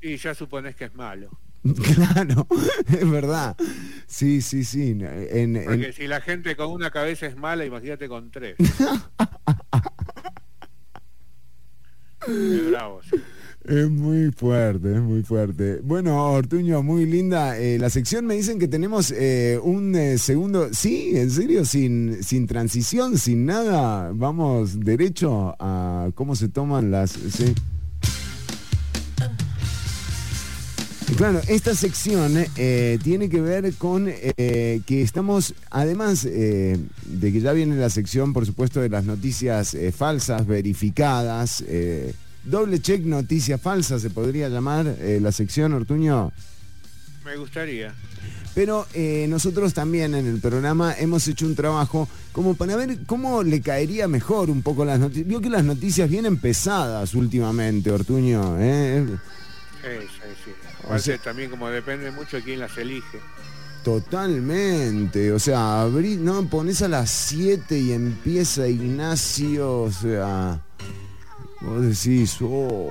Y 0.00 0.16
ya 0.16 0.34
supones 0.34 0.74
que 0.76 0.84
es 0.86 0.94
malo. 0.94 1.28
Claro, 1.94 2.46
es 2.88 3.10
verdad. 3.10 3.56
Sí, 4.06 4.40
sí, 4.40 4.62
sí. 4.62 4.90
En, 5.00 5.56
en- 5.56 5.64
Porque 5.64 5.92
si 5.92 6.06
la 6.06 6.20
gente 6.20 6.54
con 6.54 6.70
una 6.70 6.90
cabeza 6.92 7.26
es 7.26 7.36
mala, 7.36 7.64
imagínate 7.64 8.08
con 8.08 8.30
tres. 8.30 8.56
Qué 12.24 12.70
bravo, 12.70 13.00
sí. 13.02 13.16
Es 13.68 13.90
muy 13.90 14.30
fuerte, 14.30 14.94
es 14.94 15.00
muy 15.00 15.24
fuerte. 15.24 15.80
Bueno, 15.82 16.30
Ortuño, 16.30 16.84
muy 16.84 17.04
linda. 17.04 17.58
Eh, 17.58 17.80
la 17.80 17.90
sección 17.90 18.24
me 18.24 18.36
dicen 18.36 18.60
que 18.60 18.68
tenemos 18.68 19.10
eh, 19.10 19.58
un 19.60 19.92
eh, 19.96 20.18
segundo. 20.18 20.68
Sí, 20.72 21.16
en 21.16 21.32
serio, 21.32 21.64
sin, 21.64 22.22
sin 22.22 22.46
transición, 22.46 23.18
sin 23.18 23.44
nada. 23.44 24.12
Vamos 24.14 24.78
derecho 24.78 25.56
a 25.58 26.10
cómo 26.14 26.36
se 26.36 26.48
toman 26.48 26.92
las. 26.92 27.10
sí. 27.10 27.54
Claro, 31.16 31.40
esta 31.48 31.74
sección 31.74 32.34
tiene 32.54 33.30
que 33.30 33.40
ver 33.40 33.72
con 33.74 34.04
que 34.06 34.84
estamos, 34.88 35.54
además 35.70 36.24
de 36.24 36.78
que 37.20 37.40
ya 37.40 37.52
viene 37.52 37.76
la 37.76 37.88
sección, 37.88 38.34
por 38.34 38.44
supuesto, 38.44 38.80
de 38.80 38.90
las 38.90 39.04
noticias 39.04 39.74
falsas, 39.96 40.46
verificadas, 40.46 41.64
doble 42.46 42.80
check 42.80 43.02
noticias 43.02 43.60
falsas 43.60 44.02
se 44.02 44.10
podría 44.10 44.48
llamar 44.48 44.96
la 45.20 45.32
sección, 45.32 45.72
Ortuño. 45.72 46.32
Me 47.24 47.36
gustaría. 47.36 47.92
Pero 48.56 48.86
eh, 48.94 49.26
nosotros 49.28 49.74
también 49.74 50.14
en 50.14 50.26
el 50.26 50.40
programa 50.40 50.94
hemos 50.98 51.28
hecho 51.28 51.44
un 51.44 51.54
trabajo 51.54 52.08
como 52.32 52.54
para 52.54 52.74
ver 52.74 53.00
cómo 53.04 53.42
le 53.42 53.60
caería 53.60 54.08
mejor 54.08 54.48
un 54.48 54.62
poco 54.62 54.82
las 54.82 54.98
noticias. 54.98 55.28
Vio 55.28 55.42
que 55.42 55.50
las 55.50 55.62
noticias 55.62 56.08
vienen 56.08 56.38
pesadas 56.38 57.12
últimamente, 57.12 57.90
Ortuño. 57.90 58.56
¿eh? 58.58 59.04
Sí, 59.82 60.06
sí, 60.46 61.00
sí. 61.12 61.18
también 61.22 61.50
como 61.50 61.68
depende 61.68 62.10
mucho 62.10 62.38
de 62.38 62.44
quién 62.44 62.60
las 62.60 62.78
elige. 62.78 63.20
Totalmente, 63.84 65.32
o 65.32 65.38
sea, 65.38 65.82
abrí, 65.82 66.16
no, 66.16 66.48
pones 66.48 66.80
a 66.80 66.88
las 66.88 67.10
7 67.10 67.78
y 67.78 67.92
empieza 67.92 68.66
Ignacio, 68.66 69.82
o 69.82 69.92
sea, 69.92 70.62
vos 71.60 71.82
decís, 71.82 72.36
oh. 72.42 72.90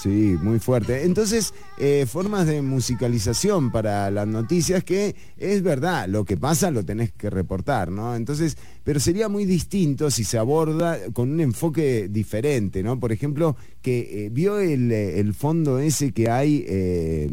Sí, 0.00 0.36
muy 0.40 0.60
fuerte. 0.60 1.02
Entonces, 1.02 1.52
eh, 1.76 2.06
formas 2.08 2.46
de 2.46 2.62
musicalización 2.62 3.72
para 3.72 4.12
las 4.12 4.28
noticias 4.28 4.84
que 4.84 5.16
es 5.36 5.60
verdad, 5.64 6.06
lo 6.06 6.24
que 6.24 6.36
pasa 6.36 6.70
lo 6.70 6.84
tenés 6.84 7.10
que 7.10 7.30
reportar, 7.30 7.90
¿no? 7.90 8.14
Entonces, 8.14 8.56
pero 8.84 9.00
sería 9.00 9.28
muy 9.28 9.44
distinto 9.44 10.12
si 10.12 10.22
se 10.22 10.38
aborda 10.38 10.98
con 11.12 11.32
un 11.32 11.40
enfoque 11.40 12.06
diferente, 12.08 12.84
¿no? 12.84 13.00
Por 13.00 13.10
ejemplo, 13.10 13.56
que 13.82 14.26
eh, 14.26 14.28
vio 14.30 14.60
el, 14.60 14.92
el, 14.92 15.34
fondo 15.34 15.80
ese 15.80 16.12
que 16.12 16.30
hay 16.30 16.64
eh, 16.68 17.28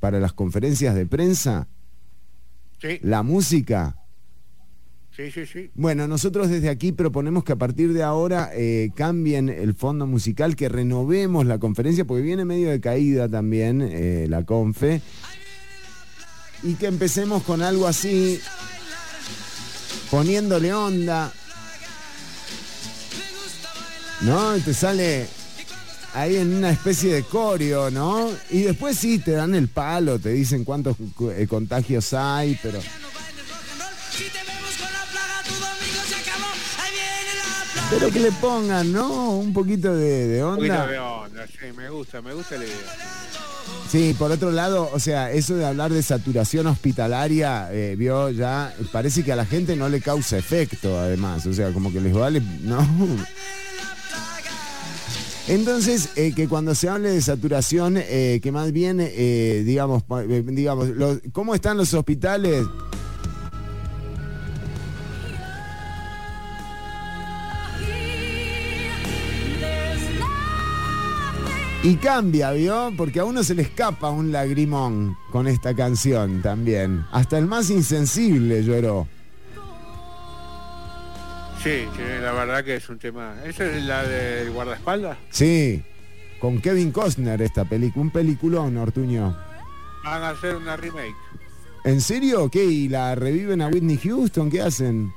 para 0.00 0.18
las 0.18 0.32
conferencias 0.32 0.96
de 0.96 1.06
prensa. 1.06 1.68
Sí. 2.80 2.98
La 3.02 3.22
música. 3.22 3.99
Sí, 5.16 5.30
sí, 5.30 5.44
sí. 5.44 5.70
Bueno, 5.74 6.06
nosotros 6.06 6.48
desde 6.48 6.68
aquí 6.68 6.92
proponemos 6.92 7.44
que 7.44 7.52
a 7.52 7.56
partir 7.56 7.92
de 7.92 8.02
ahora 8.02 8.50
eh, 8.54 8.90
cambien 8.94 9.48
el 9.48 9.74
fondo 9.74 10.06
musical, 10.06 10.56
que 10.56 10.68
renovemos 10.68 11.46
la 11.46 11.58
conferencia, 11.58 12.04
porque 12.04 12.22
viene 12.22 12.44
medio 12.44 12.70
de 12.70 12.80
caída 12.80 13.28
también 13.28 13.82
eh, 13.82 14.26
la 14.28 14.44
confe. 14.44 15.02
Y 16.62 16.74
que 16.74 16.86
empecemos 16.86 17.42
con 17.42 17.62
algo 17.62 17.86
así, 17.86 18.40
poniéndole 20.10 20.72
onda. 20.72 21.32
¿No? 24.22 24.52
te 24.58 24.74
sale 24.74 25.26
ahí 26.14 26.36
en 26.36 26.54
una 26.54 26.70
especie 26.70 27.14
de 27.14 27.22
coreo, 27.22 27.90
¿no? 27.90 28.28
Y 28.50 28.62
después 28.62 28.98
sí, 28.98 29.18
te 29.18 29.32
dan 29.32 29.54
el 29.54 29.68
palo, 29.68 30.18
te 30.18 30.30
dicen 30.30 30.64
cuántos 30.64 30.96
eh, 31.36 31.46
contagios 31.48 32.12
hay, 32.12 32.58
pero... 32.62 32.80
Pero 37.90 38.08
que 38.10 38.20
le 38.20 38.30
pongan, 38.32 38.92
¿no? 38.92 39.32
Un 39.32 39.52
poquito 39.52 39.94
de, 39.94 40.42
onda. 40.42 40.50
Un 40.50 40.56
poquito 40.68 40.86
de 40.86 40.98
onda, 40.98 41.46
sí, 41.48 41.66
me 41.76 41.90
gusta, 41.90 42.22
me 42.22 42.32
gusta 42.32 42.56
la 42.56 42.64
idea. 42.64 42.76
Sí, 43.90 44.14
por 44.16 44.30
otro 44.30 44.52
lado, 44.52 44.88
o 44.92 45.00
sea, 45.00 45.32
eso 45.32 45.56
de 45.56 45.66
hablar 45.66 45.92
de 45.92 46.00
saturación 46.02 46.68
hospitalaria, 46.68 47.68
eh, 47.72 47.96
vio 47.98 48.30
ya, 48.30 48.72
parece 48.92 49.24
que 49.24 49.32
a 49.32 49.36
la 49.36 49.44
gente 49.44 49.74
no 49.74 49.88
le 49.88 50.00
causa 50.00 50.38
efecto, 50.38 50.96
además, 50.96 51.44
o 51.46 51.52
sea, 51.52 51.72
como 51.72 51.92
que 51.92 52.00
les 52.00 52.14
vale, 52.14 52.40
no. 52.62 52.86
Entonces, 55.48 56.10
eh, 56.14 56.32
que 56.32 56.46
cuando 56.46 56.76
se 56.76 56.88
hable 56.88 57.10
de 57.10 57.20
saturación, 57.20 57.96
eh, 57.98 58.38
que 58.40 58.52
más 58.52 58.70
bien, 58.70 58.98
digamos, 59.64 60.04
digamos, 60.46 60.88
¿cómo 61.32 61.56
están 61.56 61.76
los 61.76 61.92
hospitales? 61.92 62.64
Y 71.82 71.96
cambia, 71.96 72.52
¿vio? 72.52 72.92
Porque 72.94 73.20
a 73.20 73.24
uno 73.24 73.42
se 73.42 73.54
le 73.54 73.62
escapa 73.62 74.10
un 74.10 74.32
lagrimón 74.32 75.16
con 75.32 75.48
esta 75.48 75.74
canción 75.74 76.42
también. 76.42 77.06
Hasta 77.10 77.38
el 77.38 77.46
más 77.46 77.70
insensible 77.70 78.62
lloró. 78.62 79.08
Sí, 81.62 81.86
la 82.20 82.32
verdad 82.32 82.62
que 82.64 82.76
es 82.76 82.88
un 82.90 82.98
tema. 82.98 83.34
¿Esa 83.46 83.64
es 83.64 83.82
la 83.84 84.02
del 84.02 84.50
guardaespaldas? 84.50 85.16
Sí, 85.30 85.82
con 86.38 86.60
Kevin 86.60 86.92
Costner 86.92 87.40
esta 87.40 87.64
película, 87.64 88.02
un 88.02 88.10
peliculón, 88.10 88.76
Ortuño. 88.76 89.34
Van 90.04 90.22
a 90.22 90.30
hacer 90.30 90.56
una 90.56 90.76
remake. 90.76 91.16
¿En 91.84 92.02
serio? 92.02 92.50
¿Qué? 92.50 92.62
¿Y 92.62 92.88
la 92.88 93.14
reviven 93.14 93.62
a 93.62 93.68
Whitney 93.68 93.96
Houston? 93.96 94.50
¿Qué 94.50 94.60
hacen? 94.60 95.12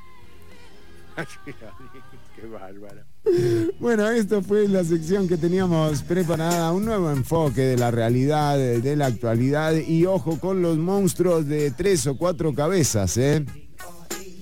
Qué 1.45 2.47
bárbaro. 2.47 3.02
Bueno, 3.79 4.09
esto 4.09 4.41
fue 4.41 4.67
la 4.67 4.83
sección 4.83 5.27
que 5.27 5.37
teníamos 5.37 6.03
preparada, 6.03 6.71
un 6.71 6.85
nuevo 6.85 7.11
enfoque 7.11 7.61
de 7.61 7.77
la 7.77 7.91
realidad, 7.91 8.57
de 8.57 8.95
la 8.95 9.07
actualidad 9.07 9.73
y 9.75 10.05
ojo 10.05 10.39
con 10.39 10.61
los 10.61 10.77
monstruos 10.77 11.47
de 11.47 11.71
tres 11.71 12.07
o 12.07 12.17
cuatro 12.17 12.53
cabezas, 12.53 13.17
¿eh? 13.17 13.45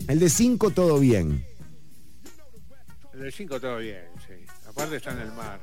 El 0.08 0.20
de 0.20 0.30
cinco 0.30 0.72
todo 0.72 1.00
bien. 1.00 1.44
El 3.14 3.22
de 3.22 3.32
cinco 3.32 3.60
todo 3.60 3.78
bien, 3.78 4.04
sí. 4.28 4.34
Aparte 4.68 4.98
está 4.98 5.12
en 5.12 5.20
el 5.20 5.32
mar. 5.34 5.60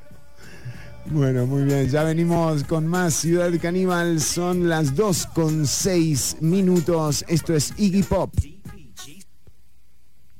Bueno, 1.07 1.47
muy 1.47 1.63
bien, 1.63 1.89
ya 1.89 2.05
venimos 2.05 2.65
con 2.65 2.87
más 2.87 3.15
Ciudad 3.15 3.51
Caníbal, 3.61 4.21
son 4.21 4.69
las 4.69 4.95
2 4.95 5.27
con 5.29 5.67
6 5.67 6.37
minutos, 6.41 7.25
esto 7.29 7.55
es 7.55 7.73
Iggy 7.79 8.03
Pop. 8.03 8.35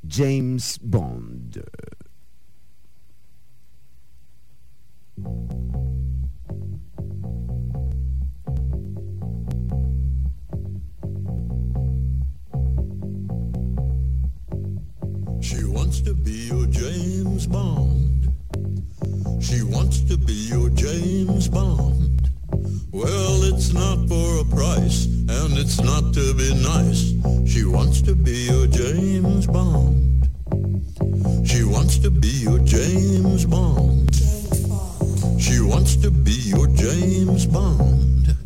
James 0.07 0.79
Bond. 0.83 1.63
She 15.41 15.65
wants 15.65 16.01
to 16.03 16.15
be 16.15 16.49
your 16.49 16.67
James 16.67 17.47
Bond. 17.47 18.33
She 19.41 19.63
wants 19.63 20.01
to 20.03 20.19
be 20.19 20.33
your 20.33 20.69
James 20.71 21.49
Bond. 21.49 22.31
Well, 22.93 23.45
it's 23.45 23.73
not 23.73 24.09
for 24.09 24.41
a 24.41 24.45
price, 24.45 25.07
and 25.07 25.57
it's 25.57 25.81
not 25.81 26.13
to 26.15 26.35
be 26.35 26.55
nice. 26.63 27.15
She 27.51 27.65
wants 27.65 28.03
to 28.03 28.15
be 28.15 28.47
your 28.51 28.67
James 28.67 29.47
Bond. 29.47 30.29
She 31.47 31.65
wants 31.65 31.99
to 31.99 32.11
be 32.11 32.29
your 32.29 32.59
James 32.59 33.45
Bond. 33.47 34.38
She 35.39 35.61
wants 35.61 35.97
to 35.97 36.11
be 36.11 36.33
your 36.33 36.67
James 36.69 37.47
Bond. 37.47 38.37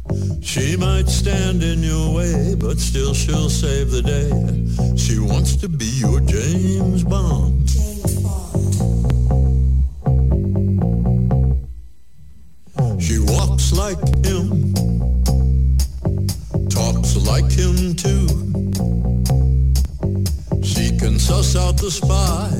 She 0.43 0.77
might 0.77 1.09
stand 1.09 1.63
in 1.63 1.83
your 1.83 2.15
way, 2.15 2.55
but 2.55 2.79
still 2.79 3.15
she'll 3.15 3.49
save 3.49 3.91
the 3.91 4.03
day. 4.03 4.97
She 4.97 5.19
wants 5.19 5.57
to 5.57 5.69
be 5.69 5.87
your 5.87 6.21
James 6.21 7.03
Bond. 7.05 7.71
She 13.01 13.19
walks 13.19 13.73
like 13.73 13.99
him, 14.25 14.75
talks 16.69 17.17
like 17.17 17.51
him 17.51 17.95
too. 17.95 18.29
She 20.63 20.97
can 20.99 21.19
suss 21.19 21.57
out 21.57 21.79
the 21.79 21.91
spy, 21.91 22.51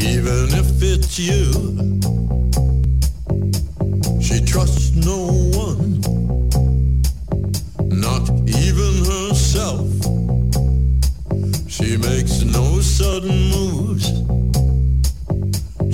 even 0.00 0.48
if 0.54 0.82
it's 0.82 1.18
you. 1.18 1.50
She 4.20 4.40
trusts 4.44 4.94
no 4.94 5.26
one, 5.58 6.00
not 7.88 8.30
even 8.46 8.92
herself. 9.04 9.88
She 11.68 11.96
makes 11.96 12.44
no 12.44 12.80
sudden 12.80 13.50
moves, 13.50 14.06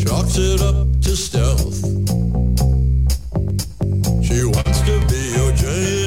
chalks 0.03 0.37
it 0.39 0.61
up 0.61 0.87
to 1.03 1.17
stealth. 1.17 1.81
She 4.27 4.45
wants 4.45 4.81
to 4.83 5.01
be 5.09 5.23
your 5.37 5.53
James 5.53 6.04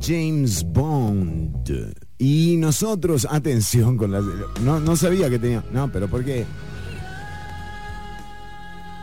James 0.00 0.64
Bond. 0.64 1.94
Y 2.18 2.56
nosotros, 2.56 3.26
atención 3.30 3.96
con 3.96 4.12
las... 4.12 4.24
No, 4.62 4.80
no 4.80 4.96
sabía 4.96 5.30
que 5.30 5.38
tenía... 5.38 5.64
No, 5.72 5.90
pero 5.90 6.08
¿por 6.08 6.24
qué? 6.24 6.44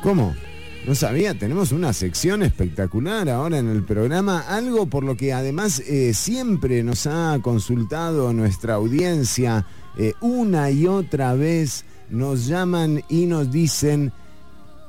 ¿Cómo? 0.03 0.35
No 0.85 0.95
sabía, 0.95 1.37
tenemos 1.37 1.73
una 1.73 1.91
sección 1.91 2.43
espectacular 2.43 3.27
ahora 3.29 3.57
en 3.57 3.67
el 3.67 3.83
programa, 3.83 4.39
algo 4.47 4.85
por 4.85 5.03
lo 5.03 5.17
que 5.17 5.33
además 5.33 5.81
eh, 5.81 6.13
siempre 6.13 6.81
nos 6.81 7.07
ha 7.07 7.39
consultado 7.41 8.31
nuestra 8.31 8.75
audiencia, 8.75 9.65
eh, 9.97 10.13
una 10.21 10.71
y 10.71 10.87
otra 10.87 11.33
vez 11.33 11.83
nos 12.09 12.47
llaman 12.47 13.03
y 13.09 13.25
nos 13.25 13.51
dicen, 13.51 14.13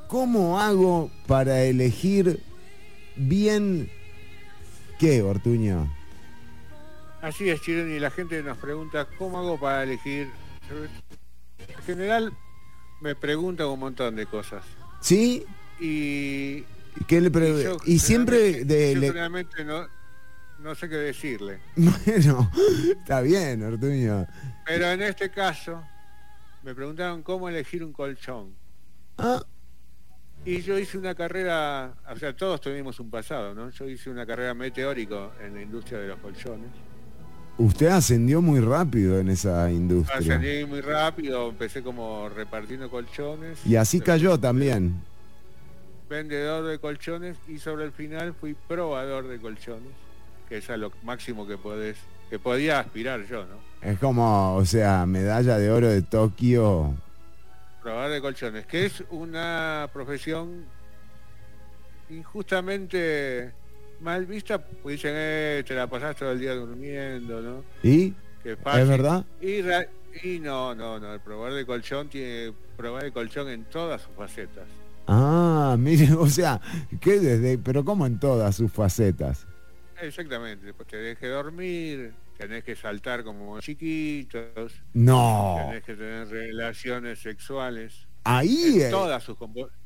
¿cómo 0.07 0.61
hago 0.61 1.11
para 1.27 1.65
elegir 1.65 2.45
bien 3.17 3.91
qué, 5.01 5.23
Ortuño? 5.23 5.98
Así 7.29 7.51
es, 7.51 7.61
Chironi, 7.61 7.95
y 7.95 8.01
la 8.01 8.11
gente 8.11 8.43
nos 8.43 8.57
pregunta 8.57 9.07
cómo 9.19 9.39
hago 9.39 9.61
para 9.61 9.83
elegir. 9.83 10.31
En 11.59 11.83
general 11.85 12.33
me 13.03 13.15
preguntan 13.15 13.67
un 13.67 13.79
montón 13.81 14.17
de 14.17 14.25
cosas. 14.25 14.65
¿Sí? 15.01 15.45
Y, 15.79 16.63
¿Qué 17.07 17.21
le 17.21 17.31
pre- 17.31 17.63
yo 17.63 17.77
y 17.85 17.99
siempre 17.99 18.65
de... 18.65 18.95
yo 18.95 19.01
le- 19.01 19.13
realmente 19.13 19.63
no, 19.63 19.87
no 20.61 20.75
sé 20.75 20.89
qué 20.89 20.97
decirle. 20.97 21.61
Bueno, 21.77 22.51
está 22.99 23.21
bien, 23.21 23.63
Ortuño. 23.63 24.27
Pero 24.65 24.87
en 24.91 25.03
este 25.03 25.31
caso 25.31 25.83
me 26.63 26.75
preguntaron 26.75 27.23
cómo 27.23 27.49
elegir 27.51 27.85
un 27.85 27.93
colchón. 27.93 28.55
Ah. 29.19 29.43
Y 30.47 30.63
yo 30.63 30.79
hice 30.79 30.97
una 30.97 31.15
carrera, 31.15 31.95
o 32.11 32.17
sea, 32.17 32.35
todos 32.35 32.61
tuvimos 32.63 32.99
un 33.01 33.11
pasado, 33.11 33.55
¿no? 33.55 33.69
Yo 33.71 33.87
hice 33.87 34.09
una 34.09 34.25
carrera 34.25 34.55
meteórico 34.55 35.33
en 35.43 35.55
la 35.57 35.61
industria 35.63 35.99
de 35.99 36.09
los 36.09 36.19
colchones. 36.21 36.71
Usted 37.59 37.89
ascendió 37.89 38.41
muy 38.41 38.61
rápido 38.61 39.19
en 39.19 39.31
esa 39.31 39.71
industria. 39.71 40.19
Ascendí 40.19 40.65
muy 40.65 40.81
rápido, 40.81 41.49
empecé 41.49 41.83
como 41.83 42.29
repartiendo 42.29 42.89
colchones. 42.89 43.59
Y 43.67 43.75
así 43.75 44.01
cayó 44.01 44.39
también. 44.39 45.03
vendedor 46.09 46.65
de 46.65 46.79
colchones 46.79 47.37
y 47.49 47.59
sobre 47.59 47.85
el 47.85 47.93
final 47.93 48.33
fui 48.33 48.55
probador 48.55 49.27
de 49.27 49.39
colchones, 49.39 49.91
que 50.49 50.59
es 50.59 50.71
a 50.71 50.77
lo 50.77 50.93
máximo 51.03 51.47
que 51.49 51.59
podés, 51.59 51.97
que 52.31 52.39
podía 52.39 52.79
aspirar 52.79 53.27
yo, 53.27 53.45
¿no? 53.45 53.57
Es 53.83 53.99
como, 53.99 54.55
o 54.55 54.65
sea, 54.65 55.05
medalla 55.05 55.59
de 55.59 55.71
oro 55.71 55.89
de 55.89 56.03
Tokio. 56.03 56.95
Probador 57.83 58.13
de 58.13 58.21
colchones, 58.21 58.67
que 58.67 58.87
es 58.87 59.03
una 59.11 59.91
profesión 59.93 60.65
injustamente 62.09 63.53
mal 64.01 64.27
vista, 64.27 64.59
pues 64.59 64.97
dicen, 64.97 65.13
eh, 65.15 65.65
te 65.67 65.75
la 65.75 65.87
pasás 65.87 66.17
todo 66.17 66.33
el 66.33 66.41
día 66.41 66.55
durmiendo, 66.55 67.41
¿no? 67.41 67.65
¿Y? 67.83 68.15
Qué 68.43 68.53
¿Es 68.53 68.59
fácil. 68.59 68.87
verdad? 68.87 69.27
Y, 69.41 70.39
no, 70.41 70.75
no, 70.75 70.99
no, 70.99 71.15
el 71.15 71.21
probador 71.21 71.55
de 71.55 71.67
colchón 71.67 72.09
tiene 72.09 72.53
probar 72.77 73.05
de 73.05 73.13
colchón 73.13 73.49
en 73.49 73.65
todas 73.65 74.03
sus 74.03 74.15
facetas. 74.17 74.67
Ah, 75.07 75.77
mire, 75.79 76.13
o 76.15 76.27
sea, 76.29 76.61
que 77.01 77.19
desde, 77.19 77.59
pero 77.59 77.85
como 77.85 78.07
en 78.07 78.19
todas 78.19 78.57
sus 78.57 78.71
facetas. 78.73 79.47
Exactamente, 80.01 80.73
pues 80.75 80.89
tenés 80.89 81.19
que 81.19 81.27
dormir, 81.27 82.15
tenés 82.37 82.63
que 82.63 82.77
saltar 82.77 83.25
como 83.25 83.61
chiquitos, 83.61 84.73
No. 84.95 85.57
tenés 85.67 85.85
que 85.85 85.95
tener 85.95 86.29
relaciones 86.29 87.19
sexuales 87.19 88.07
Ahí, 88.25 88.75
en 88.77 88.83
eh, 88.83 88.91
todas 88.91 89.23
sus 89.25 89.37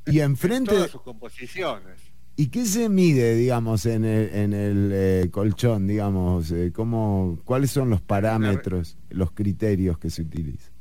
y 0.07 0.19
en 0.19 0.33
enfrente, 0.33 0.75
todas 0.75 0.91
sus 0.91 1.03
composiciones. 1.03 2.12
¿Y 2.37 2.49
qué 2.49 2.67
se 2.67 2.89
mide, 2.89 3.35
digamos, 3.37 3.87
en 3.87 4.05
el, 4.05 4.35
en 4.35 4.53
el 4.55 4.91
eh, 4.93 5.29
colchón, 5.31 5.87
digamos? 5.87 6.51
eh, 6.53 6.73
¿cómo, 6.75 7.39
¿Cuáles 7.45 7.71
son 7.71 7.91
los 7.91 8.01
parámetros, 8.01 8.97
los 9.11 9.33
criterios 9.33 9.99
que 9.99 10.11
se 10.11 10.23
utilizan? 10.23 10.73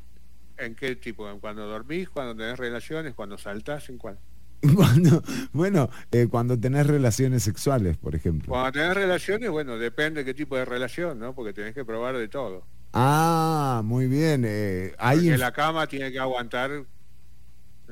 ¿En 0.57 0.75
qué 0.75 0.95
tipo? 0.95 1.29
¿En 1.29 1.39
cuando 1.39 1.67
dormís, 1.67 2.09
cuando 2.09 2.35
tenés 2.35 2.57
relaciones, 2.57 3.13
cuando 3.15 3.37
saltás, 3.37 3.89
en 3.89 3.97
cuál? 3.97 4.17
Cuando, 4.75 5.23
bueno, 5.53 5.89
eh, 6.11 6.27
cuando 6.29 6.59
tenés 6.59 6.85
relaciones 6.85 7.41
sexuales, 7.41 7.97
por 7.97 8.13
ejemplo. 8.13 8.51
Cuando 8.51 8.71
tenés 8.73 8.93
relaciones, 8.93 9.49
bueno, 9.49 9.77
depende 9.77 10.23
qué 10.23 10.33
tipo 10.35 10.55
de 10.55 10.65
relación, 10.65 11.17
¿no? 11.17 11.33
Porque 11.33 11.51
tenés 11.53 11.73
que 11.73 11.83
probar 11.83 12.15
de 12.17 12.27
todo. 12.27 12.63
Ah, 12.93 13.81
muy 13.83 14.07
bien. 14.07 14.43
eh, 14.45 14.93
hay 14.99 15.17
Porque 15.19 15.37
la 15.37 15.51
cama 15.51 15.87
tiene 15.87 16.11
que 16.11 16.19
aguantar 16.19 16.85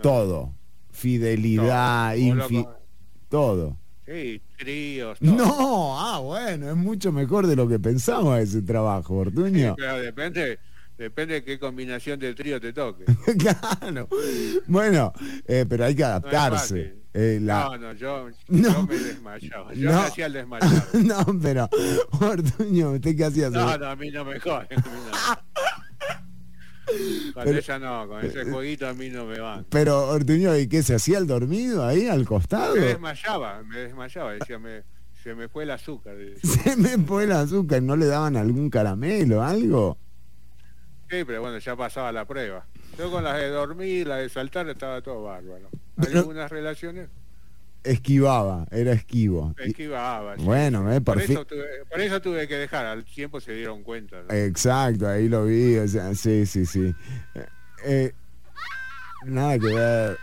todo. 0.02 0.53
Fidelidad, 0.91 2.14
Todo. 2.14 2.18
Infi- 2.19 2.68
todo. 3.30 3.77
Sí, 4.06 4.41
tríos, 4.57 5.19
todo. 5.19 5.31
No, 5.35 5.99
ah, 5.99 6.19
bueno, 6.19 6.69
es 6.69 6.76
mucho 6.76 7.11
mejor 7.11 7.45
de 7.47 7.56
lo 7.56 7.68
que 7.68 7.77
pensaba 7.80 8.41
ese 8.41 8.61
trabajo, 8.64 9.15
Ortuño. 9.18 9.76
Pero 9.77 9.99
depende, 9.99 10.57
depende 10.97 11.35
de 11.35 11.43
qué 11.43 11.60
combinación 11.60 12.19
de 12.19 12.34
trío 12.34 12.60
te 12.60 12.73
toque. 12.73 13.06
claro. 13.38 14.07
Bueno, 14.68 15.14
eh, 15.47 15.65
pero 15.69 15.85
hay 15.85 15.95
que 15.95 16.01
No 16.01 16.07
adaptarse. 16.07 16.57
fácil. 16.57 16.95
Eh, 17.14 17.39
la- 17.41 17.65
No, 17.65 17.77
no, 17.77 17.93
yo, 17.93 18.30
No. 18.49 18.72
yo 18.73 18.84
me 18.88 18.97
desmayaba. 18.97 19.73
Yo 19.73 19.91
No. 19.91 19.99
me 20.01 20.07
hacía 20.07 20.26
el 20.27 20.34
desmayado. 20.34 20.81
no, 20.93 21.39
pero, 21.41 21.69
Ortuño, 22.19 22.91
¿usted 22.93 23.15
qué 23.15 23.26
hacía? 23.26 23.49
No, 23.51 23.77
no, 23.77 23.85
a 23.88 23.95
mí 23.95 24.10
no 24.11 24.26
me 24.26 24.39
jode. 24.39 24.68
Con 27.34 27.44
Pero- 27.44 27.60
esa 27.60 27.80
no, 27.80 28.07
con 28.07 28.26
ese 28.26 28.44
jueguito 28.45 28.88
a 28.88 28.94
mí 28.94 29.10
no 29.10 29.26
me 29.26 29.40
van. 29.40 29.66
Pero, 29.70 30.07
Ortuño, 30.10 30.56
¿y 30.57 30.68
qué? 30.68 30.84
¿Se 30.84 30.95
hacía 30.95 31.18
el 31.18 31.28
dormido 31.28 31.86
ahí 31.86 32.07
al 32.07 32.26
costado? 32.26 32.76
Me 32.76 32.82
desmayaba, 32.82 33.64
me 33.64 33.80
desmayaba, 33.80 34.34
decía, 34.34 34.60
me, 34.60 34.84
se 35.24 35.36
me 35.36 35.48
fue 35.49 35.64
el 35.64 35.72
azúcar. 35.72 36.16
Se 36.44 36.76
me 36.76 36.98
fue 36.98 37.26
el 37.26 37.32
azúcar, 37.32 37.82
¿no 37.82 37.95
le 37.95 38.06
daban 38.07 38.36
algún 38.38 38.70
caramelo, 38.70 39.44
algo? 39.44 39.98
Sí, 41.10 41.24
pero 41.26 41.41
bueno, 41.41 41.57
ya 41.57 41.76
pasaba 41.76 42.11
la 42.11 42.26
prueba. 42.26 42.66
Yo 42.98 43.10
con 43.11 43.24
las 43.24 43.38
de 43.38 43.49
dormir, 43.49 44.07
las 44.07 44.20
de 44.20 44.30
saltar, 44.30 44.70
estaba 44.70 45.02
todo 45.02 45.24
bárbaro. 45.24 45.70
Pero- 46.02 46.20
Algunas 46.20 46.52
relaciones 46.52 47.10
Esquivaba, 47.84 48.68
era 48.72 48.91
esquivo. 48.91 49.56
Esquivaba. 49.57 50.35
Bueno, 50.38 50.91
eh, 50.91 50.99
por, 50.99 51.22
eso 51.22 51.45
tuve, 51.45 51.85
por, 51.89 52.01
eso 52.01 52.22
tuve, 52.22 52.47
que 52.47 52.56
dejar, 52.56 52.85
al 52.85 53.06
tiempo 53.06 53.39
se 53.39 53.53
dieron 53.53 53.84
cuenta. 53.84 54.23
Exacto, 54.30 55.07
ahí 55.07 55.30
lo 55.30 55.45
vi, 55.45 55.77
o 55.77 55.88
sea, 55.88 56.14
sí, 56.14 56.45
sí, 56.45 56.65
sí. 56.65 56.93
Eh, 57.35 57.45
eh, 57.85 58.11
nada 59.26 59.57
que 59.57 59.68
ver. 59.68 60.18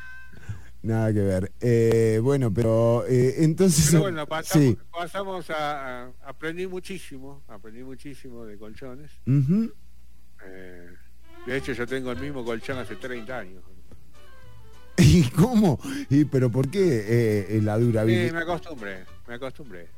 Nada 0.82 1.12
que 1.12 1.20
ver. 1.20 1.52
Eh, 1.60 2.20
bueno, 2.22 2.52
pero 2.52 3.04
entonces... 3.08 3.88
Pero 3.90 4.02
bueno, 4.02 4.26
pasamos, 4.26 4.76
pasamos 4.92 5.50
a, 5.50 6.12
Aprendí 6.24 6.66
muchísimo, 6.66 7.42
aprendí 7.48 7.82
muchísimo 7.82 8.44
de 8.44 8.58
colchones. 8.58 9.10
de 9.24 9.72
hecho, 11.56 11.72
yo 11.72 11.86
tengo 11.86 12.12
el 12.12 12.20
mismo 12.20 12.44
colchón 12.44 12.76
hace 12.78 12.96
30 12.96 13.38
años. 13.38 13.64
¿Y 14.98 15.22
cómo? 15.30 15.78
¿Y 16.08 16.24
pero 16.24 16.50
por 16.50 16.68
qué 16.68 17.04
eh, 17.06 17.60
la 17.62 17.78
durabilidad? 17.78 18.28
Sí, 18.28 18.32
me 18.32 18.40
acostumbré, 18.40 19.04
me 19.28 19.34
acostumbré. 19.34 19.88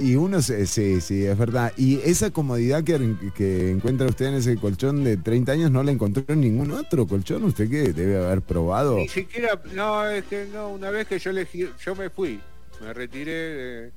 Y 0.00 0.14
uno, 0.14 0.40
sí, 0.42 1.00
sí, 1.00 1.24
es 1.24 1.36
verdad. 1.36 1.72
Y 1.76 1.96
esa 2.02 2.30
comodidad 2.30 2.84
que, 2.84 3.16
que, 3.34 3.70
encuentra 3.70 4.06
usted 4.06 4.26
en 4.26 4.34
ese 4.34 4.56
colchón 4.56 5.02
de 5.02 5.16
30 5.16 5.52
años 5.52 5.70
no 5.70 5.82
la 5.82 5.90
encontró 5.90 6.24
en 6.28 6.40
ningún 6.40 6.70
otro 6.70 7.06
colchón. 7.06 7.44
¿Usted 7.44 7.68
qué 7.68 7.92
debe 7.92 8.24
haber 8.24 8.42
probado? 8.42 8.96
Ni 8.96 9.08
siquiera, 9.08 9.60
no, 9.74 10.08
es 10.08 10.24
que 10.24 10.46
no, 10.52 10.68
una 10.68 10.90
vez 10.90 11.08
que 11.08 11.18
yo 11.18 11.30
elegí, 11.30 11.68
yo 11.84 11.94
me 11.96 12.10
fui, 12.10 12.40
me 12.80 12.92
retiré, 12.92 13.90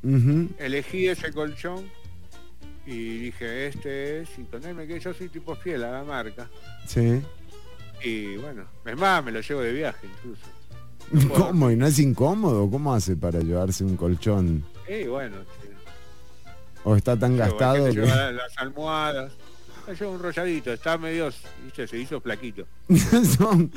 elegí 0.57 1.07
ese 1.07 1.31
colchón 1.31 1.85
y 2.85 3.19
dije, 3.19 3.67
este 3.67 4.21
es, 4.21 4.29
y 4.39 4.43
ponerme 4.43 4.87
que 4.87 4.99
yo 4.99 5.13
soy 5.13 5.29
tipo 5.29 5.55
fiel 5.55 5.83
a 5.83 5.91
la 5.91 6.03
marca. 6.03 6.49
Sí. 6.87 7.21
Y 8.03 8.37
bueno, 8.37 8.65
es 8.85 8.97
más, 8.97 9.23
me 9.23 9.31
lo 9.31 9.41
llevo 9.41 9.61
de 9.61 9.73
viaje 9.73 10.07
incluso. 10.07 10.41
¿Cómo? 11.35 11.71
¿Y 11.71 11.75
no 11.75 11.87
es 11.87 11.99
incómodo? 11.99 12.69
¿Cómo 12.69 12.93
hace 12.93 13.15
para 13.15 13.39
llevarse 13.39 13.83
un 13.83 13.97
colchón? 13.97 14.63
Sí, 14.87 15.05
bueno. 15.07 15.37
¿O 16.83 16.95
está 16.95 17.17
tan 17.17 17.37
gastado? 17.37 17.91
Que... 17.91 17.99
Las 18.01 18.57
almohadas. 18.57 19.33
Lleva 19.87 20.11
un 20.11 20.19
rolladito, 20.19 20.71
está 20.71 20.97
medio, 20.97 21.29
¿viste? 21.65 21.87
se 21.87 21.97
hizo 21.97 22.21
flaquito. 22.21 22.65
Son 23.37 23.69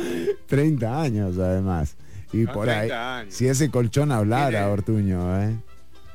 30 0.46 1.02
años 1.02 1.38
además. 1.38 1.96
Y 2.32 2.46
por 2.46 2.68
ahí, 2.68 2.90
si 3.30 3.48
ese 3.48 3.70
colchón 3.70 4.12
hablara, 4.12 4.68
Ortuño, 4.68 5.40
¿eh? 5.40 5.56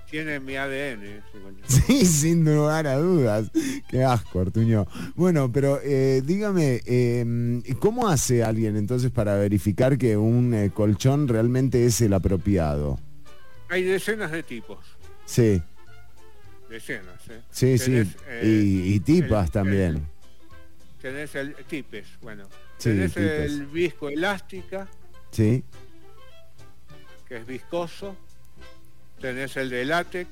Tiene 0.09 0.39
mi 0.39 0.55
ADN. 0.55 1.23
Sí, 1.67 2.05
sin 2.05 2.45
lugar 2.45 2.87
a 2.87 2.97
dudas. 2.97 3.51
Qué 3.89 4.03
asco, 4.03 4.39
Ortuño. 4.39 4.87
Bueno, 5.15 5.51
pero 5.51 5.79
eh, 5.83 6.21
dígame, 6.25 6.81
em, 6.85 7.61
¿cómo 7.79 8.07
hace 8.07 8.43
alguien 8.43 8.75
entonces 8.75 9.11
para 9.11 9.35
verificar 9.35 9.97
que 9.97 10.17
un 10.17 10.53
eh, 10.53 10.71
colchón 10.73 11.27
realmente 11.27 11.85
es 11.85 12.01
el 12.01 12.13
apropiado? 12.13 12.99
Hay 13.69 13.83
decenas 13.83 14.31
de 14.31 14.41
tipos. 14.43 14.79
Sí. 15.25 15.61
Decenas, 16.69 17.27
¿eh? 17.29 17.41
Sí, 17.51 17.77
sí. 17.77 18.03
y, 18.41 18.99
tipas 19.01 19.51
también. 19.51 20.07
tenés 21.01 21.35
el 21.35 21.55
tipes, 21.67 22.07
bueno. 22.21 22.47
tenés 22.81 23.15
el 23.17 23.67
visco 23.67 24.09
elástica. 24.09 24.87
Sí. 25.31 25.63
Que 27.27 27.37
es 27.37 27.45
viscoso 27.45 28.15
tenés 29.19 29.55
el 29.57 29.69
de 29.69 29.85
látex, 29.85 30.29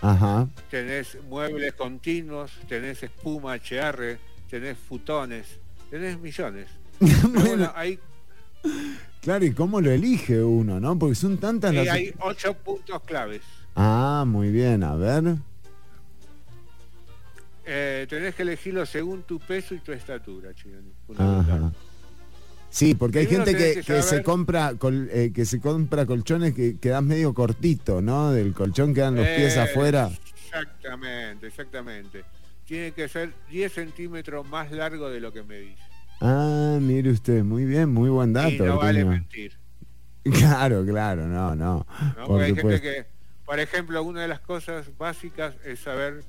Ajá. 0.00 0.48
tenés 0.70 1.18
muebles 1.28 1.72
continuos, 1.74 2.52
tenés 2.68 3.02
espuma 3.02 3.54
HR, 3.54 4.18
tenés 4.48 4.78
futones, 4.78 5.46
tenés 5.90 6.18
millones. 6.18 6.68
bueno, 7.00 7.72
hay... 7.74 7.98
Claro, 9.20 9.44
¿y 9.44 9.52
cómo 9.52 9.80
lo 9.80 9.90
elige 9.90 10.42
uno, 10.42 10.78
no? 10.78 10.98
Porque 10.98 11.14
son 11.14 11.38
tantas 11.38 11.74
las... 11.74 11.88
hay 11.88 12.12
ocho 12.20 12.54
puntos 12.54 13.02
claves. 13.02 13.42
Ah, 13.74 14.24
muy 14.26 14.50
bien, 14.50 14.82
a 14.84 14.94
ver. 14.94 15.36
Eh, 17.64 18.06
tenés 18.08 18.34
que 18.34 18.42
elegirlo 18.42 18.86
según 18.86 19.24
tu 19.24 19.40
peso 19.40 19.74
y 19.74 19.80
tu 19.80 19.92
estatura, 19.92 20.50
Ajá. 21.18 21.72
Sí, 22.76 22.94
porque 22.94 23.20
hay 23.20 23.26
gente 23.26 23.56
que, 23.56 24.02
se 24.02 24.22
compra 24.22 24.74
eh, 25.10 25.32
que 25.34 25.46
se 25.46 25.62
compra 25.62 26.04
colchones 26.04 26.52
que 26.52 26.78
quedan 26.78 27.06
medio 27.06 27.32
cortito, 27.32 28.02
¿no? 28.02 28.32
Del 28.32 28.52
colchón 28.52 28.92
quedan 28.92 29.14
los 29.14 29.26
pies 29.26 29.56
eh, 29.56 29.60
afuera. 29.60 30.10
Exactamente, 30.44 31.46
exactamente. 31.46 32.24
Tiene 32.66 32.92
que 32.92 33.08
ser 33.08 33.32
10 33.48 33.72
centímetros 33.72 34.46
más 34.46 34.70
largo 34.72 35.08
de 35.08 35.20
lo 35.20 35.32
que 35.32 35.42
me 35.42 35.56
dice. 35.56 35.82
Ah, 36.20 36.76
mire 36.78 37.12
usted, 37.12 37.42
muy 37.42 37.64
bien, 37.64 37.88
muy 37.88 38.10
buen 38.10 38.34
dato. 38.34 38.50
Y 38.50 38.58
no 38.58 38.76
vale 38.76 39.06
mentir. 39.06 39.56
Claro, 40.24 40.84
claro, 40.84 41.26
no, 41.28 41.54
no. 41.54 41.86
por, 42.26 42.42
hay 42.42 42.54
gente 42.54 42.82
que, 42.82 43.06
por 43.46 43.58
ejemplo, 43.58 44.02
una 44.02 44.20
de 44.20 44.28
las 44.28 44.40
cosas 44.40 44.90
básicas 44.98 45.54
es 45.64 45.80
saber 45.80 46.24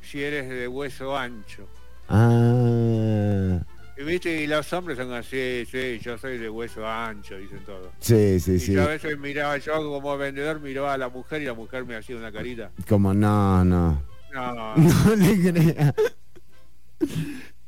si 0.00 0.20
eres 0.20 0.48
de 0.48 0.66
hueso 0.66 1.16
ancho. 1.16 1.68
Ah. 2.08 3.60
Y 3.96 4.04
viste, 4.04 4.42
y 4.42 4.46
los 4.46 4.72
hombres 4.72 4.96
son 4.96 5.12
así, 5.12 5.64
sí, 5.70 5.98
yo 6.00 6.16
soy 6.16 6.38
de 6.38 6.48
hueso 6.48 6.86
ancho, 6.86 7.36
dicen 7.36 7.60
todos. 7.64 7.88
Sí, 8.00 8.40
sí, 8.40 8.58
sí. 8.58 8.72
Yo 8.72 8.82
a 8.84 8.86
veces 8.86 9.18
miraba, 9.18 9.58
yo 9.58 9.74
como 9.74 10.16
vendedor 10.16 10.60
miraba 10.60 10.94
a 10.94 10.98
la 10.98 11.10
mujer 11.10 11.42
y 11.42 11.44
la 11.44 11.54
mujer 11.54 11.84
me 11.84 11.96
hacía 11.96 12.16
una 12.16 12.32
carita. 12.32 12.70
Como 12.88 13.12
no, 13.12 13.64
no. 13.64 14.02
No, 14.32 14.76
no 14.76 15.16
le 15.16 15.52
crea. 15.52 15.94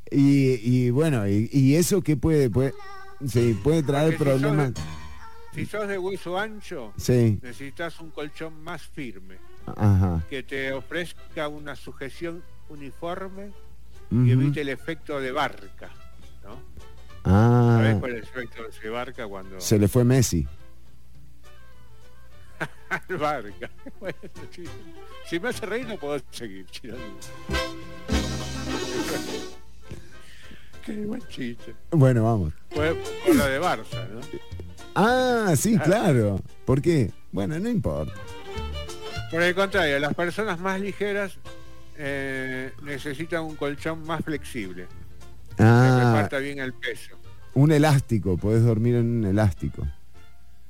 Y, 0.09 0.59
y 0.63 0.89
bueno, 0.89 1.27
y, 1.27 1.75
eso 1.75 2.01
qué 2.01 2.17
puede, 2.17 2.49
puede, 2.49 2.73
sí, 3.27 3.57
puede 3.63 3.83
traer 3.83 4.17
problemas. 4.17 4.73
Si 5.53 5.65
sos, 5.65 5.87
de, 5.87 5.97
hueso 5.97 6.37
ancho, 6.37 6.91
sí. 6.97 7.39
necesitas 7.41 7.99
un 7.99 8.09
colchón 8.09 8.63
más 8.63 8.81
firme. 8.81 9.37
Ajá. 9.65 10.23
Que 10.29 10.43
te 10.43 10.73
ofrezca 10.73 11.47
una 11.47 11.75
sujeción 11.75 12.43
uniforme 12.69 13.51
y 14.11 14.31
evite 14.31 14.61
el 14.61 14.69
efecto 14.69 15.19
de 15.19 15.31
barca. 15.31 15.89
Ah. 17.25 17.77
¿Sabés 17.79 17.99
cuál 17.99 18.11
es 18.11 18.17
el 18.17 18.23
efecto 18.23 18.63
de 18.63 18.69
ese 18.69 18.89
barca 18.89 19.27
cuando... 19.27 19.59
Se 19.59 19.79
le 19.79 19.87
fue 19.87 20.03
Messi. 20.03 20.47
barca. 23.19 23.69
Bueno, 23.99 24.17
si 25.27 25.39
me 25.39 25.49
hace 25.49 25.65
reír 25.65 25.87
no 25.87 25.97
puedo 25.97 26.21
seguir, 26.31 26.65
Qué 30.85 31.05
buen 31.05 31.21
chiste. 31.29 31.73
Bueno, 31.89 32.23
vamos. 32.25 32.53
Fue 32.69 32.93
por 33.25 33.35
la 33.35 33.47
de 33.47 33.59
Barça, 33.59 34.07
¿no? 34.07 34.21
Ah, 34.93 35.55
sí, 35.57 35.79
claro. 35.79 36.39
¿Por 36.63 36.79
qué? 36.79 37.11
Bueno, 37.31 37.57
no 37.57 37.67
importa. 37.69 38.13
Por 39.31 39.41
el 39.41 39.55
contrario, 39.55 39.97
las 39.97 40.13
personas 40.13 40.59
más 40.59 40.79
ligeras 40.79 41.39
eh, 41.97 42.71
necesitan 42.83 43.43
un 43.43 43.55
colchón 43.55 44.05
más 44.05 44.23
flexible. 44.23 44.87
Ah, 45.57 45.97
que 45.97 46.05
reparta 46.05 46.37
bien 46.39 46.59
el 46.59 46.73
peso. 46.73 47.15
Un 47.53 47.71
elástico, 47.71 48.37
puedes 48.37 48.63
dormir 48.63 48.95
en 48.95 49.19
un 49.19 49.25
elástico. 49.25 49.87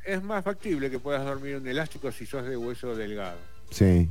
Es 0.03 0.21
más 0.21 0.43
factible 0.43 0.91
que 0.91 0.99
puedas 0.99 1.25
dormir 1.25 1.55
en 1.55 1.61
un 1.61 1.67
elástico 1.67 2.11
si 2.11 2.25
sos 2.25 2.45
de 2.45 2.55
hueso 2.55 2.95
delgado. 2.95 3.39
Sí. 3.71 4.07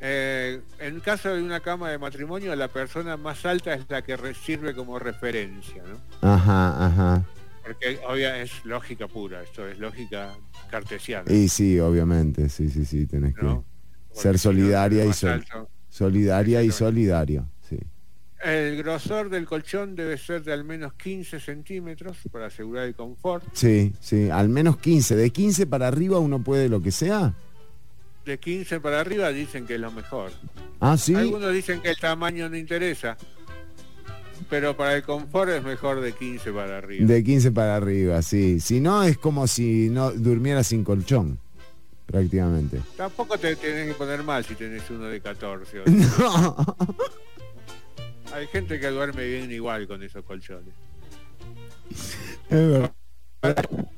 Eh, 0.00 0.60
en 0.80 1.00
caso 1.00 1.34
de 1.34 1.42
una 1.42 1.60
cama 1.60 1.90
de 1.90 1.98
matrimonio, 1.98 2.54
la 2.56 2.68
persona 2.68 3.16
más 3.16 3.46
alta 3.46 3.74
es 3.74 3.84
la 3.88 4.02
que 4.02 4.16
sirve 4.34 4.74
como 4.74 4.98
referencia, 4.98 5.82
¿no? 5.82 6.28
Ajá, 6.28 6.86
ajá. 6.86 7.24
Porque 7.64 8.00
obvia 8.08 8.38
es 8.38 8.64
lógica 8.64 9.06
pura, 9.06 9.42
esto 9.42 9.66
es 9.68 9.78
lógica 9.78 10.34
cartesiana. 10.70 11.32
Y 11.32 11.48
sí, 11.48 11.78
obviamente, 11.78 12.48
sí, 12.48 12.68
sí, 12.68 12.84
sí, 12.84 13.06
tenés 13.06 13.34
que 13.34 13.60
ser 14.12 14.38
solidaria 14.38 15.04
y 15.04 15.12
solidaria 15.88 16.62
y 16.62 16.72
solidario. 16.72 17.46
El 18.42 18.76
grosor 18.76 19.30
del 19.30 19.44
colchón 19.44 19.94
debe 19.94 20.18
ser 20.18 20.42
de 20.42 20.52
al 20.52 20.64
menos 20.64 20.94
15 20.94 21.38
centímetros 21.38 22.16
para 22.30 22.46
asegurar 22.46 22.86
el 22.86 22.94
confort. 22.94 23.44
Sí, 23.52 23.92
sí, 24.00 24.30
al 24.30 24.48
menos 24.48 24.78
15. 24.78 25.14
¿De 25.14 25.30
15 25.30 25.66
para 25.68 25.86
arriba 25.86 26.18
uno 26.18 26.42
puede 26.42 26.68
lo 26.68 26.82
que 26.82 26.90
sea? 26.90 27.34
De 28.24 28.38
15 28.38 28.80
para 28.80 29.00
arriba 29.00 29.28
dicen 29.30 29.64
que 29.64 29.76
es 29.76 29.80
lo 29.80 29.92
mejor. 29.92 30.32
Ah, 30.80 30.96
sí. 30.96 31.14
Algunos 31.14 31.52
dicen 31.52 31.80
que 31.80 31.90
el 31.90 31.98
tamaño 31.98 32.48
no 32.48 32.56
interesa. 32.56 33.16
Pero 34.50 34.76
para 34.76 34.96
el 34.96 35.04
confort 35.04 35.50
es 35.50 35.62
mejor 35.62 36.00
de 36.00 36.12
15 36.12 36.52
para 36.52 36.78
arriba. 36.78 37.06
De 37.06 37.22
15 37.22 37.52
para 37.52 37.76
arriba, 37.76 38.22
sí. 38.22 38.58
Si 38.58 38.80
no, 38.80 39.04
es 39.04 39.18
como 39.18 39.46
si 39.46 39.88
no 39.88 40.10
durmiera 40.10 40.64
sin 40.64 40.82
colchón 40.82 41.38
prácticamente. 42.06 42.80
Tampoco 42.96 43.38
te 43.38 43.56
tienes 43.56 43.88
que 43.88 43.94
poner 43.94 44.22
mal 44.22 44.44
si 44.44 44.54
tenés 44.54 44.88
uno 44.90 45.06
de 45.06 45.20
14. 45.20 45.82
no. 45.86 46.56
Hay 48.32 48.46
gente 48.46 48.80
que 48.80 48.88
duerme 48.88 49.26
bien 49.26 49.52
igual 49.52 49.86
con 49.86 50.02
esos 50.02 50.24
colchones. 50.24 50.74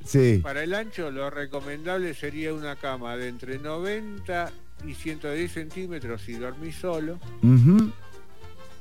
Sí. 0.04 0.40
Para 0.42 0.62
el 0.62 0.74
ancho, 0.74 1.10
lo 1.10 1.30
recomendable 1.30 2.14
sería 2.14 2.54
una 2.54 2.76
cama 2.76 3.16
de 3.16 3.28
entre 3.28 3.58
90 3.58 4.52
y 4.86 4.94
110 4.94 5.52
centímetros 5.52 6.22
si 6.22 6.34
dormís 6.34 6.76
solo. 6.76 7.18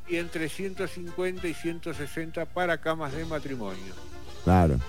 Y 0.07 0.17
entre 0.17 0.49
150 0.49 1.47
y 1.47 1.53
160 1.53 2.45
para 2.45 2.79
camas 2.79 3.13
de 3.13 3.25
matrimonio. 3.25 3.93
Claro. 4.43 4.79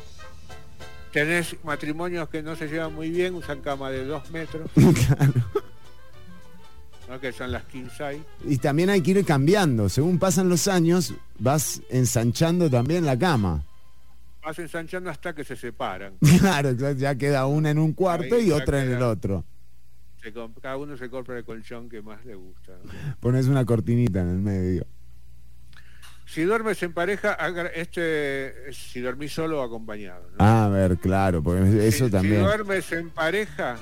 Tenés 1.13 1.57
matrimonios 1.63 2.29
que 2.29 2.43
no 2.43 2.57
se 2.57 2.67
llevan 2.67 2.93
muy 2.95 3.11
bien, 3.11 3.35
usan 3.35 3.61
cama 3.61 3.91
de 3.91 4.05
dos 4.05 4.31
metros. 4.31 4.69
¿no? 7.09 7.21
que 7.21 7.33
son 7.33 7.53
las 7.53 7.65
Kinsai. 7.65 8.23
Y 8.45 8.59
también 8.59 8.91
hay 8.91 9.01
que 9.01 9.13
ir 9.13 9.25
cambiando. 9.25 9.89
Según 9.89 10.19
pasan 10.19 10.49
los 10.49 10.69
años, 10.69 11.15
vas 11.39 11.83
ensanchando 11.91 12.71
también 12.71 13.05
la 13.05 13.19
cama. 13.19 13.65
Vas 14.45 14.59
ensanchando 14.59 15.09
hasta 15.09 15.35
que 15.35 15.43
se 15.43 15.57
separan. 15.57 16.19
Claro, 16.39 16.73
ya 16.73 17.15
queda 17.15 17.47
una 17.47 17.71
en 17.71 17.79
un 17.79 17.95
cuarto 17.95 18.39
y 18.39 18.51
otra 18.51 18.83
en 18.83 18.93
el 18.93 19.03
otro. 19.03 19.43
cada 20.61 20.77
uno 20.77 20.99
se 20.99 21.09
compra 21.09 21.39
el 21.39 21.45
colchón 21.47 21.89
que 21.89 22.03
más 22.03 22.23
le 22.27 22.35
gusta. 22.35 22.73
Pones 23.21 23.47
una 23.47 23.65
cortinita 23.65 24.21
en 24.21 24.29
el 24.29 24.37
medio. 24.41 24.87
Si 26.27 26.43
duermes 26.43 26.83
en 26.83 26.93
pareja, 26.93 27.37
este, 27.75 28.73
si 28.73 29.01
dormís 29.01 29.33
solo 29.33 29.61
o 29.61 29.65
acompañado. 29.65 30.29
a 30.39 30.69
ver, 30.69 30.99
claro, 30.99 31.43
porque 31.43 31.87
eso 31.87 32.09
también. 32.11 32.37
Si 32.37 32.41
duermes 32.41 32.93
en 32.93 33.11
pareja, 33.11 33.79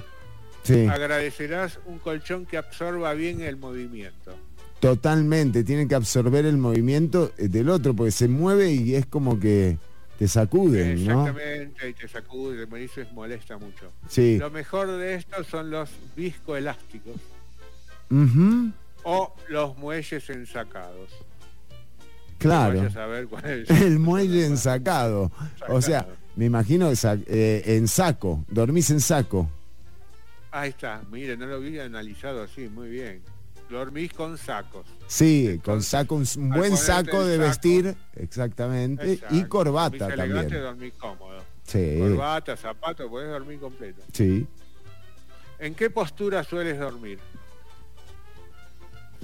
agradecerás 0.91 1.79
un 1.87 1.99
colchón 1.99 2.47
que 2.47 2.57
absorba 2.57 3.15
bien 3.15 3.41
el 3.41 3.57
movimiento. 3.57 4.37
Totalmente, 4.81 5.63
tiene 5.63 5.87
que 5.87 5.95
absorber 5.95 6.45
el 6.45 6.57
movimiento 6.57 7.33
del 7.39 7.69
otro, 7.69 7.95
porque 7.95 8.11
se 8.11 8.27
mueve 8.29 8.73
y 8.73 8.95
es 8.95 9.07
como 9.07 9.39
que 9.39 9.79
te 10.19 10.29
sacude, 10.29 10.93
Exactamente, 10.93 11.89
y 11.89 11.95
te 11.95 12.09
sacude, 12.09 12.67
me 12.67 12.81
dices 12.81 13.11
molesta 13.13 13.59
mucho. 13.59 13.93
Sí. 14.09 14.39
Lo 14.39 14.51
mejor 14.51 14.89
de 14.89 15.15
esto 15.15 15.43
son 15.45 15.71
los 15.71 15.91
viscoelásticos. 16.17 17.17
O 19.05 19.35
los 19.49 19.77
muelles 19.79 20.29
ensacados. 20.31 21.11
Claro. 22.39 22.89
el 23.69 23.99
muelle 23.99 24.47
ensacado. 24.47 25.31
O 25.69 25.81
sea, 25.81 26.07
me 26.37 26.47
imagino 26.47 26.91
eh, 26.91 27.63
en 27.67 27.89
saco, 27.89 28.45
dormís 28.49 28.91
en 28.91 29.01
saco. 29.01 29.49
Ahí 30.53 30.69
está, 30.69 31.03
mire, 31.11 31.37
no 31.37 31.47
lo 31.47 31.57
había 31.57 31.85
analizado 31.85 32.43
así, 32.43 32.69
muy 32.69 32.91
bien. 32.91 33.23
Dormís 33.71 34.13
con 34.13 34.37
sacos. 34.37 34.87
Sí, 35.07 35.59
con 35.65 35.83
saco, 35.83 36.17
un 36.17 36.51
buen 36.51 36.77
saco 36.77 37.25
de 37.25 37.39
vestir, 37.39 37.97
exactamente, 38.15 39.19
y 39.31 39.45
corbata 39.45 40.09
también. 40.09 40.21
Elegante, 40.21 40.59
dormís 40.59 40.93
cómodo. 40.95 41.43
Sí. 41.65 41.97
Corbata, 41.99 42.55
zapato, 42.55 43.09
puedes 43.09 43.31
dormir 43.31 43.59
completo. 43.61 44.03
Sí. 44.13 44.47
¿En 45.59 45.75
qué 45.75 45.89
postura 45.89 46.45
sueles 46.45 46.79
dormir? 46.79 47.19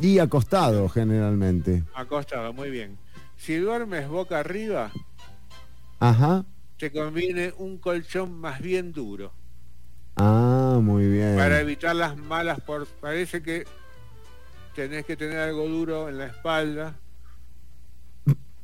Y 0.01 0.19
acostado 0.19 0.89
generalmente. 0.89 1.85
Acostado, 1.95 2.55
muy 2.55 2.71
bien. 2.71 2.97
Si 3.37 3.57
duermes 3.57 4.09
boca 4.09 4.39
arriba, 4.39 4.91
Ajá. 5.99 6.47
te 6.79 6.91
conviene 6.91 7.53
un 7.59 7.77
colchón 7.77 8.41
más 8.41 8.63
bien 8.63 8.93
duro. 8.93 9.33
Ah, 10.19 10.79
muy 10.83 11.09
bien. 11.09 11.37
Para 11.37 11.61
evitar 11.61 11.95
las 11.97 12.17
malas 12.17 12.61
por 12.61 12.87
parece 12.87 13.43
que 13.43 13.65
tenés 14.75 15.05
que 15.05 15.17
tener 15.17 15.39
algo 15.39 15.69
duro 15.69 16.09
en 16.09 16.19
la 16.19 16.27
espalda 16.27 16.95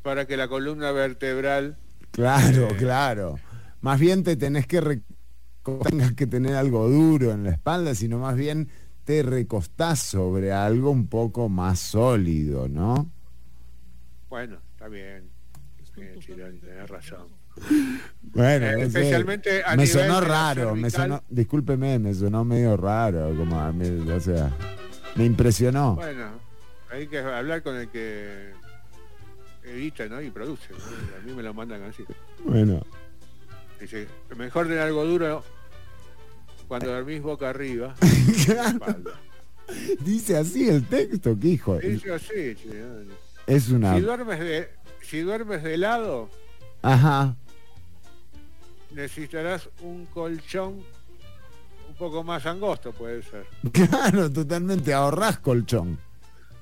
para 0.02 0.26
que 0.26 0.36
la 0.36 0.48
columna 0.48 0.92
vertebral 0.92 1.76
Claro, 2.14 2.68
eh, 2.68 2.76
claro. 2.78 3.40
Más 3.80 3.98
bien 3.98 4.22
te 4.22 4.36
tenés 4.36 4.66
que 4.68 5.02
tengas 5.82 6.12
que 6.12 6.26
tener 6.26 6.54
algo 6.54 6.88
duro 6.88 7.32
en 7.32 7.42
la 7.42 7.50
espalda, 7.50 7.94
sino 7.94 8.18
más 8.18 8.36
bien 8.36 8.68
te 9.04 9.22
recostás 9.22 10.00
sobre 10.00 10.52
algo 10.52 10.90
un 10.90 11.08
poco 11.08 11.48
más 11.48 11.80
sólido, 11.80 12.68
¿no? 12.68 13.10
Bueno, 14.28 14.58
está 14.72 14.88
bien. 14.88 15.28
Tienes 15.94 16.88
razón. 16.88 17.28
Bueno, 18.34 18.66
eh, 18.66 18.82
especialmente 18.82 19.62
me 19.76 19.86
sonó 19.86 20.20
raro, 20.20 20.74
me 20.74 20.90
sonó, 20.90 21.22
discúlpeme, 21.28 22.00
me 22.00 22.12
sonó 22.14 22.44
medio 22.44 22.76
raro, 22.76 23.32
como 23.36 23.60
a 23.60 23.72
mí, 23.72 24.10
o 24.10 24.20
sea, 24.20 24.50
me 25.14 25.24
impresionó. 25.24 25.94
Bueno, 25.94 26.30
hay 26.90 27.06
que 27.06 27.20
hablar 27.20 27.62
con 27.62 27.76
el 27.76 27.88
que 27.88 28.50
edita, 29.62 30.06
¿no? 30.06 30.20
Y 30.20 30.30
produce, 30.30 30.74
A 30.74 31.24
mí 31.24 31.32
me 31.32 31.44
lo 31.44 31.54
mandan 31.54 31.84
así. 31.84 32.04
Bueno. 32.44 32.84
Dice, 33.80 34.08
mejor 34.36 34.66
tener 34.66 34.80
algo 34.80 35.04
duro 35.04 35.44
cuando 36.66 36.92
dormís 36.92 37.22
boca 37.22 37.50
arriba. 37.50 37.94
Dice 40.00 40.36
así 40.36 40.68
el 40.68 40.84
texto, 40.86 41.38
que 41.38 41.48
hijo. 41.48 41.78
Dice 41.78 42.12
así, 42.12 42.56
Es 43.46 43.68
una... 43.68 43.94
Si 43.94 44.00
duermes 44.00 44.40
de, 44.40 44.70
si 45.02 45.20
duermes 45.20 45.62
de 45.62 45.78
lado... 45.78 46.28
Ajá 46.82 47.36
necesitarás 48.94 49.68
un 49.80 50.06
colchón 50.06 50.82
un 51.88 51.94
poco 51.96 52.24
más 52.24 52.46
angosto, 52.46 52.92
puede 52.92 53.22
ser. 53.22 53.46
Claro, 53.72 54.30
totalmente, 54.30 54.92
ahorrás 54.92 55.38
colchón. 55.38 55.98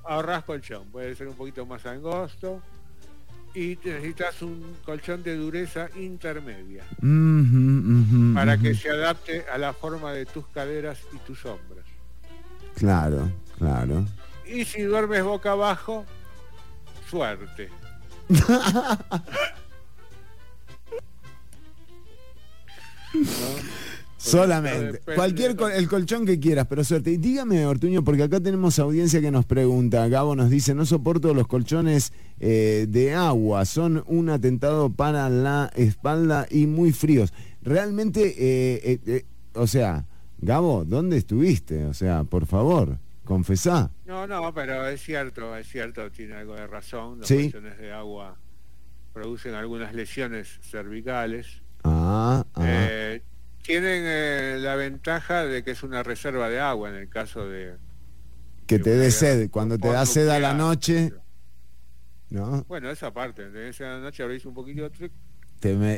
Ahorrás 0.05 0.45
colchón, 0.45 0.89
puede 0.91 1.15
ser 1.15 1.29
un 1.29 1.35
poquito 1.35 1.65
más 1.65 1.85
angosto. 1.87 2.61
Y 3.55 3.79
necesitas 3.85 4.41
un 4.41 4.77
colchón 4.83 5.23
de 5.23 5.37
dureza 5.37 5.87
intermedia 5.97 6.85
para 8.35 8.57
que 8.57 8.75
se 8.75 8.89
adapte 8.89 9.45
a 9.53 9.59
la 9.59 9.75
forma 9.75 10.11
de 10.13 10.25
tus 10.25 10.47
caderas 10.49 10.99
y 11.13 11.19
tus 11.19 11.45
hombros. 11.45 11.85
Claro, 12.77 13.31
claro. 13.59 14.07
Y 14.47 14.65
si 14.65 14.81
duermes 14.81 15.23
boca 15.23 15.53
abajo, 15.53 16.07
suerte. 17.11 17.69
Solamente. 24.23 25.01
Cualquier 25.17 25.57
el 25.75 25.89
colchón 25.89 26.25
que 26.25 26.39
quieras, 26.39 26.67
pero 26.69 26.85
suerte. 26.85 27.11
Y 27.11 27.17
dígame, 27.17 27.67
Ortuño, 27.67 28.05
porque 28.05 28.23
acá 28.23 28.41
tenemos 28.41 28.79
audiencia 28.79 29.21
que 29.21 29.33
nos 29.33 29.45
pregunta. 29.45 30.07
Gabo 30.07 30.37
nos 30.37 30.49
dice, 30.49 30.77
no 30.77 30.87
soporto 30.87 31.35
los 31.35 31.49
colchones 31.49 32.13
eh, 32.39 32.87
de 32.89 33.15
agua, 33.15 33.65
son 33.65 34.05
un 34.07 34.31
atentado 34.31 34.91
para 34.91 35.29
la 35.29 35.73
espalda 35.75 36.47
y 36.49 36.67
muy 36.67 36.93
fríos. 36.93 37.33
Realmente, 37.63 38.35
eh, 38.39 39.01
eh, 39.07 39.25
o 39.55 39.67
sea, 39.67 40.07
Gabo, 40.39 40.85
¿dónde 40.85 41.17
estuviste? 41.17 41.85
O 41.87 41.95
sea, 41.95 42.23
por 42.23 42.47
favor, 42.47 42.99
confesá. 43.25 43.91
No, 44.07 44.29
no, 44.29 44.55
pero 44.55 44.87
es 44.89 45.03
cierto, 45.03 45.57
es 45.57 45.67
cierto, 45.67 46.11
tiene 46.13 46.35
algo 46.35 46.55
de 46.55 46.69
razón. 46.69 47.19
Los 47.19 47.29
colchones 47.29 47.77
de 47.77 47.93
agua 47.93 48.39
producen 49.13 49.55
algunas 49.55 49.95
lesiones 49.95 50.61
cervicales 50.63 51.63
Ah, 51.85 52.45
ah. 52.55 52.63
Eh, 52.65 53.23
tienen 53.63 54.03
eh, 54.05 54.57
la 54.61 54.77
ventaja 54.77 55.45
de 55.45 55.63
que 55.63 55.73
es 55.73 55.83
una 55.83 56.03
reserva 56.03 56.49
de 56.49 56.61
agua 56.61 56.91
en 56.91 56.97
el 56.97 57.09
caso 57.09 57.49
de... 57.49 57.77
Que 58.67 58.79
te 58.79 58.91
dé 58.91 59.11
sed, 59.11 59.51
cuando 59.51 59.79
te 59.79 59.89
da 59.89 60.07
sed 60.07 60.29
a 60.29 60.39
la 60.39 60.55
noche... 60.55 61.13
¿No? 62.31 62.65
Bueno, 62.65 62.91
esa 62.91 63.13
parte, 63.13 63.51
de 63.51 63.69
esa 63.69 63.99
noche 63.99 64.23
abrís 64.23 64.47
un 64.47 64.55
poquito 64.55 64.91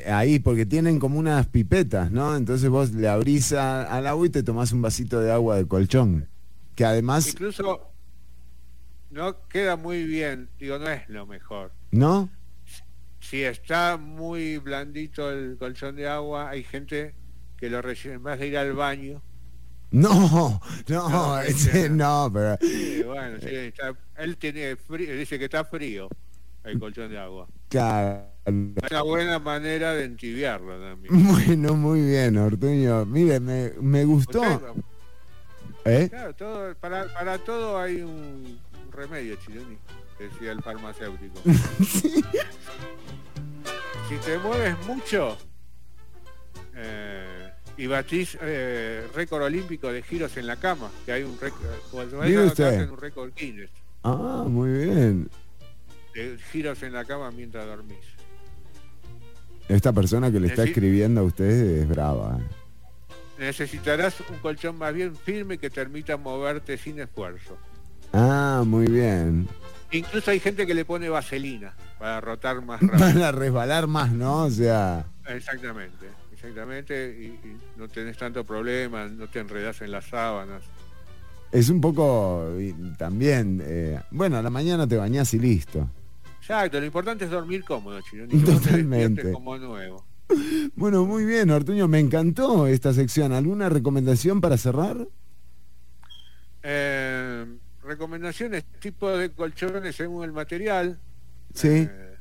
ahí, 0.08 0.40
porque 0.40 0.66
tienen 0.66 0.98
como 0.98 1.18
unas 1.18 1.46
pipetas, 1.46 2.10
¿no? 2.10 2.36
Entonces 2.36 2.68
vos 2.68 2.90
le 2.92 3.08
abrís 3.08 3.52
al 3.52 4.06
agua 4.06 4.26
y 4.26 4.30
te 4.30 4.42
tomás 4.42 4.72
un 4.72 4.82
vasito 4.82 5.20
de 5.20 5.30
agua 5.30 5.56
de 5.56 5.66
colchón. 5.66 6.28
Que 6.74 6.84
además... 6.84 7.28
Incluso 7.28 7.92
no 9.10 9.48
queda 9.48 9.76
muy 9.76 10.04
bien, 10.04 10.48
digo, 10.58 10.78
no 10.78 10.88
es 10.90 11.08
lo 11.08 11.24
mejor. 11.24 11.72
¿No? 11.92 12.28
Si 13.24 13.42
está 13.42 13.96
muy 13.96 14.58
blandito 14.58 15.30
el 15.30 15.56
colchón 15.58 15.96
de 15.96 16.06
agua, 16.06 16.50
hay 16.50 16.62
gente 16.62 17.14
que 17.56 17.70
lo 17.70 17.80
recibe 17.80 18.14
en 18.14 18.22
vez 18.22 18.38
de 18.38 18.48
ir 18.48 18.58
al 18.58 18.74
baño. 18.74 19.22
No, 19.90 20.60
no, 20.88 21.08
no, 21.08 21.40
ese, 21.40 21.88
no 21.88 22.30
pero... 22.32 22.58
bueno, 23.06 23.38
sí, 23.40 23.72
él 24.16 24.36
tiene 24.36 24.76
frío, 24.76 25.16
dice 25.16 25.38
que 25.38 25.46
está 25.46 25.64
frío 25.64 26.08
el 26.64 26.78
colchón 26.78 27.10
de 27.10 27.18
agua. 27.18 27.46
Claro. 27.68 28.26
Es 28.44 28.90
una 28.90 29.02
buena 29.02 29.38
manera 29.38 29.94
de 29.94 30.04
entibiarlo 30.04 30.78
también. 30.78 31.14
Bueno, 31.26 31.74
muy 31.74 32.02
bien, 32.02 32.36
Ortuño. 32.36 33.06
Mire, 33.06 33.40
me, 33.40 33.72
me 33.80 34.04
gustó. 34.04 34.42
¿Eh? 35.86 36.08
Claro, 36.10 36.34
todo, 36.34 36.74
para, 36.76 37.12
para 37.12 37.38
todo 37.38 37.78
hay 37.78 38.02
un, 38.02 38.58
remedio, 38.90 39.36
Chironi, 39.36 39.78
decía 40.28 40.52
el 40.52 40.62
farmacéutico. 40.62 41.40
sí 41.84 42.22
si 44.08 44.16
te 44.16 44.38
mueves 44.38 44.76
mucho 44.86 45.36
eh, 46.74 47.50
y 47.76 47.86
batís 47.86 48.36
eh, 48.40 49.06
récord 49.14 49.42
olímpico 49.42 49.90
de 49.90 50.02
giros 50.02 50.36
en 50.36 50.46
la 50.46 50.56
cama, 50.56 50.90
que 51.06 51.12
hay 51.12 51.22
un 51.22 51.38
récord, 51.40 51.62
un 51.92 52.96
récord 52.98 53.32
Guinness. 53.34 53.70
Ah, 54.02 54.44
muy 54.46 54.70
bien. 54.70 55.30
De 56.14 56.38
giros 56.52 56.82
en 56.82 56.92
la 56.92 57.04
cama 57.04 57.30
mientras 57.30 57.66
dormís. 57.66 57.98
Esta 59.68 59.92
persona 59.92 60.30
que 60.30 60.38
le 60.38 60.48
está 60.48 60.64
escribiendo 60.64 61.22
a 61.22 61.24
usted 61.24 61.48
es 61.48 61.88
brava. 61.88 62.38
¿eh? 62.38 63.44
Necesitarás 63.46 64.20
un 64.28 64.38
colchón 64.38 64.76
más 64.76 64.92
bien 64.92 65.16
firme 65.16 65.56
que 65.56 65.70
te 65.70 65.76
permita 65.76 66.16
moverte 66.16 66.76
sin 66.76 67.00
esfuerzo. 67.00 67.56
Ah, 68.12 68.62
muy 68.64 68.86
bien. 68.86 69.48
Incluso 69.90 70.30
hay 70.30 70.40
gente 70.40 70.66
que 70.66 70.74
le 70.74 70.84
pone 70.84 71.08
vaselina 71.08 71.74
para 71.98 72.20
rotar 72.20 72.62
más 72.62 72.80
rápido. 72.82 72.98
Para 72.98 73.32
resbalar 73.32 73.86
más, 73.86 74.12
¿no? 74.12 74.44
O 74.44 74.50
sea... 74.50 75.06
Exactamente. 75.26 76.06
Exactamente, 76.44 77.10
y, 77.10 77.56
no 77.78 77.88
tenés 77.88 78.18
tanto 78.18 78.44
problema, 78.44 79.06
no 79.06 79.26
te 79.28 79.38
enredas 79.38 79.80
en 79.80 79.92
las 79.92 80.04
sábanas. 80.04 80.62
Es 81.50 81.70
un 81.70 81.80
poco 81.80 82.46
también, 82.98 83.62
eh, 83.64 83.98
bueno, 84.10 84.36
a 84.36 84.42
la 84.42 84.50
mañana 84.50 84.86
te 84.86 84.96
bañás 84.96 85.32
y 85.32 85.38
listo. 85.38 85.88
Exacto, 86.40 86.78
lo 86.78 86.84
importante 86.84 87.24
es 87.24 87.30
dormir 87.30 87.64
cómodo, 87.64 87.98
Chino. 88.02 88.26
Totalmente. 88.44 89.32
Como 89.32 89.56
nuevo. 89.56 90.04
Bueno, 90.74 91.04
muy 91.04 91.24
bien, 91.24 91.50
Ortuño, 91.50 91.86
me 91.86 92.00
encantó 92.00 92.66
esta 92.66 92.92
sección. 92.92 93.32
¿Alguna 93.32 93.68
recomendación 93.68 94.40
para 94.40 94.56
cerrar? 94.56 95.06
Eh, 96.62 97.44
recomendaciones, 97.84 98.64
tipo 98.80 99.10
de 99.10 99.30
colchones 99.30 99.94
según 99.96 100.24
el 100.24 100.32
material. 100.32 100.98
Sí. 101.54 101.88
Eh, 101.90 102.16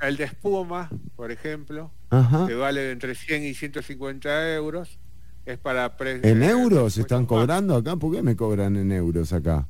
el 0.00 0.16
de 0.16 0.24
espuma, 0.24 0.88
por 1.16 1.30
ejemplo, 1.30 1.90
que 2.46 2.54
vale 2.54 2.92
entre 2.92 3.14
100 3.14 3.44
y 3.44 3.54
150 3.54 4.54
euros. 4.54 4.98
Es 5.44 5.58
para... 5.58 5.94
¿En 6.00 6.42
euros 6.42 6.98
están 6.98 7.24
cobrando 7.24 7.74
acá? 7.76 7.96
¿Por 7.96 8.14
qué 8.14 8.22
me 8.22 8.36
cobran 8.36 8.76
en 8.76 8.92
euros 8.92 9.32
acá? 9.32 9.66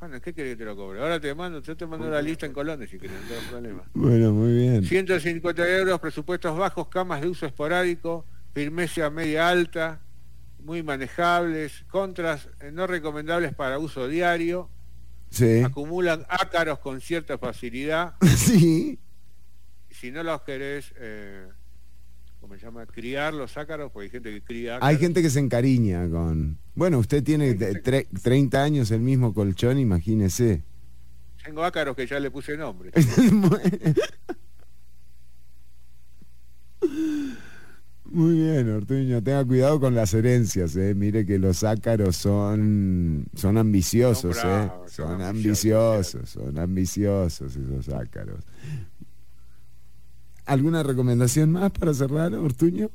Bueno, 0.00 0.20
¿qué 0.20 0.32
querés 0.32 0.52
que 0.52 0.56
te 0.58 0.64
lo 0.64 0.76
cobre? 0.76 1.00
Ahora 1.00 1.20
te 1.20 1.34
mando, 1.34 1.60
yo 1.60 1.76
te 1.76 1.86
mando 1.86 2.08
la 2.08 2.22
lista 2.22 2.46
en 2.46 2.52
colones 2.52 2.88
si 2.88 2.98
querés, 2.98 3.16
no 3.22 3.28
tengo 3.28 3.50
problema. 3.50 3.82
Bueno, 3.94 4.32
muy 4.32 4.52
bien. 4.52 4.84
150 4.84 5.68
euros, 5.68 6.00
presupuestos 6.00 6.56
bajos, 6.56 6.88
camas 6.88 7.20
de 7.20 7.28
uso 7.28 7.46
esporádico, 7.46 8.24
firmeza 8.54 9.10
media 9.10 9.48
alta, 9.48 10.00
muy 10.66 10.82
manejables, 10.82 11.84
contras 11.88 12.48
eh, 12.60 12.70
no 12.72 12.88
recomendables 12.88 13.54
para 13.54 13.78
uso 13.78 14.08
diario, 14.08 14.68
acumulan 15.64 16.26
ácaros 16.28 16.80
con 16.80 17.00
cierta 17.00 17.38
facilidad. 17.38 18.16
Sí. 18.36 18.98
Si 19.90 20.10
no 20.10 20.22
los 20.22 20.42
querés, 20.42 20.92
eh, 20.98 21.46
¿cómo 22.40 22.54
se 22.56 22.60
llama? 22.60 22.84
Criar 22.84 23.32
los 23.32 23.56
ácaros, 23.56 23.90
porque 23.92 24.04
hay 24.04 24.10
gente 24.10 24.30
que 24.30 24.42
cría 24.42 24.78
Hay 24.82 24.98
gente 24.98 25.22
que 25.22 25.30
se 25.30 25.40
encariña 25.40 26.06
con... 26.10 26.58
Bueno, 26.74 26.98
usted 26.98 27.24
tiene 27.24 27.54
30 27.54 28.62
años 28.62 28.90
el 28.90 29.00
mismo 29.00 29.32
colchón, 29.32 29.78
imagínese. 29.78 30.64
Tengo 31.42 31.64
ácaros 31.64 31.96
que 31.96 32.06
ya 32.06 32.20
le 32.20 32.30
puse 32.30 32.58
nombre. 32.58 32.90
Muy 38.16 38.32
bien, 38.32 38.70
Ortuño, 38.70 39.22
tenga 39.22 39.44
cuidado 39.44 39.78
con 39.78 39.94
las 39.94 40.14
herencias, 40.14 40.74
eh. 40.74 40.94
Mire 40.94 41.26
que 41.26 41.38
los 41.38 41.62
ácaros 41.62 42.16
son 42.16 43.26
son 43.34 43.58
ambiciosos, 43.58 44.38
eh. 44.42 44.70
Son, 44.86 45.20
ambiciosos, 45.20 46.30
son 46.30 46.58
ambiciosos 46.58 47.54
esos 47.54 47.90
ácaros. 47.90 48.42
¿Alguna 50.46 50.82
recomendación 50.82 51.52
más 51.52 51.70
para 51.72 51.92
cerrar, 51.92 52.32
Ortuño? 52.32 52.90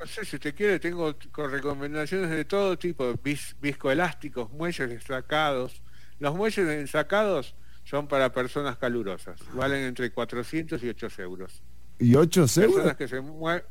No 0.00 0.06
sé, 0.06 0.24
si 0.24 0.36
usted 0.36 0.54
quiere, 0.54 0.80
tengo 0.80 1.14
recomendaciones 1.36 2.30
de 2.30 2.46
todo 2.46 2.78
tipo, 2.78 3.12
viscoelásticos, 3.60 4.50
muelles 4.50 4.90
ensacados. 4.90 5.82
Los 6.18 6.34
muelles 6.34 6.66
ensacados 6.66 7.54
son 7.84 8.08
para 8.08 8.32
personas 8.32 8.78
calurosas, 8.78 9.38
valen 9.52 9.82
entre 9.82 10.10
400 10.10 10.82
y 10.82 10.88
8 10.88 11.08
euros. 11.18 11.62
¿Y 11.98 12.14
8 12.14 12.40
euros? 12.40 12.54
Personas 12.54 12.96
que 12.96 13.08
se 13.08 13.20
mueven 13.20 13.62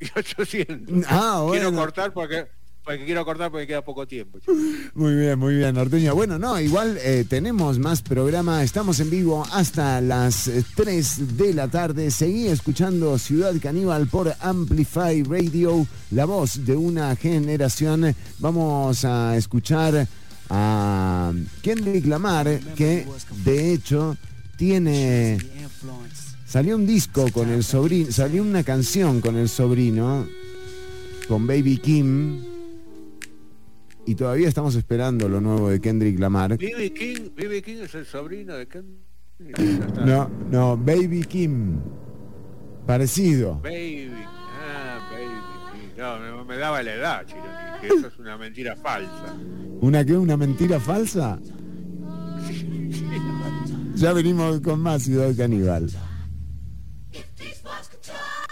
y 0.00 0.06
800. 0.18 1.06
Ah, 1.08 1.46
quiero 1.50 1.72
cortar 1.72 2.12
porque 2.12 2.46
porque 2.88 3.04
quiero 3.04 3.22
cortar 3.22 3.50
porque 3.50 3.66
queda 3.66 3.82
poco 3.82 4.06
tiempo. 4.06 4.38
Muy 4.94 5.14
bien, 5.14 5.38
muy 5.38 5.56
bien, 5.56 5.76
Ortuño. 5.76 6.14
Bueno, 6.14 6.38
no, 6.38 6.58
igual 6.58 6.98
eh, 7.02 7.26
tenemos 7.28 7.78
más 7.78 8.00
programa. 8.00 8.62
Estamos 8.62 8.98
en 9.00 9.10
vivo 9.10 9.46
hasta 9.52 10.00
las 10.00 10.50
3 10.74 11.18
eh, 11.18 11.22
de 11.34 11.52
la 11.52 11.68
tarde. 11.68 12.10
Seguí 12.10 12.46
escuchando 12.46 13.18
Ciudad 13.18 13.52
Caníbal 13.60 14.06
por 14.06 14.34
Amplify 14.40 15.22
Radio, 15.22 15.86
la 16.12 16.24
voz 16.24 16.64
de 16.64 16.76
una 16.76 17.14
generación. 17.14 18.14
Vamos 18.38 19.04
a 19.04 19.36
escuchar 19.36 20.08
a 20.48 21.32
Kendrick 21.60 22.06
Lamar, 22.06 22.58
que 22.74 23.06
de 23.44 23.74
hecho 23.74 24.16
tiene 24.56 25.36
Salió 26.48 26.76
un 26.76 26.86
disco 26.86 27.26
con 27.30 27.50
el 27.50 27.62
sobrino, 27.62 28.10
salió 28.10 28.40
una 28.40 28.62
canción 28.62 29.20
con 29.20 29.36
el 29.36 29.50
sobrino, 29.50 30.26
con 31.28 31.46
Baby 31.46 31.76
Kim. 31.76 32.42
Y 34.06 34.14
todavía 34.14 34.48
estamos 34.48 34.74
esperando 34.74 35.28
lo 35.28 35.42
nuevo 35.42 35.68
de 35.68 35.78
Kendrick 35.78 36.18
Lamar. 36.18 36.56
Baby 36.56 36.88
King, 36.88 37.28
Baby 37.36 37.60
King 37.60 37.76
es 37.82 37.94
el 37.94 38.06
sobrino 38.06 38.54
de 38.54 38.66
Kendrick. 38.66 39.58
No, 40.06 40.30
no, 40.50 40.78
Baby 40.78 41.22
Kim. 41.24 41.80
Parecido. 42.86 43.60
Baby, 43.62 44.10
ah, 44.58 45.06
Baby 45.12 45.82
Kim. 45.82 45.98
No, 45.98 46.44
me, 46.46 46.56
daba 46.56 46.82
la 46.82 46.94
edad, 46.94 47.26
Chironi, 47.26 47.80
que 47.82 47.86
eso 47.88 48.06
es 48.06 48.18
una 48.18 48.38
mentira 48.38 48.74
falsa. 48.74 49.36
¿Una 49.82 50.02
qué? 50.02 50.16
¿Una 50.16 50.38
mentira 50.38 50.80
falsa? 50.80 51.38
Ya 53.96 54.14
venimos 54.14 54.62
con 54.62 54.80
más 54.80 55.02
Ciudad 55.02 55.36
Caníbal. 55.36 55.90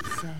said. 0.04 0.35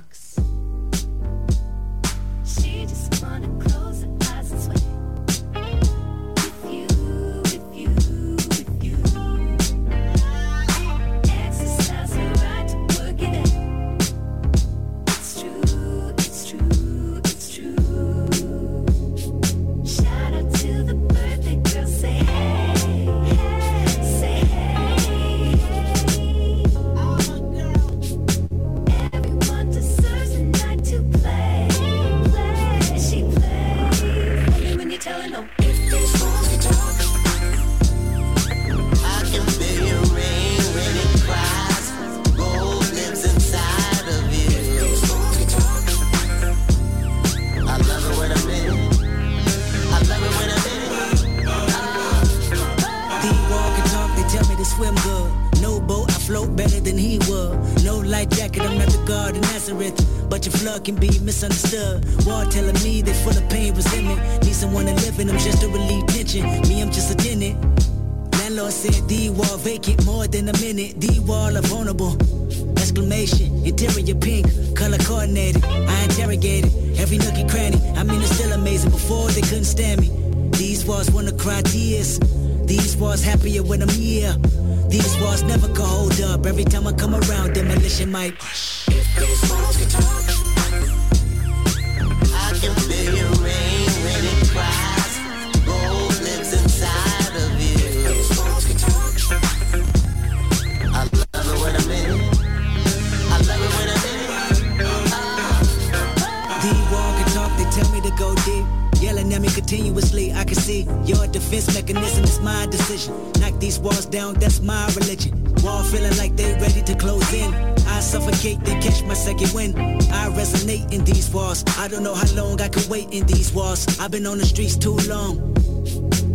In 123.16 123.26
these 123.26 123.52
walls. 123.52 123.98
I've 123.98 124.10
been 124.10 124.26
on 124.26 124.38
the 124.38 124.46
streets 124.46 124.76
too 124.76 124.96
long. 125.08 125.54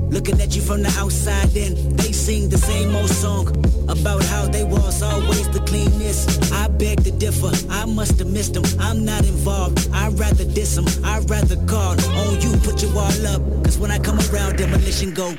Looking 0.10 0.42
at 0.42 0.56
you 0.56 0.62
from 0.62 0.82
the 0.84 0.94
outside, 0.98 1.48
then 1.50 1.96
they 1.96 2.12
sing 2.12 2.50
the 2.50 2.58
same 2.58 2.96
old 2.96 3.10
song 3.10 3.48
about 3.88 4.24
how 4.26 4.48
they 4.48 4.64
was 4.64 5.02
always 5.02 5.48
the 5.50 5.62
cleanest. 5.62 6.52
I 6.52 6.68
beg 6.68 7.04
to 7.04 7.12
differ, 7.12 7.52
I 7.70 7.86
must 7.86 8.20
have 8.20 8.28
missed 8.28 8.54
them. 8.54 8.64
I'm 8.80 9.06
not 9.06 9.26
involved, 9.26 9.88
I'd 9.94 10.18
rather 10.20 10.44
diss 10.44 10.76
them. 10.76 10.86
I'd 11.06 11.30
rather 11.30 11.56
call 11.66 11.96
on 12.24 12.42
you, 12.42 12.52
put 12.58 12.82
your 12.82 12.94
wall 12.94 13.28
up. 13.28 13.42
Cause 13.64 13.78
when 13.78 13.92
I 13.92 14.00
come 14.00 14.20
around, 14.32 14.58
demolition 14.58 15.14
go. 15.14 15.34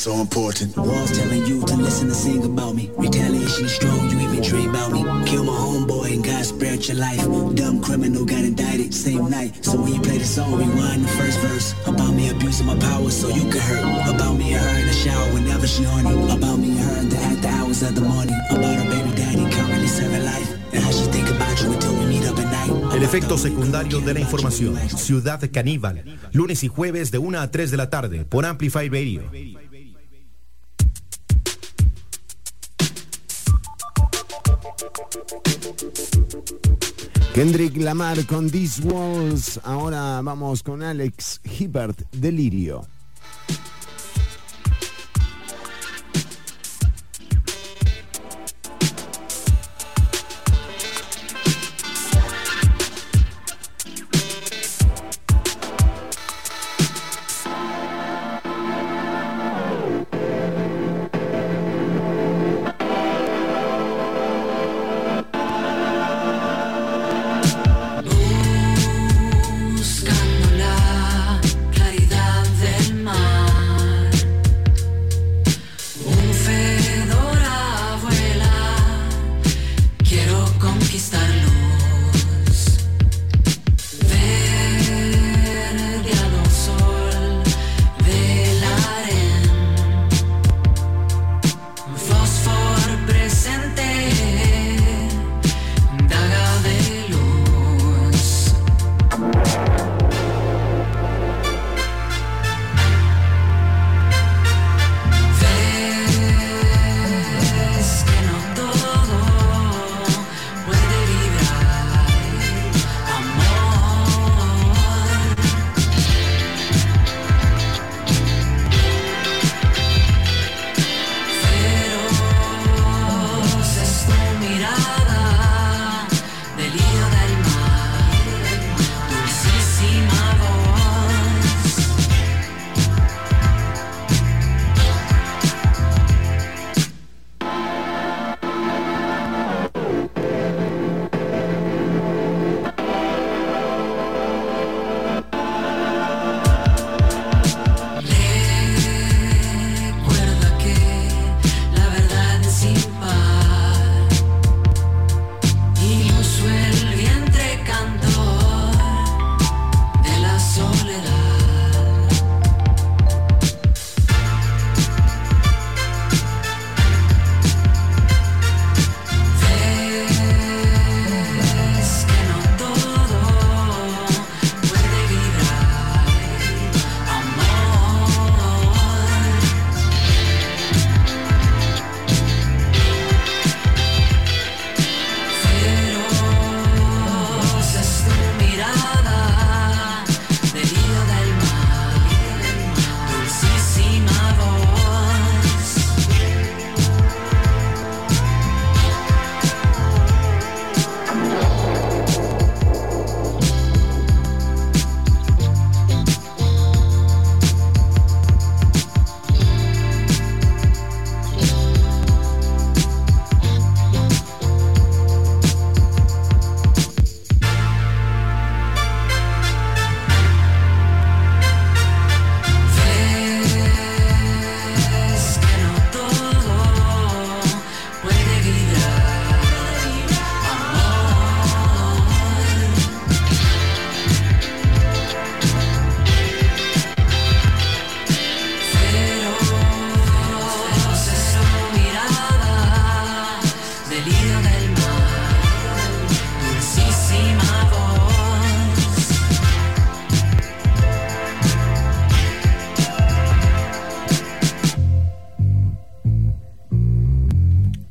So 0.00 0.14
important. 0.14 0.74
Walls 0.78 1.12
telling 1.12 1.44
you 1.44 1.60
to 1.60 1.76
listen 1.76 2.06
and 2.06 2.16
sing 2.16 2.42
about 2.42 2.74
me. 2.74 2.90
Retaliation 2.96 3.66
is 3.66 3.74
strong, 3.74 4.08
you 4.08 4.18
even 4.20 4.40
dream 4.40 4.70
about 4.70 4.92
me. 4.92 5.02
Kill 5.28 5.44
my 5.44 5.52
homeboy 5.52 6.14
and 6.14 6.24
God 6.24 6.42
spared 6.42 6.88
your 6.88 6.96
life. 6.96 7.20
Dumb 7.54 7.82
criminal 7.82 8.24
got 8.24 8.42
indicted 8.42 8.94
same 8.94 9.28
night. 9.28 9.62
So 9.62 9.76
when 9.76 9.92
you 9.92 10.00
play 10.00 10.16
the 10.16 10.24
song, 10.24 10.56
rewind 10.56 11.04
the 11.04 11.08
first 11.20 11.38
verse. 11.40 11.74
About 11.86 12.14
me 12.14 12.30
abusing 12.30 12.66
my 12.66 12.78
power 12.78 13.10
so 13.10 13.28
you 13.28 13.42
can 13.52 13.60
hurt. 13.60 14.14
About 14.14 14.38
me 14.38 14.54
and 14.54 14.64
her 14.64 14.80
in 14.80 14.86
the 14.86 14.94
shower 14.94 15.34
whenever 15.34 15.66
she 15.66 15.84
horny. 15.84 16.32
About 16.32 16.56
me 16.56 16.70
and 16.70 16.80
her 16.80 17.00
in 17.00 17.08
the 17.10 17.18
after 17.18 17.48
hours 17.48 17.82
of 17.82 17.94
the 17.94 18.00
morning. 18.00 18.40
About 18.48 18.76
her 18.80 18.88
baby 18.88 19.14
daddy 19.14 19.44
currently 19.54 19.86
serving 19.86 20.24
life. 20.24 20.50
And 20.72 20.82
how 20.82 20.92
she 20.92 21.04
think 21.12 21.28
about 21.28 21.60
you 21.60 21.74
until 21.74 21.92
we 21.92 22.06
meet 22.06 22.24
up 22.24 22.38
at 22.38 22.48
night. 22.48 22.94
El 22.96 23.02
efecto 23.02 23.36
secundario 23.36 24.00
de 24.00 24.14
la 24.14 24.20
información. 24.20 24.78
Ciudad 24.96 25.40
Caníbal. 25.52 26.18
Lunes 26.32 26.64
y 26.64 26.68
jueves 26.68 27.10
de 27.10 27.18
1 27.18 27.38
a 27.38 27.50
3 27.50 27.70
de 27.70 27.76
la 27.76 27.90
tarde 27.90 28.24
por 28.24 28.46
Amplify 28.46 28.88
Radio. 28.88 29.24
Kendrick 37.34 37.76
Lamar 37.76 38.26
con 38.26 38.50
These 38.50 38.82
Walls. 38.82 39.60
Ahora 39.62 40.20
vamos 40.20 40.64
con 40.64 40.82
Alex 40.82 41.40
Hibbert, 41.44 42.02
Delirio. 42.10 42.99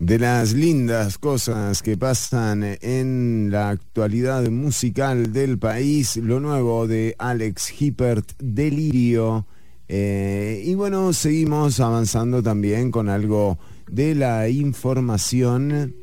De 0.10 0.18
las 0.18 0.54
lindas 0.54 1.20
cosas 1.20 1.84
que 1.84 1.96
pasan 1.96 2.64
en 2.82 3.50
la 3.52 3.70
actualidad 3.70 4.50
musical 4.50 5.32
del 5.32 5.60
país, 5.60 6.18
lo 6.18 6.40
nuevo 6.40 6.88
de 6.88 7.16
Alex 7.20 7.80
Hippert, 7.80 8.32
Delirio. 8.40 9.46
Eh, 9.88 10.64
y 10.66 10.74
bueno, 10.74 11.14
seguimos 11.14 11.80
avanzando 11.80 12.42
también 12.42 12.90
con 12.90 13.08
algo 13.08 13.60
de 13.88 14.16
la 14.16 14.50
información. 14.50 15.94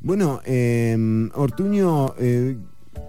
Bueno, 0.00 0.42
eh, 0.44 1.30
Ortuño, 1.32 2.14
eh, 2.18 2.58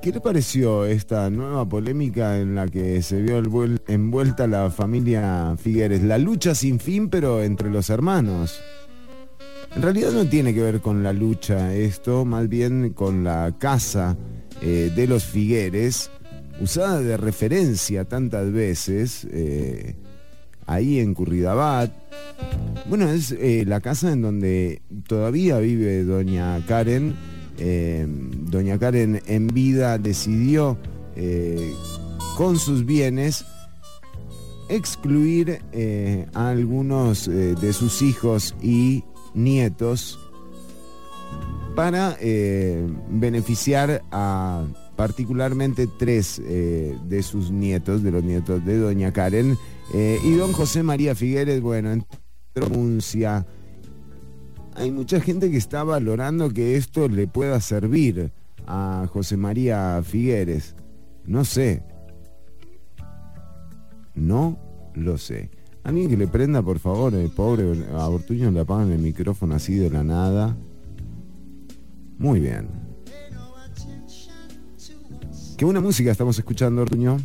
¿Qué 0.03 0.11
le 0.11 0.19
pareció 0.19 0.85
esta 0.85 1.29
nueva 1.29 1.63
polémica 1.63 2.37
en 2.37 2.55
la 2.55 2.67
que 2.67 3.01
se 3.01 3.21
vio 3.21 3.41
envuelta 3.87 4.47
la 4.47 4.69
familia 4.69 5.55
Figueres? 5.57 6.03
La 6.03 6.17
lucha 6.17 6.55
sin 6.55 6.81
fin, 6.81 7.07
pero 7.07 7.41
entre 7.41 7.69
los 7.69 7.89
hermanos. 7.89 8.59
En 9.73 9.81
realidad 9.81 10.11
no 10.11 10.25
tiene 10.25 10.53
que 10.53 10.61
ver 10.61 10.81
con 10.81 11.03
la 11.03 11.13
lucha 11.13 11.73
esto, 11.73 12.25
más 12.25 12.49
bien 12.49 12.91
con 12.91 13.23
la 13.23 13.55
casa 13.57 14.17
eh, 14.61 14.91
de 14.93 15.07
los 15.07 15.23
Figueres, 15.23 16.11
usada 16.59 16.99
de 16.99 17.15
referencia 17.15 18.03
tantas 18.03 18.51
veces, 18.51 19.25
eh, 19.31 19.95
ahí 20.65 20.99
en 20.99 21.13
Curridabat. 21.13 21.93
Bueno, 22.89 23.09
es 23.09 23.31
eh, 23.31 23.63
la 23.65 23.79
casa 23.79 24.11
en 24.11 24.21
donde 24.21 24.81
todavía 25.07 25.59
vive 25.59 26.03
doña 26.03 26.59
Karen 26.67 27.15
eh, 27.57 28.05
doña 28.07 28.79
Karen 28.79 29.21
en 29.27 29.47
vida 29.47 29.97
decidió 29.97 30.77
eh, 31.15 31.73
con 32.37 32.57
sus 32.57 32.85
bienes 32.85 33.45
excluir 34.69 35.61
eh, 35.71 36.25
a 36.33 36.49
algunos 36.49 37.27
de 37.27 37.73
sus 37.73 38.01
hijos 38.01 38.55
y 38.61 39.03
nietos 39.33 40.19
para 41.75 42.17
beneficiar 43.09 44.03
a 44.11 44.63
particularmente 44.95 45.87
tres 45.99 46.41
de 46.41 47.23
sus 47.23 47.51
nietos, 47.51 48.03
de 48.03 48.11
los 48.11 48.23
nietos 48.23 48.65
de 48.65 48.77
doña 48.77 49.11
Karen, 49.11 49.57
y 49.93 50.31
don 50.35 50.53
José 50.53 50.81
María 50.81 51.13
Figueres, 51.13 51.61
bueno, 51.61 52.03
pronuncia 52.53 53.45
hay 54.75 54.91
mucha 54.91 55.19
gente 55.19 55.51
que 55.51 55.57
está 55.57 55.83
valorando 55.83 56.49
que 56.49 56.75
esto 56.75 57.07
le 57.07 57.27
pueda 57.27 57.59
servir 57.59 58.31
a 58.65 59.07
José 59.11 59.37
María 59.37 60.01
Figueres. 60.03 60.75
No 61.25 61.45
sé. 61.45 61.83
No 64.15 64.59
lo 64.93 65.17
sé. 65.17 65.49
Alguien 65.83 66.09
que 66.09 66.17
le 66.17 66.27
prenda, 66.27 66.61
por 66.61 66.79
favor, 66.79 67.13
el 67.13 67.29
pobre 67.29 67.85
a 67.93 68.07
Ortuño 68.07 68.51
le 68.51 68.61
apagan 68.61 68.91
el 68.91 68.99
micrófono 68.99 69.55
así 69.55 69.75
de 69.75 69.89
la 69.89 70.03
nada. 70.03 70.55
Muy 72.17 72.39
bien. 72.39 72.69
Qué 75.57 75.65
buena 75.65 75.81
música 75.81 76.11
estamos 76.11 76.37
escuchando, 76.37 76.81
Ortuño. 76.81 77.17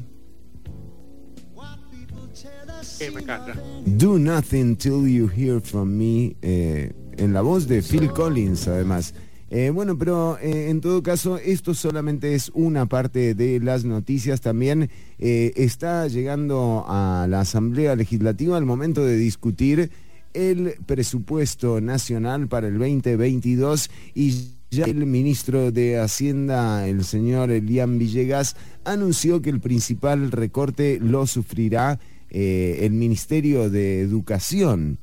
me 3.12 3.20
encanta. 3.20 3.55
Do 3.87 4.19
nothing 4.19 4.77
till 4.77 5.07
you 5.07 5.29
hear 5.29 5.61
from 5.61 5.97
me. 5.97 6.37
Eh, 6.43 6.93
en 7.19 7.32
la 7.32 7.43
voz 7.43 7.69
de 7.69 7.82
Phil 7.82 8.11
Collins, 8.11 8.69
además. 8.69 9.15
Eh, 9.51 9.70
bueno, 9.70 9.97
pero 9.97 10.39
eh, 10.39 10.69
en 10.69 10.81
todo 10.81 11.03
caso, 11.03 11.39
esto 11.39 11.74
solamente 11.74 12.35
es 12.35 12.51
una 12.55 12.86
parte 12.86 13.35
de 13.35 13.61
las 13.61 13.85
noticias. 13.85 14.40
También 14.40 14.90
eh, 15.19 15.53
está 15.57 16.07
llegando 16.07 16.85
a 16.86 17.27
la 17.28 17.40
Asamblea 17.40 17.97
Legislativa 17.97 18.59
el 18.59 18.66
momento 18.66 19.05
de 19.05 19.16
discutir 19.16 19.90
el 20.35 20.74
presupuesto 20.85 21.81
nacional 21.81 22.49
para 22.49 22.69
el 22.69 22.78
2022 22.78 23.90
y 24.15 24.53
ya 24.70 24.85
el 24.85 25.07
ministro 25.07 25.73
de 25.73 25.99
Hacienda, 25.99 26.86
el 26.86 27.05
señor 27.05 27.51
Elian 27.51 27.99
Villegas, 27.99 28.55
anunció 28.85 29.40
que 29.40 29.49
el 29.49 29.61
principal 29.61 30.31
recorte 30.31 30.99
lo 31.01 31.27
sufrirá 31.27 31.99
el 32.28 32.93
Ministerio 32.93 33.70
de 33.70 34.03
Educación. 34.03 34.99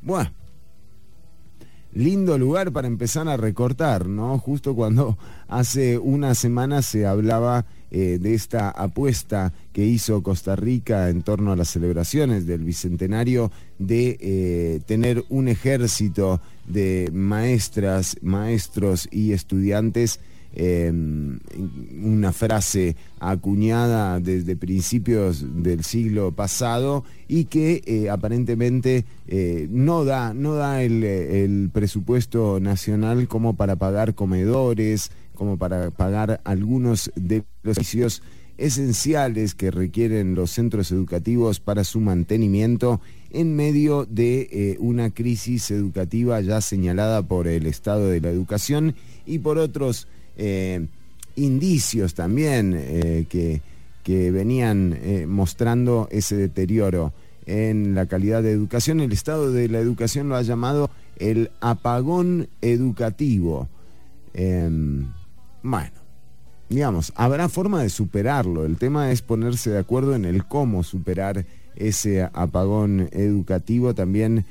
Bueno, 0.00 0.30
lindo 1.92 2.38
lugar 2.38 2.72
para 2.72 2.86
empezar 2.86 3.28
a 3.28 3.36
recortar, 3.36 4.06
¿no? 4.06 4.38
Justo 4.38 4.74
cuando 4.74 5.18
hace 5.48 5.98
una 5.98 6.34
semana 6.34 6.82
se 6.82 7.06
hablaba 7.06 7.66
eh, 7.90 8.18
de 8.20 8.34
esta 8.34 8.70
apuesta 8.70 9.52
que 9.72 9.84
hizo 9.84 10.22
Costa 10.22 10.54
Rica 10.54 11.08
en 11.08 11.22
torno 11.22 11.50
a 11.50 11.56
las 11.56 11.70
celebraciones 11.70 12.46
del 12.46 12.62
Bicentenario 12.62 13.50
de 13.78 14.16
eh, 14.20 14.80
tener 14.86 15.24
un 15.28 15.48
ejército 15.48 16.40
de 16.66 17.10
maestras, 17.12 18.16
maestros 18.22 19.08
y 19.10 19.32
estudiantes 19.32 20.20
Em, 20.52 21.38
una 22.02 22.32
frase 22.32 22.96
acuñada 23.20 24.18
desde 24.18 24.56
principios 24.56 25.44
del 25.62 25.84
siglo 25.84 26.32
pasado 26.32 27.04
y 27.28 27.44
que 27.44 27.82
eh, 27.86 28.10
aparentemente 28.10 29.04
eh, 29.28 29.68
no 29.70 30.04
da, 30.04 30.34
no 30.34 30.54
da 30.54 30.82
el, 30.82 31.70
presupuesto 31.72 32.58
nacional 32.58 33.28
como 33.28 33.54
para 33.54 33.76
pagar 33.76 34.16
comedores, 34.16 35.12
como 35.36 35.56
para 35.56 35.92
pagar 35.92 36.40
algunos 36.42 37.12
de 37.14 37.44
los 37.62 37.76
servicios 37.76 38.20
esenciales 38.58 39.54
que 39.54 39.70
requieren 39.70 40.34
los 40.34 40.50
centros 40.50 40.90
educativos 40.90 41.60
para 41.60 41.84
su 41.84 42.00
mantenimiento 42.00 43.00
en 43.30 43.54
medio 43.54 44.04
de 44.04 44.48
eh, 44.50 44.76
una 44.80 45.10
crisis 45.10 45.70
educativa 45.70 46.40
ya 46.40 46.60
señalada 46.60 47.22
por 47.22 47.46
el 47.46 47.66
Estado 47.66 48.08
de 48.08 48.20
la 48.20 48.30
Educación 48.30 48.96
y 49.24 49.38
por 49.38 49.56
otros 49.56 50.08
eh, 50.42 50.86
indicios 51.36 52.14
también 52.14 52.74
eh, 52.74 53.26
que, 53.28 53.60
que, 54.02 54.30
venían 54.30 54.98
eh, 55.02 55.26
mostrando 55.26 56.08
ese 56.10 56.34
deterioro 56.34 57.12
en 57.44 57.94
la 57.94 58.06
calidad 58.06 58.42
de 58.42 58.50
educación. 58.50 59.00
El 59.00 59.12
Estado 59.12 59.52
de 59.52 59.68
la 59.68 59.80
Educación 59.80 60.30
lo 60.30 60.36
ha 60.36 60.42
llamado 60.42 60.90
el 61.18 61.50
apagón 61.60 62.48
educativo. 62.62 63.68
Em, 64.32 65.08
bueno, 65.62 65.92
digamos, 66.70 67.12
habrá 67.16 67.50
forma 67.50 67.82
de 67.82 67.90
superarlo. 67.90 68.64
El 68.64 68.78
tema 68.78 69.12
es 69.12 69.20
ponerse 69.20 69.68
de 69.68 69.78
acuerdo 69.78 70.14
en 70.14 70.24
el 70.24 70.46
cómo 70.46 70.82
superar 70.82 71.44
ese 71.76 72.22
apagón 72.22 73.10
educativo. 73.12 73.94
También 73.94 74.46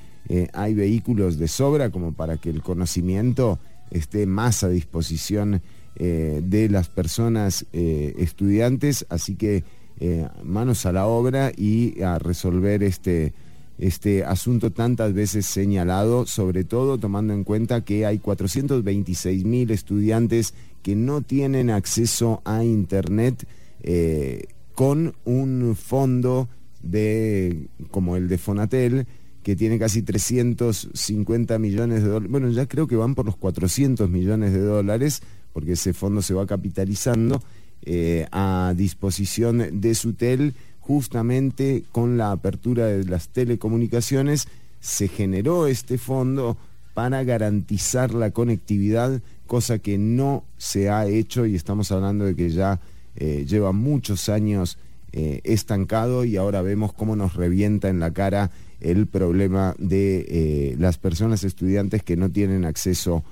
hay 0.54 0.76
vehículos 0.76 1.40
de 1.40 1.48
sobra 1.48 1.90
como 1.90 2.14
para 2.14 2.38
que 2.38 2.52
el 2.52 2.62
conocimiento 2.62 3.58
esté 3.90 4.28
más 4.28 4.64
a 4.64 4.70
disposición 4.70 5.64
eh, 6.02 6.40
de 6.42 6.70
las 6.70 6.88
personas 6.88 7.66
eh, 7.74 8.14
estudiantes, 8.18 9.06
así 9.10 9.36
que 9.36 9.66
eh, 10.00 10.26
manos 10.46 10.86
a 10.86 10.94
la 10.94 11.06
obra 11.08 11.52
y 11.54 12.02
a 12.02 12.18
resolver 12.18 12.84
este, 12.84 13.34
este 13.78 14.24
asunto 14.24 14.72
tantas 14.72 15.14
veces 15.14 15.46
señalado, 15.46 16.26
sobre 16.26 16.64
todo 16.64 16.98
tomando 16.98 17.34
en 17.34 17.44
cuenta 17.44 17.84
que 17.84 18.06
hay 18.06 18.20
426 18.20 19.44
mil 19.44 19.72
estudiantes 19.72 20.54
que 20.84 20.96
no 20.96 21.22
tienen 21.22 21.70
acceso 21.70 22.42
a 22.46 22.64
Internet 22.64 23.46
con 24.74 25.14
un 25.26 25.76
fondo 25.76 26.48
de, 26.82 27.68
como 27.92 28.16
el 28.16 28.30
de 28.30 28.38
Fonatel, 28.38 29.06
que 29.44 29.56
tiene 29.56 29.80
casi 29.80 30.02
350 30.02 31.60
millones 31.60 32.04
de 32.04 32.10
dólares, 32.10 32.32
bueno, 32.32 32.50
ya 32.52 32.68
creo 32.68 32.88
que 32.88 32.96
van 32.96 33.16
por 33.16 33.26
los 33.26 33.36
400 33.36 34.10
millones 34.10 34.54
de 34.54 34.60
dólares, 34.60 35.22
porque 35.54 35.74
ese 35.74 35.94
fondo 35.94 36.22
se 36.22 36.34
va 36.34 36.46
capitalizando 36.46 37.42
eh, 37.84 38.28
a 38.32 38.74
disposición 38.76 39.82
de 39.82 39.96
Sutel, 39.96 40.54
justamente 40.80 41.84
con 41.92 42.18
la 42.18 42.32
apertura 42.32 42.88
de 42.88 43.06
las 43.06 43.30
telecomunicaciones, 43.30 44.48
se 44.80 45.08
generó 45.08 45.68
este 45.68 45.98
fondo 45.98 46.58
para 46.94 47.24
garantizar 47.24 48.14
la 48.14 48.32
conectividad, 48.32 49.22
cosa 49.48 49.80
que 49.80 49.98
no 49.98 50.44
se 50.58 50.90
ha 50.90 51.06
hecho 51.08 51.46
y 51.46 51.56
estamos 51.56 51.92
hablando 51.92 52.26
de 52.26 52.36
que 52.36 52.50
ya 52.50 52.80
eh, 53.16 53.46
lleva 53.48 53.72
muchos 53.72 54.30
años 54.30 54.78
eh, 55.12 55.42
estancado 55.44 56.26
y 56.26 56.38
ahora 56.38 56.62
vemos 56.62 56.94
cómo 56.94 57.16
nos 57.16 57.36
revienta 57.36 57.90
en 57.90 58.00
la 58.00 58.12
cara 58.12 58.52
el 58.82 59.08
problema 59.08 59.76
de 59.78 60.76
las 60.80 60.98
personas 60.98 61.44
estudiantes 61.44 62.02
que 62.04 62.16
no 62.16 62.30
tienen 62.30 62.64
acceso 62.64 63.24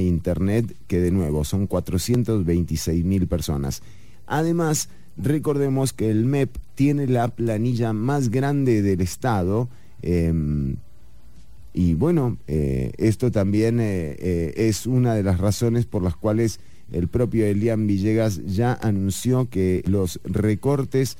Internet, 0.00 0.76
que 0.86 1.00
de 1.00 1.10
nuevo 1.10 1.44
son 1.44 1.66
426 1.66 3.04
mil 3.04 3.26
personas. 3.26 3.82
Además, 4.26 4.88
recordemos 5.16 5.92
que 5.92 6.10
el 6.10 6.24
MEP 6.24 6.56
tiene 6.74 7.06
la 7.06 7.28
planilla 7.28 7.92
más 7.92 8.30
grande 8.30 8.82
del 8.82 9.00
Estado. 9.00 9.68
Em, 10.02 10.76
y 11.72 11.94
bueno, 11.94 12.36
eh, 12.46 12.92
esto 12.98 13.30
también 13.30 13.78
eh, 13.80 14.52
es 14.56 14.86
una 14.86 15.14
de 15.14 15.22
las 15.22 15.38
razones 15.38 15.86
por 15.86 16.02
las 16.02 16.16
cuales 16.16 16.60
el 16.92 17.08
propio 17.08 17.46
Elian 17.46 17.86
Villegas 17.86 18.44
ya 18.46 18.74
anunció 18.74 19.48
que 19.48 19.82
los 19.86 20.20
recortes 20.24 21.16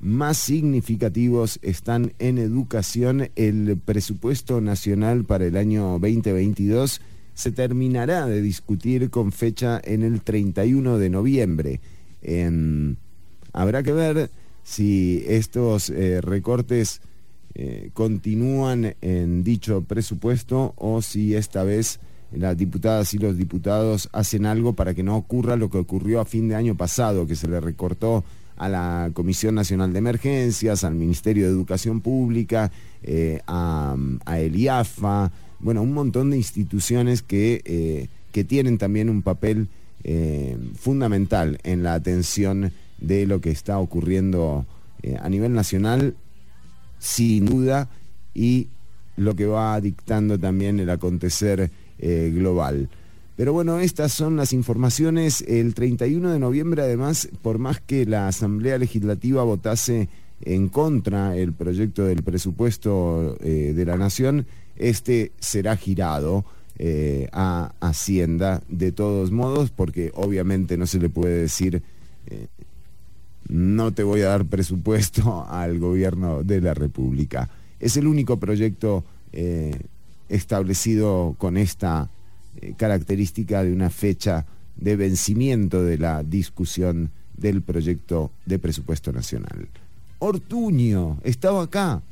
más 0.00 0.38
significativos 0.38 1.58
están 1.62 2.12
en 2.18 2.38
educación. 2.38 3.30
El 3.36 3.78
presupuesto 3.84 4.60
nacional 4.60 5.24
para 5.24 5.46
el 5.46 5.56
año 5.56 5.98
2022 6.00 7.00
se 7.40 7.52
terminará 7.52 8.26
de 8.26 8.42
discutir 8.42 9.10
con 9.10 9.32
fecha 9.32 9.80
en 9.82 10.02
el 10.02 10.20
31 10.20 10.98
de 10.98 11.10
noviembre. 11.10 11.80
habrá 13.52 13.82
que 13.82 13.92
ver 13.92 14.30
si 14.62 15.24
estos 15.26 15.90
eh, 15.90 16.20
recortes 16.20 17.00
eh, 17.54 17.90
continúan 17.94 18.94
en 19.00 19.42
dicho 19.42 19.82
presupuesto 19.82 20.74
o 20.76 21.02
si 21.02 21.34
esta 21.34 21.64
vez 21.64 21.98
las 22.30 22.56
diputadas 22.56 23.12
y 23.14 23.18
los 23.18 23.36
diputados 23.36 24.08
hacen 24.12 24.46
algo 24.46 24.74
para 24.74 24.94
que 24.94 25.02
no 25.02 25.16
ocurra 25.16 25.56
lo 25.56 25.68
que 25.68 25.78
ocurrió 25.78 26.20
a 26.20 26.24
fin 26.24 26.48
de 26.48 26.54
año 26.54 26.76
pasado, 26.76 27.26
que 27.26 27.34
se 27.34 27.48
le 27.48 27.58
recortó 27.58 28.22
a 28.56 28.68
la 28.68 29.10
Comisión 29.14 29.54
Nacional 29.54 29.92
de 29.92 29.98
Emergencias, 29.98 30.84
al 30.84 30.94
Ministerio 30.94 31.46
de 31.46 31.50
Educación 31.50 32.02
Pública, 32.02 32.70
eh, 33.02 33.40
a, 33.46 33.96
Eliafa, 34.36 35.32
bueno, 35.60 35.82
un 35.82 35.92
montón 35.92 36.30
de 36.30 36.36
instituciones 36.36 37.22
que, 37.22 37.62
eh, 37.64 38.08
que 38.32 38.44
tienen 38.44 38.78
también 38.78 39.08
un 39.10 39.22
papel 39.22 39.68
eh, 40.04 40.56
fundamental 40.78 41.58
en 41.62 41.82
la 41.82 41.94
atención 41.94 42.72
de 42.98 43.26
lo 43.26 43.40
que 43.40 43.50
está 43.50 43.78
ocurriendo 43.78 44.66
a 45.22 45.30
nivel 45.30 45.54
nacional, 45.54 46.14
sin 46.98 47.46
duda, 47.46 47.88
y 48.34 48.68
lo 49.16 49.34
que 49.34 49.46
va 49.46 49.80
dictando 49.80 50.38
también 50.38 50.80
el 50.80 50.90
acontecer 50.90 51.70
eh, 51.98 52.32
global. 52.34 52.88
Pero 53.36 53.52
bueno, 53.52 53.78
estas 53.78 54.12
son 54.12 54.36
las 54.36 54.52
informaciones. 54.52 55.42
El 55.46 55.74
31 55.74 56.30
de 56.30 56.38
noviembre, 56.38 56.82
además, 56.82 57.28
por 57.42 57.58
más 57.58 57.80
que 57.80 58.06
la 58.06 58.28
Asamblea 58.28 58.78
Legislativa 58.78 59.42
votase 59.44 60.08
en 60.42 60.68
contra 60.68 61.36
el 61.36 61.52
proyecto 61.52 62.04
del 62.04 62.22
presupuesto 62.22 63.36
eh, 63.40 63.74
de 63.74 63.84
la 63.84 63.96
Nación, 63.96 64.46
este 64.80 65.32
será 65.38 65.76
girado 65.76 66.44
eh, 66.78 67.28
a 67.32 67.72
Hacienda 67.80 68.62
de 68.68 68.92
todos 68.92 69.30
modos, 69.30 69.70
porque 69.70 70.10
obviamente 70.14 70.76
no 70.76 70.86
se 70.86 70.98
le 70.98 71.08
puede 71.08 71.42
decir 71.42 71.82
no 73.48 73.92
te 73.92 74.04
voy 74.04 74.20
a 74.20 74.28
dar 74.28 74.44
presupuesto 74.44 75.44
al 75.50 75.78
gobierno 75.78 76.44
de 76.44 76.60
la 76.60 76.74
República. 76.74 77.50
Es 77.80 77.96
el 77.96 78.06
único 78.06 78.38
proyecto 78.38 79.04
establecido 80.30 81.34
con 81.38 81.56
esta 81.56 82.08
eh, 82.56 82.74
característica 82.76 83.62
de 83.62 83.72
una 83.72 83.90
fecha 83.90 84.46
de 84.76 84.96
vencimiento 84.96 85.82
de 85.82 85.98
la 85.98 86.22
discusión 86.22 87.10
del 87.36 87.62
proyecto 87.62 88.30
de 88.46 88.58
presupuesto 88.58 89.12
nacional. 89.12 89.68
Ortuño, 90.18 91.18
estaba 91.22 91.62
acá. 91.62 92.02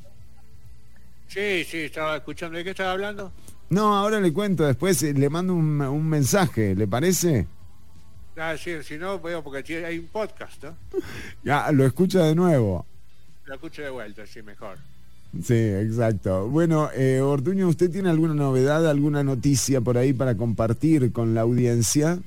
Sí, 1.28 1.64
sí, 1.64 1.78
estaba 1.82 2.16
escuchando. 2.16 2.58
¿De 2.58 2.64
qué 2.64 2.70
estaba 2.70 2.92
hablando? 2.92 3.32
No, 3.70 3.94
ahora 3.94 4.18
le 4.20 4.32
cuento, 4.32 4.66
después 4.66 5.02
eh, 5.02 5.12
le 5.12 5.28
mando 5.28 5.54
un, 5.54 6.08
mensaje, 6.08 6.74
¿le 6.74 6.88
parece? 6.88 7.46
Ah, 8.36 8.56
sí, 8.56 8.82
si 8.82 8.96
no, 8.96 9.20
veo 9.20 9.42
porque 9.44 9.84
hay 9.84 9.98
un 9.98 10.06
podcast, 10.06 10.64
¿no? 10.64 10.76
Ya, 11.44 11.70
lo 11.70 11.84
escucha 11.84 12.24
de 12.24 12.34
nuevo. 12.34 12.86
Lo 13.44 13.54
escucho 13.54 13.82
de 13.82 13.90
vuelta, 13.90 14.26
sí, 14.26 14.42
mejor. 14.42 14.78
Sí, 15.42 15.54
exacto. 15.54 16.48
Bueno, 16.48 16.90
eh, 16.94 17.20
Ortuño, 17.20 17.68
¿usted 17.68 17.90
tiene 17.90 18.08
alguna 18.08 18.32
novedad, 18.32 18.88
alguna 18.88 19.22
noticia 19.22 19.82
por 19.82 19.98
ahí 19.98 20.14
para 20.14 20.34
compartir 20.34 21.12
con 21.12 21.34
la 21.34 21.42
audiencia? 21.42 22.18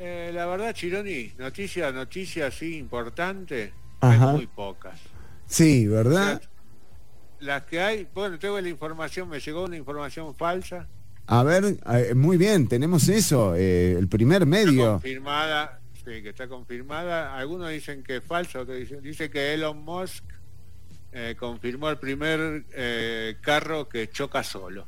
Eh, 0.00 0.32
la 0.34 0.46
verdad, 0.46 0.72
Chironi, 0.74 1.32
noticias, 1.38 1.94
noticias 1.94 2.54
así 2.54 2.76
importantes, 2.76 3.72
hay 4.00 4.18
muy 4.18 4.46
pocas. 4.46 4.98
Sí, 5.46 5.86
¿verdad? 5.86 6.42
Las 7.40 7.62
que 7.64 7.80
hay, 7.80 8.08
bueno, 8.14 8.38
tengo 8.38 8.60
la 8.60 8.68
información, 8.68 9.28
me 9.28 9.40
llegó 9.40 9.64
una 9.64 9.76
información 9.76 10.34
falsa. 10.34 10.86
A 11.26 11.42
ver, 11.42 11.78
eh, 11.92 12.14
muy 12.14 12.36
bien, 12.38 12.68
tenemos 12.68 13.08
eso, 13.08 13.54
el 13.54 14.08
primer 14.08 14.46
medio. 14.46 14.92
confirmada, 14.92 15.80
sí, 15.94 16.22
que 16.22 16.30
está 16.30 16.48
confirmada. 16.48 17.36
Algunos 17.36 17.70
dicen 17.70 18.02
que 18.02 18.16
es 18.16 18.24
falso, 18.24 18.64
que 18.64 18.74
dicen, 18.74 19.02
dice 19.02 19.30
que 19.30 19.52
Elon 19.52 19.84
Musk 19.84 20.24
eh, 21.12 21.36
confirmó 21.38 21.88
el 21.88 21.98
primer 21.98 22.64
eh, 22.72 23.36
carro 23.40 23.88
que 23.88 24.08
choca 24.10 24.42
solo, 24.42 24.86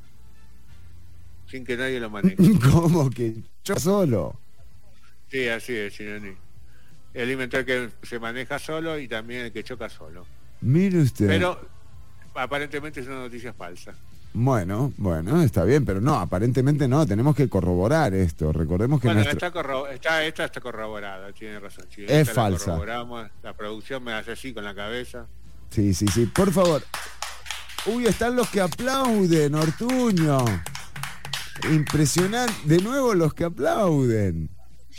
sin 1.46 1.64
que 1.64 1.76
nadie 1.76 1.98
lo 1.98 2.10
maneje. 2.10 2.36
¿Cómo 2.72 3.10
que 3.10 3.36
choca 3.62 3.80
solo? 3.80 4.38
Sí, 5.30 5.48
así 5.48 5.74
es, 5.74 5.98
El 7.14 7.30
inventario 7.30 7.66
que 7.66 8.06
se 8.06 8.18
maneja 8.18 8.58
solo 8.58 8.98
y 8.98 9.08
también 9.08 9.46
el 9.46 9.52
que 9.52 9.62
choca 9.62 9.88
solo. 9.88 10.26
Mire 10.60 10.98
usted. 11.00 11.26
Pero 11.26 11.58
aparentemente 12.34 13.00
es 13.00 13.06
una 13.06 13.20
noticia 13.20 13.52
falsa. 13.52 13.94
Bueno, 14.32 14.92
bueno, 14.96 15.42
está 15.42 15.64
bien, 15.64 15.84
pero 15.84 16.00
no, 16.00 16.14
aparentemente 16.14 16.86
no, 16.86 17.04
tenemos 17.04 17.34
que 17.34 17.48
corroborar 17.48 18.14
esto. 18.14 18.52
Recordemos 18.52 19.00
que 19.00 19.08
bueno, 19.08 19.22
está, 19.22 20.24
esta 20.24 20.44
está 20.44 20.60
corroborada, 20.60 21.32
tiene 21.32 21.58
razón. 21.58 21.86
es 21.96 22.30
falsa. 22.30 22.78
La, 23.42 23.52
producción 23.54 24.04
me 24.04 24.12
hace 24.12 24.32
así 24.32 24.54
con 24.54 24.64
la 24.64 24.74
cabeza. 24.74 25.26
Sí, 25.70 25.94
sí, 25.94 26.06
sí. 26.06 26.26
Por 26.26 26.52
favor. 26.52 26.82
Uy, 27.86 28.06
están 28.06 28.36
los 28.36 28.48
que 28.50 28.60
aplauden, 28.60 29.54
Ortuño. 29.54 30.44
Impresionante. 31.70 32.54
De 32.64 32.78
nuevo 32.78 33.14
los 33.14 33.34
que 33.34 33.44
aplauden. 33.44 34.48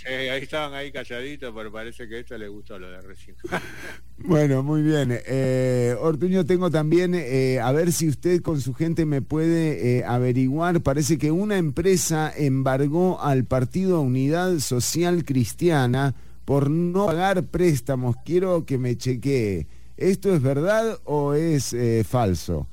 Sí, 0.02 0.08
ahí 0.08 0.42
estaban 0.42 0.74
ahí 0.74 0.92
calladitos, 0.92 1.54
pero 1.56 1.72
parece 1.72 2.08
que 2.08 2.22
esto 2.22 2.36
le 2.36 2.48
gustó 2.48 2.80
lo 2.80 2.90
de 2.90 3.02
recién. 3.02 3.36
bueno, 4.18 4.64
muy 4.64 4.82
bien. 4.82 5.20
Eh, 5.28 5.96
Ortuño, 6.00 6.44
tengo 6.44 6.72
también, 6.72 7.14
eh, 7.14 7.60
a 7.60 7.72
ver 7.72 7.92
si 7.92 8.10
usted 8.10 8.42
con 8.42 8.60
su 8.62 8.74
gente 8.74 9.06
me 9.06 9.22
puede 9.22 10.00
eh, 10.00 10.04
averiguar, 10.04 10.82
parece 10.82 11.20
que 11.20 11.32
una 11.32 11.58
empresa 11.58 12.34
embargó 12.36 13.22
al 13.22 13.46
Partido 13.46 14.02
Unidad 14.02 14.58
Social 14.58 15.24
Cristiana 15.24 16.16
por 16.46 16.72
no 16.72 17.06
pagar 17.06 17.44
préstamos. 17.44 18.16
Quiero 18.26 18.66
que 18.66 18.80
me 18.80 18.98
chequee. 18.98 19.68
¿Esto 19.98 20.34
es 20.34 20.42
verdad 20.42 21.00
o 21.04 21.36
es 21.36 21.74
eh, 21.74 22.04
falso? 22.04 22.68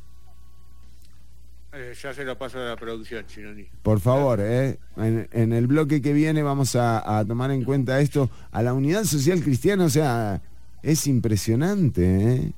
Eh, 1.72 1.94
ya 2.00 2.14
se 2.14 2.24
lo 2.24 2.38
paso 2.38 2.58
a 2.58 2.64
la 2.64 2.76
producción, 2.76 3.26
Chinoni. 3.26 3.66
Por 3.82 4.00
favor, 4.00 4.40
eh, 4.40 4.78
en, 4.96 5.52
el 5.52 5.66
bloque 5.66 6.00
que 6.00 6.14
viene 6.14 6.42
vamos 6.42 6.74
a, 6.76 7.24
tomar 7.26 7.50
en 7.50 7.62
cuenta 7.64 8.00
esto. 8.00 8.30
A 8.50 8.62
la 8.62 8.72
unidad 8.72 9.04
social 9.04 9.42
cristiana, 9.42 9.84
o 9.84 9.90
sea, 9.90 10.40
es 10.82 11.06
impresionante, 11.06 12.34
¿eh? 12.34 12.52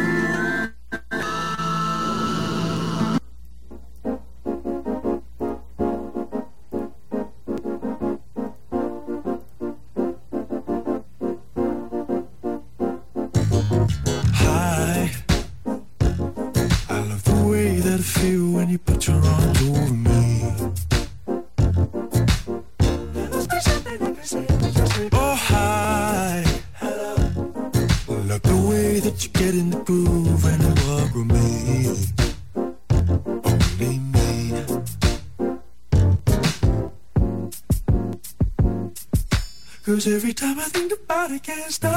Think 41.28 41.48
about 41.48 41.92
it, 41.92 41.95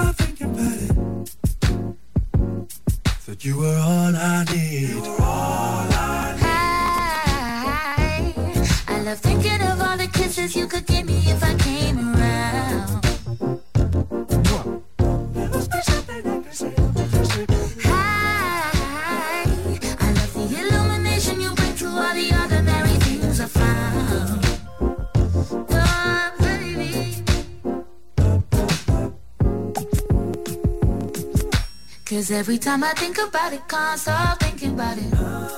Cause 32.30 32.38
every 32.38 32.60
time 32.60 32.84
I 32.84 32.92
think 32.94 33.18
about 33.18 33.54
it, 33.54 33.68
can't 33.68 34.00
stop 34.00 34.40
thinking 34.40 34.74
about 34.74 35.00
it. 35.00 35.49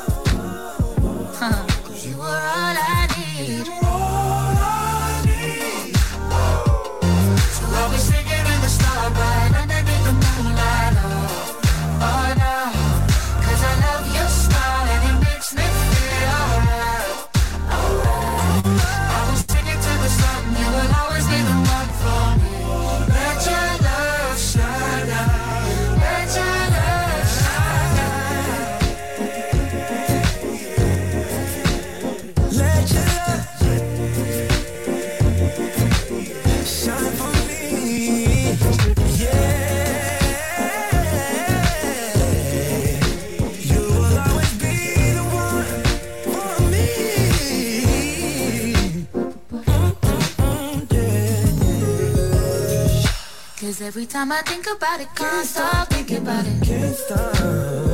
Every 53.91 54.05
time 54.05 54.31
I 54.31 54.41
think 54.43 54.67
about 54.67 55.01
it, 55.01 55.13
can't, 55.15 55.45
stop 55.45 55.89
thinking 55.89 56.19
about 56.19 56.45
it. 56.47 56.63
Can't 56.63 56.95
stop 56.95 57.90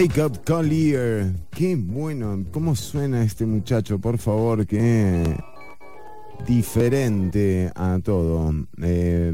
Jacob 0.00 0.42
Collier. 0.46 1.30
Qué 1.50 1.76
bueno. 1.76 2.42
¿Cómo 2.52 2.74
suena 2.74 3.22
este 3.22 3.44
muchacho? 3.44 3.98
Por 3.98 4.16
favor, 4.16 4.66
qué 4.66 5.36
diferente 6.46 7.70
a 7.74 7.98
todo. 8.02 8.50
Eh, 8.80 9.30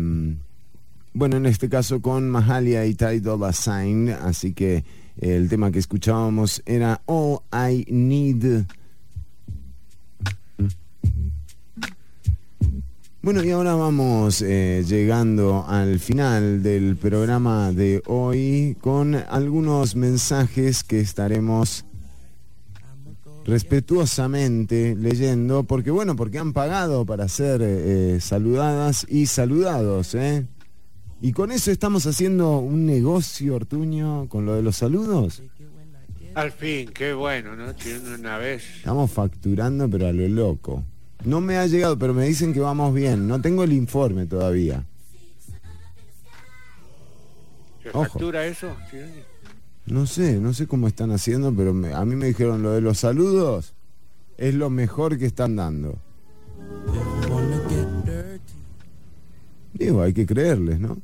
bueno, 1.13 1.37
en 1.37 1.47
este 1.47 1.69
caso 1.69 2.03
con 2.03 2.29
Mahalia 2.29 2.85
y 2.85 2.95
Ty 2.95 3.21
Dolla 3.21 3.53
Sign. 3.53 4.09
Así 4.09 4.55
que 4.55 4.83
el 5.21 5.49
tema 5.49 5.71
que 5.71 5.79
escuchábamos 5.79 6.61
era 6.67 7.01
All 7.07 7.43
I 7.53 7.87
Need. 7.89 8.67
Bueno, 13.27 13.43
y 13.43 13.51
ahora 13.51 13.75
vamos 13.75 14.41
eh, 14.41 14.85
llegando 14.87 15.65
al 15.67 15.99
final 15.99 16.63
del 16.63 16.95
programa 16.95 17.73
de 17.73 18.01
hoy 18.07 18.77
con 18.81 19.17
algunos 19.17 19.97
mensajes 19.97 20.85
que 20.85 21.01
estaremos 21.01 21.85
respetuosamente 23.45 24.95
leyendo, 24.95 25.65
porque 25.65 25.91
bueno, 25.91 26.15
porque 26.15 26.39
han 26.39 26.53
pagado 26.53 27.05
para 27.05 27.27
ser 27.27 27.63
eh, 27.65 28.21
saludadas 28.21 29.05
y 29.11 29.27
saludados, 29.27 30.15
¿eh? 30.15 30.47
Y 31.21 31.33
con 31.33 31.51
eso 31.51 31.73
estamos 31.73 32.07
haciendo 32.07 32.59
un 32.59 32.87
negocio, 32.87 33.57
Ortuño, 33.57 34.29
con 34.29 34.47
lo 34.47 34.55
de 34.55 34.63
los 34.63 34.77
saludos. 34.77 35.43
Al 36.37 36.53
fin, 36.53 36.91
qué 36.95 37.13
bueno, 37.13 37.57
¿no? 37.57 37.75
Una 38.21 38.39
vez. 38.39 38.63
Estamos 38.77 39.11
facturando, 39.11 39.91
pero 39.91 40.07
a 40.07 40.13
lo 40.13 40.29
loco. 40.29 40.85
No 41.27 41.41
me 41.43 41.59
ha 41.59 41.67
llegado, 41.67 41.99
pero 41.99 42.15
me 42.15 42.25
dicen 42.25 42.55
que 42.55 42.61
vamos 42.61 42.95
bien. 42.95 43.27
No 43.29 43.41
tengo 43.41 43.65
el 43.65 43.73
informe 43.73 44.27
todavía. 44.27 44.85
¿Se 47.83 47.89
Ojo. 47.91 48.05
factura 48.05 48.47
eso? 48.47 48.75
Sí. 48.91 48.99
No 49.87 50.07
sé, 50.07 50.39
no 50.39 50.55
sé 50.55 50.67
cómo 50.67 50.89
están 50.89 51.11
haciendo, 51.11 51.53
pero 51.55 51.75
me- 51.75 51.93
a 51.93 52.05
mí 52.05 52.17
me 52.17 52.27
dijeron 52.27 52.63
lo 52.63 52.71
de 52.73 52.81
los 52.81 52.99
saludos 52.99 53.75
es 54.39 54.55
lo 54.55 54.71
mejor 54.71 55.19
que 55.19 55.27
están 55.27 55.57
dando. 55.57 55.99
Digo, 59.75 60.03
hay 60.03 60.13
que 60.15 60.27
creerles, 60.27 60.81
¿no? 60.81 60.97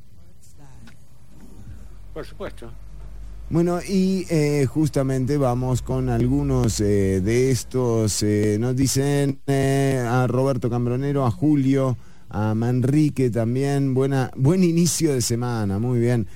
Por 2.13 2.25
supuesto. 2.25 2.71
Bueno, 3.53 3.79
y 3.87 4.25
eh, 4.31 4.65
justamente 4.65 5.37
vamos 5.37 5.83
con 5.83 6.09
algunos 6.09 6.79
eh, 6.79 7.21
de 7.21 7.51
estos. 7.51 8.23
eh, 8.23 8.57
nos 8.59 8.75
dicen 8.75 9.41
a 9.47 10.25
Roberto 10.27 10.71
Cambronero, 10.71 11.23
a 11.23 11.29
Julio, 11.29 11.95
a 12.29 12.55
Manrique 12.55 13.29
también. 13.29 13.93
Buena, 13.93 14.31
buen 14.35 14.63
inicio 14.63 15.13
de 15.13 15.21
semana, 15.21 15.77
muy 15.77 15.99
bien. 15.99 16.27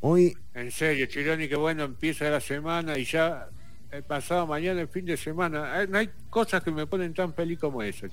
Hoy, 0.00 0.36
En 0.52 0.72
serio, 0.72 1.06
Chironi, 1.06 1.46
qué 1.46 1.54
bueno 1.54 1.84
empieza 1.84 2.28
la 2.28 2.40
semana 2.40 2.98
y 2.98 3.04
ya 3.04 3.48
el 3.90 4.02
pasado 4.02 4.46
mañana, 4.46 4.80
el 4.80 4.88
fin 4.88 5.04
de 5.04 5.16
semana. 5.16 5.86
No 5.86 5.98
hay 5.98 6.10
cosas 6.30 6.62
que 6.62 6.70
me 6.70 6.86
ponen 6.86 7.14
tan 7.14 7.32
feliz 7.32 7.58
como 7.58 7.82
eso, 7.82 8.06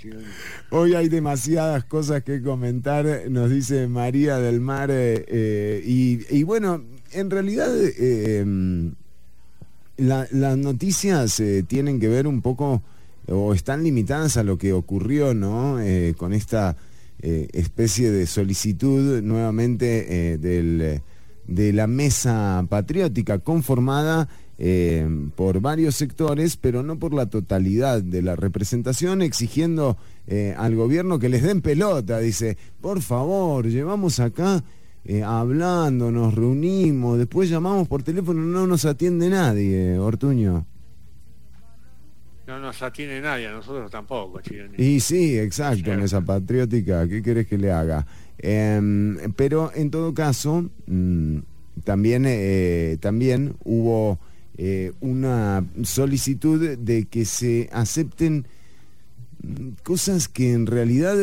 Hoy 0.71 0.95
hay 0.95 1.09
demasiadas 1.09 1.83
cosas 1.85 2.23
que 2.23 2.41
comentar, 2.41 3.05
nos 3.29 3.49
dice 3.49 3.87
María 3.87 4.37
del 4.37 4.61
Mar. 4.61 4.89
Eh, 4.91 5.81
y, 5.85 6.43
bueno, 6.43 6.83
en 7.11 7.29
realidad 7.29 7.69
em, 7.97 8.93
las 9.97 10.57
noticias 10.57 11.41
tienen 11.67 11.99
que 11.99 12.07
ver 12.07 12.27
un 12.27 12.41
poco 12.41 12.81
o 13.27 13.53
están 13.53 13.83
limitadas 13.83 14.37
a 14.37 14.43
lo 14.43 14.57
que 14.57 14.71
ocurrió, 14.71 15.33
¿no? 15.33 15.79
con 16.17 16.33
esta 16.33 16.77
especie 17.19 18.11
de 18.11 18.27
solicitud 18.27 19.21
nuevamente 19.21 20.37
del 20.37 21.01
de 21.47 21.73
la 21.73 21.87
mesa 21.87 22.65
patriótica 22.69 23.39
conformada 23.39 24.27
eh, 24.57 25.05
por 25.35 25.59
varios 25.59 25.95
sectores, 25.95 26.55
pero 26.55 26.81
no 26.81 26.97
por 26.97 27.13
la 27.13 27.25
totalidad 27.25 28.01
de 28.01 28.21
la 28.21 28.37
representación, 28.37 29.21
exigiendo 29.21 29.97
eh, 30.27 30.55
al 30.57 30.75
gobierno 30.75 31.19
que 31.19 31.27
les 31.27 31.43
den 31.43 31.61
pelota. 31.61 32.19
Dice, 32.19 32.57
por 32.79 33.01
favor, 33.01 33.67
llevamos 33.67 34.21
acá 34.21 34.63
eh, 35.03 35.23
hablando, 35.23 36.09
nos 36.09 36.33
reunimos, 36.33 37.17
después 37.17 37.49
llamamos 37.49 37.89
por 37.89 38.03
teléfono, 38.03 38.41
no 38.41 38.65
nos 38.65 38.85
atiende 38.85 39.29
nadie, 39.29 39.99
Ortuño. 39.99 40.65
No 42.47 42.59
nos 42.59 42.81
atiende 42.81 43.19
nadie, 43.19 43.47
a 43.47 43.51
nosotros 43.51 43.91
tampoco, 43.91 44.39
Y 44.77 44.99
sí, 45.01 45.37
exacto, 45.37 45.91
mesa 45.97 46.21
patriótica, 46.21 47.07
¿qué 47.09 47.21
querés 47.21 47.47
que 47.47 47.57
le 47.57 47.71
haga? 47.71 48.05
Em, 48.37 49.17
pero 49.35 49.71
en 49.73 49.89
todo 49.89 50.13
caso, 50.13 50.69
mm, 50.85 51.39
también, 51.83 52.99
también 53.01 53.55
hubo 53.63 54.19
eh, 54.57 54.93
una 55.01 55.65
solicitud 55.83 56.77
de 56.77 57.05
que 57.05 57.25
se 57.25 57.69
acepten 57.71 58.47
mm, 59.41 59.69
cosas 59.83 60.27
que 60.27 60.53
en 60.53 60.65
realidad 60.65 61.15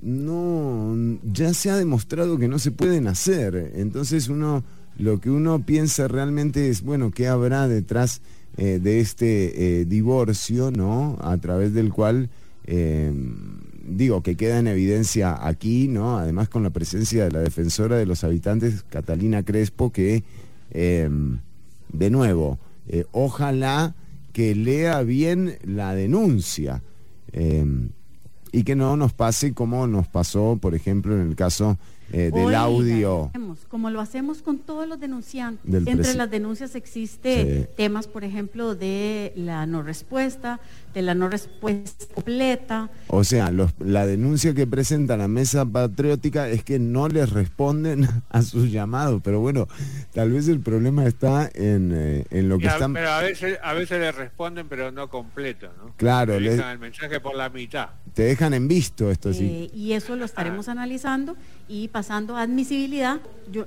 no 0.00 0.96
ya 1.24 1.52
se 1.54 1.70
ha 1.70 1.76
demostrado 1.76 2.38
que 2.38 2.48
no 2.48 2.58
se 2.58 2.70
pueden 2.70 3.06
hacer. 3.08 3.72
Entonces 3.74 4.28
uno 4.28 4.64
lo 4.96 5.20
que 5.20 5.30
uno 5.30 5.64
piensa 5.64 6.08
realmente 6.08 6.68
es, 6.68 6.82
bueno, 6.82 7.10
¿qué 7.12 7.28
habrá 7.28 7.68
detrás 7.68 8.20
eh, 8.56 8.80
de 8.82 9.00
este 9.00 9.84
divorcio, 9.84 10.72
¿no? 10.72 11.16
A 11.20 11.36
través 11.36 11.72
del 11.72 11.92
cual 11.92 12.30
em, 12.66 13.36
digo, 13.88 14.22
que 14.22 14.36
queda 14.36 14.58
en 14.58 14.66
evidencia 14.66 15.46
aquí, 15.46 15.88
¿no? 15.88 16.18
Además 16.18 16.48
con 16.48 16.62
la 16.62 16.70
presencia 16.70 17.24
de 17.24 17.30
la 17.30 17.40
defensora 17.40 17.96
de 17.96 18.06
los 18.06 18.24
habitantes, 18.24 18.84
Catalina 18.88 19.42
Crespo, 19.42 19.90
que, 19.90 20.24
em, 20.70 21.38
de 21.92 22.10
nuevo, 22.10 22.58
eh, 22.88 23.04
ojalá 23.12 23.94
que 24.32 24.54
lea 24.54 25.02
bien 25.02 25.58
la 25.64 25.94
denuncia 25.94 26.82
em, 27.32 27.90
y 28.52 28.64
que 28.64 28.76
no 28.76 28.96
nos 28.96 29.12
pase 29.12 29.52
como 29.52 29.86
nos 29.86 30.08
pasó, 30.08 30.58
por 30.60 30.74
ejemplo, 30.74 31.14
en 31.14 31.28
el 31.28 31.36
caso 31.36 31.78
eh, 32.12 32.30
del 32.32 32.54
audio. 32.54 33.30
Como 33.68 33.90
lo 33.90 34.00
hacemos 34.00 34.42
con 34.42 34.58
todos 34.58 34.88
los 34.88 34.98
denunciantes. 34.98 35.86
Entre 35.86 36.14
las 36.14 36.30
denuncias 36.30 36.74
existe 36.74 37.68
temas, 37.76 38.06
por 38.06 38.24
ejemplo, 38.24 38.74
de 38.74 39.32
la 39.36 39.66
no 39.66 39.82
respuesta, 39.82 40.60
de 40.94 41.02
la 41.02 41.14
no 41.14 41.28
respuesta 41.28 42.06
completa. 42.14 42.90
O 43.08 43.24
sea, 43.24 43.52
la 43.78 44.06
denuncia 44.06 44.54
que 44.54 44.66
presenta 44.66 45.16
la 45.16 45.28
mesa 45.28 45.64
patriótica 45.64 46.48
es 46.48 46.64
que 46.64 46.78
no 46.78 47.08
les 47.08 47.30
responden 47.30 48.08
a 48.30 48.42
sus 48.42 48.70
llamados, 48.70 49.20
pero 49.22 49.40
bueno, 49.40 49.68
tal 50.12 50.32
vez 50.32 50.48
el 50.48 50.60
problema 50.60 51.06
está 51.06 51.50
en, 51.54 51.92
eh, 51.94 52.24
en 52.30 52.48
lo 52.48 52.58
que 52.58 52.66
están... 52.66 52.94
Pero 52.94 53.10
a 53.10 53.20
veces, 53.20 53.58
a 53.62 53.74
veces 53.74 54.00
les 54.00 54.14
responden, 54.14 54.68
pero 54.68 54.90
no 54.90 55.08
completo, 55.08 55.68
¿no? 55.78 55.94
Claro. 55.96 56.38
Le 56.38 56.52
dejan 56.52 56.72
el 56.72 56.78
mensaje 56.78 57.20
por 57.20 57.34
la 57.34 57.48
mitad. 57.50 57.90
Te 58.14 58.22
dejan 58.24 58.54
en 58.54 58.68
visto 58.68 59.10
esto, 59.10 59.32
sí. 59.32 59.44
Eh, 59.44 59.70
y 59.76 59.92
eso 59.92 60.16
lo 60.16 60.24
estaremos 60.24 60.68
analizando 60.68 61.36
y 61.68 61.88
pasando 61.98 62.36
a 62.36 62.42
admisibilidad, 62.42 63.20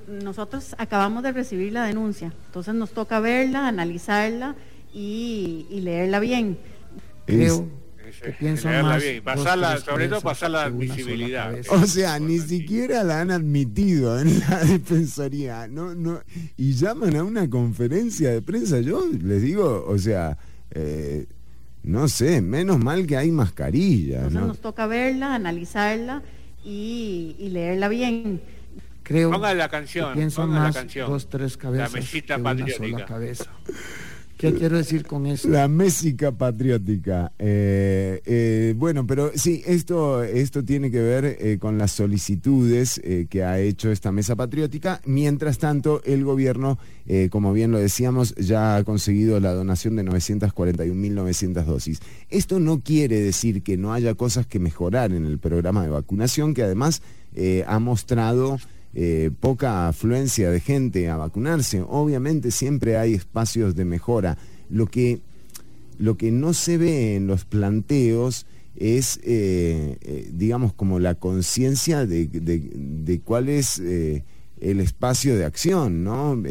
nosotros 0.08 0.74
acabamos 0.78 1.22
de 1.22 1.32
recibir 1.32 1.70
la 1.70 1.84
denuncia, 1.84 2.32
entonces 2.46 2.74
nos 2.74 2.92
toca 2.92 3.20
verla, 3.20 3.68
analizarla 3.68 4.56
y, 4.94 5.66
leerla 5.70 6.18
bien. 6.18 6.56
Creo 7.26 7.68
que 8.22 8.30
pienso 8.30 8.70
más 8.70 9.02
bien, 9.02 9.22
pasarla, 9.22 9.76
sobre 9.76 10.08
todo 10.08 10.22
pasar 10.22 10.50
la 10.50 10.62
admisibilidad. 10.62 11.54
O 11.68 11.86
sea, 11.86 12.18
ni 12.18 12.38
siquiera 12.38 13.04
la 13.04 13.20
han 13.20 13.30
admitido 13.30 14.18
en 14.18 14.40
la 14.48 14.64
defensoría, 14.64 15.68
no, 15.68 15.94
no, 15.94 16.22
y 16.56 16.72
llaman 16.72 17.14
a 17.16 17.24
una 17.24 17.50
conferencia 17.50 18.30
de 18.30 18.40
prensa. 18.40 18.80
Yo 18.80 19.10
les 19.12 19.42
digo, 19.42 19.84
o 19.86 19.98
sea, 19.98 20.38
eh, 20.70 21.26
no 21.82 22.08
sé, 22.08 22.40
menos 22.40 22.78
mal 22.78 23.06
que 23.06 23.18
hay 23.18 23.30
mascarillas. 23.30 24.22
Entonces 24.22 24.48
nos 24.48 24.60
toca 24.62 24.86
verla, 24.86 25.34
analizarla 25.34 26.22
y, 26.64 27.48
leerla 27.50 27.88
bien. 27.88 28.40
Creo 29.02 29.30
ponga 29.30 29.52
la 29.54 29.68
canción, 29.68 30.14
pienso 30.14 30.46
más 30.46 30.74
la 30.74 30.80
canción, 30.80 31.10
dos, 31.10 31.28
tres 31.28 31.56
cabezas 31.56 31.92
la 31.92 31.98
mesita 32.00 32.38
patriótica. 32.38 33.04
cabeza. 33.04 33.50
¿Qué 34.42 34.52
quiero 34.54 34.76
decir 34.76 35.06
con 35.06 35.26
eso? 35.26 35.48
La 35.48 35.68
mésica 35.68 36.32
patriótica. 36.32 37.30
Eh, 37.38 38.20
eh, 38.26 38.74
bueno, 38.76 39.06
pero 39.06 39.30
sí, 39.36 39.62
esto, 39.64 40.24
esto 40.24 40.64
tiene 40.64 40.90
que 40.90 41.00
ver 41.00 41.36
eh, 41.38 41.58
con 41.60 41.78
las 41.78 41.92
solicitudes 41.92 43.00
que 43.30 43.44
ha 43.44 43.60
hecho 43.60 43.92
esta 43.92 44.10
mesa 44.10 44.34
patriótica. 44.34 45.00
Mientras 45.04 45.58
tanto, 45.58 46.02
el 46.02 46.24
gobierno, 46.24 46.76
como 47.30 47.52
bien 47.52 47.70
lo 47.70 47.78
decíamos, 47.78 48.34
ya 48.34 48.74
ha 48.74 48.82
conseguido 48.82 49.38
la 49.38 49.52
donación 49.52 49.94
de 49.94 50.04
941.900 50.06 51.64
dosis. 51.64 52.00
Esto 52.28 52.58
no 52.58 52.80
quiere 52.80 53.20
decir 53.20 53.62
que 53.62 53.76
no 53.76 53.92
haya 53.92 54.16
cosas 54.16 54.44
que 54.48 54.58
mejorar 54.58 55.12
en 55.12 55.24
el 55.24 55.38
programa 55.38 55.84
de 55.84 55.90
vacunación, 55.90 56.52
que 56.52 56.64
además 56.64 57.00
ha 57.68 57.78
mostrado 57.78 58.58
eh, 58.94 59.30
poca 59.40 59.88
afluencia 59.88 60.50
de 60.50 60.60
gente 60.60 61.08
a 61.08 61.16
vacunarse. 61.16 61.82
Obviamente 61.88 62.50
siempre 62.50 62.98
hay 62.98 63.14
espacios 63.14 63.74
de 63.74 63.86
mejora. 63.86 64.36
Lo 64.68 64.86
que, 64.86 65.20
lo 65.98 66.18
que 66.18 66.30
no 66.30 66.52
se 66.52 66.76
ve 66.76 67.16
en 67.16 67.26
los 67.26 67.46
planteos 67.46 68.44
es, 68.76 69.18
eh, 69.24 69.96
eh, 70.02 70.30
digamos, 70.34 70.74
como 70.74 70.98
la 70.98 71.14
conciencia 71.14 72.04
de, 72.04 73.20
cuál 73.24 73.48
es 73.48 73.78
el 73.78 74.80
espacio 74.80 75.36
de 75.36 75.46
acción, 75.46 76.04
¿no? 76.04 76.42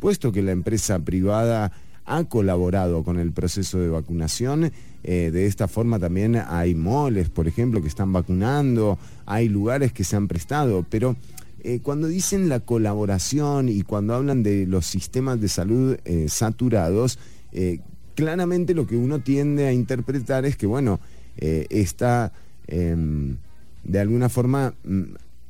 puesto 0.00 0.32
que 0.32 0.42
la 0.42 0.50
empresa 0.50 0.98
privada 0.98 1.70
ha 2.04 2.24
colaborado 2.24 3.04
con 3.04 3.20
el 3.20 3.30
proceso 3.30 3.78
de 3.78 3.88
vacunación, 3.88 4.72
de 5.02 5.46
esta 5.46 5.68
forma 5.68 5.98
también 5.98 6.36
hay 6.36 6.74
moles, 6.74 7.28
por 7.30 7.46
ejemplo, 7.48 7.80
que 7.80 7.88
están 7.88 8.12
vacunando, 8.12 8.98
hay 9.26 9.48
lugares 9.48 9.92
que 9.92 10.04
se 10.04 10.16
han 10.16 10.28
prestado, 10.28 10.84
pero 10.88 11.16
eh, 11.64 11.80
cuando 11.82 12.08
dicen 12.08 12.48
la 12.48 12.60
colaboración 12.60 13.68
y 13.68 13.82
cuando 13.82 14.14
hablan 14.14 14.42
de 14.42 14.66
los 14.66 14.86
sistemas 14.86 15.40
de 15.40 15.48
salud 15.48 15.96
eh, 16.04 16.26
saturados, 16.28 17.18
eh, 17.52 17.80
claramente 18.14 18.74
lo 18.74 18.86
que 18.86 18.96
uno 18.96 19.20
tiende 19.20 19.66
a 19.66 19.72
interpretar 19.72 20.44
es 20.44 20.56
que, 20.56 20.66
bueno, 20.66 21.00
está, 21.36 22.32
em, 22.66 23.36
de 23.84 23.98
alguna 23.98 24.28
forma, 24.28 24.74
mm, 24.84 25.02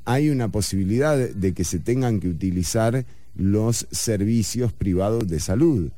hay 0.05 0.31
una 0.31 0.49
posibilidad 0.49 1.16
de 1.16 1.53
que 1.53 1.65
se 1.65 1.81
tengan 1.81 2.20
que 2.20 2.28
utilizar 2.28 3.05
los 3.35 3.89
servicios 3.91 4.73
privados 4.73 5.28
de 5.28 5.41
salud. 5.41 5.91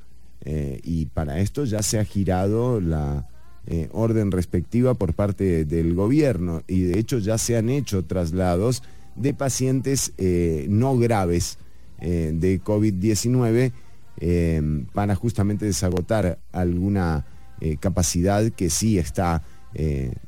y 0.45 1.07
para 1.07 1.39
esto 1.39 1.65
ya 1.65 1.85
se 1.85 2.01
ha 2.01 2.05
girado 2.05 2.81
la 2.81 3.29
orden 3.93 4.33
respectiva 4.33 4.95
por 4.95 5.15
parte 5.15 5.65
del 5.65 5.95
gobierno 5.95 6.65
y 6.67 6.81
de 6.81 6.99
hecho 6.99 7.19
ya 7.19 7.39
se 7.39 7.57
han 7.57 7.69
hecho 7.69 8.03
traslados 8.05 8.83
de 9.17 9.35
pacientes 9.35 10.13
eh, 10.19 10.67
no 10.69 10.97
graves 10.97 11.59
eh, 12.01 12.33
de 12.35 12.61
COVID-19 12.63 13.73
eh, 14.19 14.85
para 14.93 15.15
justamente 15.15 15.67
desagotar 15.67 16.39
alguna 16.53 17.27
capacidad 17.79 18.51
que 18.51 18.71
sí 18.71 18.99
está 18.99 19.45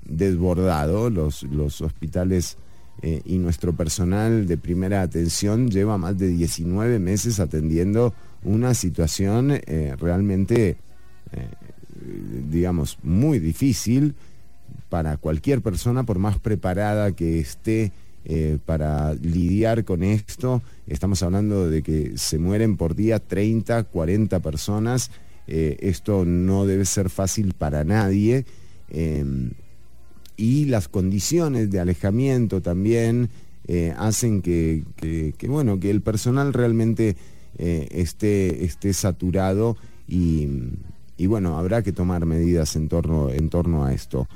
desbordado. 0.05 1.11
Los, 1.11 1.43
los 1.43 1.81
hospitales 1.81 2.59
y 3.03 3.39
nuestro 3.39 3.73
personal 3.73 4.47
de 4.47 4.57
primera 4.57 5.03
atención 5.03 5.69
lleva 5.69 5.99
más 5.99 6.17
de 6.17 6.29
19 6.29 7.01
meses 7.01 7.41
atendiendo 7.41 8.15
una 8.45 8.73
situación 8.73 9.61
realmente, 9.99 10.77
digamos, 12.49 12.99
muy 13.03 13.41
difícil 13.41 14.15
para 14.89 15.17
cualquier 15.17 15.61
persona, 15.61 16.05
por 16.05 16.21
más 16.21 16.39
preparada 16.39 17.11
que 17.17 17.41
esté 17.41 17.91
eh, 18.27 18.59
para 18.65 19.13
lidiar 19.15 19.85
con 19.85 20.03
esto. 20.03 20.63
Estamos 20.87 21.23
hablando 21.23 21.69
de 21.69 21.83
que 21.83 22.17
se 22.17 22.39
mueren 22.39 22.79
por 22.79 22.95
día 22.95 23.19
30, 23.19 23.85
40 23.85 24.41
personas. 24.41 25.11
Eh, 25.47 25.77
esto 25.81 26.25
no 26.25 26.65
debe 26.65 26.87
ser 26.87 27.11
fácil 27.11 27.53
para 27.53 27.85
nadie. 27.85 28.47
Em, 28.89 29.51
y 30.39 30.65
las 30.65 30.89
condiciones 30.89 31.71
de 31.71 31.81
alejamiento 31.81 32.63
también 32.63 33.29
eh, 33.69 33.95
hacen 33.99 34.41
que, 34.41 34.85
bueno, 35.47 35.79
que 35.79 35.91
el 35.91 36.01
personal 36.01 36.55
realmente 36.55 37.17
esté, 37.57 38.65
esté 38.65 38.95
saturado 38.95 39.77
y, 40.09 40.49
bueno, 41.27 41.59
habrá 41.59 41.83
que 41.83 41.93
tomar 41.93 42.25
medidas 42.25 42.75
en 42.75 42.89
torno, 42.89 43.31
en 43.31 43.51
torno 43.51 43.85
a 43.85 43.93
esto. 43.93 44.27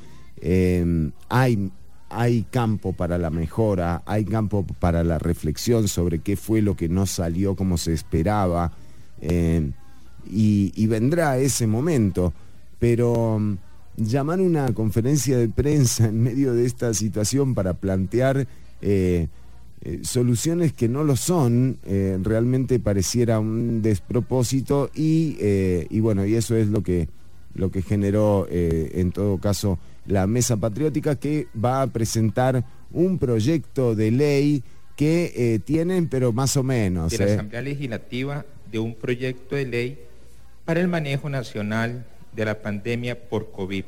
Em, 0.41 1.11
hay, 1.29 1.71
hay 2.11 2.45
campo 2.51 2.93
para 2.93 3.19
la 3.19 3.31
mejora, 3.31 4.03
hay 4.07 4.25
campo 4.25 4.65
para 4.81 5.05
la 5.05 5.19
reflexión 5.19 5.89
sobre 5.89 6.21
qué 6.21 6.37
fue 6.37 6.63
lo 6.63 6.77
que 6.77 6.89
no 6.89 7.07
salió 7.07 7.55
como 7.55 7.77
se 7.77 7.93
esperaba, 7.93 8.73
em, 9.21 9.73
y, 10.31 10.87
vendrá 10.87 11.39
ese 11.39 11.67
momento, 11.67 12.33
pero 12.79 13.39
mm, 13.39 13.57
llamar 13.97 14.41
una 14.41 14.73
conferencia 14.75 15.39
de 15.39 15.49
prensa 15.49 16.07
en 16.07 16.23
medio 16.23 16.55
de 16.55 16.67
esta 16.67 16.93
situación 16.95 17.55
para 17.55 17.75
plantear 17.75 18.47
eh, 18.81 19.29
eh, 19.81 20.01
soluciones 20.03 20.73
que 20.73 20.89
no 20.89 21.05
lo 21.05 21.17
son, 21.17 21.79
eh, 21.85 22.19
realmente 22.23 22.79
pareciera 22.79 23.39
un 23.41 23.81
despropósito 23.81 24.91
y, 24.95 25.37
y, 25.91 26.01
bueno, 26.01 26.27
y 26.27 26.35
eso 26.35 26.57
es 26.57 26.69
lo 26.69 26.83
que, 26.83 27.09
lo 27.55 27.71
que 27.71 27.83
generó 27.83 28.47
en 28.51 29.13
todo 29.13 29.39
caso 29.39 29.79
la 30.09 30.27
Mesa 30.27 30.57
Patriótica 30.57 31.17
que 31.17 31.49
va 31.55 31.83
a 31.83 31.87
presentar 31.87 32.65
un 32.91 33.19
proyecto 33.19 33.95
de 33.95 34.11
ley 34.11 34.65
que 34.97 35.33
eh, 35.37 35.59
tienen, 35.61 36.09
pero 36.09 36.33
más 36.33 36.57
o 36.57 36.63
menos. 36.63 37.13
De 37.13 37.19
la 37.19 37.27
¿eh? 37.27 37.35
Asamblea 37.35 37.63
Legislativa 37.63 38.45
de 38.71 38.79
un 38.79 38.95
proyecto 38.95 39.55
de 39.55 39.67
ley 39.67 39.99
para 40.65 40.81
el 40.81 40.89
manejo 40.89 41.29
nacional 41.29 42.07
de 42.35 42.45
la 42.45 42.61
pandemia 42.61 43.29
por 43.29 43.53
COVID. 43.53 43.85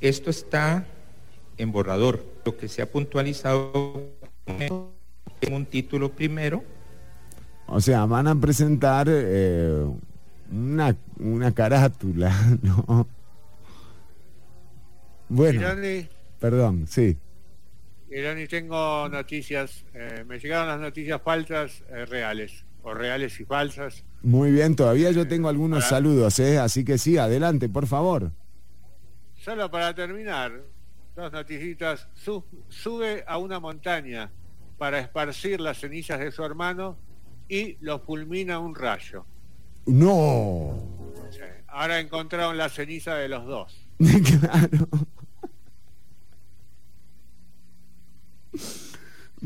Esto 0.00 0.30
está 0.30 0.86
en 1.56 1.72
borrador. 1.72 2.24
Lo 2.44 2.56
que 2.56 2.68
se 2.68 2.82
ha 2.82 2.90
puntualizado 2.90 4.10
en 4.46 5.54
un 5.54 5.66
título 5.66 6.10
primero. 6.10 6.62
O 7.66 7.80
sea, 7.80 8.04
van 8.06 8.26
a 8.26 8.34
presentar 8.34 9.06
eh, 9.08 9.86
una, 10.52 10.96
una 11.18 11.52
carátula, 11.52 12.34
¿no? 12.62 13.06
Bueno, 15.28 15.66
perdón, 16.38 16.86
sí. 16.86 17.16
Irani, 18.10 18.46
tengo 18.46 19.08
noticias, 19.08 19.84
eh, 19.94 20.24
me 20.26 20.38
llegaron 20.38 20.68
las 20.68 20.80
noticias 20.80 21.20
falsas 21.22 21.82
eh, 21.88 22.04
reales, 22.04 22.64
o 22.82 22.94
reales 22.94 23.40
y 23.40 23.44
falsas. 23.44 24.04
Muy 24.22 24.52
bien, 24.52 24.76
todavía 24.76 25.10
yo 25.10 25.26
tengo 25.26 25.48
algunos 25.48 25.84
saludos, 25.84 26.38
¿eh? 26.38 26.58
así 26.58 26.84
que 26.84 26.98
sí, 26.98 27.18
adelante, 27.18 27.68
por 27.68 27.86
favor. 27.86 28.30
Solo 29.36 29.70
para 29.70 29.94
terminar, 29.94 30.62
dos 31.16 31.32
noticitas. 31.32 32.08
sube 32.68 33.24
a 33.26 33.38
una 33.38 33.58
montaña 33.58 34.30
para 34.78 34.98
esparcir 35.00 35.60
las 35.60 35.78
cenizas 35.78 36.20
de 36.20 36.30
su 36.30 36.44
hermano 36.44 36.96
y 37.48 37.76
lo 37.80 38.00
fulmina 38.00 38.58
un 38.58 38.74
rayo. 38.74 39.26
No. 39.86 40.78
Ahora 41.68 41.98
encontraron 42.00 42.56
la 42.56 42.68
ceniza 42.68 43.16
de 43.16 43.28
los 43.28 43.44
dos. 43.46 43.83
Claro. 44.40 44.88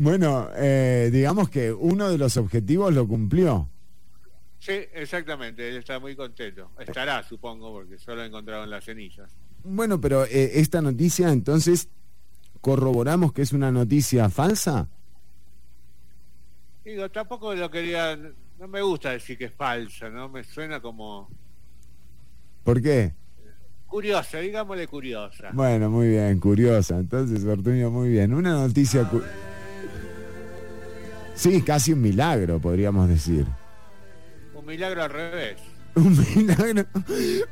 Bueno, 0.00 0.48
eh, 0.54 1.10
digamos 1.12 1.50
que 1.50 1.72
uno 1.72 2.08
de 2.08 2.18
los 2.18 2.36
objetivos 2.36 2.94
lo 2.94 3.08
cumplió. 3.08 3.68
Sí, 4.60 4.72
exactamente, 4.92 5.68
él 5.68 5.78
está 5.78 5.98
muy 5.98 6.14
contento. 6.14 6.70
Estará, 6.78 7.24
supongo, 7.24 7.72
porque 7.72 7.98
solo 7.98 8.22
encontraron 8.22 8.70
las 8.70 8.84
cenizas. 8.84 9.28
Bueno, 9.64 10.00
pero 10.00 10.24
eh, 10.24 10.60
esta 10.60 10.80
noticia, 10.80 11.30
entonces, 11.32 11.88
¿corroboramos 12.60 13.32
que 13.32 13.42
es 13.42 13.52
una 13.52 13.72
noticia 13.72 14.30
falsa? 14.30 14.88
Digo, 16.84 17.10
tampoco 17.10 17.56
lo 17.56 17.68
quería, 17.68 18.16
no 18.16 18.68
me 18.68 18.80
gusta 18.82 19.10
decir 19.10 19.36
que 19.36 19.46
es 19.46 19.52
falsa, 19.52 20.08
¿no? 20.10 20.28
Me 20.28 20.44
suena 20.44 20.80
como... 20.80 21.28
¿Por 22.62 22.80
qué? 22.80 23.14
Curiosa, 23.88 24.38
digámosle 24.38 24.86
curiosa. 24.86 25.48
Bueno, 25.54 25.88
muy 25.88 26.08
bien, 26.08 26.38
curiosa. 26.38 26.98
Entonces, 26.98 27.42
Ortuño, 27.44 27.90
muy 27.90 28.10
bien. 28.10 28.34
Una 28.34 28.52
noticia... 28.52 29.08
Sí, 31.34 31.62
casi 31.62 31.92
un 31.92 32.02
milagro, 32.02 32.58
podríamos 32.58 33.08
decir. 33.08 33.46
Un 34.54 34.66
milagro 34.66 35.04
al 35.04 35.10
revés. 35.10 35.56
Un 35.94 36.18
milagro. 36.36 36.84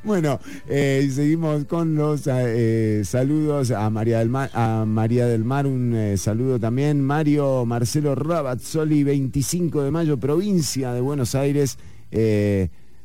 Bueno, 0.05 0.39
eh, 0.69 1.09
seguimos 1.13 1.65
con 1.65 1.95
los 1.95 2.27
eh, 2.27 3.03
saludos 3.05 3.71
a 3.71 3.89
María 3.89 4.19
del 4.19 4.29
Mar, 4.29 4.51
a 4.53 4.85
María 4.85 5.27
del 5.27 5.45
Mar, 5.45 5.67
un 5.67 5.95
eh, 5.95 6.17
saludo 6.17 6.61
también. 6.61 7.01
Mario 7.01 7.65
Marcelo 7.65 8.15
Rabazzoli, 8.15 9.05
25 9.05 9.83
de 9.83 9.91
mayo, 9.91 10.19
provincia 10.19 10.93
de 10.93 11.01
Buenos 11.01 11.35
Aires 11.35 11.79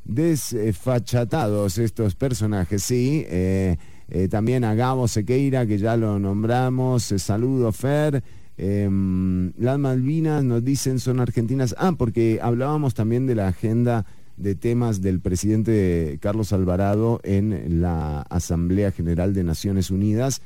desfachatados 0.05 1.77
estos 1.77 2.15
personajes, 2.15 2.83
sí. 2.83 3.25
Eh, 3.27 3.77
eh, 4.09 4.27
también 4.27 4.63
a 4.63 4.73
Gabo 4.73 5.07
Sequeira, 5.07 5.65
que 5.65 5.77
ya 5.77 5.95
lo 5.97 6.19
nombramos. 6.19 7.11
Eh, 7.11 7.19
saludo, 7.19 7.71
Fer. 7.71 8.23
Em, 8.57 9.53
las 9.57 9.79
Malvinas 9.79 10.43
nos 10.43 10.63
dicen 10.63 10.99
son 10.99 11.19
argentinas. 11.19 11.75
Ah, 11.77 11.93
porque 11.97 12.39
hablábamos 12.41 12.93
también 12.93 13.25
de 13.25 13.35
la 13.35 13.47
agenda 13.47 14.05
de 14.37 14.55
temas 14.55 15.01
del 15.01 15.19
presidente 15.19 16.17
Carlos 16.21 16.51
Alvarado 16.51 17.21
en 17.23 17.81
la 17.81 18.21
Asamblea 18.23 18.91
General 18.91 19.33
de 19.33 19.43
Naciones 19.43 19.91
Unidas. 19.91 20.41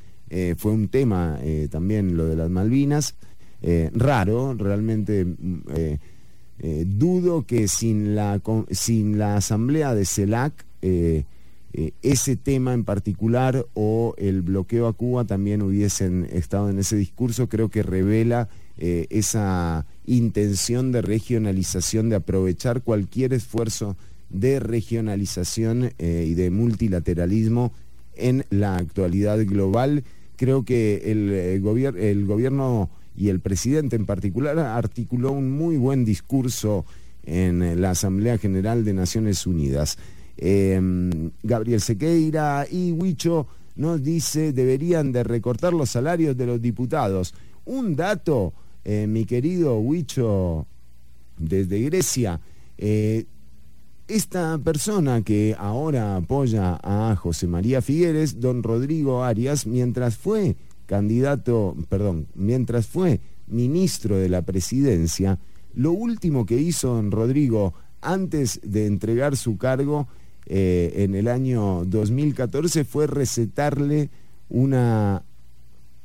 fue 0.58 0.72
un 0.72 0.90
tema 0.90 1.40
también 1.70 2.18
lo 2.18 2.26
de 2.26 2.36
las 2.36 2.50
Malvinas. 2.50 3.16
raro, 3.94 4.54
realmente 4.58 5.24
mm, 5.24 5.62
eh, 6.60 6.86
dudo 6.88 7.46
que 7.46 7.68
sin 7.68 8.16
la, 8.16 8.42
sin 8.72 9.18
la 9.18 9.36
asamblea 9.36 9.94
de 9.94 10.06
CELAC 10.06 10.66
eh, 10.82 11.26
eh, 11.74 11.92
ese 12.02 12.38
tema 12.38 12.74
en 12.74 12.86
particular 12.86 13.66
o 13.74 14.16
el 14.18 14.42
bloqueo 14.42 14.88
a 14.88 14.94
Cuba 14.94 15.26
también 15.26 15.62
hubiesen 15.62 16.26
estado 16.32 16.70
en 16.70 16.80
ese 16.80 16.96
discurso. 16.96 17.50
Creo 17.50 17.70
que 17.70 17.84
revela 17.84 18.48
esa 18.78 19.86
intención 20.06 20.92
de 20.92 21.02
regionalización, 21.02 22.10
de 22.10 22.18
aprovechar 22.18 22.82
cualquier 22.82 23.32
esfuerzo 23.32 23.96
de 24.30 24.60
regionalización 24.60 25.94
y 25.98 26.34
de 26.34 26.50
multilateralismo 26.50 27.72
en 28.16 28.44
la 28.50 28.76
actualidad 28.76 29.40
global. 29.46 30.04
Creo 30.36 30.66
que 30.66 31.04
el, 31.06 31.32
el 31.32 32.26
gobierno 32.26 32.90
y 33.18 33.30
el 33.30 33.40
presidente 33.40 33.96
en 33.96 34.06
particular 34.06 34.58
articuló 34.60 35.32
un 35.32 35.52
muy 35.52 35.78
buen 35.78 36.06
discurso 36.06 36.86
en 37.24 37.82
la 37.82 37.92
Asamblea 37.92 38.38
General 38.38 38.84
de 38.84 38.94
Naciones 38.94 39.48
Unidas. 39.48 39.98
Em, 40.38 41.32
Gabriel 41.44 41.82
Sequeira 41.82 42.68
y 42.70 42.92
Huicho 42.92 43.48
nos 43.76 44.04
dice 44.04 44.52
deberían 44.54 45.12
de 45.12 45.24
recortar 45.24 45.74
los 45.74 45.90
salarios 45.90 46.38
de 46.38 46.46
los 46.46 46.62
diputados. 46.62 47.34
Un 47.66 47.96
dato, 47.96 48.54
eh, 48.84 49.08
mi 49.08 49.26
querido 49.26 49.80
Huicho, 49.80 50.68
desde 51.38 51.82
Grecia, 51.82 52.40
eh, 52.78 53.26
esta 54.08 54.58
persona 54.60 55.24
que 55.24 55.56
ahora 55.58 56.16
apoya 56.18 56.80
a 56.84 57.16
José 57.16 57.48
María 57.48 57.82
Figueres, 57.82 58.40
don 58.40 58.62
Rodrigo 58.62 59.24
Arias, 59.24 59.66
mientras 59.66 60.16
fue 60.16 60.56
candidato, 60.86 61.76
perdón, 61.90 62.28
mientras 62.36 62.88
fue 62.88 63.20
ministro 63.48 64.18
de 64.18 64.30
la 64.30 64.42
presidencia, 64.42 65.40
lo 65.74 65.92
último 65.92 66.46
que 66.46 66.58
hizo 66.58 66.96
don 66.96 67.12
Rodrigo 67.12 67.74
antes 68.02 68.60
de 68.64 68.86
entregar 68.86 69.36
su 69.36 69.58
cargo 69.58 70.08
eh, 70.46 70.94
en 70.98 71.16
el 71.16 71.28
año 71.28 71.84
2014 71.86 72.86
fue 72.86 73.08
recetarle 73.08 74.10
una, 74.50 75.24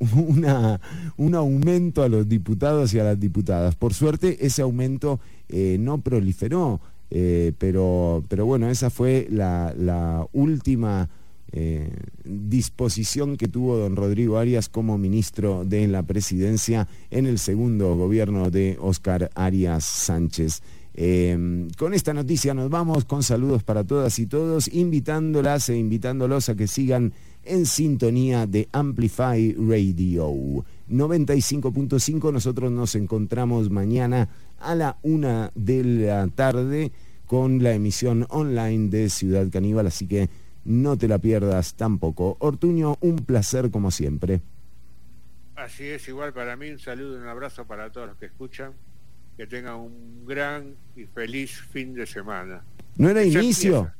una, 0.15 0.81
un 1.17 1.35
aumento 1.35 2.03
a 2.03 2.09
los 2.09 2.29
diputados 2.29 2.95
y 2.95 2.99
a 2.99 3.05
las 3.05 3.21
diputadas. 3.21 3.77
Por 3.77 3.95
suerte 3.95 4.45
ese 4.45 4.63
aumento 4.63 5.21
eh, 5.49 5.77
no 5.79 5.99
proliferó, 5.99 6.81
eh, 7.11 7.53
pero, 7.59 8.25
pero 8.29 8.47
bueno, 8.47 8.71
esa 8.71 8.89
fue 8.89 9.27
la, 9.31 9.75
la 9.77 10.27
última 10.33 11.09
eh, 11.53 11.91
disposición 12.25 13.37
que 13.37 13.49
tuvo 13.49 13.77
don 13.77 13.97
Rodrigo 13.97 14.39
Arias 14.39 14.69
como 14.69 14.99
ministro 14.99 15.65
de 15.65 15.89
la 15.89 16.03
presidencia 16.03 16.87
en 17.11 17.27
el 17.27 17.39
segundo 17.39 17.97
gobierno 17.97 18.51
de 18.51 18.77
Oscar 18.81 19.31
Arias 19.35 19.85
Sánchez. 19.85 20.63
Eh, 20.95 21.69
con 21.79 21.95
esta 21.95 22.13
noticia 22.13 22.53
nos 22.53 22.69
vamos 22.69 23.05
con 23.05 23.23
saludos 23.23 23.63
para 23.63 23.85
todas 23.85 24.19
y 24.19 24.27
todos, 24.27 24.69
invitándolas 24.69 25.69
e 25.69 25.77
invitándolos 25.77 26.49
a 26.49 26.57
que 26.57 26.67
sigan 26.67 27.13
en 27.45 27.67
sintonía 27.67 28.47
de 28.47 28.69
Amplify 28.73 29.55
Radio 29.55 30.65
95.5. 30.91 32.33
Nosotros 32.33 32.71
nos 32.71 32.95
encontramos 32.95 33.71
mañana 33.71 34.29
a 34.59 34.75
la 34.75 34.99
una 35.03 35.51
de 35.55 35.85
la 35.85 36.29
tarde 36.29 36.93
con 37.27 37.63
la 37.63 37.73
emisión 37.73 38.27
online 38.29 38.89
de 38.89 39.09
Ciudad 39.09 39.49
Caníbal, 39.51 39.87
así 39.87 40.07
que 40.07 40.29
no 40.65 40.97
te 40.97 41.09
la 41.09 41.19
pierdas 41.19 41.75
tampoco. 41.75 42.37
Ortuño, 42.41 42.97
un 43.01 43.17
placer 43.17 43.71
como 43.71 43.91
siempre. 43.91 44.41
Así 45.57 45.85
es, 45.89 46.07
igual 46.09 46.33
para 46.33 46.57
mí, 46.57 46.71
un 46.71 46.79
saludo 46.79 47.19
y 47.19 47.21
un 47.23 47.29
abrazo 47.29 47.67
para 47.67 47.91
todos 47.91 48.09
los 48.09 48.17
que 48.17 48.27
escuchan. 48.27 48.73
Que 49.37 49.47
tengan 49.47 49.77
un 49.77 50.25
gran 50.27 50.75
y 50.97 51.05
feliz 51.05 51.61
fin 51.73 51.95
de 51.95 52.07
semana. 52.07 52.63
¿No 52.97 53.09
era 53.09 53.23
inicio? 53.25 53.91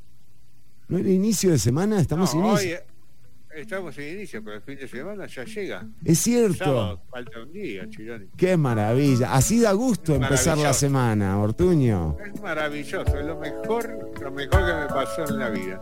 ¿No 0.87 0.97
era 0.97 1.09
inicio 1.09 1.51
de 1.51 1.57
semana? 1.57 1.99
Estamos 1.99 2.35
No, 2.35 2.49
inicio. 2.49 2.77
hoy 2.77 2.83
estamos 3.55 3.97
en 3.97 4.17
inicio, 4.17 4.43
pero 4.43 4.57
el 4.57 4.61
fin 4.61 4.77
de 4.77 4.87
semana 4.87 5.25
ya 5.27 5.43
llega. 5.43 5.85
Es 6.03 6.19
cierto. 6.19 6.65
Sábado, 6.65 7.01
falta 7.09 7.39
un 7.41 7.51
día, 7.51 7.89
Chironi. 7.89 8.27
Qué 8.37 8.57
maravilla. 8.57 9.33
Así 9.33 9.59
da 9.59 9.73
gusto 9.73 10.15
empezar 10.15 10.57
la 10.57 10.73
semana, 10.73 11.39
Ortuño. 11.39 12.17
Es 12.25 12.41
maravilloso, 12.41 13.17
es 13.17 13.25
lo 13.25 13.37
mejor, 13.37 14.11
lo 14.21 14.31
mejor 14.31 14.65
que 14.65 14.73
me 14.73 14.87
pasó 14.87 15.25
en 15.27 15.39
la 15.39 15.49
vida. 15.49 15.81